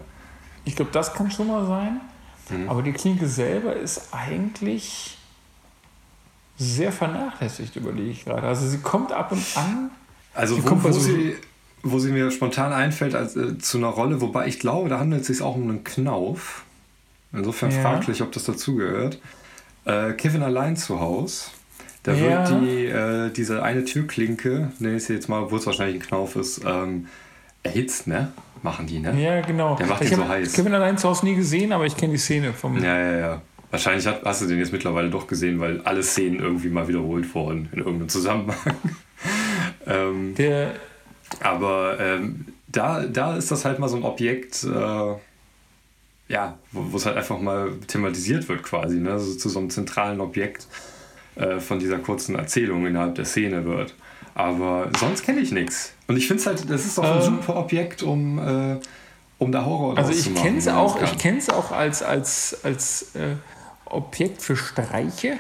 glaub, 0.76 0.92
das 0.92 1.14
kann 1.14 1.30
schon 1.30 1.48
mal 1.48 1.66
sein. 1.68 2.02
Mhm. 2.50 2.70
Aber 2.70 2.82
die 2.82 2.94
Klinke 2.94 3.28
selber 3.28 3.76
ist 3.76 4.10
eigentlich 4.14 5.18
sehr 6.58 6.92
vernachlässigt, 6.92 7.76
überlege 7.76 8.10
ich 8.10 8.26
gerade. 8.26 8.48
Also 8.48 8.68
sie 8.68 8.80
kommt 8.80 9.12
ab 9.12 9.32
und 9.32 9.44
an. 9.56 9.92
Also 10.34 10.58
wo, 10.64 10.84
wo, 10.84 10.92
sie, 10.92 11.36
wo 11.84 11.99
sie 11.99 12.11
mir 12.11 12.32
spontan 12.32 12.73
einfällt 12.73 13.15
als, 13.15 13.36
äh, 13.36 13.57
zu 13.57 13.78
einer 13.78 13.88
Rolle, 13.88 14.21
wobei 14.21 14.47
ich 14.47 14.59
glaube, 14.59 14.89
da 14.89 14.99
handelt 14.99 15.21
es 15.21 15.28
sich 15.28 15.41
auch 15.41 15.55
um 15.55 15.63
einen 15.63 15.84
Knauf. 15.84 16.63
Insofern 17.34 17.71
ja. 17.71 17.82
fraglich, 17.82 18.21
ob 18.21 18.32
das 18.32 18.45
dazugehört. 18.45 19.19
Äh, 19.86 20.13
Kevin 20.13 20.43
allein 20.43 20.75
zu 20.75 20.99
Hause. 20.99 21.45
Da 22.03 22.13
ja. 22.13 22.49
wird 22.49 22.61
die, 22.61 22.86
äh, 22.86 23.32
diese 23.32 23.63
eine 23.63 23.84
Türklinke, 23.84 24.71
nenne 24.80 24.97
ich 24.97 25.05
sie 25.05 25.13
jetzt 25.13 25.28
mal, 25.28 25.43
obwohl 25.43 25.59
es 25.59 25.65
wahrscheinlich 25.65 26.01
ein 26.01 26.07
Knauf 26.07 26.36
ist, 26.36 26.61
ähm, 26.65 27.07
erhitzt, 27.63 28.07
ne? 28.07 28.32
Machen 28.63 28.88
die, 28.88 28.99
ne? 28.99 29.21
Ja, 29.21 29.41
genau. 29.41 29.75
Der 29.75 29.88
macht 29.88 30.03
ich 30.03 30.09
den 30.09 30.19
so 30.19 30.28
heiß. 30.28 30.53
Kevin 30.53 30.73
allein 30.73 30.97
zu 30.97 31.09
Hause 31.09 31.25
nie 31.25 31.36
gesehen, 31.36 31.73
aber 31.73 31.86
ich 31.86 31.95
kenne 31.95 32.13
die 32.13 32.19
Szene 32.19 32.53
vom. 32.53 32.82
Ja, 32.82 32.97
ja, 32.97 33.17
ja. 33.17 33.41
Wahrscheinlich 33.69 34.07
hast 34.07 34.41
du 34.41 34.47
den 34.47 34.59
jetzt 34.59 34.71
mittlerweile 34.71 35.09
doch 35.09 35.28
gesehen, 35.28 35.59
weil 35.59 35.82
alle 35.82 36.01
Szenen 36.01 36.39
irgendwie 36.39 36.69
mal 36.69 36.88
wiederholt 36.88 37.34
wurden 37.36 37.67
in 37.73 37.80
irgendeinem 37.80 38.09
Zusammenhang. 38.09 38.75
ähm, 39.86 40.34
Der 40.36 40.75
aber 41.41 41.99
ähm, 41.99 42.45
da, 42.67 43.05
da 43.05 43.36
ist 43.36 43.51
das 43.51 43.65
halt 43.65 43.80
mal 43.80 43.88
so 43.88 43.97
ein 43.97 44.03
Objekt, 44.03 44.63
äh, 44.63 45.15
ja, 46.30 46.57
wo 46.71 46.97
es 46.97 47.05
halt 47.05 47.17
einfach 47.17 47.39
mal 47.39 47.71
thematisiert 47.88 48.49
wird 48.49 48.63
quasi, 48.63 48.97
ne? 48.97 49.11
Also 49.11 49.36
zu 49.36 49.49
so 49.49 49.59
einem 49.59 49.69
zentralen 49.69 50.19
Objekt 50.19 50.67
äh, 51.36 51.59
von 51.59 51.80
dieser 51.80 51.99
kurzen 51.99 52.36
Erzählung 52.36 52.86
innerhalb 52.86 53.15
der 53.15 53.25
Szene 53.25 53.65
wird. 53.65 53.95
Aber 54.36 54.89
sonst 54.99 55.23
kenne 55.23 55.39
ich 55.39 55.51
nichts. 55.51 55.93
Und 56.07 56.17
ich 56.17 56.28
finde 56.28 56.41
es 56.41 56.47
halt, 56.47 56.69
das 56.69 56.86
ist 56.86 56.99
auch 56.99 57.03
ein 57.03 57.17
ähm, 57.17 57.23
super 57.23 57.55
Objekt, 57.55 58.03
um, 58.03 58.38
äh, 58.39 58.80
um 59.39 59.51
da 59.51 59.65
Horror 59.65 59.97
Also 59.97 60.11
ich 60.11 60.34
kenne 60.36 60.57
es 60.57 60.67
auch, 60.67 61.01
ich 61.01 61.17
kenn's 61.17 61.49
auch 61.49 61.71
als, 61.71 62.03
als, 62.03 62.57
als 62.63 63.15
äh, 63.15 63.36
Objekt 63.86 64.41
für 64.41 64.55
Streiche. 64.55 65.39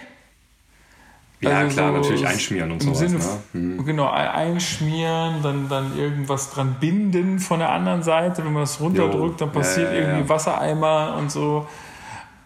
Ja, 1.39 1.59
also 1.59 1.75
klar, 1.75 1.91
so 1.91 1.97
natürlich 1.97 2.27
einschmieren 2.27 2.71
und 2.71 2.81
sowas. 2.81 2.99
Sinne, 2.99 3.19
ne? 3.19 3.25
mhm. 3.53 3.85
Genau, 3.85 4.09
einschmieren, 4.09 5.43
dann, 5.43 5.69
dann 5.69 5.95
irgendwas 5.97 6.49
dran 6.49 6.77
binden 6.79 7.39
von 7.39 7.59
der 7.59 7.69
anderen 7.69 8.01
Seite. 8.01 8.43
Wenn 8.43 8.53
man 8.53 8.63
das 8.63 8.79
runterdrückt, 8.79 9.41
dann 9.41 9.51
passiert 9.51 9.93
ja, 9.93 9.99
ja, 9.99 10.07
irgendwie 10.07 10.29
Wassereimer 10.29 11.15
und 11.19 11.31
so. 11.31 11.67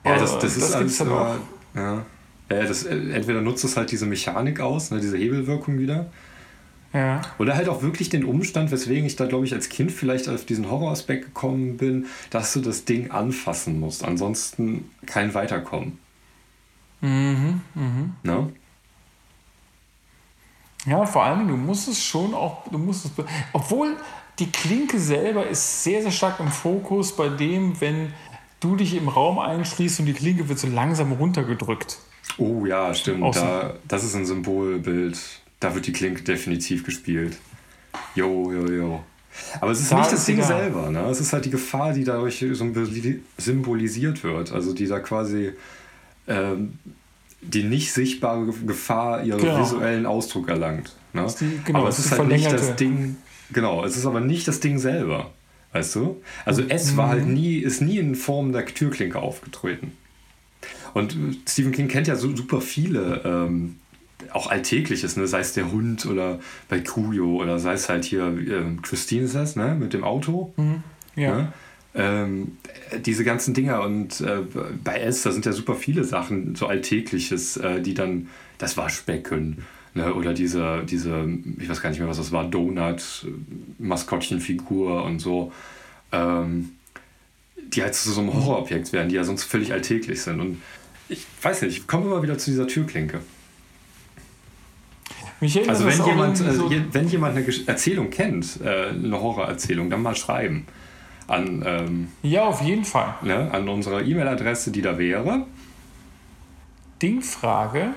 Ja, 0.03 0.17
das, 0.17 0.33
das, 0.33 0.41
das 0.41 0.57
ist 0.57 0.75
alles. 0.75 0.97
Dann 0.97 1.09
auch. 1.09 1.35
Ja. 1.73 2.01
ja 2.49 2.63
das, 2.63 2.83
entweder 2.83 3.41
nutzt 3.41 3.63
es 3.63 3.77
halt 3.77 3.91
diese 3.91 4.05
Mechanik 4.05 4.59
aus, 4.59 4.91
ne, 4.91 4.99
diese 4.99 5.17
Hebelwirkung 5.17 5.79
wieder. 5.79 6.07
Ja. 6.93 7.21
Oder 7.39 7.55
halt 7.55 7.69
auch 7.69 7.81
wirklich 7.83 8.09
den 8.09 8.25
Umstand, 8.25 8.71
weswegen 8.71 9.05
ich 9.05 9.15
da, 9.15 9.25
glaube 9.25 9.45
ich, 9.45 9.53
als 9.53 9.69
Kind 9.69 9.93
vielleicht 9.93 10.27
auf 10.27 10.43
diesen 10.43 10.69
Horroraspekt 10.69 11.25
gekommen 11.25 11.77
bin, 11.77 12.07
dass 12.29 12.51
du 12.51 12.59
das 12.59 12.83
Ding 12.83 13.11
anfassen 13.11 13.79
musst. 13.79 14.03
Ansonsten 14.03 14.89
kein 15.05 15.33
Weiterkommen. 15.33 15.99
Mhm, 16.99 17.61
mhm. 17.73 18.13
Ne? 18.23 18.51
Ja, 20.85 21.05
vor 21.05 21.23
allem, 21.23 21.47
du 21.47 21.57
musst 21.57 21.87
es 21.87 22.03
schon 22.03 22.33
auch, 22.33 22.67
du 22.69 22.77
musst 22.77 23.05
es, 23.05 23.11
obwohl 23.53 23.95
die 24.39 24.51
Klinke 24.51 24.99
selber 24.99 25.45
ist 25.47 25.83
sehr, 25.83 26.01
sehr 26.01 26.11
stark 26.11 26.39
im 26.39 26.47
Fokus 26.47 27.15
bei 27.15 27.29
dem, 27.29 27.79
wenn 27.79 28.13
du 28.59 28.75
dich 28.75 28.95
im 28.95 29.07
Raum 29.07 29.37
einschließt 29.37 29.99
und 29.99 30.07
die 30.07 30.13
Klinke 30.13 30.49
wird 30.49 30.57
so 30.57 30.67
langsam 30.67 31.11
runtergedrückt. 31.11 31.99
Oh 32.37 32.65
ja, 32.65 32.93
stimmt. 32.93 33.35
Da, 33.35 33.75
das 33.87 34.03
ist 34.03 34.15
ein 34.15 34.25
Symbolbild 34.25 35.17
da 35.61 35.73
wird 35.73 35.87
die 35.87 35.93
Klinke 35.93 36.23
definitiv 36.23 36.83
gespielt. 36.83 37.37
Jo, 38.15 38.51
jo, 38.51 38.67
jo. 38.67 39.03
Aber 39.61 39.71
es 39.71 39.79
ist 39.79 39.91
da 39.91 39.99
nicht 39.99 40.11
das 40.11 40.25
Ding 40.25 40.37
egal. 40.37 40.47
selber, 40.47 40.89
ne? 40.89 41.05
Es 41.05 41.21
ist 41.21 41.31
halt 41.31 41.45
die 41.45 41.49
Gefahr, 41.49 41.93
die 41.93 42.03
dadurch 42.03 42.43
symbolisiert 43.37 44.23
wird. 44.23 44.51
Also 44.51 44.73
die 44.73 44.87
da 44.87 44.99
quasi 44.99 45.53
ähm, 46.27 46.79
die 47.41 47.63
nicht 47.63 47.91
sichtbare 47.93 48.45
Gefahr 48.65 49.23
ihren 49.23 49.39
genau. 49.39 49.61
visuellen 49.61 50.05
Ausdruck 50.05 50.49
erlangt. 50.49 50.95
Ne? 51.13 51.25
Die, 51.39 51.59
genau, 51.65 51.79
aber 51.79 51.89
es 51.89 51.99
ist, 51.99 52.05
ist 52.05 52.17
halt 52.17 52.27
nicht 52.29 52.51
das 52.51 52.75
Ding, 52.75 53.17
genau, 53.51 53.83
es 53.83 53.97
ist 53.97 54.05
aber 54.05 54.21
nicht 54.21 54.47
das 54.47 54.59
Ding 54.59 54.77
selber. 54.77 55.31
Weißt 55.73 55.95
du? 55.95 56.21
Also 56.43 56.63
S 56.63 56.97
war 56.97 57.09
halt 57.09 57.25
mhm. 57.25 57.33
nie, 57.33 57.57
ist 57.57 57.81
nie 57.81 57.97
in 57.97 58.15
Form 58.15 58.51
der 58.51 58.65
Türklinke 58.65 59.19
aufgetreten. 59.19 59.93
Und 60.93 61.15
Stephen 61.47 61.71
King 61.71 61.87
kennt 61.87 62.07
ja 62.07 62.17
so 62.17 62.35
super 62.35 62.59
viele, 62.59 63.21
ähm, 63.23 63.77
auch 64.33 64.51
Alltägliches, 64.51 65.15
ne? 65.15 65.27
sei 65.27 65.39
es 65.39 65.53
der 65.53 65.71
Hund 65.71 66.05
oder 66.05 66.39
bei 66.69 66.79
Cujo 66.79 67.41
oder 67.41 67.57
sei 67.59 67.73
es 67.73 67.89
halt 67.89 68.03
hier, 68.03 68.27
äh, 68.27 68.63
Christine 68.81 69.23
ist 69.25 69.35
das, 69.35 69.55
ne? 69.55 69.75
mit 69.79 69.93
dem 69.93 70.03
Auto. 70.03 70.53
Mhm. 70.57 70.83
Ja. 71.15 71.35
Ne? 71.35 71.53
Ähm, 71.93 72.57
diese 73.05 73.25
ganzen 73.25 73.53
Dinger 73.53 73.81
und 73.81 74.21
äh, 74.21 74.39
bei 74.81 75.01
S, 75.01 75.23
da 75.23 75.31
sind 75.31 75.45
ja 75.45 75.51
super 75.51 75.75
viele 75.75 76.05
Sachen, 76.05 76.55
so 76.55 76.67
Alltägliches, 76.67 77.57
äh, 77.57 77.81
die 77.81 77.93
dann 77.93 78.29
das 78.57 78.77
Waschbecken 78.77 79.65
ne? 79.93 80.13
oder 80.13 80.33
diese, 80.33 80.83
diese, 80.85 81.27
ich 81.59 81.67
weiß 81.67 81.81
gar 81.81 81.89
nicht 81.89 81.99
mehr, 81.99 82.07
was 82.07 82.17
das 82.17 82.31
war, 82.31 82.45
Donut, 82.45 83.27
Maskottchenfigur 83.77 85.03
und 85.03 85.19
so, 85.19 85.51
ähm, 86.13 86.69
die 87.57 87.83
halt 87.83 87.93
zu 87.93 88.09
so 88.11 88.21
einem 88.21 88.33
Horrorobjekt 88.33 88.93
werden, 88.93 89.09
die 89.09 89.15
ja 89.15 89.25
sonst 89.25 89.43
völlig 89.43 89.73
alltäglich 89.73 90.21
sind. 90.21 90.39
Und 90.39 90.61
ich 91.09 91.25
weiß 91.41 91.61
nicht, 91.63 91.77
ich 91.77 91.87
komme 91.87 92.05
immer 92.05 92.23
wieder 92.23 92.37
zu 92.37 92.51
dieser 92.51 92.67
Türklinke. 92.67 93.19
also 95.67 95.85
wenn 95.85 96.05
jemand, 96.05 96.37
so 96.37 96.71
äh, 96.71 96.83
wenn 96.93 97.09
jemand 97.09 97.35
eine 97.35 97.45
Erzählung 97.65 98.11
kennt, 98.11 98.61
äh, 98.63 98.89
eine 98.89 99.19
Horrorerzählung, 99.19 99.89
dann 99.89 100.01
mal 100.01 100.15
schreiben 100.15 100.67
an. 101.31 101.63
Ähm, 101.65 102.11
ja, 102.21 102.43
auf 102.43 102.61
jeden 102.61 102.85
Fall. 102.85 103.15
Ne, 103.21 103.49
an 103.51 103.67
unsere 103.69 104.03
E-Mail-Adresse, 104.03 104.71
die 104.71 104.81
da 104.81 104.97
wäre. 104.97 105.45
Dingfrage 107.01 107.93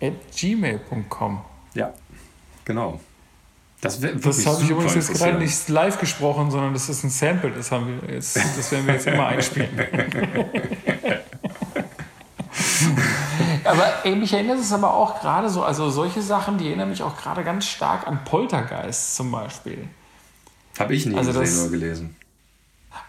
at 0.00 0.14
gmail.com. 0.36 1.40
Ja, 1.74 1.92
genau. 2.64 3.00
Das, 3.80 3.98
das 4.00 4.46
habe 4.46 4.62
ich 4.62 4.70
übrigens 4.70 4.94
jetzt 4.94 5.12
gerade 5.14 5.38
nicht 5.38 5.68
live 5.68 5.98
gesprochen, 5.98 6.52
sondern 6.52 6.72
das 6.72 6.88
ist 6.88 7.02
ein 7.02 7.10
Sample. 7.10 7.50
Das, 7.50 7.72
haben 7.72 8.00
wir 8.00 8.14
jetzt, 8.14 8.36
das 8.36 8.70
werden 8.70 8.86
wir 8.86 8.94
jetzt 8.94 9.08
immer 9.08 9.26
einspielen. 9.26 9.70
aber 13.64 14.04
ey, 14.04 14.14
mich 14.14 14.32
erinnert 14.32 14.60
es 14.60 14.72
aber 14.72 14.94
auch 14.94 15.20
gerade 15.20 15.50
so, 15.50 15.64
also 15.64 15.90
solche 15.90 16.22
Sachen, 16.22 16.58
die 16.58 16.68
erinnern 16.68 16.90
mich 16.90 17.02
auch 17.02 17.16
gerade 17.16 17.42
ganz 17.42 17.66
stark 17.66 18.06
an 18.06 18.22
Poltergeist 18.24 19.16
zum 19.16 19.32
Beispiel. 19.32 19.88
Habe 20.78 20.94
ich 20.94 21.04
nie 21.04 21.16
also 21.16 21.32
gesehen 21.32 21.42
das, 21.42 21.60
oder 21.62 21.70
gelesen. 21.70 22.16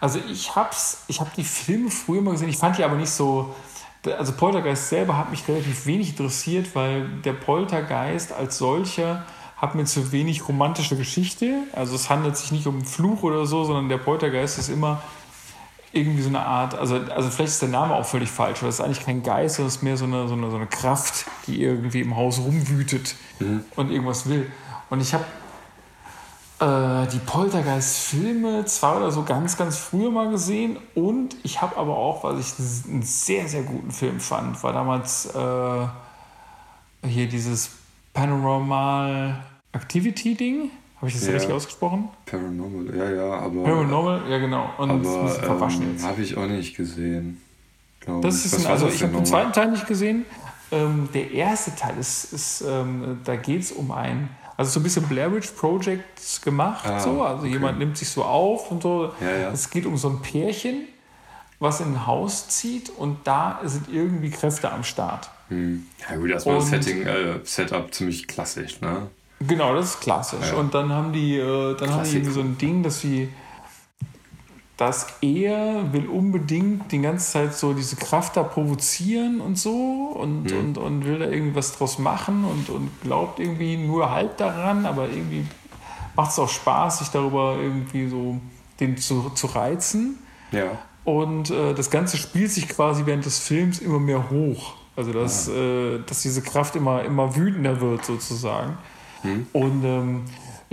Also 0.00 0.20
ich 0.30 0.54
hab's, 0.54 1.04
ich 1.08 1.20
habe 1.20 1.30
die 1.36 1.44
Filme 1.44 1.90
früher 1.90 2.22
mal 2.22 2.32
gesehen, 2.32 2.48
ich 2.48 2.58
fand 2.58 2.78
die 2.78 2.84
aber 2.84 2.96
nicht 2.96 3.10
so. 3.10 3.54
Also 4.18 4.32
Poltergeist 4.32 4.90
selber 4.90 5.16
hat 5.16 5.30
mich 5.30 5.48
relativ 5.48 5.86
wenig 5.86 6.10
interessiert, 6.10 6.74
weil 6.74 7.08
der 7.24 7.32
Poltergeist 7.32 8.32
als 8.32 8.58
solcher 8.58 9.24
hat 9.56 9.74
mir 9.74 9.84
zu 9.86 10.12
wenig 10.12 10.46
romantische 10.46 10.96
Geschichte. 10.96 11.62
Also 11.72 11.94
es 11.94 12.10
handelt 12.10 12.36
sich 12.36 12.52
nicht 12.52 12.66
um 12.66 12.76
einen 12.76 12.84
Fluch 12.84 13.22
oder 13.22 13.46
so, 13.46 13.64
sondern 13.64 13.88
der 13.88 13.96
Poltergeist 13.96 14.58
ist 14.58 14.68
immer 14.68 15.00
irgendwie 15.94 16.22
so 16.22 16.28
eine 16.28 16.44
Art, 16.44 16.74
also, 16.74 16.96
also 16.96 17.30
vielleicht 17.30 17.52
ist 17.52 17.62
der 17.62 17.68
Name 17.68 17.94
auch 17.94 18.04
völlig 18.04 18.30
falsch, 18.30 18.62
weil 18.62 18.68
es 18.68 18.76
ist 18.76 18.80
eigentlich 18.84 19.04
kein 19.04 19.22
Geist, 19.22 19.56
sondern 19.56 19.68
es 19.68 19.76
ist 19.76 19.82
mehr 19.82 19.96
so 19.96 20.04
eine, 20.04 20.28
so 20.28 20.34
eine, 20.34 20.50
so 20.50 20.56
eine 20.56 20.66
Kraft, 20.66 21.26
die 21.46 21.62
irgendwie 21.62 22.00
im 22.00 22.16
Haus 22.16 22.40
rumwütet 22.40 23.14
mhm. 23.38 23.64
und 23.76 23.90
irgendwas 23.90 24.28
will. 24.28 24.50
Und 24.90 25.00
ich 25.00 25.14
habe 25.14 25.24
die 26.64 27.18
Poltergeist-Filme 27.18 28.64
zwar 28.64 28.96
oder 28.98 29.10
so 29.10 29.22
ganz, 29.22 29.56
ganz 29.56 29.76
früher 29.76 30.10
mal 30.10 30.30
gesehen 30.30 30.78
und 30.94 31.36
ich 31.42 31.60
habe 31.60 31.76
aber 31.76 31.96
auch, 31.96 32.24
was 32.24 32.38
ich 32.38 32.88
einen 32.88 33.02
sehr, 33.02 33.48
sehr 33.48 33.62
guten 33.62 33.90
Film 33.90 34.20
fand, 34.20 34.62
war 34.62 34.72
damals 34.72 35.26
äh, 35.34 35.86
hier 37.06 37.28
dieses 37.28 37.70
Paranormal 38.12 39.44
Activity-Ding. 39.72 40.70
Habe 40.96 41.08
ich 41.08 41.14
das 41.14 41.26
ja. 41.26 41.32
richtig 41.34 41.52
ausgesprochen? 41.52 42.08
Paranormal, 42.24 42.96
ja, 42.96 43.10
ja, 43.10 43.32
aber. 43.40 43.64
Paranormal, 43.64 44.22
ja, 44.30 44.38
genau. 44.38 44.70
Und 44.78 44.90
aber, 44.90 45.28
verwaschen 45.28 45.96
ähm, 45.98 46.02
Habe 46.02 46.22
ich 46.22 46.36
auch 46.36 46.46
nicht 46.46 46.76
gesehen. 46.76 47.40
Das 48.22 48.44
ist 48.44 48.58
ein, 48.58 48.66
also 48.70 48.88
ich 48.88 49.02
habe 49.02 49.12
den 49.12 49.26
zweiten 49.26 49.52
Teil 49.52 49.70
nicht 49.70 49.86
gesehen. 49.86 50.24
Ähm, 50.70 51.08
der 51.12 51.30
erste 51.30 51.74
Teil 51.74 51.98
ist, 51.98 52.32
ist 52.32 52.64
ähm, 52.66 53.18
da 53.24 53.36
geht 53.36 53.62
es 53.62 53.72
um 53.72 53.90
ein 53.90 54.28
also 54.56 54.70
so 54.70 54.80
ein 54.80 54.82
bisschen 54.82 55.04
Blair 55.04 55.32
Witch 55.34 55.48
Project 55.48 56.42
gemacht, 56.42 56.86
ah, 56.86 57.00
so. 57.00 57.22
Also 57.22 57.42
okay. 57.42 57.52
jemand 57.52 57.78
nimmt 57.78 57.98
sich 57.98 58.08
so 58.08 58.24
auf 58.24 58.70
und 58.70 58.82
so. 58.82 59.12
Ja, 59.20 59.36
ja. 59.36 59.50
Es 59.50 59.70
geht 59.70 59.86
um 59.86 59.96
so 59.96 60.08
ein 60.08 60.20
Pärchen, 60.22 60.88
was 61.58 61.80
in 61.80 61.94
ein 61.94 62.06
Haus 62.06 62.48
zieht 62.48 62.90
und 62.90 63.18
da 63.24 63.60
sind 63.64 63.88
irgendwie 63.88 64.30
Kräfte 64.30 64.70
am 64.70 64.84
Start. 64.84 65.30
Hm. 65.48 65.86
Ja 66.08 66.16
gut, 66.16 66.30
das 66.30 66.46
war 66.46 66.56
das 66.56 66.68
Setting, 66.68 67.02
äh, 67.02 67.40
Setup 67.44 67.92
ziemlich 67.92 68.26
klassisch, 68.28 68.80
ne? 68.80 69.08
Genau, 69.40 69.74
das 69.74 69.86
ist 69.86 70.00
klassisch. 70.00 70.52
Ja. 70.52 70.54
Und 70.54 70.74
dann 70.74 70.92
haben 70.92 71.12
die, 71.12 71.36
äh, 71.36 71.76
dann 71.76 71.90
haben 71.90 72.04
die 72.04 72.16
irgendwie 72.16 72.32
so 72.32 72.40
ein 72.40 72.56
Ding, 72.56 72.82
dass 72.82 73.00
sie 73.00 73.28
dass 74.76 75.06
er 75.20 75.92
will 75.92 76.08
unbedingt 76.08 76.90
die 76.90 77.00
ganze 77.00 77.32
Zeit 77.32 77.54
so 77.54 77.74
diese 77.74 77.96
Kraft 77.96 78.36
da 78.36 78.42
provozieren 78.42 79.40
und 79.40 79.56
so 79.56 80.16
und, 80.18 80.50
mhm. 80.50 80.58
und, 80.58 80.78
und 80.78 81.04
will 81.04 81.20
da 81.20 81.26
irgendwas 81.26 81.76
draus 81.76 81.98
machen 81.98 82.44
und, 82.44 82.70
und 82.70 82.90
glaubt 83.02 83.38
irgendwie 83.38 83.76
nur 83.76 84.10
halb 84.10 84.36
daran, 84.36 84.84
aber 84.84 85.08
irgendwie 85.08 85.46
macht 86.16 86.32
es 86.32 86.38
auch 86.38 86.48
Spaß, 86.48 87.00
sich 87.00 87.08
darüber 87.08 87.56
irgendwie 87.60 88.08
so 88.08 88.40
den 88.80 88.96
zu, 88.96 89.30
zu 89.30 89.46
reizen. 89.46 90.18
Ja. 90.50 90.78
Und 91.04 91.50
äh, 91.50 91.74
das 91.74 91.90
Ganze 91.90 92.16
spielt 92.16 92.50
sich 92.50 92.68
quasi 92.68 93.06
während 93.06 93.24
des 93.24 93.38
Films 93.38 93.78
immer 93.78 94.00
mehr 94.00 94.30
hoch. 94.30 94.74
Also 94.96 95.12
dass, 95.12 95.48
ah. 95.48 95.52
äh, 95.52 96.00
dass 96.06 96.22
diese 96.22 96.42
Kraft 96.42 96.76
immer, 96.76 97.04
immer 97.04 97.36
wütender 97.36 97.80
wird 97.80 98.04
sozusagen. 98.04 98.78
Mhm. 99.22 99.46
Und 99.52 99.84
ähm, 99.84 100.22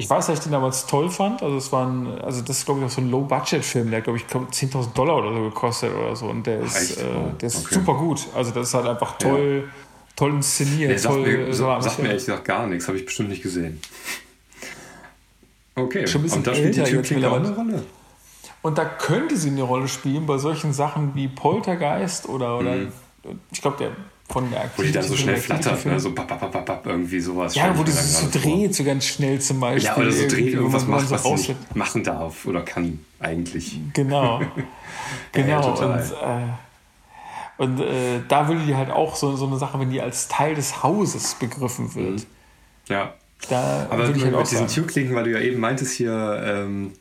ich 0.02 0.10
weiß, 0.10 0.26
dass 0.26 0.40
ich 0.40 0.44
den 0.44 0.52
damals 0.52 0.88
toll 0.88 1.12
fand. 1.12 1.44
Also, 1.44 1.58
es 1.58 1.72
war 1.72 1.86
ein, 1.86 2.20
also 2.22 2.42
das 2.42 2.58
ist, 2.58 2.66
glaube 2.66 2.80
ich, 2.80 2.88
auch 2.88 2.90
so 2.90 3.02
ein 3.02 3.12
Low-Budget-Film, 3.12 3.92
der, 3.92 4.02
glaube 4.02 4.18
ich, 4.18 4.26
10.000 4.26 4.94
Dollar 4.94 5.18
oder 5.18 5.32
so 5.32 5.44
gekostet 5.44 5.94
oder 5.94 6.16
so. 6.16 6.26
Und 6.26 6.48
der 6.48 6.62
ist, 6.62 6.98
äh, 6.98 7.04
der 7.40 7.48
ist 7.48 7.66
okay. 7.66 7.76
super 7.76 7.94
gut. 7.94 8.28
Also, 8.36 8.52
das 8.52 8.70
ist 8.70 8.74
halt 8.74 8.88
einfach 8.88 9.18
toll, 9.20 9.66
ja. 9.68 9.72
toll 10.16 10.32
inszeniert. 10.32 10.90
Nee, 10.90 10.98
sagt 10.98 11.18
mir, 11.18 11.54
so, 11.54 11.66
sagt 11.80 12.00
mir 12.00 12.08
ehrlich 12.08 12.26
gesagt 12.26 12.46
gar 12.46 12.66
nichts. 12.66 12.88
Habe 12.88 12.98
ich 12.98 13.06
bestimmt 13.06 13.30
nicht 13.30 13.44
gesehen. 13.44 13.80
Okay, 15.76 16.08
Schon 16.08 16.22
ein 16.22 16.24
bisschen 16.24 16.38
und 16.40 16.48
da 16.48 16.56
spielt 16.56 16.76
die 16.76 16.84
Türklinge 16.84 17.30
auch 17.30 17.36
eine 17.36 17.56
Rolle? 17.56 17.84
Und 18.64 18.78
da 18.78 18.86
könnte 18.86 19.38
sie 19.38 19.50
eine 19.50 19.64
Rolle 19.64 19.88
spielen 19.88 20.26
bei 20.26 20.38
solchen 20.40 20.74
Sachen 20.74 21.16
wie 21.16 21.28
Poltergeist 21.28 22.28
oder, 22.28 22.58
oder 22.58 22.76
mhm. 22.76 22.92
ich 23.52 23.62
glaube, 23.62 23.78
der 23.78 23.92
von 24.32 24.50
der 24.50 24.62
Aktivität. 24.62 24.78
Wo 24.78 24.84
die 24.84 24.92
dann 24.92 25.04
so 25.04 25.16
schnell 25.16 25.38
flattert, 25.38 25.86
ne? 25.86 26.00
so 26.00 26.14
papp, 26.14 26.28
papp, 26.28 26.52
papp, 26.52 26.66
papp, 26.66 26.86
irgendwie 26.86 27.20
sowas. 27.20 27.56
Ja, 27.56 27.78
wo 27.78 27.84
die 27.84 27.92
so 27.92 28.28
dreht, 28.32 28.74
so 28.76 28.84
ganz 28.84 29.06
schnell 29.06 29.40
zum 29.40 29.60
Beispiel. 29.60 29.86
Ja, 29.86 29.98
oder 29.98 30.12
so 30.12 30.28
dreht, 30.28 30.54
irgendwas 30.54 30.88
macht, 30.88 31.08
so 31.08 31.16
was 31.16 31.24
sie 31.24 31.52
nicht 31.54 31.76
machen 31.76 32.04
darf 32.04 32.46
oder 32.46 32.62
kann 32.62 33.00
eigentlich. 33.20 33.80
Genau, 33.94 34.42
genau. 35.32 35.76
Ja, 35.76 35.86
und 35.86 36.00
äh, 36.00 36.48
und 37.58 37.80
äh, 37.80 38.22
da 38.28 38.48
würde 38.48 38.62
die 38.66 38.76
halt 38.76 38.90
auch 38.90 39.16
so, 39.16 39.36
so 39.36 39.46
eine 39.46 39.58
Sache, 39.58 39.80
wenn 39.80 39.92
die 39.92 40.02
als 40.02 40.28
Teil 40.28 40.56
des 40.56 40.82
Hauses 40.82 41.36
begriffen 41.36 41.94
wird. 41.94 42.22
Mhm. 42.22 42.26
Ja. 42.88 43.14
Da 43.50 43.88
Aber 43.90 44.08
mit, 44.08 44.24
halt 44.24 44.36
mit 44.36 44.52
diesen 44.52 44.68
Türklinken, 44.68 45.16
weil 45.16 45.26
du 45.26 45.32
ja 45.32 45.40
eben 45.40 45.60
meintest 45.60 45.94
hier, 45.94 46.42
ähm, 46.44 46.94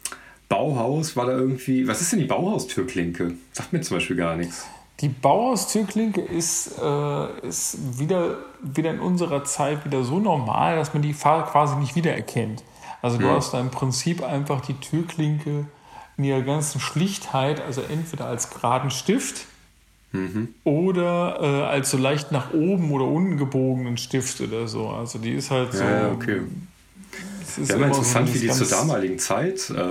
Bauhaus, 0.50 1.16
war 1.16 1.26
da 1.26 1.32
irgendwie. 1.32 1.86
Was 1.86 2.00
ist 2.00 2.12
denn 2.12 2.18
die 2.18 2.26
Bauhaustürklinke? 2.26 3.34
Sagt 3.52 3.72
mir 3.72 3.80
zum 3.80 3.96
Beispiel 3.96 4.16
gar 4.16 4.36
nichts. 4.36 4.66
Die 5.00 5.08
Bauhaustürklinke 5.08 6.20
ist, 6.20 6.78
äh, 6.78 7.46
ist 7.46 7.98
wieder, 7.98 8.38
wieder 8.62 8.90
in 8.90 9.00
unserer 9.00 9.44
Zeit 9.44 9.84
wieder 9.84 10.04
so 10.04 10.18
normal, 10.18 10.76
dass 10.76 10.92
man 10.92 11.02
die 11.02 11.14
quasi 11.14 11.76
nicht 11.76 11.96
wiedererkennt. 11.96 12.62
Also 13.00 13.16
du 13.16 13.26
mhm. 13.26 13.30
hast 13.30 13.54
da 13.54 13.60
im 13.60 13.70
Prinzip 13.70 14.22
einfach 14.22 14.60
die 14.60 14.74
Türklinke 14.74 15.66
in 16.18 16.24
ihrer 16.24 16.42
ganzen 16.42 16.80
Schlichtheit, 16.80 17.62
also 17.62 17.80
entweder 17.80 18.26
als 18.26 18.50
geraden 18.50 18.90
Stift 18.90 19.46
mhm. 20.12 20.48
oder 20.64 21.38
äh, 21.40 21.62
als 21.62 21.90
so 21.90 21.96
leicht 21.96 22.30
nach 22.30 22.52
oben 22.52 22.90
oder 22.90 23.06
unten 23.06 23.38
gebogenen 23.38 23.96
Stift 23.96 24.42
oder 24.42 24.68
so. 24.68 24.88
Also 24.88 25.18
die 25.18 25.32
ist 25.32 25.50
halt 25.50 25.72
so. 25.72 25.82
Ja, 25.82 26.12
okay. 26.12 26.42
Ja, 27.66 27.74
immer 27.74 27.86
interessant, 27.86 28.28
so 28.28 28.34
wie 28.34 28.38
die 28.38 28.50
zur 28.50 28.68
damaligen 28.68 29.18
Zeit, 29.18 29.70
äh, 29.70 29.82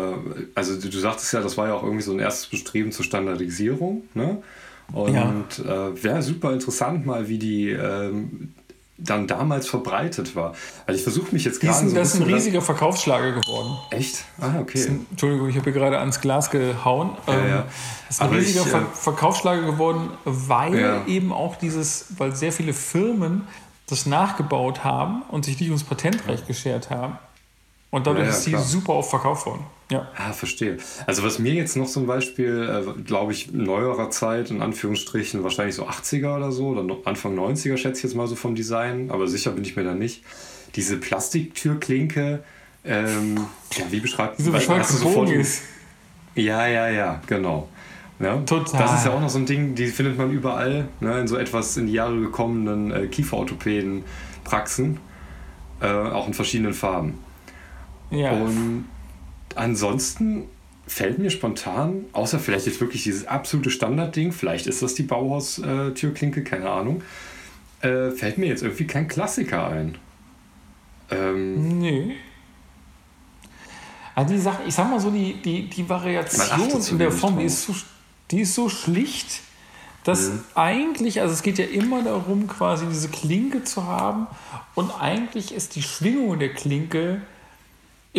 also 0.56 0.80
du, 0.80 0.90
du 0.90 1.00
sagtest 1.00 1.34
ja, 1.34 1.42
das 1.42 1.58
war 1.58 1.68
ja 1.68 1.74
auch 1.74 1.84
irgendwie 1.84 2.04
so 2.04 2.14
ein 2.14 2.20
erstes 2.20 2.48
Bestreben 2.48 2.92
zur 2.92 3.04
Standardisierung, 3.04 4.04
ne? 4.14 4.42
Und 4.94 5.14
ja. 5.14 5.88
äh, 5.88 6.04
wäre 6.04 6.22
super 6.22 6.54
interessant 6.54 7.06
mal, 7.06 7.28
wie 7.28 7.38
die 7.38 7.70
ähm, 7.70 8.54
dann 9.02 9.28
damals 9.28 9.68
verbreitet 9.68 10.36
war. 10.36 10.54
Also 10.86 10.98
ich 10.98 11.04
versuche 11.04 11.32
mich 11.32 11.46
jetzt 11.46 11.62
gerade. 11.62 11.90
So 11.90 11.96
das 11.96 12.16
ist 12.16 12.22
ein 12.22 12.28
riesiger 12.28 12.62
Verkaufsschlager 12.62 13.32
geworden. 13.32 13.78
Echt? 13.92 14.26
Ah, 14.40 14.60
okay. 14.60 14.86
Ein, 14.88 15.06
Entschuldigung, 15.12 15.50
ich 15.50 15.56
habe 15.56 15.66
hier 15.66 15.74
gerade 15.74 16.00
ans 16.00 16.20
Glas 16.22 16.50
gehauen. 16.50 17.12
Ja, 17.28 17.34
ähm, 17.34 17.50
ja. 17.50 17.66
Das 18.08 18.16
ist 18.16 18.22
ein 18.22 18.28
Aber 18.28 18.38
riesiger 18.38 18.62
ich, 18.62 18.68
Ver 18.68 18.82
äh, 18.82 18.86
Verkaufsschlager 18.94 19.64
geworden, 19.64 20.10
weil 20.26 20.80
ja. 20.80 21.06
eben 21.06 21.32
auch 21.32 21.56
dieses, 21.56 22.08
weil 22.18 22.36
sehr 22.36 22.52
viele 22.52 22.74
Firmen 22.74 23.48
das 23.88 24.06
nachgebaut 24.06 24.84
haben 24.84 25.24
und 25.30 25.46
sich 25.46 25.60
nicht 25.60 25.70
ums 25.70 25.84
Patentrecht 25.84 26.48
geschert 26.48 26.90
haben. 26.90 27.18
Und 27.92 28.06
dadurch 28.06 28.26
Ja, 28.26 28.32
ist 28.32 28.48
klar. 28.48 28.62
super 28.62 28.94
oft 28.96 29.10
verkauft 29.10 29.46
worden. 29.48 29.64
Ja. 29.92 30.08
Ah, 30.16 30.32
verstehe. 30.32 30.78
Also 31.08 31.24
was 31.24 31.40
mir 31.40 31.54
jetzt 31.54 31.76
noch 31.76 31.88
zum 31.88 32.06
Beispiel, 32.06 32.94
äh, 32.98 33.02
glaube 33.02 33.32
ich, 33.32 33.52
neuerer 33.52 34.12
Zeit, 34.12 34.52
in 34.52 34.62
Anführungsstrichen, 34.62 35.44
wahrscheinlich 35.44 35.74
so 35.76 35.88
80er 35.88 36.36
oder 36.38 36.52
so, 36.52 36.68
oder 36.68 36.96
Anfang 37.06 37.34
90er 37.36 37.76
schätze 37.78 37.98
ich 38.00 38.04
jetzt 38.04 38.16
mal 38.16 38.28
so 38.28 38.36
vom 38.36 38.54
Design, 38.54 39.10
aber 39.10 39.28
sicher 39.28 39.50
bin 39.52 39.64
ich 39.64 39.76
mir 39.76 39.84
da 39.84 39.96
nicht. 39.96 40.24
Diese 40.76 40.98
Plastiktürklinke, 40.98 42.44
ähm, 42.86 43.38
ja, 43.76 43.86
wie 43.90 44.00
beschreibt 44.00 44.38
Diese 44.38 44.52
bescheuerte 44.52 44.84
hast 44.84 44.94
du 44.94 44.98
sofort- 44.98 45.32
ist. 45.32 45.64
Ja, 46.36 46.68
ja, 46.68 46.88
ja, 46.90 47.22
genau. 47.26 47.68
Ja, 48.20 48.36
Total. 48.46 48.82
Das 48.84 49.00
ist 49.00 49.06
ja 49.06 49.14
auch 49.14 49.22
noch 49.22 49.30
so 49.30 49.40
ein 49.40 49.46
Ding, 49.48 49.74
die 49.74 49.88
findet 49.88 50.18
man 50.18 50.30
überall, 50.32 50.88
ne, 51.00 51.20
in 51.22 51.28
so 51.28 51.38
etwas 51.38 51.76
in 51.78 51.88
die 51.88 51.94
Jahre 51.94 52.20
gekommenen 52.20 52.92
äh, 52.92 53.08
Kieferorthopäden-Praxen, 53.08 55.00
äh, 55.82 55.88
auch 55.88 56.28
in 56.28 56.34
verschiedenen 56.36 56.74
Farben. 56.74 57.18
Ja. 58.12 58.32
Und 58.32 58.86
ansonsten 59.56 60.46
fällt 60.88 61.20
mir 61.20 61.30
spontan, 61.30 62.06
außer 62.14 62.40
vielleicht 62.40 62.66
jetzt 62.66 62.82
wirklich 62.82 63.04
dieses 63.04 63.28
absolute 63.28 63.70
Standardding, 63.70 64.32
vielleicht 64.32 64.66
ist 64.68 64.82
das 64.82 64.96
die 64.96 65.04
Bauhaus-Türklinke, 65.04 66.44
keine 66.44 66.70
Ahnung, 66.70 67.04
äh, 67.82 68.10
fällt 68.12 68.38
mir 68.38 68.48
jetzt 68.48 68.64
irgendwie 68.64 68.88
kein 68.88 69.08
Klassiker 69.08 69.68
ein. 69.68 69.98
Ähm, 71.12 71.80
Nee. 71.80 72.16
Also 74.16 74.34
die 74.34 74.40
Sache, 74.42 74.64
ich 74.68 74.74
sag 74.74 74.90
mal 74.90 75.00
so, 75.00 75.12
die, 75.12 75.34
die, 75.42 75.70
die 75.70 75.88
Variation 75.88 76.70
in 76.92 77.00
der 77.00 77.12
Form, 77.12 77.38
die 77.40 77.46
ist, 77.46 77.64
so, 77.66 77.74
die 78.32 78.42
ist 78.42 78.54
so 78.54 78.68
schlicht, 78.68 79.42
dass 80.04 80.30
Mhm. 80.30 80.44
eigentlich, 80.56 81.22
also 81.22 81.34
es 81.34 81.42
geht 81.42 81.58
ja 81.58 81.66
immer 81.66 82.04
darum, 82.04 82.48
quasi 82.48 82.86
diese 82.88 83.08
Klinke 83.10 83.64
zu 83.64 83.86
haben 83.86 84.28
und 84.76 84.92
eigentlich 85.00 85.54
ist 85.54 85.76
die 85.76 85.84
Schwingung 85.84 86.38
der 86.40 86.50
Klinke 86.54 87.22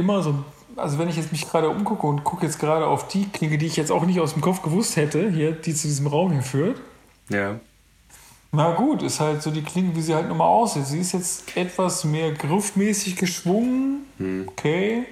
immer 0.01 0.23
so, 0.23 0.35
also 0.77 0.99
wenn 0.99 1.09
ich 1.09 1.17
jetzt 1.17 1.33
mich 1.33 1.49
gerade 1.49 1.69
umgucke 1.69 2.07
und 2.07 2.25
gucke 2.25 2.45
jetzt 2.45 2.59
gerade 2.59 2.87
auf 2.87 3.09
die 3.09 3.27
Klinke, 3.29 3.59
die 3.59 3.67
ich 3.67 3.77
jetzt 3.77 3.93
auch 3.93 4.05
nicht 4.05 4.21
aus 4.21 4.33
dem 4.33 4.43
Kopf 4.43 4.63
gewusst 4.63 4.97
hätte, 4.97 5.31
hier, 5.31 5.53
die 5.53 5.75
zu 5.75 5.87
diesem 5.87 6.07
Raum 6.07 6.33
hier 6.33 6.43
führt, 6.43 6.81
ja. 7.29 7.61
na 8.53 8.73
gut, 8.73 9.03
ist 9.03 9.21
halt 9.21 9.43
so 9.43 9.51
die 9.51 9.63
Klinge, 9.63 9.95
wie 9.95 10.01
sie 10.03 10.15
halt 10.15 10.29
nochmal 10.29 10.49
aussieht. 10.49 10.87
Sie 10.87 10.99
ist 10.99 11.13
jetzt 11.13 11.57
etwas 11.57 12.05
mehr 12.05 12.33
griffmäßig 12.33 13.17
geschwungen. 13.17 14.01
Okay. 14.47 15.05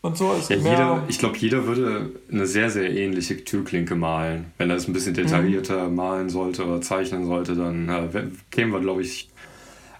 Und 0.00 0.16
so 0.16 0.32
ist 0.32 0.48
Hm. 0.48 0.56
Ja, 0.58 0.62
mehr. 0.62 0.72
jeder, 0.72 1.04
ich 1.08 1.18
glaube, 1.18 1.36
jeder 1.38 1.66
würde 1.66 2.10
eine 2.30 2.46
sehr, 2.46 2.70
sehr 2.70 2.90
ähnliche 2.90 3.44
Türklinke 3.44 3.94
malen. 3.96 4.52
Wenn 4.56 4.70
er 4.70 4.76
es 4.76 4.86
ein 4.86 4.92
bisschen 4.92 5.14
detaillierter 5.14 5.88
malen 5.88 6.30
sollte 6.30 6.64
oder 6.64 6.80
zeichnen 6.80 7.26
sollte, 7.26 7.56
dann 7.56 7.88
äh, 7.88 8.22
kämen 8.50 8.72
wir, 8.72 8.80
glaube 8.80 9.02
ich, 9.02 9.28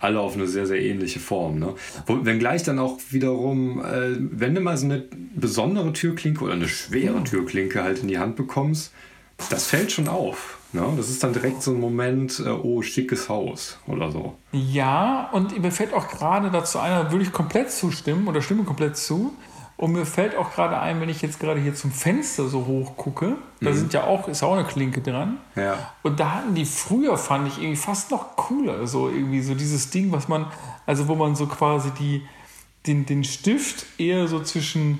alle 0.00 0.20
auf 0.20 0.34
eine 0.34 0.46
sehr, 0.46 0.66
sehr 0.66 0.80
ähnliche 0.80 1.20
Form. 1.20 1.58
Ne? 1.58 1.74
Wo, 2.06 2.24
wenngleich 2.24 2.62
dann 2.62 2.78
auch 2.78 2.98
wiederum, 3.10 3.80
äh, 3.84 4.16
wenn 4.18 4.54
du 4.54 4.60
mal 4.60 4.76
so 4.76 4.86
eine 4.86 5.04
besondere 5.34 5.92
Türklinke 5.92 6.44
oder 6.44 6.54
eine 6.54 6.68
schwere 6.68 7.22
Türklinke 7.24 7.82
halt 7.82 8.00
in 8.00 8.08
die 8.08 8.18
Hand 8.18 8.36
bekommst, 8.36 8.92
das 9.50 9.66
fällt 9.66 9.92
schon 9.92 10.08
auf. 10.08 10.58
Ne? 10.72 10.84
Das 10.96 11.08
ist 11.08 11.22
dann 11.22 11.32
direkt 11.32 11.62
so 11.62 11.70
ein 11.70 11.80
Moment, 11.80 12.40
äh, 12.40 12.48
oh, 12.50 12.82
schickes 12.82 13.28
Haus 13.28 13.78
oder 13.86 14.10
so. 14.10 14.36
Ja, 14.52 15.30
und 15.32 15.58
mir 15.60 15.70
fällt 15.70 15.94
auch 15.94 16.08
gerade 16.08 16.50
dazu 16.50 16.78
ein, 16.78 16.90
da 16.90 17.10
würde 17.10 17.24
ich 17.24 17.32
komplett 17.32 17.70
zustimmen 17.70 18.28
oder 18.28 18.42
stimme 18.42 18.64
komplett 18.64 18.96
zu. 18.96 19.32
Und 19.78 19.92
mir 19.92 20.04
fällt 20.04 20.36
auch 20.36 20.52
gerade 20.52 20.80
ein, 20.80 21.00
wenn 21.00 21.08
ich 21.08 21.22
jetzt 21.22 21.38
gerade 21.38 21.60
hier 21.60 21.72
zum 21.72 21.92
Fenster 21.92 22.48
so 22.48 22.66
hoch 22.66 22.96
gucke, 22.96 23.36
da 23.60 23.72
sind 23.72 23.92
ja 23.92 24.02
auch, 24.04 24.26
ist 24.26 24.42
auch 24.42 24.54
eine 24.54 24.64
Klinke 24.64 25.00
dran. 25.00 25.38
Ja. 25.54 25.92
Und 26.02 26.18
da 26.18 26.32
hatten 26.34 26.56
die 26.56 26.64
früher, 26.64 27.16
fand 27.16 27.46
ich 27.46 27.58
irgendwie 27.58 27.76
fast 27.76 28.10
noch 28.10 28.34
cooler, 28.34 28.88
so 28.88 29.08
irgendwie 29.08 29.40
so 29.40 29.54
dieses 29.54 29.90
Ding, 29.90 30.10
was 30.10 30.26
man, 30.26 30.46
also 30.84 31.06
wo 31.06 31.14
man 31.14 31.36
so 31.36 31.46
quasi 31.46 31.92
die, 31.92 32.22
den, 32.88 33.06
den 33.06 33.22
Stift 33.22 33.86
eher 34.00 34.26
so 34.26 34.40
zwischen 34.40 34.98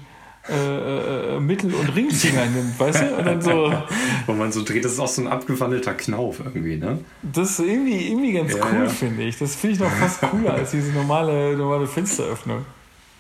äh, 0.49 1.37
äh, 1.37 1.41
Mittel- 1.41 1.75
und 1.75 1.89
Ringfinger 1.97 2.47
nimmt, 2.55 2.79
weißt 2.79 3.03
du? 3.03 3.17
Und 3.17 3.27
dann 3.27 3.43
so, 3.43 3.73
Wo 4.27 4.33
man 4.33 4.53
so 4.53 4.63
dreht, 4.63 4.85
das 4.85 4.93
ist 4.93 5.01
auch 5.01 5.09
so 5.09 5.23
ein 5.23 5.29
abgewandelter 5.29 5.95
Knauf 5.95 6.39
irgendwie, 6.39 6.77
ne? 6.77 7.01
das 7.23 7.51
ist 7.51 7.67
irgendwie, 7.67 8.09
irgendwie 8.13 8.33
ganz 8.33 8.55
Ja, 8.55 8.65
cool, 8.65 8.85
ja. 8.85 8.89
finde 8.89 9.25
ich. 9.25 9.37
Das 9.39 9.57
finde 9.57 9.75
ich 9.75 9.81
noch 9.81 9.91
fast 9.91 10.21
cooler 10.21 10.55
als 10.55 10.71
diese 10.71 10.93
normale, 10.93 11.57
normale 11.57 11.89
Fensteröffnung. 11.89 12.65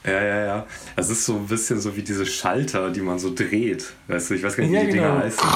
Ja, 0.09 0.23
ja, 0.23 0.45
ja. 0.47 0.67
Das 0.97 1.11
ist 1.11 1.25
so 1.25 1.37
ein 1.37 1.47
bisschen 1.47 1.81
so 1.81 1.97
wie 1.97 2.03
diese 2.03 2.27
Schalter, 2.27 2.91
die 2.91 3.01
man 3.01 3.19
so 3.19 3.35
dreht. 3.35 3.93
Weißt 4.09 4.31
du, 4.31 4.35
ich 4.35 4.43
weiß 4.43 4.57
gar 4.57 4.65
nicht, 4.65 4.73
wie 4.73 4.77
Ja, 4.77 4.85
die 4.85 4.91
genau. 4.93 5.03
Dinger 5.13 5.25
heißen. 5.25 5.49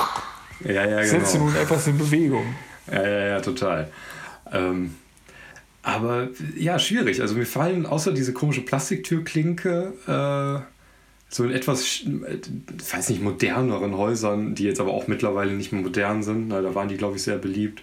Ja, 0.64 0.86
ja, 0.86 1.02
genau. 1.02 1.38
nun 1.44 1.56
etwas 1.56 1.86
in 1.86 1.98
Bewegung. 1.98 2.46
Ja, 2.90 3.02
ja, 3.02 3.26
ja, 3.28 3.40
total. 3.40 3.88
Ähm, 4.52 4.94
aber 5.82 6.28
ja, 6.56 6.78
schwierig. 6.78 7.20
Also 7.20 7.34
mir 7.34 7.46
fallen 7.46 7.86
außer 7.86 8.12
diese 8.12 8.32
komische 8.32 8.60
Plastiktürklinke 8.60 9.92
äh, 10.06 10.72
so 11.28 11.44
in 11.44 11.50
etwas, 11.50 11.84
sch- 11.84 12.24
äh, 12.24 12.38
ich 12.78 12.94
weiß 12.94 13.08
nicht, 13.08 13.22
moderneren 13.22 13.96
Häusern, 13.96 14.54
die 14.54 14.64
jetzt 14.64 14.80
aber 14.80 14.92
auch 14.92 15.08
mittlerweile 15.08 15.52
nicht 15.52 15.72
mehr 15.72 15.80
modern 15.82 16.22
sind, 16.22 16.48
na, 16.48 16.60
da 16.60 16.74
waren 16.74 16.88
die, 16.88 16.96
glaube 16.96 17.16
ich, 17.16 17.22
sehr 17.22 17.38
beliebt, 17.38 17.82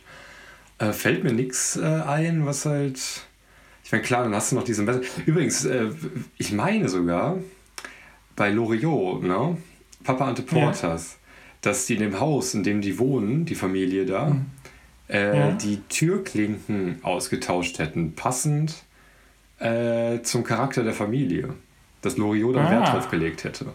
äh, 0.77 0.93
fällt 0.93 1.23
mir 1.23 1.33
nichts 1.33 1.75
äh, 1.75 1.83
ein, 1.83 2.45
was 2.45 2.65
halt. 2.65 2.99
Ich 3.89 3.91
meine, 3.91 4.03
klar, 4.03 4.21
dann 4.23 4.35
hast 4.35 4.51
du 4.51 4.55
noch 4.55 4.63
diese 4.63 4.83
Messer. 4.83 5.01
Übrigens, 5.25 5.65
äh, 5.65 5.87
ich 6.37 6.51
meine 6.51 6.87
sogar 6.89 7.39
bei 8.35 8.51
Loriot, 8.51 9.23
ne? 9.23 9.57
Papa 10.03 10.27
Ante 10.27 10.43
Portas, 10.43 11.17
dass 11.61 11.87
die 11.87 11.95
in 11.95 12.01
dem 12.01 12.19
Haus, 12.19 12.53
in 12.53 12.61
dem 12.63 12.81
die 12.81 12.99
wohnen, 12.99 13.45
die 13.45 13.55
Familie 13.55 14.05
da, 14.05 14.37
äh, 15.09 15.37
Ja. 15.39 15.51
die 15.53 15.81
Türklinken 15.89 16.99
ausgetauscht 17.01 17.79
hätten, 17.79 18.13
passend 18.13 18.75
äh, 19.59 20.21
zum 20.21 20.43
Charakter 20.43 20.83
der 20.83 20.93
Familie. 20.93 21.49
Dass 22.03 22.15
Loriot 22.15 22.55
da 22.57 22.67
Ah. 22.67 22.71
Wert 22.71 22.93
drauf 22.93 23.09
gelegt 23.09 23.43
hätte. 23.43 23.65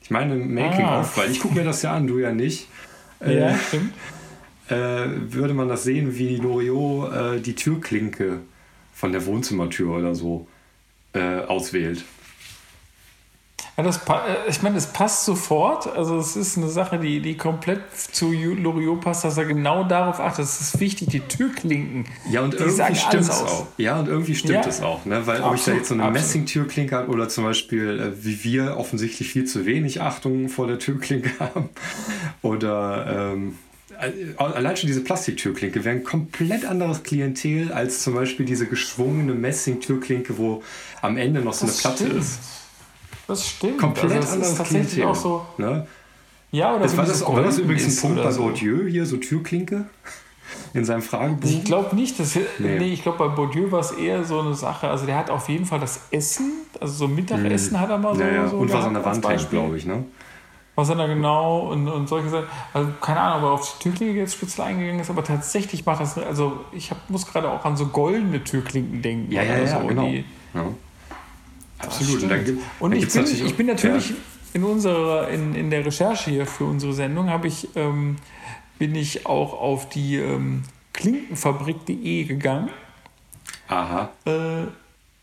Ich 0.00 0.12
meine, 0.12 0.36
Making 0.36 0.84
Ah. 0.86 1.00
of, 1.00 1.16
weil 1.18 1.28
ich 1.30 1.40
gucke 1.40 1.56
mir 1.56 1.64
das 1.64 1.82
ja 1.82 1.92
an, 1.94 2.06
du 2.06 2.18
ja 2.20 2.32
nicht. 2.32 2.68
Äh, 3.20 3.36
Ja, 3.40 3.58
stimmt. 3.58 3.92
äh, 4.68 5.08
würde 5.32 5.54
man 5.54 5.68
das 5.68 5.82
sehen, 5.82 6.16
wie 6.16 6.36
Loriot 6.36 7.12
äh, 7.12 7.40
die 7.40 7.56
Türklinke 7.56 8.38
von 9.00 9.12
der 9.12 9.24
Wohnzimmertür 9.24 9.96
oder 9.96 10.14
so 10.14 10.46
äh, 11.14 11.40
auswählt. 11.40 12.04
Ja, 13.78 13.82
das, 13.82 13.96
äh, 13.96 14.50
ich 14.50 14.60
meine, 14.60 14.76
es 14.76 14.88
passt 14.88 15.24
sofort. 15.24 15.86
Also 15.96 16.18
es 16.18 16.36
ist 16.36 16.58
eine 16.58 16.68
Sache, 16.68 16.98
die, 16.98 17.20
die 17.20 17.34
komplett 17.34 17.80
zu 17.96 18.30
Loriot 18.30 19.00
passt, 19.00 19.24
dass 19.24 19.38
er 19.38 19.46
genau 19.46 19.84
darauf 19.84 20.20
achtet. 20.20 20.44
Es 20.44 20.60
ist 20.60 20.80
wichtig, 20.80 21.08
die 21.08 21.20
Türklinken. 21.20 22.04
Ja, 22.30 22.42
und 22.42 22.52
irgendwie 22.52 22.94
stimmt 22.94 23.22
es 23.22 23.30
auch. 23.30 23.66
Ja, 23.78 23.98
und 23.98 24.08
irgendwie 24.08 24.34
stimmt 24.34 24.64
Ja. 24.66 24.68
es 24.68 24.82
auch. 24.82 25.06
Ne? 25.06 25.26
Weil 25.26 25.40
ob 25.40 25.54
ich 25.54 25.64
da 25.64 25.72
Absolut, 25.72 25.78
jetzt 25.78 25.88
so 25.88 25.94
eine 25.94 26.02
absolut. 26.02 26.22
Messingtürklinke 26.22 26.94
habe 26.94 27.10
oder 27.10 27.30
zum 27.30 27.44
Beispiel, 27.44 28.00
äh, 28.00 28.22
wie 28.22 28.44
wir 28.44 28.76
offensichtlich 28.76 29.30
viel 29.30 29.46
zu 29.46 29.64
wenig 29.64 30.02
Achtung 30.02 30.50
vor 30.50 30.66
der 30.66 30.78
Türklinke 30.78 31.30
haben. 31.40 31.70
Oder 32.42 33.32
ähm, 33.32 33.48
äh, 33.52 33.69
allein 34.36 34.76
schon 34.76 34.86
diese 34.86 35.02
Plastiktürklinke 35.02 35.84
wäre 35.84 35.96
ein 35.96 36.04
komplett 36.04 36.64
anderes 36.64 37.02
Klientel 37.02 37.72
als 37.72 38.02
zum 38.02 38.14
Beispiel 38.14 38.46
diese 38.46 38.66
geschwungene 38.66 39.34
Messingtürklinke, 39.34 40.38
wo 40.38 40.62
am 41.02 41.16
Ende 41.16 41.40
noch 41.40 41.52
so 41.52 41.64
eine 41.64 41.72
Das 41.72 41.80
Platte 41.80 42.04
stimmt. 42.06 42.20
ist. 42.20 42.38
Das 43.28 43.48
stimmt. 43.48 43.78
Komplett 43.78 44.12
also 44.12 44.18
ist 44.18 44.32
anderes 44.32 44.54
tatsächlich 44.56 44.92
Klientel. 44.92 45.10
auch 45.10 45.16
so. 45.16 45.46
Ne? 45.58 45.86
Ja, 46.52 46.74
oder 46.74 46.82
Das 46.82 46.96
war, 46.96 47.04
das, 47.04 47.24
war 47.24 47.42
das 47.42 47.58
übrigens 47.58 47.86
ein 47.86 48.00
Punkt 48.08 48.22
bei 48.24 48.32
so. 48.32 48.42
Bourdieu 48.42 48.88
hier, 48.88 49.06
so 49.06 49.18
Türklinke 49.18 49.84
in 50.74 50.84
seinem 50.84 51.02
Fragebogen? 51.02 51.48
Ich 51.48 51.64
glaube 51.64 51.94
nicht, 51.94 52.18
dass 52.18 52.34
nee. 52.34 52.78
Nee. 52.78 52.92
ich 52.92 53.02
glaube 53.02 53.18
bei 53.18 53.28
Bourdieu 53.28 53.70
war 53.70 53.80
es 53.80 53.92
eher 53.92 54.24
so 54.24 54.40
eine 54.40 54.54
Sache. 54.54 54.88
Also 54.88 55.06
der 55.06 55.16
hat 55.16 55.30
auf 55.30 55.48
jeden 55.48 55.64
Fall 55.64 55.78
das 55.78 56.00
Essen, 56.10 56.52
also 56.80 56.92
so 56.92 57.08
Mittagessen 57.08 57.78
hat 57.78 57.90
er 57.90 57.98
mal 57.98 58.16
so. 58.16 58.22
Ja, 58.22 58.28
ja. 58.28 58.48
so 58.48 58.56
Und 58.56 58.72
was 58.72 58.84
an 58.84 58.94
der 58.94 59.04
Wand 59.04 59.28
hängt, 59.28 59.50
glaube 59.50 59.76
ich. 59.76 59.86
Ne? 59.86 60.04
Was 60.80 60.88
er 60.88 60.96
da 60.96 61.06
genau 61.06 61.68
und, 61.70 61.88
und 61.88 62.08
solche 62.08 62.28
Sachen. 62.30 62.46
Also 62.72 62.90
keine 63.00 63.20
Ahnung, 63.20 63.38
aber 63.42 63.52
auf 63.52 63.76
die 63.78 63.82
Türklinke 63.82 64.18
jetzt 64.18 64.34
speziell 64.34 64.66
eingegangen 64.68 65.00
ist, 65.00 65.10
aber 65.10 65.22
tatsächlich 65.22 65.84
macht 65.84 66.00
das, 66.00 66.16
also 66.16 66.64
ich 66.72 66.90
hab, 66.90 67.08
muss 67.10 67.26
gerade 67.26 67.50
auch 67.50 67.64
an 67.64 67.76
so 67.76 67.86
goldene 67.86 68.42
Türklinken 68.42 69.02
denken. 69.02 69.30
Ja, 69.32 69.42
ja, 69.42 69.52
oder 69.54 69.62
ja, 69.64 69.80
so, 69.80 69.86
genau. 69.86 70.06
die- 70.08 70.24
Ja. 70.54 70.64
Absolut. 71.78 72.22
Und, 72.22 72.28
dann 72.30 72.58
Und 72.80 72.92
ich 72.92 73.08
bin, 73.08 73.22
natürlich 73.22 73.44
ich 73.44 73.56
bin 73.56 73.66
natürlich 73.66 74.10
Ja. 74.10 74.16
in 74.54 74.64
unserer, 74.64 75.28
in, 75.28 75.54
in 75.54 75.70
der 75.70 75.84
Recherche 75.86 76.30
hier 76.30 76.46
für 76.46 76.64
unsere 76.64 76.92
Sendung 76.92 77.30
habe 77.30 77.46
ich, 77.48 77.68
ähm, 77.76 78.16
bin 78.78 78.94
ich 78.94 79.26
auch 79.26 79.52
auf 79.52 79.88
die 79.88 80.16
ähm, 80.16 80.62
klinkenfabrik.de 80.92 82.24
gegangen, 82.24 82.70
Aha. 83.68 84.10
äh, 84.26 84.64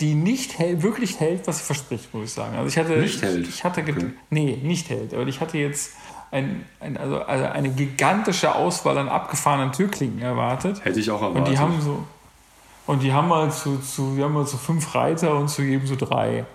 die 0.02 0.14
nicht 0.14 0.60
hält, 0.60 0.84
wirklich 0.84 1.20
hält, 1.20 1.48
was 1.48 1.60
sie 1.60 1.64
verspricht, 1.66 2.14
muss 2.14 2.26
ich 2.26 2.34
sagen. 2.34 2.56
Also 2.56 2.68
ich 2.68 2.78
hatte, 2.78 2.98
Nicht 3.00 3.22
hält? 3.22 3.48
Ich 3.48 3.64
hatte, 3.64 3.82
Okay. 3.82 4.12
nee, 4.30 4.60
nicht 4.62 4.90
hält, 4.90 5.14
aber 5.14 5.26
ich 5.26 5.42
hatte 5.42 5.58
jetzt 5.58 5.92
ein, 6.32 6.66
ein, 6.80 6.98
also, 6.98 7.20
also 7.22 7.46
eine 7.46 7.70
gigantische 7.70 8.54
Auswahl 8.54 8.98
an 8.98 9.10
abgefahrenen 9.10 9.72
Türklinken 9.72 10.22
erwartet. 10.22 10.84
Hätte 10.84 11.00
ich 11.00 11.10
auch 11.10 11.22
erwartet. 11.22 11.48
Und 11.48 11.52
die 11.52 11.58
haben 11.58 11.82
so, 11.82 12.04
und 12.86 13.02
die 13.02 13.12
haben 13.12 13.28
mal 13.28 13.52
zu, 13.52 13.80
zu, 13.80 14.16
wir 14.18 14.26
haben 14.26 14.34
mal 14.34 14.46
so 14.46 14.58
fünf 14.58 14.94
Reiter 14.94 15.36
und 15.36 15.50
zu 15.50 15.62
jedem 15.64 15.88
so 15.88 15.96
drei. 15.96 16.46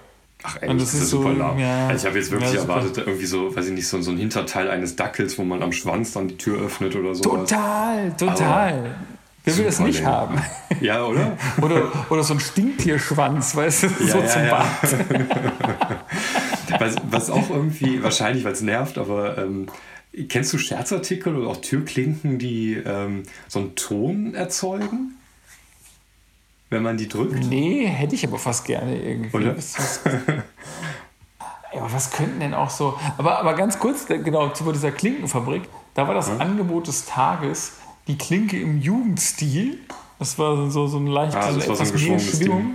Ach, 0.44 0.56
echt, 0.60 0.70
und 0.70 0.80
das 0.80 0.88
das 0.90 0.94
ist 0.94 1.02
ist 1.04 1.10
super 1.10 1.32
so, 1.32 1.38
lahm. 1.38 1.58
ja. 1.58 1.86
also 1.88 2.02
ich 2.02 2.06
habe 2.06 2.18
jetzt 2.18 2.30
wirklich 2.30 2.52
Ja, 2.52 2.60
erwartet, 2.62 2.98
irgendwie 2.98 3.26
so, 3.26 3.54
weiß 3.54 3.66
ich 3.66 3.72
nicht, 3.72 3.86
so, 3.88 4.00
so 4.02 4.10
ein 4.10 4.16
Hinterteil 4.18 4.70
eines 4.70 4.96
Dackels, 4.96 5.38
wo 5.38 5.44
man 5.44 5.62
am 5.62 5.72
Schwanz 5.72 6.12
dann 6.12 6.28
die 6.28 6.36
Tür 6.36 6.60
öffnet 6.62 6.94
oder 6.96 7.14
so. 7.14 7.22
Total, 7.22 8.12
total. 8.16 8.94
Wer 9.44 9.56
will 9.56 9.64
das 9.64 9.80
nicht 9.80 10.04
haben? 10.04 10.40
Ja, 10.80 11.04
oder? 11.04 11.36
Oder, 11.60 11.90
oder 12.10 12.22
so 12.22 12.34
ein 12.34 12.40
Stinktierschwanz, 12.40 13.56
weißt 13.56 13.82
du, 13.84 13.88
so 13.88 14.18
ja, 14.18 14.26
zum 14.26 14.44
ja. 14.44 14.50
Bad. 14.50 16.00
Was, 16.80 16.96
was 17.10 17.30
auch 17.30 17.50
irgendwie, 17.50 18.02
wahrscheinlich, 18.02 18.44
weil 18.44 18.52
es 18.52 18.62
nervt, 18.62 18.98
aber 18.98 19.38
ähm, 19.38 19.66
kennst 20.28 20.52
du 20.52 20.58
Scherzartikel 20.58 21.36
oder 21.36 21.48
auch 21.48 21.56
Türklinken, 21.58 22.38
die 22.38 22.74
ähm, 22.74 23.24
so 23.48 23.58
einen 23.60 23.74
Ton 23.74 24.34
erzeugen? 24.34 25.16
Wenn 26.70 26.82
man 26.82 26.96
die 26.96 27.08
drückt? 27.08 27.44
Nee, 27.44 27.86
hätte 27.86 28.14
ich 28.14 28.26
aber 28.26 28.38
fast 28.38 28.64
gerne 28.64 29.00
irgendwie. 29.00 29.36
Oder? 29.36 29.56
Ja, 31.74 31.80
aber 31.80 31.92
was 31.92 32.10
könnten 32.10 32.40
denn 32.40 32.52
auch 32.52 32.68
so. 32.68 32.98
Aber, 33.16 33.38
aber 33.38 33.54
ganz 33.54 33.78
kurz, 33.78 34.04
genau, 34.06 34.50
zu 34.50 34.70
dieser 34.72 34.92
Klinkenfabrik, 34.92 35.62
da 35.94 36.06
war 36.06 36.14
das 36.14 36.28
Angebot 36.28 36.86
des 36.86 37.06
Tages 37.06 37.78
die 38.08 38.16
Klinke 38.18 38.60
im 38.60 38.80
Jugendstil. 38.80 39.78
Das 40.18 40.38
war 40.38 40.70
so, 40.70 40.86
so 40.86 40.98
eine 40.98 41.10
leichte, 41.10 41.38
Ah, 41.38 41.52
so 41.52 41.58
das 41.58 41.68
war 41.68 41.76
so 41.76 41.82
ein 41.82 41.88
etwas 41.88 42.02
mehr 42.08 42.18
Schwingung. 42.18 42.74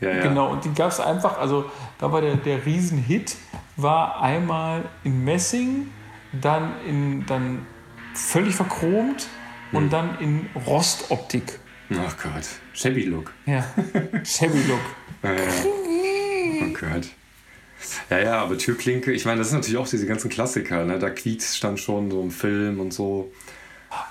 Ja, 0.00 0.10
ja. 0.10 0.22
Genau, 0.22 0.52
und 0.52 0.64
die 0.64 0.72
gab 0.74 0.90
es 0.90 1.00
einfach, 1.00 1.38
also 1.38 1.64
da 1.98 2.10
war 2.12 2.20
der, 2.20 2.36
der 2.36 2.64
Riesenhit, 2.64 3.36
war 3.76 4.22
einmal 4.22 4.84
in 5.04 5.24
Messing, 5.24 5.88
dann 6.40 6.72
in 6.86 7.26
dann 7.26 7.66
völlig 8.14 8.54
verchromt 8.54 9.26
Hm. 9.70 9.78
und 9.78 9.92
dann 9.92 10.18
in 10.20 10.46
Rostoptik. 10.66 11.58
Ach 11.90 12.16
Gott. 12.22 12.44
Shabby 12.72 13.02
Look. 13.04 13.32
Ja, 13.44 13.64
Shabby 14.24 14.62
Look. 14.66 14.80
Ja. 15.22 15.30
Oh 16.62 16.72
Gott. 16.72 17.08
Ja, 18.10 18.18
ja, 18.18 18.42
aber 18.42 18.56
Türklinke, 18.58 19.12
ich 19.12 19.24
meine, 19.24 19.38
das 19.38 19.50
sind 19.50 19.58
natürlich 19.58 19.78
auch 19.78 19.88
diese 19.88 20.06
ganzen 20.06 20.30
Klassiker, 20.30 20.84
ne? 20.84 20.98
Da 20.98 21.10
quietscht 21.10 21.62
dann 21.62 21.76
schon 21.76 22.10
so 22.10 22.22
im 22.22 22.30
Film 22.30 22.80
und 22.80 22.92
so. 22.92 23.30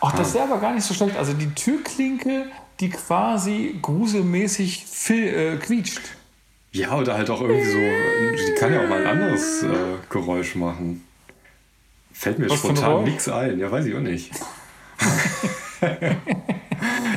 Ach, 0.01 0.15
das 0.15 0.33
wäre 0.33 0.45
aber 0.45 0.59
gar 0.59 0.73
nicht 0.73 0.85
so 0.85 0.93
schlecht. 0.93 1.15
Also 1.17 1.33
die 1.33 1.49
Türklinke, 1.53 2.45
die 2.79 2.89
quasi 2.89 3.77
gruselmäßig 3.81 4.85
äh, 5.09 5.57
quietscht. 5.57 6.01
Ja, 6.71 6.95
oder 6.97 7.15
halt 7.17 7.29
auch 7.29 7.41
irgendwie 7.41 7.69
so, 7.71 7.77
die 7.77 8.53
kann 8.59 8.73
ja 8.73 8.83
auch 8.83 8.89
mal 8.89 9.01
ein 9.01 9.07
anderes 9.07 9.63
äh, 9.63 9.67
Geräusch 10.09 10.55
machen. 10.55 11.03
Fällt 12.13 12.39
mir 12.39 12.49
Was 12.49 12.59
spontan 12.59 13.03
nichts 13.03 13.27
ein, 13.29 13.59
ja, 13.59 13.71
weiß 13.71 13.85
ich 13.85 13.95
auch 13.95 13.99
nicht. 14.01 14.31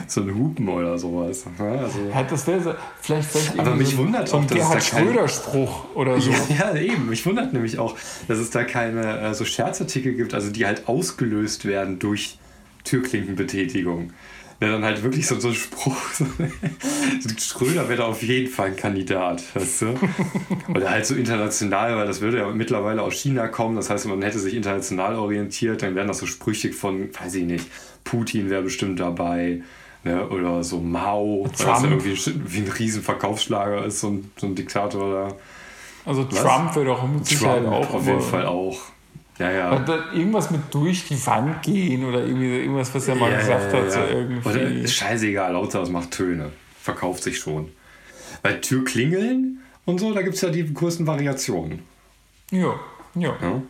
so 0.06 0.22
ein 0.22 0.34
Hupen 0.34 0.68
oder 0.68 0.98
sowas. 0.98 1.44
Ja, 1.58 1.64
also, 1.66 1.98
Ja, 2.12 2.22
das 2.22 2.46
wäre 2.46 2.76
vielleicht, 3.00 3.30
vielleicht 3.30 3.58
Aber 3.58 3.74
mich 3.74 3.90
so, 3.90 3.98
wundert 3.98 4.28
so 4.28 4.38
auch, 4.38 4.44
dass 4.44 4.52
es 4.52 4.56
Gerhard 4.58 4.74
da 4.74 4.78
kein- 4.96 5.04
Schröder-Spruch 5.06 5.94
oder 5.94 6.20
so. 6.20 6.30
Ja, 6.30 6.38
ja, 6.74 6.76
eben. 6.76 7.08
Mich 7.08 7.24
wundert 7.26 7.52
nämlich 7.52 7.78
auch, 7.78 7.96
dass 8.28 8.38
es 8.38 8.50
da 8.50 8.64
keine 8.64 9.20
äh, 9.20 9.34
so 9.34 9.44
Scherzartikel 9.44 10.14
gibt, 10.14 10.34
also 10.34 10.50
die 10.50 10.66
halt 10.66 10.88
ausgelöst 10.88 11.64
werden 11.64 11.98
durch 11.98 12.38
Türklinkenbetätigung. 12.84 14.12
Ja, 14.60 14.72
dann 14.72 14.84
halt 14.84 15.02
wirklich 15.02 15.26
so, 15.26 15.40
so 15.40 15.48
ein 15.48 15.54
Spruch. 15.54 15.96
So, 17.20 17.28
Schröder 17.38 17.88
wäre 17.88 17.98
da 17.98 18.04
auf 18.06 18.22
jeden 18.22 18.50
Fall 18.50 18.68
ein 18.68 18.76
Kandidat, 18.76 19.42
weißt 19.54 19.82
du? 19.82 19.98
Oder 20.74 20.90
halt 20.90 21.04
so 21.04 21.14
international, 21.14 21.96
weil 21.96 22.06
das 22.06 22.20
würde 22.20 22.38
ja 22.38 22.48
mittlerweile 22.50 23.02
aus 23.02 23.14
China 23.14 23.48
kommen. 23.48 23.76
Das 23.76 23.90
heißt, 23.90 24.06
man 24.06 24.22
hätte 24.22 24.38
sich 24.38 24.54
international 24.54 25.16
orientiert, 25.16 25.82
dann 25.82 25.94
wären 25.94 26.08
das 26.08 26.18
so 26.18 26.26
Sprüche 26.26 26.72
von, 26.72 27.10
weiß 27.12 27.34
ich 27.34 27.44
nicht, 27.44 27.66
Putin 28.04 28.48
wäre 28.48 28.62
bestimmt 28.62 29.00
dabei. 29.00 29.62
Ne? 30.04 30.26
Oder 30.28 30.62
so 30.64 30.80
Mao, 30.80 31.42
weil 31.42 31.50
das 31.50 31.60
ja 31.60 31.74
Trump. 31.74 31.90
irgendwie 31.90 32.32
wie 32.46 32.58
ein 32.58 32.68
riesen 32.68 33.02
Verkaufsschlager 33.02 33.84
ist, 33.84 34.00
so 34.00 34.08
ein, 34.08 34.30
so 34.36 34.46
ein 34.46 34.54
Diktator 34.54 35.12
da. 35.12 35.36
Also 36.06 36.24
Trump 36.24 36.74
wäre 36.74 36.86
doch 36.86 37.06
mit 37.06 37.26
Sicherheit 37.26 37.64
Trump 37.64 37.74
auch. 37.74 37.94
auf 37.94 38.06
jeden 38.06 38.22
Fall 38.22 38.46
auch. 38.46 38.80
Ja, 39.40 39.50
ja. 39.50 39.70
Aber 39.70 39.84
da- 39.84 40.12
Irgendwas 40.12 40.50
mit 40.50 40.60
durch 40.70 41.06
die 41.08 41.26
Wand 41.26 41.62
gehen 41.62 42.04
oder 42.04 42.24
irgendwie 42.24 42.58
irgendwas, 42.58 42.94
was 42.94 43.08
er 43.08 43.14
mal 43.14 43.32
ja, 43.32 43.38
gesagt 43.38 43.72
hat. 43.72 43.90
So 43.90 44.00
irgendwie. 44.00 44.48
Oder 44.48 44.62
ist 44.70 44.94
scheißegal, 44.94 45.54
Hauptsache 45.54 45.82
es 45.84 45.90
macht 45.90 46.10
Töne. 46.10 46.52
Verkauft 46.80 47.22
sich 47.22 47.38
schon. 47.38 47.70
Bei 48.42 48.52
Türklingeln 48.52 49.60
und 49.86 49.98
so, 49.98 50.12
da 50.14 50.22
gibt 50.22 50.34
es 50.36 50.42
ja 50.42 50.50
die 50.50 50.72
größten 50.72 51.06
Variationen. 51.06 51.80
Ja, 52.50 52.78
ja. 53.14 53.36
Ja. 53.40 53.62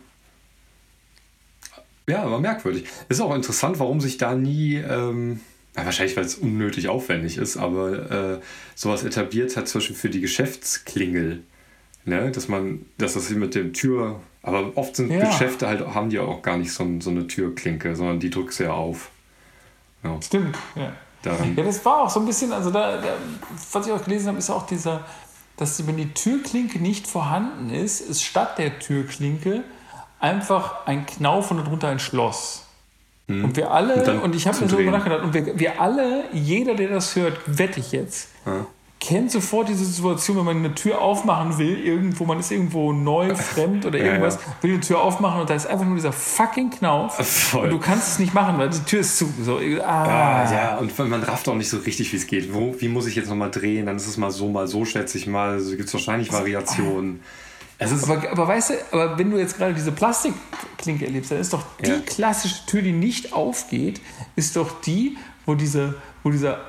ja, 2.07 2.23
aber 2.23 2.39
merkwürdig. 2.39 2.85
Ist 3.09 3.21
auch 3.21 3.33
interessant, 3.33 3.79
warum 3.79 4.01
sich 4.01 4.17
da 4.17 4.35
nie, 4.35 4.75
ähm, 4.75 5.39
wahrscheinlich 5.73 6.17
weil 6.17 6.25
es 6.25 6.35
unnötig 6.35 6.89
aufwendig 6.89 7.37
ist, 7.37 7.57
aber 7.57 8.11
äh, 8.11 8.39
sowas 8.75 9.03
etabliert 9.03 9.55
hat, 9.55 9.67
zum 9.67 9.79
Beispiel 9.79 9.95
für 9.95 10.09
die 10.09 10.21
Geschäftsklingel. 10.21 11.43
Ne? 12.05 12.31
Dass 12.31 12.47
man, 12.47 12.85
dass 12.97 13.13
das 13.13 13.27
hier 13.27 13.37
mit 13.37 13.55
dem 13.55 13.73
Tür, 13.73 14.19
aber 14.43 14.71
oft 14.75 14.95
sind 14.95 15.11
Ja. 15.11 15.25
Geschäfte 15.25 15.67
halt, 15.67 15.85
haben 15.93 16.09
die 16.09 16.19
auch 16.19 16.41
gar 16.41 16.57
nicht 16.57 16.71
so, 16.73 16.85
so 16.99 17.09
eine 17.09 17.27
Türklinke, 17.27 17.95
sondern 17.95 18.19
die 18.19 18.29
drückst 18.29 18.59
du 18.59 18.63
ja 18.65 18.73
auf. 18.73 19.09
Ja, 20.03 20.19
Stimmt, 20.21 20.57
ja. 20.75 20.93
daran. 21.21 21.55
Ja, 21.55 21.63
das 21.63 21.83
war 21.85 22.01
auch 22.03 22.09
so 22.09 22.19
ein 22.19 22.25
bisschen, 22.25 22.51
also 22.51 22.71
da, 22.71 22.97
da 22.97 23.13
was 23.71 23.85
ich 23.85 23.93
auch 23.93 24.03
gelesen 24.03 24.29
habe, 24.29 24.37
ist 24.39 24.49
auch 24.49 24.65
dieser, 24.65 25.05
dass 25.57 25.85
wenn 25.85 25.97
die 25.97 26.11
Türklinke 26.11 26.79
nicht 26.79 27.05
vorhanden 27.07 27.69
ist, 27.69 28.01
ist 28.01 28.23
statt 28.23 28.57
der 28.57 28.79
Türklinke 28.79 29.63
einfach 30.19 30.85
ein 30.87 31.05
Knauf 31.05 31.51
und 31.51 31.57
darunter 31.57 31.89
ein 31.89 31.99
Schloss. 31.99 32.65
Und 33.27 33.55
wir 33.55 33.71
alle, 33.71 34.05
Hm. 34.05 34.15
Und 34.17 34.23
und, 34.23 34.35
ich 34.35 34.45
habe 34.45 34.59
mir 34.59 34.67
so 34.67 34.75
Drehen. 34.75 34.91
nachgedacht, 34.91 35.21
und 35.23 35.33
wir, 35.33 35.57
wir 35.57 35.79
alle, 35.79 36.25
jeder, 36.33 36.75
der 36.75 36.89
das 36.89 37.15
hört, 37.15 37.39
wette 37.45 37.79
ich 37.79 37.91
jetzt, 37.93 38.29
Ja. 38.45 38.65
Kennt 39.01 39.31
sofort 39.31 39.67
diese 39.67 39.83
Situation, 39.83 40.37
wenn 40.37 40.45
man 40.45 40.57
eine 40.57 40.75
Tür 40.75 41.01
aufmachen 41.01 41.57
will, 41.57 41.75
irgendwo, 41.83 42.23
man 42.25 42.39
ist 42.39 42.51
irgendwo 42.51 42.93
neu, 42.93 43.35
fremd 43.35 43.85
oder 43.85 43.97
Ja, 43.97 44.05
irgendwas, 44.05 44.35
ja. 44.35 44.41
will 44.61 44.73
die 44.77 44.79
Tür 44.87 45.01
aufmachen 45.01 45.41
und 45.41 45.49
da 45.49 45.55
ist 45.55 45.65
einfach 45.65 45.85
nur 45.85 45.95
dieser 45.95 46.13
fucking 46.13 46.69
Knauf. 46.69 47.15
Voll. 47.15 47.63
Und 47.65 47.69
du 47.71 47.79
kannst 47.79 48.07
es 48.09 48.19
nicht 48.19 48.33
machen, 48.35 48.59
weil 48.59 48.69
die 48.69 48.79
Tür 48.81 48.99
ist 48.99 49.17
zu. 49.17 49.27
So, 49.41 49.57
ah, 49.83 50.43
Ah, 50.45 50.53
ja, 50.53 50.77
und 50.77 50.97
man 51.09 51.23
rafft 51.23 51.49
auch 51.49 51.55
nicht 51.55 51.69
so 51.69 51.77
richtig, 51.77 52.13
wie 52.13 52.17
es 52.17 52.27
geht. 52.27 52.53
Wo, 52.53 52.75
wie 52.79 52.87
muss 52.89 53.07
ich 53.07 53.15
jetzt 53.15 53.27
nochmal 53.27 53.49
drehen? 53.49 53.87
Dann 53.87 53.95
ist 53.95 54.05
es 54.07 54.17
mal 54.17 54.29
so, 54.31 54.47
mal 54.49 54.67
so, 54.67 54.85
schätze 54.85 55.17
ich 55.17 55.25
mal. 55.25 55.49
Also 55.53 55.71
gibt 55.71 55.87
es 55.87 55.93
wahrscheinlich 55.93 56.31
Variationen. 56.31 57.21
Aber, 57.79 58.21
aber 58.31 58.47
weißt 58.47 58.69
du, 58.69 58.73
aber 58.91 59.17
wenn 59.17 59.31
du 59.31 59.39
jetzt 59.39 59.57
gerade 59.57 59.73
diese 59.73 59.91
Plastikklinke 59.91 61.05
erlebst, 61.07 61.31
dann 61.31 61.39
ist 61.39 61.51
doch 61.51 61.63
die 61.83 61.89
Ja. 61.89 61.99
klassische 62.05 62.63
Tür, 62.67 62.83
die 62.83 62.91
nicht 62.91 63.33
aufgeht, 63.33 63.99
ist 64.35 64.55
doch 64.55 64.81
die, 64.81 65.17
wo, 65.47 65.55
diese, 65.55 65.95
wo 66.21 66.29
dieser 66.29 66.59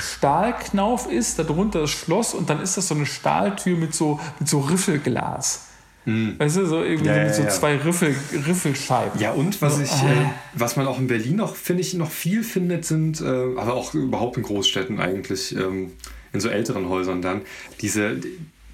Stahlknauf 0.00 1.10
ist, 1.10 1.38
darunter 1.38 1.80
das 1.82 1.90
Schloss 1.90 2.34
und 2.34 2.50
dann 2.50 2.60
ist 2.60 2.76
das 2.76 2.88
so 2.88 2.94
eine 2.94 3.06
Stahltür 3.06 3.76
mit 3.76 3.94
so, 3.94 4.18
mit 4.38 4.48
so 4.48 4.60
Riffelglas. 4.60 5.66
Weißt 6.06 6.56
du, 6.56 6.66
so 6.66 6.82
irgendwie 6.82 7.10
Hm. 7.10 7.14
Ja, 7.14 7.14
so 7.14 7.20
mit 7.20 7.28
ja, 7.28 7.34
so 7.34 7.42
ja. 7.42 7.48
zwei 7.48 7.76
Riffel, 7.76 8.14
Riffelscheiben. 8.46 9.20
ja, 9.20 9.32
und 9.32 9.60
was 9.60 9.78
ich, 9.78 9.92
äh, 9.92 10.30
was 10.54 10.76
man 10.76 10.86
auch 10.86 10.98
in 10.98 11.06
Berlin 11.06 11.36
noch, 11.36 11.54
finde 11.54 11.82
ich, 11.82 11.94
noch 11.94 12.10
viel 12.10 12.42
findet, 12.42 12.84
sind, 12.84 13.20
äh, 13.20 13.24
aber 13.24 13.74
auch 13.74 13.94
überhaupt 13.94 14.36
in 14.36 14.42
Großstädten 14.42 14.98
eigentlich, 14.98 15.54
ähm, 15.54 15.92
in 16.32 16.40
so 16.40 16.48
älteren 16.48 16.88
Häusern 16.88 17.20
dann, 17.22 17.42
diese, 17.80 18.16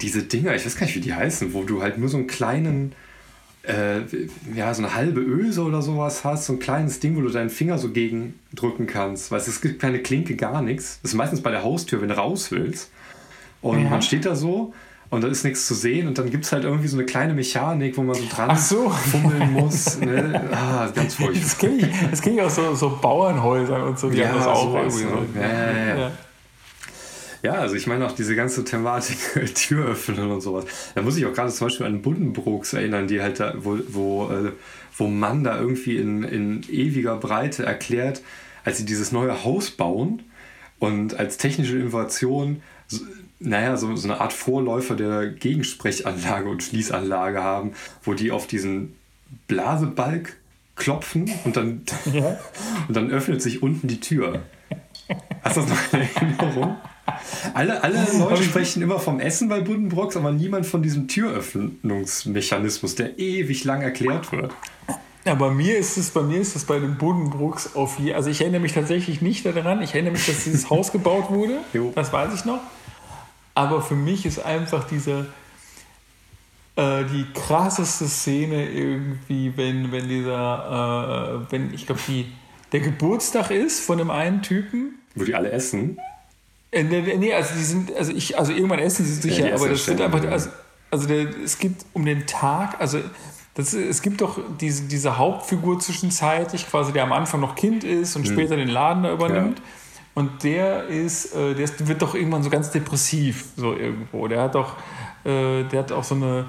diese 0.01 0.23
Dinger, 0.23 0.55
ich 0.55 0.65
weiß 0.65 0.77
gar 0.77 0.85
nicht, 0.85 0.95
wie 0.95 1.01
die 1.01 1.13
heißen, 1.13 1.53
wo 1.53 1.63
du 1.63 1.81
halt 1.81 1.97
nur 1.97 2.07
so 2.07 2.17
einen 2.17 2.27
kleinen, 2.27 2.93
äh, 3.67 4.01
ja, 4.55 4.73
so 4.73 4.83
eine 4.83 4.95
halbe 4.95 5.19
Öse 5.21 5.61
oder 5.63 5.81
sowas 5.81 6.23
hast, 6.23 6.45
so 6.45 6.53
ein 6.53 6.59
kleines 6.59 6.99
Ding, 6.99 7.15
wo 7.17 7.21
du 7.21 7.29
deinen 7.29 7.49
Finger 7.49 7.77
so 7.77 7.89
gegen 7.89 8.39
drücken 8.53 8.87
kannst. 8.87 9.29
Weißt 9.31 9.47
du, 9.47 9.51
es 9.51 9.61
gibt 9.61 9.81
keine 9.81 9.99
Klinke, 9.99 10.35
gar 10.35 10.61
nichts. 10.61 10.99
Das 11.01 11.11
ist 11.11 11.17
meistens 11.17 11.41
bei 11.41 11.51
der 11.51 11.63
Haustür, 11.63 12.01
wenn 12.01 12.09
du 12.09 12.17
raus 12.17 12.51
willst. 12.51 12.89
Und 13.61 13.83
Ja. 13.83 13.89
man 13.89 14.01
steht 14.01 14.25
da 14.25 14.35
so 14.35 14.73
und 15.09 15.23
da 15.23 15.27
ist 15.27 15.43
nichts 15.43 15.67
zu 15.67 15.73
sehen 15.73 16.07
und 16.07 16.17
dann 16.17 16.29
gibt 16.29 16.45
es 16.45 16.51
halt 16.51 16.63
irgendwie 16.63 16.87
so 16.87 16.97
eine 16.97 17.05
kleine 17.05 17.33
Mechanik, 17.33 17.97
wo 17.97 18.03
man 18.03 18.15
so 18.15 18.23
dran 18.29 18.57
so. 18.57 18.89
fummeln 18.89 19.51
muss. 19.53 19.99
Ne? 19.99 20.49
Ah, 20.51 20.87
ganz 20.93 21.15
furchtbar. 21.15 21.41
Das 21.41 21.57
kenne 21.57 21.75
ich, 21.77 21.87
das 22.11 22.21
kenn 22.21 22.33
ich 22.35 22.41
aus 22.41 22.55
so, 22.55 22.75
so 22.75 22.97
Bauernhäusern 23.01 23.81
und 23.83 23.97
so, 23.99 24.09
die 24.09 24.17
Ja, 24.17 24.29
haben 24.29 24.37
das 24.37 24.47
auch 24.47 24.73
irgendwie 24.75 25.03
ne? 25.03 25.09
so. 25.33 25.39
Ja, 25.39 25.47
ja, 25.47 25.97
ja. 25.97 26.11
Ja. 27.43 27.53
Also 27.53 27.75
ich 27.75 27.87
meine 27.87 28.05
auch 28.05 28.13
diese 28.13 28.35
ganze 28.35 28.63
Thematik 28.63 29.17
Tür 29.55 29.87
öffnen 29.89 30.31
und 30.31 30.41
sowas. 30.41 30.65
Da 30.95 31.01
muss 31.01 31.17
ich 31.17 31.25
auch 31.25 31.33
gerade 31.33 31.51
zum 31.51 31.67
Beispiel 31.67 31.85
an 31.85 32.01
Buddenbrooks 32.01 32.73
erinnern, 32.73 33.07
die 33.07 33.21
halt 33.21 33.39
da, 33.39 33.53
wo, 33.57 33.77
wo, 33.89 34.29
äh, 34.31 34.51
wo 34.97 35.07
Mann 35.07 35.43
da 35.43 35.59
irgendwie 35.59 35.97
in, 35.97 36.23
in 36.23 36.63
ewiger 36.69 37.17
Breite 37.17 37.63
erklärt, 37.65 38.21
als 38.63 38.77
sie 38.77 38.85
dieses 38.85 39.11
neue 39.11 39.43
Haus 39.43 39.71
bauen 39.71 40.23
und 40.79 41.19
als 41.19 41.37
technische 41.37 41.77
Innovation, 41.77 42.61
so, 42.87 43.01
naja, 43.39 43.77
so, 43.77 43.95
so 43.95 44.07
eine 44.07 44.19
Art 44.19 44.33
Vorläufer 44.33 44.95
der 44.95 45.27
Gegensprechanlage 45.27 46.49
und 46.49 46.63
Schließanlage 46.63 47.43
haben, 47.43 47.73
wo 48.03 48.13
die 48.13 48.31
auf 48.31 48.47
diesen 48.47 48.95
Blasebalg 49.47 50.35
klopfen 50.75 51.29
und 51.43 51.57
dann, 51.57 51.83
Ja. 52.11 52.39
und 52.87 52.95
dann 52.95 53.11
öffnet 53.11 53.41
sich 53.41 53.61
unten 53.61 53.87
die 53.87 53.99
Tür. 53.99 54.43
Hast 55.43 55.57
du 55.57 55.61
das 55.61 55.69
noch 55.69 55.93
in 55.93 56.07
Erinnerung? 56.15 56.77
Alle, 57.53 57.83
alle 57.83 58.05
Leute 58.17 58.43
sprechen 58.43 58.81
immer 58.81 58.99
vom 58.99 59.19
Essen 59.19 59.47
bei 59.47 59.61
Buddenbrooks, 59.61 60.17
aber 60.17 60.31
niemand 60.31 60.65
von 60.65 60.83
diesem 60.83 61.07
Türöffnungsmechanismus, 61.07 62.95
der 62.95 63.17
ewig 63.17 63.63
lang 63.63 63.81
erklärt 63.81 64.31
wird. 64.31 64.53
Ja, 65.25 65.35
bei 65.35 65.49
mir 65.49 65.77
ist 65.77 65.97
es, 65.97 66.11
bei 66.11 66.21
mir 66.21 66.39
ist 66.39 66.55
es 66.55 66.65
bei 66.65 66.79
den 66.79 66.97
Buddenbrooks 66.97 67.75
auf 67.75 67.99
je, 67.99 68.13
also 68.13 68.29
ich 68.29 68.41
erinnere 68.41 68.61
mich 68.61 68.73
tatsächlich 68.73 69.21
nicht 69.21 69.45
daran. 69.45 69.81
Ich 69.81 69.93
erinnere 69.93 70.13
mich, 70.13 70.25
dass 70.25 70.43
dieses 70.43 70.69
Haus 70.69 70.91
gebaut 70.91 71.29
wurde. 71.29 71.59
Jo. 71.73 71.91
Das 71.95 72.13
weiß 72.13 72.33
ich 72.33 72.45
noch. 72.45 72.59
Aber 73.53 73.81
für 73.81 73.95
mich 73.95 74.25
ist 74.25 74.39
einfach 74.39 74.85
diese 74.87 75.27
äh, 76.77 77.03
die 77.05 77.25
krasseste 77.33 78.07
Szene 78.07 78.69
irgendwie, 78.69 79.51
wenn, 79.57 79.91
wenn 79.91 80.07
dieser, 80.07 81.41
äh, 81.47 81.51
wenn 81.51 81.73
ich 81.73 81.85
glaube 81.85 82.01
die 82.07 82.27
der 82.71 82.81
Geburtstag 82.81 83.51
ist 83.51 83.79
von 83.79 83.97
dem 83.97 84.11
einen 84.11 84.41
Typen. 84.41 84.99
Wo 85.15 85.23
die 85.23 85.35
alle 85.35 85.51
essen? 85.51 85.99
Äh, 86.71 86.83
nee, 86.83 87.15
nee, 87.17 87.33
also 87.33 87.53
die 87.55 87.63
sind, 87.63 87.95
also 87.95 88.11
ich, 88.11 88.37
also 88.37 88.51
irgendwann 88.51 88.79
essen 88.79 89.05
sie 89.05 89.13
sicher, 89.13 89.49
ja, 89.49 89.55
aber 89.55 89.69
das 89.69 89.87
wird 89.87 90.01
einfach, 90.01 90.23
also, 90.29 90.49
also 90.91 91.07
der, 91.07 91.27
es 91.43 91.59
gibt 91.59 91.85
um 91.93 92.05
den 92.05 92.27
Tag, 92.27 92.79
also 92.79 92.99
das, 93.55 93.73
es 93.73 94.01
gibt 94.01 94.21
doch 94.21 94.39
diese, 94.59 94.83
diese 94.83 95.17
Hauptfigur 95.17 95.79
zwischenzeitlich, 95.79 96.69
quasi 96.69 96.93
der 96.93 97.03
am 97.03 97.11
Anfang 97.11 97.39
noch 97.39 97.55
Kind 97.55 97.83
ist 97.83 98.15
und 98.15 98.27
hm. 98.27 98.33
später 98.33 98.55
den 98.55 98.67
Laden 98.67 99.03
da 99.03 99.13
übernimmt. 99.13 99.59
Ja. 99.59 99.65
Und 100.13 100.43
der 100.43 100.85
ist, 100.87 101.35
äh, 101.35 101.53
der 101.53 101.63
ist, 101.63 101.87
wird 101.87 102.01
doch 102.01 102.15
irgendwann 102.15 102.41
so 102.43 102.49
ganz 102.49 102.71
depressiv, 102.71 103.45
so 103.55 103.73
irgendwo. 103.73 104.27
Der 104.27 104.41
hat 104.41 104.55
doch, 104.55 104.75
äh, 105.23 105.63
der 105.63 105.79
hat 105.79 105.91
auch 105.91 106.03
so 106.03 106.15
eine, 106.15 106.45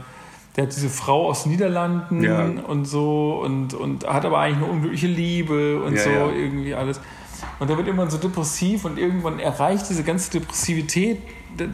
der 0.56 0.64
hat 0.64 0.74
diese 0.74 0.88
Frau 0.88 1.28
aus 1.28 1.46
Niederlanden 1.46 2.24
ja. 2.24 2.44
und 2.44 2.86
so 2.86 3.40
und, 3.44 3.74
und 3.74 4.06
hat 4.06 4.24
aber 4.24 4.38
eigentlich 4.38 4.64
eine 4.64 4.72
unglückliche 4.72 5.06
Liebe 5.06 5.82
und 5.82 5.94
ja, 5.94 6.02
so 6.02 6.10
irgendwie 6.10 6.74
alles. 6.74 7.00
Und 7.58 7.68
der 7.68 7.76
wird 7.76 7.88
immer 7.88 8.08
so 8.10 8.18
depressiv 8.18 8.84
und 8.84 8.98
irgendwann 8.98 9.40
erreicht 9.40 9.88
diese 9.88 10.04
ganze 10.04 10.30
Depressivität. 10.30 11.20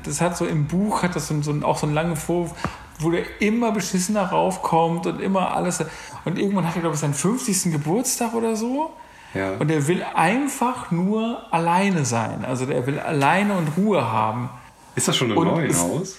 Das 0.05 0.20
hat 0.20 0.36
so 0.36 0.47
im 0.47 0.66
Buch, 0.66 1.02
hat 1.02 1.15
das 1.15 1.28
so, 1.28 1.43
so 1.43 1.52
auch 1.62 1.78
so 1.78 1.86
einen 1.86 1.94
langen 1.94 2.16
Vorwurf, 2.16 2.55
wo 3.01 3.11
der 3.11 3.24
immer 3.40 3.73
beschissener 3.73 4.23
raufkommt 4.23 5.06
und 5.06 5.20
immer 5.20 5.55
alles. 5.55 5.85
Und 6.24 6.39
irgendwann 6.39 6.66
hat 6.66 6.77
er, 6.77 6.81
glaube 6.81 6.94
ich, 6.94 7.01
seinen 7.01 7.15
50. 7.15 7.73
Geburtstag 7.73 8.35
oder 8.35 8.56
so. 8.56 8.90
Ja. 9.35 9.52
Und 9.59 9.70
er 9.70 9.86
will 9.89 10.05
einfach 10.15 10.90
nur 10.90 11.52
alleine 11.52 12.05
sein. 12.05 12.44
Also 12.44 12.66
der 12.66 12.86
will 12.86 13.01
alleine 13.01 13.55
und 13.55 13.77
Ruhe 13.77 14.11
haben. 14.11 14.48
Ist 14.94 15.09
das 15.09 15.16
schon 15.16 15.32
im 15.32 15.36
und 15.36 15.48
neuen 15.48 15.77
Haus? 15.77 16.19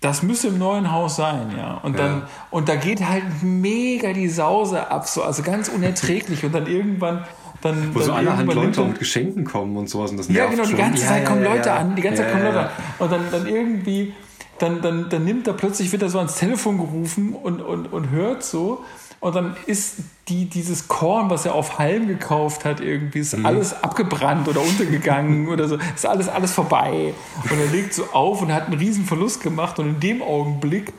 Das 0.00 0.22
müsste 0.22 0.48
im 0.48 0.58
neuen 0.58 0.92
Haus 0.92 1.16
sein, 1.16 1.54
ja. 1.56 1.78
Und 1.82 1.98
dann, 1.98 2.20
ja. 2.20 2.28
und 2.50 2.68
da 2.68 2.76
geht 2.76 3.06
halt 3.06 3.24
mega 3.42 4.12
die 4.12 4.28
Sause 4.28 4.90
ab, 4.90 5.08
so, 5.08 5.22
also 5.22 5.42
ganz 5.42 5.68
unerträglich. 5.68 6.44
Und 6.44 6.54
dann 6.54 6.66
irgendwann, 6.66 7.24
dann. 7.62 7.94
Wo 7.94 7.98
dann 7.98 8.06
so 8.06 8.12
allerhand 8.12 8.52
Leute 8.52 8.84
mit 8.84 8.98
Geschenken 8.98 9.44
kommen 9.44 9.76
und 9.76 9.88
sowas 9.88 10.10
und 10.10 10.18
das 10.18 10.28
Ja, 10.28 10.46
genau, 10.46 10.64
die 10.64 10.74
ganze 10.74 10.98
schon. 10.98 11.08
Zeit 11.08 11.22
ja, 11.22 11.28
kommen 11.28 11.42
ja, 11.42 11.54
Leute 11.54 11.72
an, 11.72 11.96
die 11.96 12.02
ganze 12.02 12.22
Zeit 12.22 12.32
kommen 12.32 12.44
Leute 12.44 12.60
an. 12.60 12.70
Und 12.98 13.12
dann, 13.12 13.22
dann 13.30 13.46
irgendwie, 13.46 14.14
dann, 14.58 14.82
dann, 14.82 15.08
dann 15.08 15.24
nimmt 15.24 15.46
er 15.46 15.54
plötzlich, 15.54 15.92
wird 15.92 16.02
er 16.02 16.08
so 16.08 16.18
ans 16.18 16.36
Telefon 16.36 16.78
gerufen 16.78 17.34
und, 17.34 17.60
und, 17.60 17.92
und 17.92 18.10
hört 18.10 18.42
so. 18.42 18.84
Und 19.20 19.34
dann 19.34 19.56
ist 19.66 19.96
die, 20.28 20.44
dieses 20.44 20.88
Korn, 20.88 21.30
was 21.30 21.46
er 21.46 21.54
auf 21.54 21.78
Halm 21.78 22.06
gekauft 22.06 22.64
hat, 22.64 22.80
irgendwie 22.80 23.20
ist 23.20 23.36
mhm. 23.36 23.46
alles 23.46 23.82
abgebrannt 23.82 24.46
oder 24.46 24.60
untergegangen 24.60 25.48
oder 25.52 25.68
so. 25.68 25.78
Ist 25.94 26.06
alles, 26.06 26.28
alles 26.28 26.52
vorbei. 26.52 27.14
Und 27.50 27.58
er 27.58 27.66
legt 27.66 27.94
so 27.94 28.04
auf 28.12 28.42
und 28.42 28.52
hat 28.52 28.66
einen 28.66 28.78
riesen 28.78 29.04
Verlust 29.04 29.42
gemacht. 29.42 29.78
Und 29.78 29.88
in 29.88 30.00
dem 30.00 30.22
Augenblick 30.22 30.92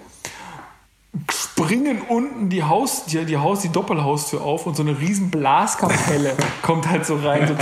springen 1.31 2.02
unten 2.02 2.49
die 2.49 2.64
Haus, 2.64 3.06
die, 3.06 3.26
die 3.26 3.38
Haus, 3.38 3.61
die 3.61 3.69
Doppelhaustür 3.69 4.41
auf 4.41 4.65
und 4.65 4.76
so 4.76 4.84
eine 4.84 4.99
riesen 4.99 5.30
Blaskapelle 5.31 6.35
kommt 6.61 6.88
halt 6.89 7.06
so 7.06 7.15
rein. 7.15 7.48
So 7.48 7.53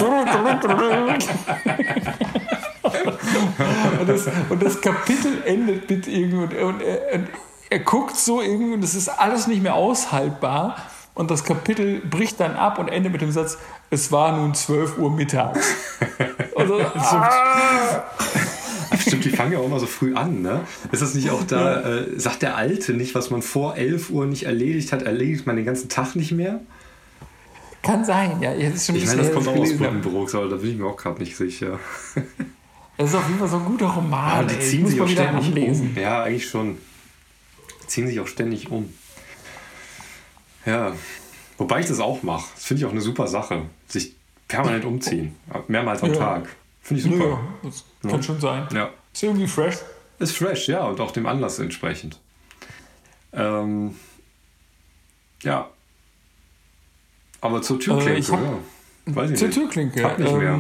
und, 3.99 4.10
das, 4.10 4.27
und 4.49 4.64
das 4.64 4.82
Kapitel 4.82 5.44
endet 5.45 5.90
mit 5.90 6.07
irgendwie 6.07 6.38
und, 6.38 6.53
und, 6.53 6.82
und 7.14 7.30
er 7.69 7.80
guckt 7.80 8.15
so 8.15 8.41
irgendwie 8.41 8.73
und 8.73 8.84
es 8.84 8.95
ist 8.95 9.10
alles 9.10 9.48
nicht 9.48 9.61
mehr 9.61 9.76
aushaltbar. 9.76 10.76
Und 11.14 11.32
das 11.32 11.45
Kapitel 11.45 12.02
bricht 12.02 12.41
dann 12.41 12.56
ab 12.57 12.77
und 12.77 12.90
endet 12.90 13.14
mit 13.14 13.22
dem 13.22 13.32
Satz, 13.32 13.57
es 13.90 14.11
war 14.11 14.38
nun 14.38 14.53
12 14.53 14.98
Uhr 14.98 15.11
mittags. 15.11 15.76
Also, 16.57 16.80
ah! 16.80 18.03
Stimmt, 18.99 19.26
die 19.26 19.30
fangen 19.30 19.53
ja 19.53 19.60
auch 19.60 19.66
immer 19.66 19.80
so 19.80 19.86
früh 19.86 20.14
an, 20.16 20.41
ne? 20.41 20.62
Ist 20.91 21.02
das 21.02 21.14
nicht 21.14 21.30
auch 21.30 21.44
da, 21.44 21.82
äh, 21.82 22.20
sagt 22.20 22.41
der 22.41 22.56
Alte 22.56 22.94
nicht, 22.94 23.16
was 23.16 23.30
man 23.30 23.41
vor 23.41 23.76
11 23.76 24.10
Uhr 24.10 24.26
nicht 24.26 24.44
erledigt 24.44 24.91
hat, 24.91 25.03
erledigt 25.03 25.45
man 25.45 25.56
den 25.56 25.66
ganzen 25.66 25.90
Tag 25.90 26.16
nicht 26.16 26.32
mehr? 26.32 26.62
Kann 27.82 28.03
sein, 28.03 28.41
ja. 28.41 28.52
Ist 28.52 28.88
schon 28.88 28.95
ich 28.95 29.06
meine, 29.06 29.22
das 29.22 29.32
kommt 29.32 29.48
auch 29.48 29.56
aus 29.56 29.78
Buddenbrooks, 29.78 30.36
aber 30.36 30.49
da 30.49 30.56
bin 30.56 30.72
ich 30.72 30.78
mir 30.78 30.86
auch 30.86 30.98
gerade 30.98 31.20
nicht 31.20 31.36
sicher. 31.36 31.80
Es 32.98 33.10
ist 33.10 33.16
auf 33.16 33.28
jeden 33.28 33.40
Fall 33.40 33.49
so 33.49 33.57
ein 33.57 33.66
guter 33.66 33.88
Roman. 33.88 34.30
Ja, 34.30 34.44
die 34.44 34.57
ziehen 34.57 34.88
sich 34.88 35.02
auch 35.02 35.07
ständig 35.10 35.53
um. 35.53 35.98
Ja, 35.98 36.24
eigentlich 36.24 36.48
schon 36.48 36.78
ziehen 37.88 38.07
sich 38.07 38.20
auch 38.22 38.28
ständig 38.28 38.72
um. 38.72 38.94
Ja, 40.66 40.94
wobei 41.57 41.82
ich 41.82 41.88
das 41.88 41.99
auch 41.99 42.24
mache. 42.24 42.45
Das 42.56 42.64
finde 42.64 42.82
ich 42.82 42.86
auch 42.86 42.91
eine 42.91 43.02
super 43.02 43.28
Sache. 43.28 43.64
Sich 43.88 44.16
permanent 44.48 44.86
umziehen. 44.86 45.36
Mehrmals 45.68 46.03
am 46.03 46.14
ja. 46.14 46.18
Tag. 46.18 46.56
Finde 46.86 47.02
ich 47.02 47.12
super. 47.12 47.30
Ja, 47.30 47.40
das 47.64 47.84
ja. 48.03 48.10
kann 48.12 48.22
schon 48.22 48.40
sein. 48.40 48.68
Ja. 48.72 48.91
Ist 49.12 49.24
irgendwie 49.24 49.48
fresh. 49.48 49.78
Ist 50.20 50.38
fresh, 50.38 50.68
ja, 50.68 50.86
und 50.86 51.02
auch 51.02 51.10
dem 51.10 51.26
Anlass 51.26 51.57
entsprechend. 51.57 52.20
Ähm, 53.34 53.95
ja. 55.41 55.68
Aber 57.41 57.64
zur 57.64 57.80
Türklinke, 57.80 58.34
äh, 58.34 58.36
ja. 58.36 59.16
Weiß 59.16 59.32
ich 59.32 59.40
zur 59.40 59.48
nicht. 59.48 59.57
Türklinke. 59.57 60.03
Hab 60.03 60.20
nicht 60.20 60.32
ähm, 60.32 60.38
mehr. 60.38 60.60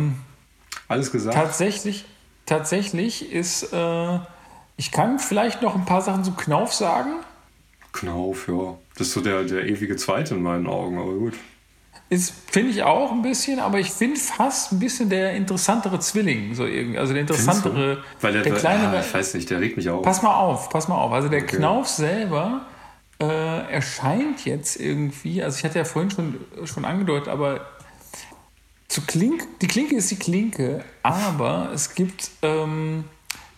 Alles 0.87 1.11
gesagt. 1.11 1.35
Tatsächlich, 1.35 2.05
tatsächlich 2.47 3.31
ist. 3.31 3.71
Äh, 3.71 4.19
ich 4.77 4.91
kann 4.91 5.19
vielleicht 5.19 5.61
noch 5.61 5.75
ein 5.75 5.85
paar 5.85 6.01
Sachen 6.01 6.23
zu 6.23 6.31
Knauf 6.31 6.73
sagen. 6.73 7.17
Knauf, 7.93 8.47
ja. 8.47 8.75
Das 8.97 9.07
ist 9.07 9.13
so 9.13 9.21
der, 9.21 9.43
der 9.43 9.67
ewige 9.67 9.95
Zweite 9.95 10.33
in 10.33 10.41
meinen 10.41 10.65
Augen, 10.65 10.97
aber 10.97 11.13
gut. 11.13 11.35
Ist, 12.15 12.33
finde 12.49 12.71
ich 12.71 12.83
auch 12.83 13.11
ein 13.11 13.21
bisschen, 13.21 13.59
aber 13.59 13.79
ich 13.79 13.91
finde 13.91 14.17
fast 14.17 14.71
ein 14.71 14.79
bisschen 14.79 15.09
der 15.09 15.33
interessantere 15.33 15.99
Zwilling, 15.99 16.55
so 16.55 16.65
irgendwie. 16.65 16.97
Also 16.97 17.11
der 17.11 17.23
interessantere, 17.23 18.03
Weil 18.21 18.31
der, 18.31 18.43
der 18.43 18.53
kleinere. 18.53 18.97
Ah, 18.97 19.01
ich 19.01 19.13
weiß 19.13 19.33
nicht, 19.33 19.49
der 19.49 19.59
regt 19.59 19.75
mich 19.75 19.89
auf. 19.89 20.01
Pass 20.01 20.21
mal 20.21 20.33
auf, 20.33 20.69
pass 20.69 20.87
mal 20.87 20.95
auf. 20.95 21.11
Also 21.11 21.27
der 21.27 21.43
okay. 21.43 21.57
Knauf 21.57 21.89
selber 21.89 22.67
äh, 23.19 23.69
erscheint 23.69 24.45
jetzt 24.45 24.79
irgendwie, 24.79 25.43
also 25.43 25.57
ich 25.57 25.65
hatte 25.65 25.77
ja 25.77 25.83
vorhin 25.83 26.09
schon, 26.09 26.35
schon 26.63 26.85
angedeutet, 26.85 27.27
aber 27.27 27.65
zu 28.87 29.01
Klink, 29.01 29.45
die 29.59 29.67
Klinke 29.67 29.97
ist 29.97 30.09
die 30.09 30.15
Klinke, 30.15 30.85
aber 31.03 31.71
es 31.73 31.95
gibt 31.95 32.31
ähm, 32.43 33.03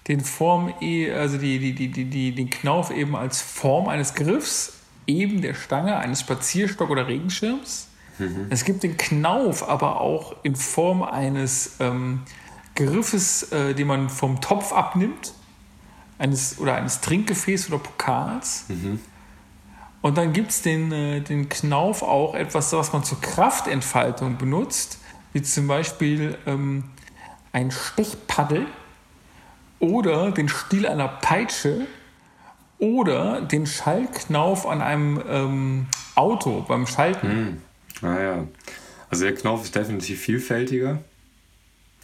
den 0.08 0.22
Form, 0.22 0.74
also 1.16 1.38
die, 1.38 1.60
die, 1.60 1.90
die, 1.92 2.06
die, 2.06 2.34
den 2.34 2.50
Knauf 2.50 2.90
eben 2.90 3.16
als 3.16 3.40
Form 3.40 3.88
eines 3.88 4.16
Griffs, 4.16 4.74
eben 5.06 5.42
der 5.44 5.54
Stange, 5.54 5.98
eines 5.98 6.22
Spazierstock 6.22 6.90
oder 6.90 7.08
Regenschirms. 7.08 7.90
Mhm. 8.20 8.48
Es 8.50 8.66
gibt 8.66 8.84
den 8.84 8.98
Knauf 8.98 9.68
aber 9.68 10.02
auch 10.02 10.36
in 10.44 10.56
Form 10.56 11.04
eines 11.04 11.78
ähm, 11.80 12.22
Griffes, 12.76 13.52
äh, 13.52 13.74
den 13.74 13.88
man 13.88 14.10
vom 14.10 14.42
Topf 14.42 14.72
abnimmt, 14.72 15.34
eines, 16.20 16.60
oder 16.60 16.76
eines 16.76 17.02
Trinkgefäßs 17.02 17.70
oder 17.70 17.80
Pokals. 17.80 18.66
Mhm. 18.70 19.00
Und 20.02 20.18
dann 20.18 20.34
gibt 20.34 20.52
es 20.52 20.62
den, 20.62 20.92
äh, 20.92 21.22
den 21.22 21.50
Knauf 21.50 22.04
auch 22.04 22.36
etwas, 22.36 22.72
was 22.74 22.94
man 22.94 23.04
zur 23.04 23.20
Kraftentfaltung 23.20 24.38
benutzt, 24.38 25.00
wie 25.34 25.42
zum 25.42 25.68
Beispiel 25.68 26.38
ähm, 26.46 26.86
ein 27.52 27.72
Stechpaddel 27.72 28.68
oder 29.80 30.32
den 30.32 30.50
Stiel 30.50 30.88
einer 30.88 31.08
Peitsche 31.08 31.88
oder 32.80 33.42
den 33.42 33.66
Schallknauf 33.66 34.68
an 34.68 34.82
einem 34.82 35.22
ähm, 35.28 35.88
Auto 36.16 36.64
beim 36.68 36.88
Schalten. 36.88 37.28
Hm. 37.28 37.62
Ah 38.02 38.44
Also 39.10 39.26
der 39.26 39.36
Knauf 39.36 39.64
ist 39.64 39.76
definitiv 39.76 40.22
vielfältiger. 40.22 41.00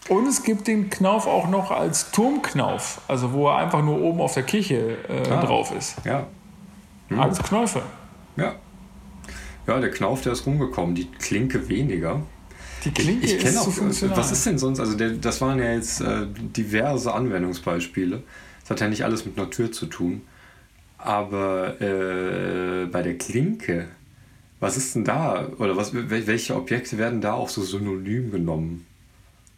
Und 0.10 0.28
es 0.28 0.44
gibt 0.44 0.68
den 0.68 0.90
Knauf 0.90 1.28
auch 1.28 1.50
noch 1.50 1.72
als 1.72 2.12
Turmknauf, 2.12 3.02
also 3.08 3.32
wo 3.32 3.48
er 3.48 3.58
einfach 3.58 3.84
nur 3.84 4.02
oben 4.02 4.20
auf 4.20 4.34
der 4.34 4.44
Kirche 4.44 4.98
äh, 5.08 5.30
ah, 5.30 5.46
drauf 5.46 5.74
ist. 5.74 5.96
Ja. 6.04 6.28
Hm. 7.08 7.20
Alles 7.20 7.40
Knäufe. 7.40 7.82
Ja. 8.36 8.56
Ja, 9.66 9.80
der 9.80 9.92
Knauf, 9.92 10.22
der 10.22 10.34
ist 10.34 10.46
rumgekommen, 10.46 10.94
die 10.94 11.10
Klinke 11.10 11.70
weniger. 11.70 12.22
Die 12.84 12.92
Klinke 12.92 13.26
ich, 13.26 13.36
ich 13.36 13.46
ist 13.46 13.58
auch, 13.58 13.64
so 13.64 13.72
funktional. 13.72 14.18
Was 14.18 14.32
ist 14.34 14.46
denn 14.46 14.58
sonst? 14.58 14.82
Also 14.82 14.98
der, 14.98 15.12
das 15.12 15.40
waren 15.40 15.58
ja 15.60 15.72
jetzt 15.72 16.02
äh, 16.02 16.26
diverse 16.36 17.14
Anwendungsbeispiele. 17.14 18.24
Das 18.62 18.70
hat 18.72 18.82
ja 18.82 18.90
nicht 18.90 19.06
alles 19.06 19.26
mit 19.26 19.38
Natur 19.38 19.72
zu 19.72 19.86
tun. 19.86 20.22
Aber 20.98 21.80
äh, 21.82 22.86
bei 22.88 23.02
der 23.02 23.18
Klinke, 23.18 23.88
was 24.64 24.78
ist 24.78 24.96
denn 24.96 25.04
da? 25.04 25.48
Oder 25.60 25.76
was, 25.76 25.92
welche 25.94 26.56
Objekte 26.56 26.98
werden 26.98 27.20
da 27.20 27.34
auch 27.34 27.50
so 27.50 27.62
synonym 27.62 28.32
genommen? 28.32 28.86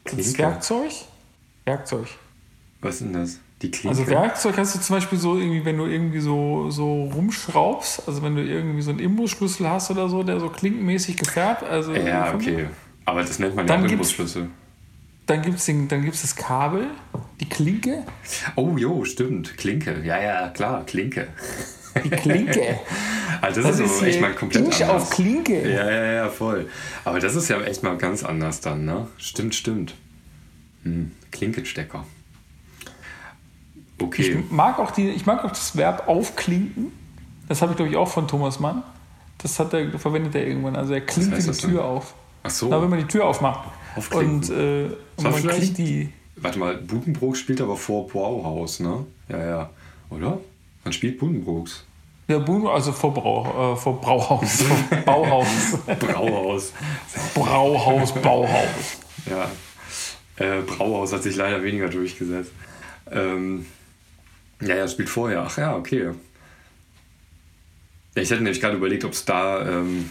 Klinke. 0.04 0.40
Werkzeug? 0.40 0.92
Werkzeug. 1.64 2.08
Was 2.82 2.96
ist 2.96 3.02
denn 3.02 3.14
das? 3.14 3.40
Die 3.62 3.70
Klinke? 3.70 4.00
Also 4.00 4.08
Werkzeug 4.08 4.58
hast 4.58 4.76
du 4.76 4.80
zum 4.80 4.96
Beispiel 4.96 5.20
so 5.20 5.38
irgendwie, 5.38 5.64
wenn 5.64 5.78
du 5.78 5.86
irgendwie 5.86 6.20
so, 6.20 6.72
so 6.72 7.04
rumschraubst, 7.04 8.08
also 8.08 8.24
wenn 8.24 8.36
du 8.36 8.44
irgendwie 8.44 8.82
so 8.82 8.90
einen 8.90 9.00
Imbusschlüssel 9.00 9.70
hast 9.70 9.92
oder 9.92 10.10
so, 10.10 10.24
der 10.24 10.40
so 10.40 10.50
klinkenmäßig 10.50 11.18
gefärbt. 11.18 11.62
Also 11.62 11.94
ja, 11.94 12.34
okay. 12.34 12.66
Aber 13.06 13.22
das 13.22 13.38
nennt 13.38 13.56
man 13.56 13.68
ja 13.68 13.80
auch 13.80 13.84
Imbusschlüssel. 13.84 14.50
Dann 15.28 15.42
gibt 15.44 15.60
es 15.60 15.66
dann 15.66 16.02
gibt's 16.04 16.22
das 16.22 16.36
Kabel, 16.36 16.88
die 17.40 17.50
Klinke. 17.50 18.04
Oh, 18.56 18.76
jo, 18.78 19.06
stimmt. 19.06 19.56
Klinke. 19.58 20.02
Ja, 20.04 20.20
ja, 20.20 20.50
klar, 20.50 20.84
Klinke. 20.86 21.28
Die 22.04 22.10
Klinke. 22.10 22.80
also 23.42 23.62
das, 23.62 23.78
das 23.78 23.92
ist, 23.92 23.96
ist 23.98 24.04
echt 24.04 24.22
mal 24.22 24.34
komplett 24.34 24.66
Inch 24.66 24.82
anders. 24.82 25.04
auf 25.04 25.10
Klinke. 25.12 25.70
Ja, 25.70 25.90
ja, 25.90 26.12
ja, 26.14 26.30
voll. 26.30 26.70
Aber 27.04 27.20
das 27.20 27.36
ist 27.36 27.50
ja 27.50 27.62
echt 27.62 27.84
mal 27.84 27.98
ganz 27.98 28.24
anders 28.24 28.62
dann, 28.62 28.86
ne? 28.86 29.08
Stimmt, 29.18 29.56
stimmt. 29.56 29.96
Hm. 30.84 31.12
Klinkenstecker. 31.32 32.06
Okay. 34.02 34.22
Ich 34.22 34.52
mag, 34.52 34.80
auch 34.80 34.92
die, 34.92 35.10
ich 35.10 35.26
mag 35.26 35.44
auch 35.44 35.50
das 35.50 35.76
Verb 35.78 36.08
aufklinken. 36.08 36.92
Das 37.48 37.62
habe 37.62 37.72
ich, 37.72 37.78
glaube 37.78 37.92
ich, 37.92 37.98
auch 37.98 38.10
von 38.10 38.28
Thomas 38.28 38.60
Mann. 38.60 38.84
Das 39.38 39.60
hat 39.60 39.74
er, 39.74 39.98
verwendet 40.00 40.36
er 40.36 40.48
irgendwann. 40.48 40.76
Also 40.76 40.94
er 40.94 41.02
klinkt 41.02 41.38
die 41.38 41.52
Tür 41.52 41.86
auf. 41.86 42.14
Ach 42.44 42.50
so. 42.50 42.68
Na, 42.70 42.82
wenn 42.82 42.90
man 42.90 43.00
die 43.00 43.08
Tür 43.08 43.26
aufmacht. 43.26 43.70
Aufklinken. 43.96 44.36
Und, 44.36 44.50
äh, 44.50 44.90
und 45.16 45.24
man 45.24 45.48
klingt 45.48 45.78
die. 45.78 46.10
Warte 46.36 46.60
mal, 46.60 46.76
Buddenbrooks 46.78 47.40
spielt 47.40 47.62
aber 47.62 47.78
vor 47.78 48.08
Brauhaus, 48.08 48.80
ne? 48.80 49.06
Ja, 49.30 49.46
ja. 49.46 49.70
Oder? 50.10 50.40
Man 50.86 50.94
spielt 50.94 51.18
Buddenbrooks. 51.18 51.84
Ja, 52.28 52.40
Buno, 52.40 52.70
also 52.72 52.92
vor, 52.92 53.14
Brau, 53.14 53.74
äh, 53.74 53.76
vor 53.76 54.00
Brauhaus. 54.00 54.62
vor 54.62 54.98
Bauhaus. 55.06 55.78
Brauhaus. 56.00 56.74
Brauhaus, 57.34 58.14
Bauhaus. 58.14 58.98
ja. 59.30 59.52
Äh, 60.38 60.62
Brauhaus 60.62 61.12
hat 61.12 61.24
sich 61.24 61.36
leider 61.36 61.64
weniger 61.64 61.90
durchgesetzt. 61.90 62.52
Ähm, 63.12 63.66
ja, 64.62 64.76
ja, 64.76 64.88
spielt 64.88 65.10
vorher. 65.10 65.44
Ach 65.44 65.58
ja, 65.58 65.76
okay. 65.76 66.12
Ich 68.16 68.30
hätte 68.30 68.44
nämlich 68.44 68.62
gerade 68.62 68.78
überlegt, 68.78 69.06
ob 69.06 69.14
es 69.14 69.26
da 69.26 69.68
ähm, 69.68 70.10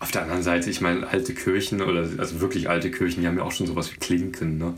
auf 0.00 0.10
der 0.10 0.22
anderen 0.22 0.42
Seite, 0.42 0.68
ich 0.70 0.80
meine, 0.80 1.06
alte 1.06 1.34
Kirchen 1.34 1.80
oder 1.80 2.08
also 2.18 2.40
wirklich 2.40 2.68
alte 2.68 2.90
Kirchen, 2.90 3.20
die 3.20 3.26
haben 3.26 3.38
ja 3.38 3.44
auch 3.44 3.52
schon 3.52 3.66
sowas 3.66 3.92
wie 3.92 3.98
Klinken, 3.98 4.58
ne? 4.58 4.74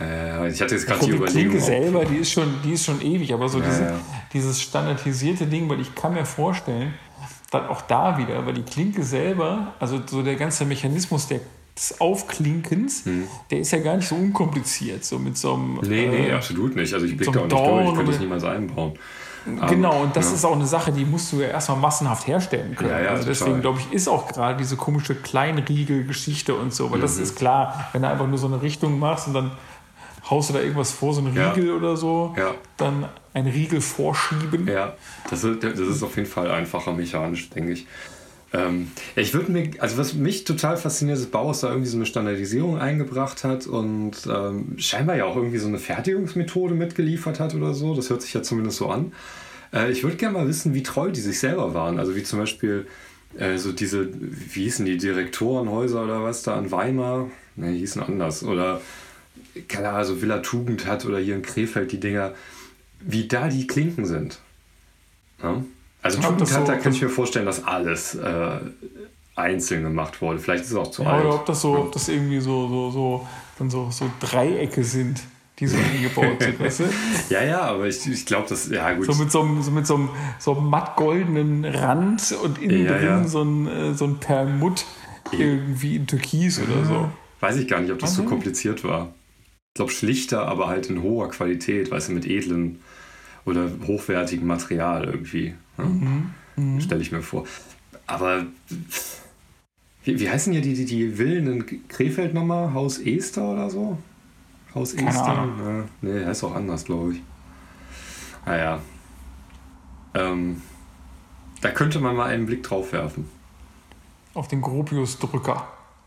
Äh, 0.00 0.50
ich 0.50 0.60
hatte 0.60 0.74
jetzt 0.74 0.86
gerade 0.86 1.00
die 1.00 1.06
Die 1.06 1.12
Überlegung. 1.12 1.50
Klinke 1.50 1.56
ob- 1.58 1.62
selber, 1.64 2.04
die 2.04 2.16
ist, 2.16 2.32
schon, 2.32 2.52
die 2.64 2.72
ist 2.72 2.84
schon 2.84 3.00
ewig, 3.00 3.32
aber 3.32 3.48
so 3.48 3.58
Ja, 3.60 3.64
diese, 3.66 3.82
ja. 3.84 4.00
dieses 4.32 4.60
standardisierte 4.60 5.46
Ding, 5.46 5.68
weil 5.68 5.80
ich 5.80 5.94
kann 5.94 6.14
mir 6.14 6.24
vorstellen, 6.24 6.94
dann 7.50 7.68
auch 7.68 7.82
da 7.82 8.18
wieder, 8.18 8.44
weil 8.44 8.54
die 8.54 8.62
Klinke 8.62 9.04
selber, 9.04 9.74
also 9.78 10.00
so 10.04 10.22
der 10.22 10.34
ganze 10.34 10.64
Mechanismus 10.64 11.28
der, 11.28 11.40
des 11.78 12.00
Aufklinkens, 12.00 13.04
der 13.50 13.58
ist 13.58 13.70
ja 13.72 13.78
gar 13.78 13.96
nicht 13.96 14.08
so 14.08 14.14
unkompliziert. 14.16 15.04
So 15.04 15.18
mit 15.18 15.36
so 15.38 15.54
einem. 15.54 15.80
Hm. 15.80 15.88
Nee, 15.88 16.06
nee, 16.08 16.28
äh, 16.28 16.32
absolut 16.32 16.74
nicht. 16.76 16.92
Also 16.94 17.06
ich 17.06 17.16
blick 17.16 17.26
so 17.26 17.32
da 17.32 17.40
auch 17.40 17.44
nicht 17.44 17.52
durch, 17.58 17.88
ich 17.88 17.94
könnte 17.94 18.10
das 18.12 18.20
niemals 18.20 18.44
einbauen. 18.44 18.92
Genau, 19.68 20.00
und 20.02 20.16
das 20.16 20.28
ja. 20.30 20.34
ist 20.36 20.44
auch 20.46 20.54
eine 20.54 20.66
Sache, 20.66 20.90
die 20.90 21.04
musst 21.04 21.30
du 21.30 21.40
ja 21.42 21.48
erstmal 21.48 21.76
massenhaft 21.78 22.26
herstellen 22.26 22.74
können. 22.74 22.88
Ja, 22.90 23.00
ja, 23.00 23.10
also 23.10 23.26
deswegen 23.26 23.60
glaube 23.60 23.78
ich, 23.78 23.92
ist 23.92 24.08
auch 24.08 24.26
gerade 24.26 24.56
diese 24.56 24.76
komische 24.76 25.14
Kleinriegel-Geschichte 25.14 26.54
und 26.54 26.72
so. 26.72 26.90
Weil 26.90 27.00
das 27.00 27.16
Mhm. 27.16 27.22
ist 27.24 27.36
klar, 27.36 27.88
wenn 27.92 28.02
du 28.02 28.08
einfach 28.08 28.26
nur 28.26 28.38
so 28.38 28.46
eine 28.46 28.62
Richtung 28.62 28.98
machst 28.98 29.26
und 29.28 29.34
dann 29.34 29.50
haust 30.30 30.50
du 30.50 30.54
da 30.54 30.60
irgendwas 30.60 30.92
vor, 30.92 31.12
so 31.14 31.20
einen 31.20 31.34
Ja. 31.36 31.52
Riegel 31.52 31.72
oder 31.72 31.96
so, 31.96 32.34
Ja. 32.36 32.54
dann 32.76 33.06
einen 33.32 33.48
Riegel 33.48 33.80
vorschieben. 33.80 34.66
Ja, 34.68 34.94
das 35.30 35.44
ist, 35.44 35.62
das 35.62 35.78
ist 35.78 36.02
auf 36.02 36.16
jeden 36.16 36.28
Fall 36.28 36.50
einfacher 36.50 36.92
mechanisch, 36.92 37.50
denke 37.50 37.72
ich. 37.72 37.86
Ähm, 38.52 38.92
ja, 39.16 39.22
ich 39.22 39.34
würde 39.34 39.50
mir, 39.50 39.70
also 39.80 39.98
was 39.98 40.14
mich 40.14 40.44
total 40.44 40.76
fasziniert, 40.76 41.16
ist, 41.18 41.24
dass 41.24 41.30
Bauhaus 41.32 41.60
da 41.62 41.68
irgendwie 41.70 41.88
so 41.88 41.96
eine 41.96 42.06
Standardisierung 42.06 42.78
eingebracht 42.78 43.42
hat 43.42 43.66
und 43.66 44.12
ähm, 44.32 44.74
scheinbar 44.78 45.16
ja 45.16 45.24
auch 45.24 45.34
irgendwie 45.34 45.58
so 45.58 45.66
eine 45.66 45.78
Fertigungsmethode 45.78 46.74
mitgeliefert 46.74 47.40
hat 47.40 47.54
oder 47.56 47.74
so. 47.74 47.94
Das 47.96 48.10
hört 48.10 48.22
sich 48.22 48.32
ja 48.32 48.42
zumindest 48.42 48.76
so 48.78 48.88
an. 48.90 49.12
Äh, 49.72 49.90
ich 49.90 50.04
würde 50.04 50.16
gerne 50.16 50.38
mal 50.38 50.46
wissen, 50.46 50.72
wie 50.72 50.84
treu 50.84 51.10
die 51.10 51.20
sich 51.20 51.40
selber 51.40 51.74
waren. 51.74 51.98
Also 51.98 52.14
wie 52.14 52.22
zum 52.22 52.38
Beispiel 52.38 52.86
äh, 53.36 53.58
so 53.58 53.72
diese, 53.72 54.08
wie 54.14 54.62
hießen 54.62 54.86
die, 54.86 54.98
Direktorenhäuser 54.98 56.04
oder 56.04 56.22
was 56.22 56.44
da 56.44 56.54
an 56.54 56.70
Weimar? 56.70 57.26
Ne, 57.56 57.72
die 57.72 57.78
hießen 57.78 58.02
anders. 58.02 58.44
Oder, 58.44 58.80
keine 59.68 59.90
Ahnung, 59.90 60.04
so 60.04 60.22
Villa 60.22 60.38
Tugend 60.38 60.86
hat 60.86 61.04
oder 61.04 61.18
hier 61.18 61.34
in 61.34 61.42
Krefeld 61.42 61.92
die 61.92 62.00
Dinger, 62.00 62.32
wie 63.00 63.28
da 63.28 63.48
die 63.48 63.66
Klinken 63.66 64.06
sind. 64.06 64.38
Ja? 65.42 65.62
Also 66.02 66.18
das 66.18 66.26
Tugendhat, 66.26 66.66
so- 66.66 66.72
da 66.72 66.76
kann 66.78 66.92
ich 66.92 67.02
mir 67.02 67.08
vorstellen, 67.08 67.46
dass 67.46 67.64
alles 67.64 68.14
äh, 68.14 68.58
einzeln 69.36 69.82
gemacht 69.82 70.20
wurde. 70.22 70.38
Vielleicht 70.38 70.64
ist 70.64 70.70
es 70.70 70.76
auch 70.76 70.90
zu 70.90 71.02
Ja, 71.02 71.10
alt. 71.12 71.24
oder 71.24 71.34
ob 71.36 71.46
das 71.46 71.60
so, 71.62 71.74
ob 71.78 71.92
das 71.92 72.08
irgendwie 72.08 72.40
so, 72.40 72.68
so, 72.68 72.90
so, 72.90 73.28
dann 73.58 73.70
so, 73.70 73.90
so 73.90 74.10
Dreiecke 74.20 74.84
sind, 74.84 75.20
die 75.58 75.66
so 75.66 75.76
eingebaut 75.78 76.42
sind, 76.42 76.58
weißt 76.60 76.80
du? 76.80 76.84
Ja, 77.30 77.42
ja, 77.42 77.60
aber 77.62 77.86
ich, 77.86 78.06
ich 78.06 78.26
glaube, 78.26 78.48
dass, 78.48 78.68
ja 78.68 78.92
gut. 78.92 79.06
So 79.06 79.14
mit 79.14 79.30
so 79.32 79.40
einem, 79.42 79.62
so 79.62 79.70
mit 79.70 79.86
so 79.86 79.94
einem, 79.94 80.08
so 80.38 80.56
einem 80.56 80.66
mattgoldenen 80.68 81.64
Rand 81.64 82.34
und 82.42 82.60
innen 82.60 82.84
Ja, 82.84 82.92
drin 82.98 83.04
ja. 83.06 83.28
so 83.28 83.42
ein, 83.42 83.66
äh, 83.66 83.94
so 83.94 84.04
ein 84.06 84.18
Perlmutt 84.18 84.84
irgendwie 85.32 85.96
in 85.96 86.06
Türkis 86.06 86.60
oder 86.60 86.84
so. 86.84 87.08
Weiß 87.40 87.56
ich 87.56 87.66
gar 87.66 87.80
nicht, 87.80 87.90
ob 87.92 87.98
das 87.98 88.14
so 88.14 88.22
Mhm. 88.22 88.26
kompliziert 88.26 88.84
war. 88.84 89.14
Ich 89.74 89.76
glaube 89.76 89.90
schlichter, 89.90 90.46
aber 90.46 90.68
halt 90.68 90.88
in 90.88 91.02
hoher 91.02 91.28
Qualität, 91.30 91.90
weißt 91.90 92.08
du, 92.08 92.12
mit 92.12 92.26
edlen 92.26 92.78
oder 93.44 93.68
hochwertigem 93.88 94.46
Material 94.46 95.02
irgendwie. 95.02 95.56
Ja? 95.76 95.84
Mhm. 95.84 96.80
Stelle 96.80 97.02
ich 97.02 97.10
mir 97.10 97.22
vor. 97.22 97.44
Aber 98.06 98.46
wie, 100.04 100.20
wie 100.20 100.30
heißen 100.30 100.52
hier 100.52 100.62
die, 100.62 100.74
die, 100.74 100.84
die 100.84 101.16
Villen 101.16 101.48
in 101.48 101.88
Krefeld 101.88 102.34
nochmal? 102.34 102.72
Haus 102.72 103.00
Ester 103.00 103.50
oder 103.50 103.68
so? 103.68 103.98
Haus 104.76 104.94
Keine 104.94 105.08
Ester? 105.10 105.26
Ahnung. 105.26 105.58
Ja, 105.58 105.84
nee, 106.02 106.24
heißt 106.24 106.44
auch 106.44 106.54
anders, 106.54 106.84
glaube 106.84 107.14
ich. 107.14 107.22
Naja. 108.46 108.80
Ähm, 110.14 110.62
da 111.62 111.72
könnte 111.72 111.98
man 111.98 112.14
mal 112.14 112.26
einen 112.26 112.46
Blick 112.46 112.62
drauf 112.62 112.92
werfen. 112.92 113.28
Auf 114.34 114.46
den 114.46 114.62
Gropius-Drücker. 114.62 115.66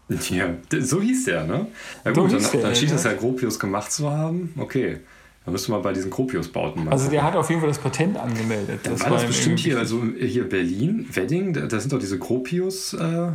Ja, 0.09 0.53
so 0.79 1.01
hieß 1.01 1.25
der, 1.25 1.45
ne? 1.45 1.67
Ja 2.05 2.11
gut, 2.11 2.31
dann, 2.31 2.41
der, 2.41 2.61
dann 2.61 2.75
schien 2.75 2.89
ja. 2.89 2.95
es 2.95 3.03
ja 3.03 3.13
Gropius 3.13 3.59
gemacht 3.59 3.91
zu 3.91 4.09
haben. 4.09 4.53
Okay, 4.57 4.99
dann 5.43 5.51
müssen 5.51 5.71
wir 5.71 5.79
bei 5.81 5.91
diesen 5.93 6.09
Gropius-Bauten 6.11 6.85
machen. 6.85 6.93
Also 6.93 7.09
der 7.09 7.23
hat 7.23 7.35
auf 7.35 7.49
jeden 7.49 7.61
Fall 7.61 7.69
das 7.69 7.79
Patent 7.79 8.17
angemeldet. 8.17 8.81
dann 8.83 8.99
war 9.01 9.09
das 9.11 9.23
ihm 9.23 9.27
bestimmt 9.27 9.59
hier, 9.59 9.77
also 9.77 10.01
hier 10.17 10.47
Berlin, 10.47 11.07
Wedding, 11.11 11.53
da, 11.53 11.61
da 11.67 11.79
sind 11.79 11.91
doch 11.91 11.99
diese 11.99 12.17
Gropius. 12.19 12.93
Äh, 12.93 13.31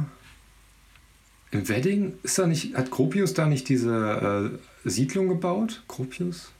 in 1.50 1.68
Wedding 1.68 2.14
ist 2.22 2.38
da 2.38 2.46
nicht, 2.46 2.74
hat 2.74 2.90
Gropius 2.90 3.34
da 3.34 3.46
nicht 3.46 3.68
diese 3.68 4.50
äh, 4.84 4.88
Siedlung 4.88 5.28
gebaut? 5.28 5.82
Gropius? 5.88 6.52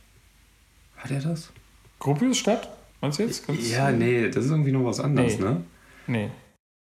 War 1.01 1.09
der 1.09 1.21
das? 1.21 1.51
Gropius-Stadt? 1.99 2.69
Meinst 3.01 3.19
du 3.19 3.23
jetzt? 3.25 3.47
Ganz- 3.47 3.71
Ja, 3.71 3.91
nee, 3.91 4.29
das 4.29 4.45
ist 4.45 4.51
irgendwie 4.51 4.73
noch 4.73 4.85
was 4.85 5.01
anderes, 5.01 5.39
Nee. 5.39 5.45
ne? 5.45 5.65
Nee. 6.07 6.31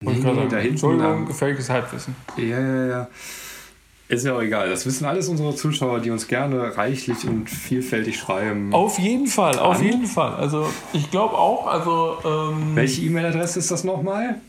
Nee, 0.02 0.14
gerade 0.14 0.28
nee, 0.28 0.34
sagen. 0.36 0.48
da 0.48 0.56
hinten. 0.56 0.70
Entschuldigung, 0.70 1.26
gefährliches 1.26 1.68
Halbwissen. 1.68 2.16
Ja, 2.38 2.58
ja, 2.58 2.86
ja. 2.86 3.08
Ist 4.08 4.24
ja 4.24 4.34
auch 4.34 4.40
egal. 4.40 4.70
Das 4.70 4.86
wissen 4.86 5.04
alles 5.04 5.28
unsere 5.28 5.54
Zuschauer, 5.54 6.00
die 6.00 6.10
uns 6.10 6.26
gerne 6.26 6.76
reichlich 6.76 7.28
und 7.28 7.48
vielfältig 7.48 8.18
schreiben. 8.18 8.72
Auf 8.72 8.98
jeden 8.98 9.26
Fall, 9.26 9.58
auf 9.58 9.76
An? 9.78 9.84
jeden 9.84 10.06
Fall. 10.06 10.34
Also 10.34 10.68
ich 10.94 11.10
glaube 11.10 11.34
auch, 11.36 11.66
also 11.66 12.16
ähm, 12.24 12.74
Welche 12.74 13.02
E-Mail-Adresse 13.02 13.58
ist 13.58 13.70
das 13.70 13.84
nochmal? 13.84 14.40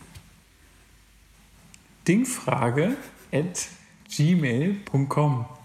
Dingfrage 2.07 2.95
at 3.33 3.67
gmail.com. 4.15 5.45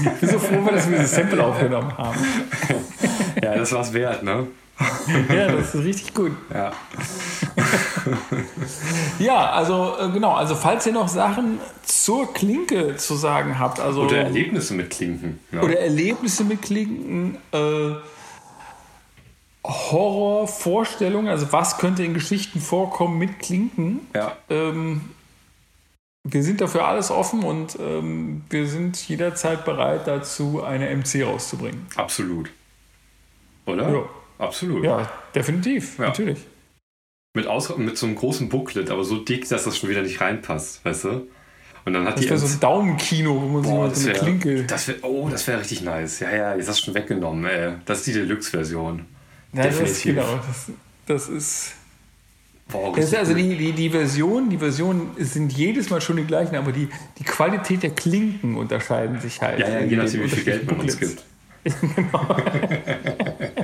Ich 0.00 0.10
bin 0.10 0.28
so 0.28 0.40
froh, 0.40 0.68
dass 0.72 0.90
wir 0.90 0.98
dieses 0.98 1.14
Sample 1.14 1.44
aufgenommen 1.44 1.96
haben. 1.96 2.18
Ja, 3.40 3.54
das 3.54 3.70
war's 3.70 3.92
wert, 3.92 4.24
ne? 4.24 4.48
Ja, 5.28 5.52
das 5.52 5.74
ist 5.74 5.84
richtig 5.84 6.14
gut. 6.14 6.32
Ja. 6.52 6.72
Ja, 9.18 9.50
also 9.52 9.94
äh, 9.98 10.10
genau, 10.10 10.32
also 10.34 10.54
falls 10.54 10.86
ihr 10.86 10.92
noch 10.92 11.08
Sachen 11.08 11.58
zur 11.82 12.32
Klinke 12.34 12.96
zu 12.96 13.14
sagen 13.14 13.58
habt, 13.58 13.80
also 13.80 14.02
Oder 14.02 14.18
Erlebnisse 14.18 14.74
mit 14.74 14.90
Klinken. 14.90 15.40
Ja. 15.52 15.62
oder 15.62 15.78
Erlebnisse 15.78 16.44
mit 16.44 16.62
Klinken, 16.62 17.38
äh, 17.52 17.92
Horrorvorstellungen, 19.66 21.28
also 21.28 21.50
was 21.52 21.78
könnte 21.78 22.04
in 22.04 22.12
Geschichten 22.12 22.60
vorkommen 22.60 23.18
mit 23.18 23.38
Klinken, 23.38 24.00
ja. 24.14 24.36
ähm, 24.50 25.00
wir 26.24 26.42
sind 26.42 26.60
dafür 26.60 26.86
alles 26.86 27.10
offen 27.10 27.44
und 27.44 27.78
ähm, 27.80 28.42
wir 28.50 28.66
sind 28.66 28.96
jederzeit 29.08 29.64
bereit 29.64 30.06
dazu, 30.06 30.62
eine 30.62 30.94
MC 30.94 31.24
rauszubringen. 31.24 31.86
absolut. 31.96 32.50
Oder? 33.66 33.90
Ja. 33.90 34.02
Absolut. 34.38 34.84
Ja, 34.84 35.10
definitiv, 35.34 35.98
Ja. 35.98 36.06
natürlich. 36.06 36.38
Mit, 37.36 37.46
Aus 37.48 37.76
mit 37.76 37.98
so 37.98 38.06
einem 38.06 38.14
großen 38.14 38.48
Booklet, 38.48 38.90
aber 38.90 39.02
so 39.04 39.16
dick, 39.16 39.48
dass 39.48 39.64
das 39.64 39.76
schon 39.76 39.88
wieder 39.90 40.02
nicht 40.02 40.20
reinpasst, 40.20 40.84
weißt 40.84 41.04
du? 41.04 41.26
Und 41.84 41.92
dann 41.92 42.06
hat 42.06 42.16
Das 42.16 42.24
wäre 42.24 42.38
so 42.38 42.46
ein 42.46 42.60
Daumenkino, 42.60 43.42
wo 43.42 43.46
man 43.46 43.62
Boah, 43.62 43.90
so 43.94 44.08
eine 44.08 44.14
wär, 44.14 44.22
Klinke. 44.22 44.64
das 44.64 44.88
wär, 44.88 44.94
oh, 45.02 45.28
das 45.28 45.46
wäre 45.46 45.60
richtig 45.60 45.82
nice. 45.82 46.20
Ja, 46.20 46.30
ja, 46.34 46.54
jetzt 46.56 46.68
hast 46.68 46.80
du 46.80 46.84
schon 46.86 46.94
weggenommen. 46.94 47.44
Ey. 47.44 47.74
Das 47.84 47.98
ist 47.98 48.06
die 48.06 48.12
Deluxe-Version. 48.14 49.04
Ja, 49.52 49.64
das, 49.64 49.78
definitiv. 49.78 50.04
genau, 50.14 50.36
das, 50.46 50.70
das 51.06 51.28
ist. 51.28 51.72
Boah, 52.68 52.94
Das 52.96 53.04
ist 53.06 53.14
also 53.16 53.34
die, 53.34 53.54
die, 53.56 53.72
die 53.72 53.90
Version, 53.90 54.48
die 54.48 54.56
Versionen 54.56 55.10
sind 55.18 55.52
jedes 55.52 55.90
Mal 55.90 56.00
schon 56.00 56.16
die 56.16 56.24
gleichen, 56.24 56.56
aber 56.56 56.72
die, 56.72 56.88
die 57.18 57.24
Qualität 57.24 57.82
der 57.82 57.90
Klinken 57.90 58.56
unterscheiden 58.56 59.20
sich 59.20 59.42
halt. 59.42 59.58
Ja, 59.58 59.68
ja, 59.68 59.80
je 59.80 59.96
nachdem, 59.96 60.22
wie 60.22 60.28
viel 60.28 60.44
Geld 60.44 60.66
man 60.66 60.80
uns 60.80 60.98
gibt. 60.98 61.22
so, 61.66 61.74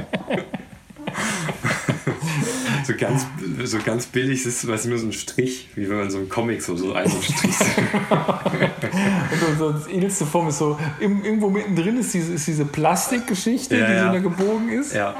ganz, 3.00 3.26
so 3.64 3.78
ganz 3.84 4.06
billig 4.06 4.46
ist 4.46 4.62
es 4.62 4.84
nur 4.84 4.98
so 4.98 5.06
ein 5.06 5.12
Strich, 5.12 5.68
wie 5.74 5.88
wenn 5.88 5.96
man 5.96 6.10
so 6.10 6.18
einen 6.18 6.28
Comic 6.28 6.62
so, 6.62 6.76
so 6.76 6.94
einen 6.94 7.10
Strich. 7.10 7.56
Und 9.50 9.58
so 9.58 9.72
das 9.72 9.88
edelste 9.88 10.26
Form 10.26 10.48
ist 10.48 10.58
so, 10.58 10.78
irgendwo 11.00 11.50
mittendrin 11.50 11.98
ist 11.98 12.14
diese, 12.14 12.34
ist 12.34 12.46
diese 12.46 12.64
Plastikgeschichte, 12.64 13.76
Ja, 13.76 13.86
die 13.86 13.92
so 13.92 14.04
ja. 14.04 14.12
da 14.12 14.18
gebogen 14.18 14.68
ist. 14.68 14.94
Ja, 14.94 15.16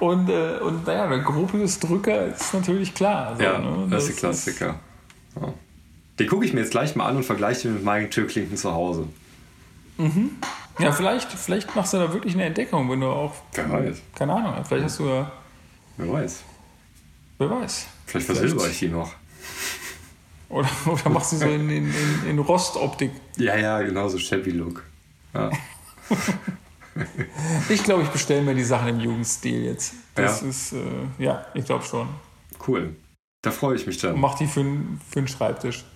Und, 0.00 0.28
äh, 0.28 0.58
und 0.58 0.86
naja, 0.86 1.06
der 1.06 1.20
Gropius-Drücker 1.20 2.26
ist 2.26 2.52
natürlich 2.52 2.92
klar. 2.92 3.28
Also, 3.28 3.42
ja 3.42 3.58
ne, 3.58 3.86
das 3.88 4.04
ist 4.04 4.16
die 4.16 4.20
Klassiker. 4.20 4.80
Ja. 5.40 5.54
Den 6.18 6.26
gucke 6.26 6.44
ich 6.44 6.52
mir 6.52 6.60
jetzt 6.60 6.72
gleich 6.72 6.94
mal 6.96 7.06
an 7.06 7.16
und 7.16 7.24
vergleiche 7.24 7.62
den 7.62 7.74
mit 7.74 7.84
meinen 7.84 8.10
Türklinken 8.10 8.56
zu 8.56 8.72
Hause. 8.72 9.06
Ja, 10.78 10.92
vielleicht, 10.92 11.30
vielleicht 11.30 11.74
machst 11.76 11.92
du 11.92 11.98
da 11.98 12.12
wirklich 12.12 12.34
eine 12.34 12.44
Entdeckung, 12.44 12.90
wenn 12.90 13.00
du 13.00 13.06
auch. 13.06 13.32
Wer 13.54 13.70
weiß. 13.70 14.02
Keine 14.14 14.32
Ahnung, 14.32 14.54
vielleicht 14.66 14.84
hast 14.84 14.98
du 14.98 15.06
ja. 15.06 15.30
Wer 15.96 16.12
weiß. 16.12 16.42
Wer 17.42 17.50
weiß. 17.50 17.86
Vielleicht 18.06 18.26
versilber 18.26 18.68
ich 18.68 18.78
die 18.78 18.88
noch. 18.88 19.12
Oder, 20.48 20.68
oder 20.86 21.08
machst 21.08 21.32
du 21.32 21.36
so 21.38 21.46
in, 21.46 21.70
in, 21.70 21.94
in, 22.28 22.38
Rostoptik? 22.38 23.10
Ja, 23.38 23.56
ja, 23.56 23.80
genau 23.80 24.06
so 24.06 24.18
Shabby-Look. 24.18 24.84
Ja. 25.32 25.50
ich 27.70 27.82
glaube, 27.82 28.02
ich 28.02 28.10
bestelle 28.10 28.42
mir 28.42 28.54
die 28.54 28.62
Sachen 28.62 28.88
im 28.88 29.00
Jugendstil 29.00 29.64
jetzt. 29.64 29.94
Das 30.14 30.42
Ja. 30.42 30.48
ist, 30.48 30.72
äh, 30.74 30.78
ja, 31.18 31.46
ich 31.54 31.64
glaube 31.64 31.84
schon. 31.84 32.06
Cool. 32.68 32.94
Da 33.40 33.50
freue 33.50 33.76
ich 33.76 33.86
mich 33.86 33.96
dann. 33.96 34.12
Und 34.12 34.20
mach 34.20 34.34
die 34.36 34.46
für, 34.46 34.62
für 34.62 35.20
den 35.20 35.26
Schreibtisch. 35.26 35.86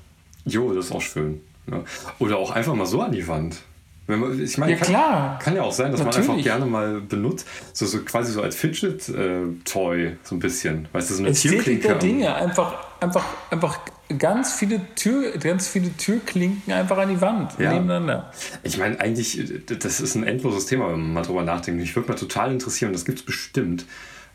Jo, 0.47 0.73
das 0.73 0.87
ist 0.87 0.93
auch 0.93 1.03
schön. 1.03 1.43
Ja. 1.71 1.85
Oder 2.19 2.39
auch 2.39 2.51
einfach 2.51 2.75
mal 2.75 2.87
so 2.87 3.03
an 3.03 3.13
die 3.13 3.29
Wand. 3.29 3.59
Man, 4.09 4.41
ich 4.41 4.57
meine, 4.57 4.73
Ja, 4.73 4.79
kann, 4.79 4.87
klar. 4.89 5.39
kann 5.41 5.57
ja 5.57 5.63
auch 5.63 5.73
sein, 5.73 5.91
dass 5.91 5.99
man 6.01 6.09
Natürlich. 6.09 6.29
einfach 6.31 6.43
gerne 6.45 6.67
mal 6.67 7.01
benutzt, 7.01 7.47
so, 7.73 7.87
so 7.87 7.99
quasi 8.05 8.31
so 8.33 8.41
als 8.41 8.55
Fidget-Toy, 8.55 10.17
so 10.23 10.35
ein 10.35 10.39
bisschen. 10.39 10.89
Weißt 10.93 11.11
du, 11.11 11.15
so 11.15 11.23
eine 11.23 11.31
Ästhetik 11.31 11.57
Türklinke. 11.59 11.89
der 11.89 11.97
Dinge. 11.99 12.35
Einfach, 12.35 12.75
einfach, 13.01 13.25
einfach 13.51 13.81
ganz 14.19 14.53
viele, 14.53 14.81
Tür, 14.95 15.33
ganz 15.39 15.67
viele 15.69 15.97
Türklinken 15.97 16.73
einfach 16.73 16.99
an 16.99 17.09
die 17.09 17.21
Wand 17.21 17.53
Ja. 17.59 17.73
nebeneinander. 17.73 18.31
Ich 18.63 18.79
meine, 18.79 19.01
eigentlich, 19.01 19.43
das 19.67 20.01
ist 20.01 20.15
ein 20.15 20.23
endloses 20.25 20.67
Thema, 20.67 20.87
wenn 20.93 21.01
man 21.01 21.13
mal 21.15 21.23
drüber 21.23 21.43
nachdenkt. 21.43 21.81
Mich 21.81 21.95
würde 21.97 22.09
mal 22.09 22.15
total 22.19 22.53
interessieren, 22.53 22.93
das 22.93 23.05
gibt 23.05 23.19
es 23.19 23.25
bestimmt. 23.25 23.87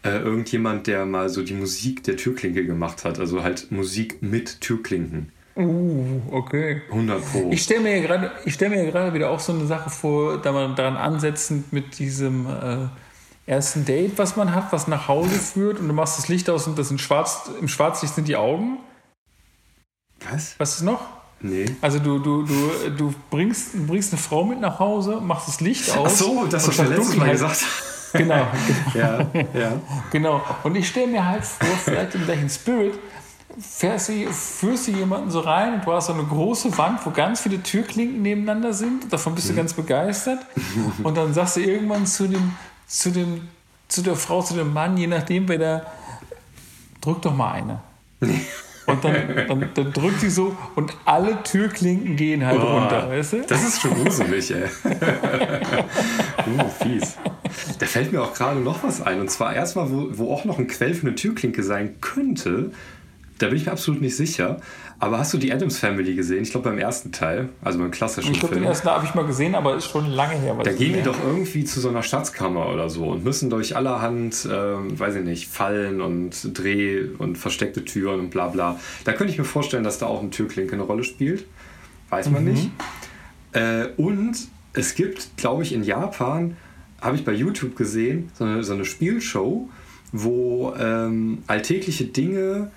Äh, 0.03 0.17
irgendjemand, 0.17 0.87
der 0.87 1.05
mal 1.05 1.29
so 1.29 1.43
die 1.43 1.53
Musik 1.53 2.03
der 2.03 2.17
Türklinke 2.17 2.65
gemacht 2.65 3.05
hat. 3.05 3.19
Also 3.19 3.43
halt 3.43 3.71
Musik 3.71 4.21
mit 4.21 4.59
Türklinken. 4.59 5.31
Uh, 5.65 6.21
okay. 6.31 6.81
100 6.89 7.31
Pro. 7.31 7.49
Ich 7.51 7.63
stelle 7.63 7.81
mir 7.81 8.01
gerade, 8.01 8.31
ich 8.45 8.53
stelle 8.53 8.75
mir 8.75 8.91
gerade 8.91 9.13
wieder 9.13 9.29
auch 9.29 9.39
so 9.39 9.53
eine 9.53 9.65
Sache 9.65 9.89
vor, 9.89 10.37
da 10.37 10.51
man 10.51 10.75
daran 10.75 10.97
ansetzend 10.97 11.71
mit 11.71 11.99
diesem 11.99 12.47
äh, 12.47 13.51
ersten 13.51 13.85
Date, 13.85 14.17
was 14.17 14.35
man 14.35 14.53
hat, 14.53 14.71
was 14.71 14.87
nach 14.87 15.07
Hause 15.07 15.39
führt 15.39 15.79
und 15.79 15.87
du 15.87 15.93
machst 15.93 16.17
das 16.17 16.27
Licht 16.27 16.49
aus 16.49 16.67
und 16.67 16.77
das 16.77 16.91
in 16.91 16.99
Schwarz, 16.99 17.49
im 17.59 17.67
Schwarzlicht 17.67 18.15
sind 18.15 18.27
die 18.27 18.35
Augen. 18.35 18.77
Was? 20.29 20.55
Was 20.57 20.75
ist 20.75 20.83
noch? 20.83 21.01
Nee. 21.41 21.65
Also 21.81 21.99
du, 21.99 22.19
du, 22.19 22.43
du, 22.43 22.89
du 22.95 23.13
bringst, 23.31 23.73
du 23.73 23.87
bringst 23.87 24.13
eine 24.13 24.21
Frau 24.21 24.43
mit 24.43 24.59
nach 24.59 24.79
Hause, 24.79 25.19
machst 25.21 25.47
das 25.47 25.59
Licht 25.59 25.89
aus. 25.97 26.11
Ach 26.13 26.17
so, 26.17 26.45
das, 26.45 26.67
wir 26.67 26.73
statt 26.73 26.89
letztes 26.89 27.15
Mal 27.15 27.31
gesagt 27.31 27.65
Genau, 28.13 28.47
Ja, 28.93 29.19
ja. 29.53 29.81
genau. 30.11 30.41
Und 30.63 30.75
ich 30.75 30.87
stelle 30.87 31.07
mir 31.07 31.25
halt 31.25 31.45
vor, 31.45 31.67
vielleicht 31.83 32.15
im 32.15 32.25
gleichen 32.25 32.49
Spirit, 32.49 32.93
fährst 33.59 34.09
du, 34.09 34.31
führst 34.31 34.87
du 34.87 34.91
jemanden 34.91 35.29
so 35.31 35.39
rein 35.41 35.73
und 35.75 35.85
du 35.85 35.91
hast 35.91 36.07
so 36.07 36.13
eine 36.13 36.23
große 36.23 36.77
Wand, 36.77 37.05
wo 37.05 37.11
ganz 37.11 37.41
viele 37.41 37.61
Türklinken 37.61 38.21
nebeneinander 38.21 38.73
sind. 38.73 39.11
Davon 39.11 39.33
Mhm. 39.33 39.35
bist 39.35 39.49
du 39.49 39.55
ganz 39.55 39.73
begeistert. 39.73 40.39
Und 41.03 41.17
dann 41.17 41.33
sagst 41.33 41.57
du 41.57 41.61
irgendwann 41.61 42.05
zu 42.05 42.27
dem, 42.27 42.53
zu 42.87 43.11
dem, 43.11 43.47
zu 43.87 44.01
der 44.01 44.15
Frau, 44.15 44.41
zu 44.41 44.53
dem 44.53 44.73
Mann, 44.73 44.97
je 44.97 45.07
nachdem, 45.07 45.47
wer 45.47 45.57
da, 45.57 45.81
drück 47.01 47.21
doch 47.21 47.35
mal 47.35 47.51
eine. 47.51 47.79
Und 48.87 49.03
dann, 49.05 49.15
dann, 49.47 49.69
dann 49.73 49.93
drückt 49.93 50.21
die 50.21 50.29
so 50.29 50.57
und 50.75 50.91
alle 51.05 51.41
Türklinken 51.43 52.15
gehen 52.17 52.45
halt 52.45 52.59
Boah, 52.59 52.81
runter, 52.81 53.09
weißt 53.09 53.33
du? 53.33 53.41
Das 53.47 53.63
ist 53.63 53.79
schon 53.79 53.93
gruselig, 53.93 54.51
ey. 54.51 54.63
uh, 56.47 56.69
fies. 56.83 57.15
Da 57.79 57.85
fällt 57.85 58.11
mir 58.11 58.21
auch 58.21 58.33
gerade 58.33 58.59
noch 58.59 58.83
was 58.83 59.01
ein. 59.01 59.21
Und 59.21 59.29
zwar 59.29 59.53
erstmal, 59.53 59.89
wo, 59.91 60.07
wo 60.11 60.33
auch 60.33 60.45
noch 60.45 60.57
ein 60.59 60.67
Quell 60.67 60.93
für 60.93 61.07
eine 61.07 61.15
Türklinke 61.15 61.63
sein 61.63 62.01
könnte. 62.01 62.71
Da 63.41 63.47
bin 63.47 63.57
ich 63.57 63.65
mir 63.65 63.71
absolut 63.71 64.01
nicht 64.01 64.15
sicher. 64.15 64.57
Aber 64.99 65.17
hast 65.17 65.33
du 65.33 65.39
die 65.39 65.51
Adams 65.51 65.79
Family 65.79 66.13
gesehen? 66.13 66.43
Ich 66.43 66.51
glaube 66.51 66.69
beim 66.69 66.77
ersten 66.77 67.11
Teil, 67.11 67.49
also 67.63 67.79
beim 67.79 67.89
klassischen 67.89 68.31
Ich 68.33 68.39
glaube, 68.39 68.53
den 68.53 68.59
Film. 68.61 68.69
ersten 68.69 68.87
habe 68.89 69.03
ich 69.03 69.15
mal 69.15 69.25
gesehen, 69.25 69.55
aber 69.55 69.75
ist 69.75 69.89
schon 69.89 70.05
lange 70.11 70.35
her. 70.35 70.55
Da 70.63 70.71
gehen 70.71 70.93
die 70.93 71.01
doch 71.01 71.17
irgendwie 71.25 71.63
zu 71.63 71.79
so 71.79 71.89
einer 71.89 72.03
Schatzkammer 72.03 72.71
oder 72.71 72.87
so 72.89 73.05
und 73.05 73.23
müssen 73.23 73.49
durch 73.49 73.75
allerhand, 73.75 74.47
ähm, 74.51 74.99
weiß 74.99 75.15
ich 75.15 75.23
nicht, 75.23 75.47
Fallen 75.47 76.01
und 76.01 76.55
Dreh- 76.57 77.05
und 77.17 77.37
versteckte 77.37 77.83
Türen 77.83 78.19
und 78.19 78.29
bla 78.29 78.47
bla. 78.49 78.79
Da 79.03 79.13
könnte 79.13 79.33
ich 79.33 79.39
mir 79.39 79.45
vorstellen, 79.45 79.83
dass 79.83 79.97
da 79.97 80.05
auch 80.05 80.21
eine 80.21 80.29
Türklinke 80.29 80.73
eine 80.73 80.83
Rolle 80.83 81.03
spielt. 81.03 81.45
Weiß 82.11 82.29
man 82.29 82.43
nicht. 82.43 82.69
Äh, 83.53 83.87
und 83.97 84.37
es 84.73 84.93
gibt, 84.93 85.35
glaube 85.37 85.63
ich, 85.63 85.73
in 85.73 85.83
Japan, 85.83 86.57
habe 87.01 87.15
ich 87.15 87.25
bei 87.25 87.33
YouTube 87.33 87.75
gesehen, 87.75 88.29
so 88.35 88.43
eine, 88.43 88.63
so 88.63 88.73
eine 88.73 88.85
Spielshow, 88.85 89.67
wo 90.11 90.73
ähm, 90.77 91.39
alltägliche 91.47 92.05
Dinge, 92.05 92.69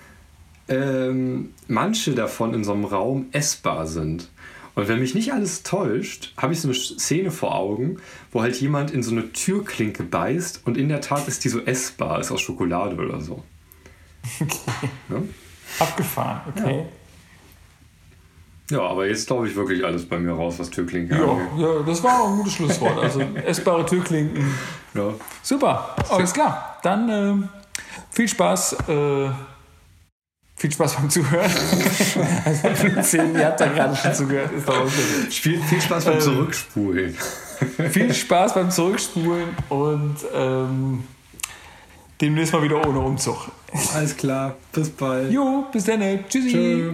ähm, 0.67 1.53
manche 1.67 2.13
davon 2.15 2.53
in 2.53 2.63
so 2.63 2.73
einem 2.73 2.85
Raum 2.85 3.27
essbar 3.31 3.87
sind. 3.87 4.29
Und 4.75 4.89
wenn 4.89 4.99
mich 4.99 5.15
nicht 5.15 5.31
alles 5.31 5.63
täuscht, 5.63 6.33
habe 6.37 6.51
ich 6.53 6.59
so 6.59 6.67
eine 6.67 6.75
Szene 6.75 7.31
vor 7.31 7.55
Augen, 7.55 7.97
wo 8.31 8.41
halt 8.41 8.59
jemand 8.59 8.91
in 8.91 9.03
so 9.03 9.11
eine 9.11 9.31
Türklinke 9.31 10.03
beißt 10.03 10.61
und 10.65 10.77
in 10.77 10.89
der 10.89 10.99
Tat 10.99 11.27
ist 11.29 11.45
die 11.45 11.49
so 11.49 11.61
essbar, 11.61 12.19
ist 12.19 12.31
aus 12.31 12.41
Schokolade 12.41 12.97
oder 12.97 13.21
so. 13.21 13.43
Ja? 15.09 15.21
Abgefahren, 15.79 16.41
okay. 16.53 16.85
Ja, 18.71 18.81
aber 18.81 19.07
jetzt 19.07 19.27
glaube 19.27 19.47
ich 19.47 19.55
wirklich 19.55 19.85
alles 19.85 20.05
bei 20.07 20.17
mir 20.17 20.31
raus, 20.31 20.55
was 20.57 20.71
Türklinke 20.71 21.15
Ja, 21.15 21.23
angeht. 21.23 21.47
ja, 21.59 21.83
das 21.83 22.03
war 22.03 22.21
auch 22.21 22.29
ein 22.29 22.37
gutes 22.37 22.53
Schlusswort. 22.53 22.97
Also 22.97 23.21
essbare 23.45 23.85
Türklinken. 23.85 24.43
Ja. 24.95 25.13
Super, 25.43 25.95
alles 26.09 26.33
klar. 26.33 26.79
Dann 26.81 27.09
ähm, 27.09 27.49
viel 28.09 28.27
Spaß. 28.27 28.77
Äh, 28.89 29.29
viel 30.55 30.71
Spaß 30.71 30.95
beim 30.95 31.09
Zuhören. 31.09 31.51
also, 32.45 33.01
zehn, 33.01 33.35
ihr 33.35 33.45
habt 33.45 33.59
da 33.59 33.67
gerade 33.67 33.95
schon 33.95 34.13
zugehört. 34.13 34.51
Ist 34.53 34.67
doch 34.67 34.81
okay. 34.81 34.91
Viel, 35.29 35.61
viel 35.61 35.81
Spaß 35.81 36.05
beim 36.05 36.13
Ähm, 36.15 36.21
Zurückspulen. 36.21 37.17
Viel 37.91 38.13
Spaß 38.13 38.53
beim 38.53 38.71
Zurückspulen 38.71 39.49
und 39.69 40.15
ähm, 40.33 41.03
demnächst 42.21 42.53
mal 42.53 42.63
wieder 42.63 42.85
ohne 42.87 42.99
Umzug. 42.99 43.51
Alles 43.93 44.15
klar, 44.15 44.55
bis 44.71 44.89
bald. 44.89 45.31
Jo, 45.31 45.65
bis 45.71 45.83
dann. 45.85 46.01
Tschüssi. 46.29 46.49
Tschö. 46.51 46.93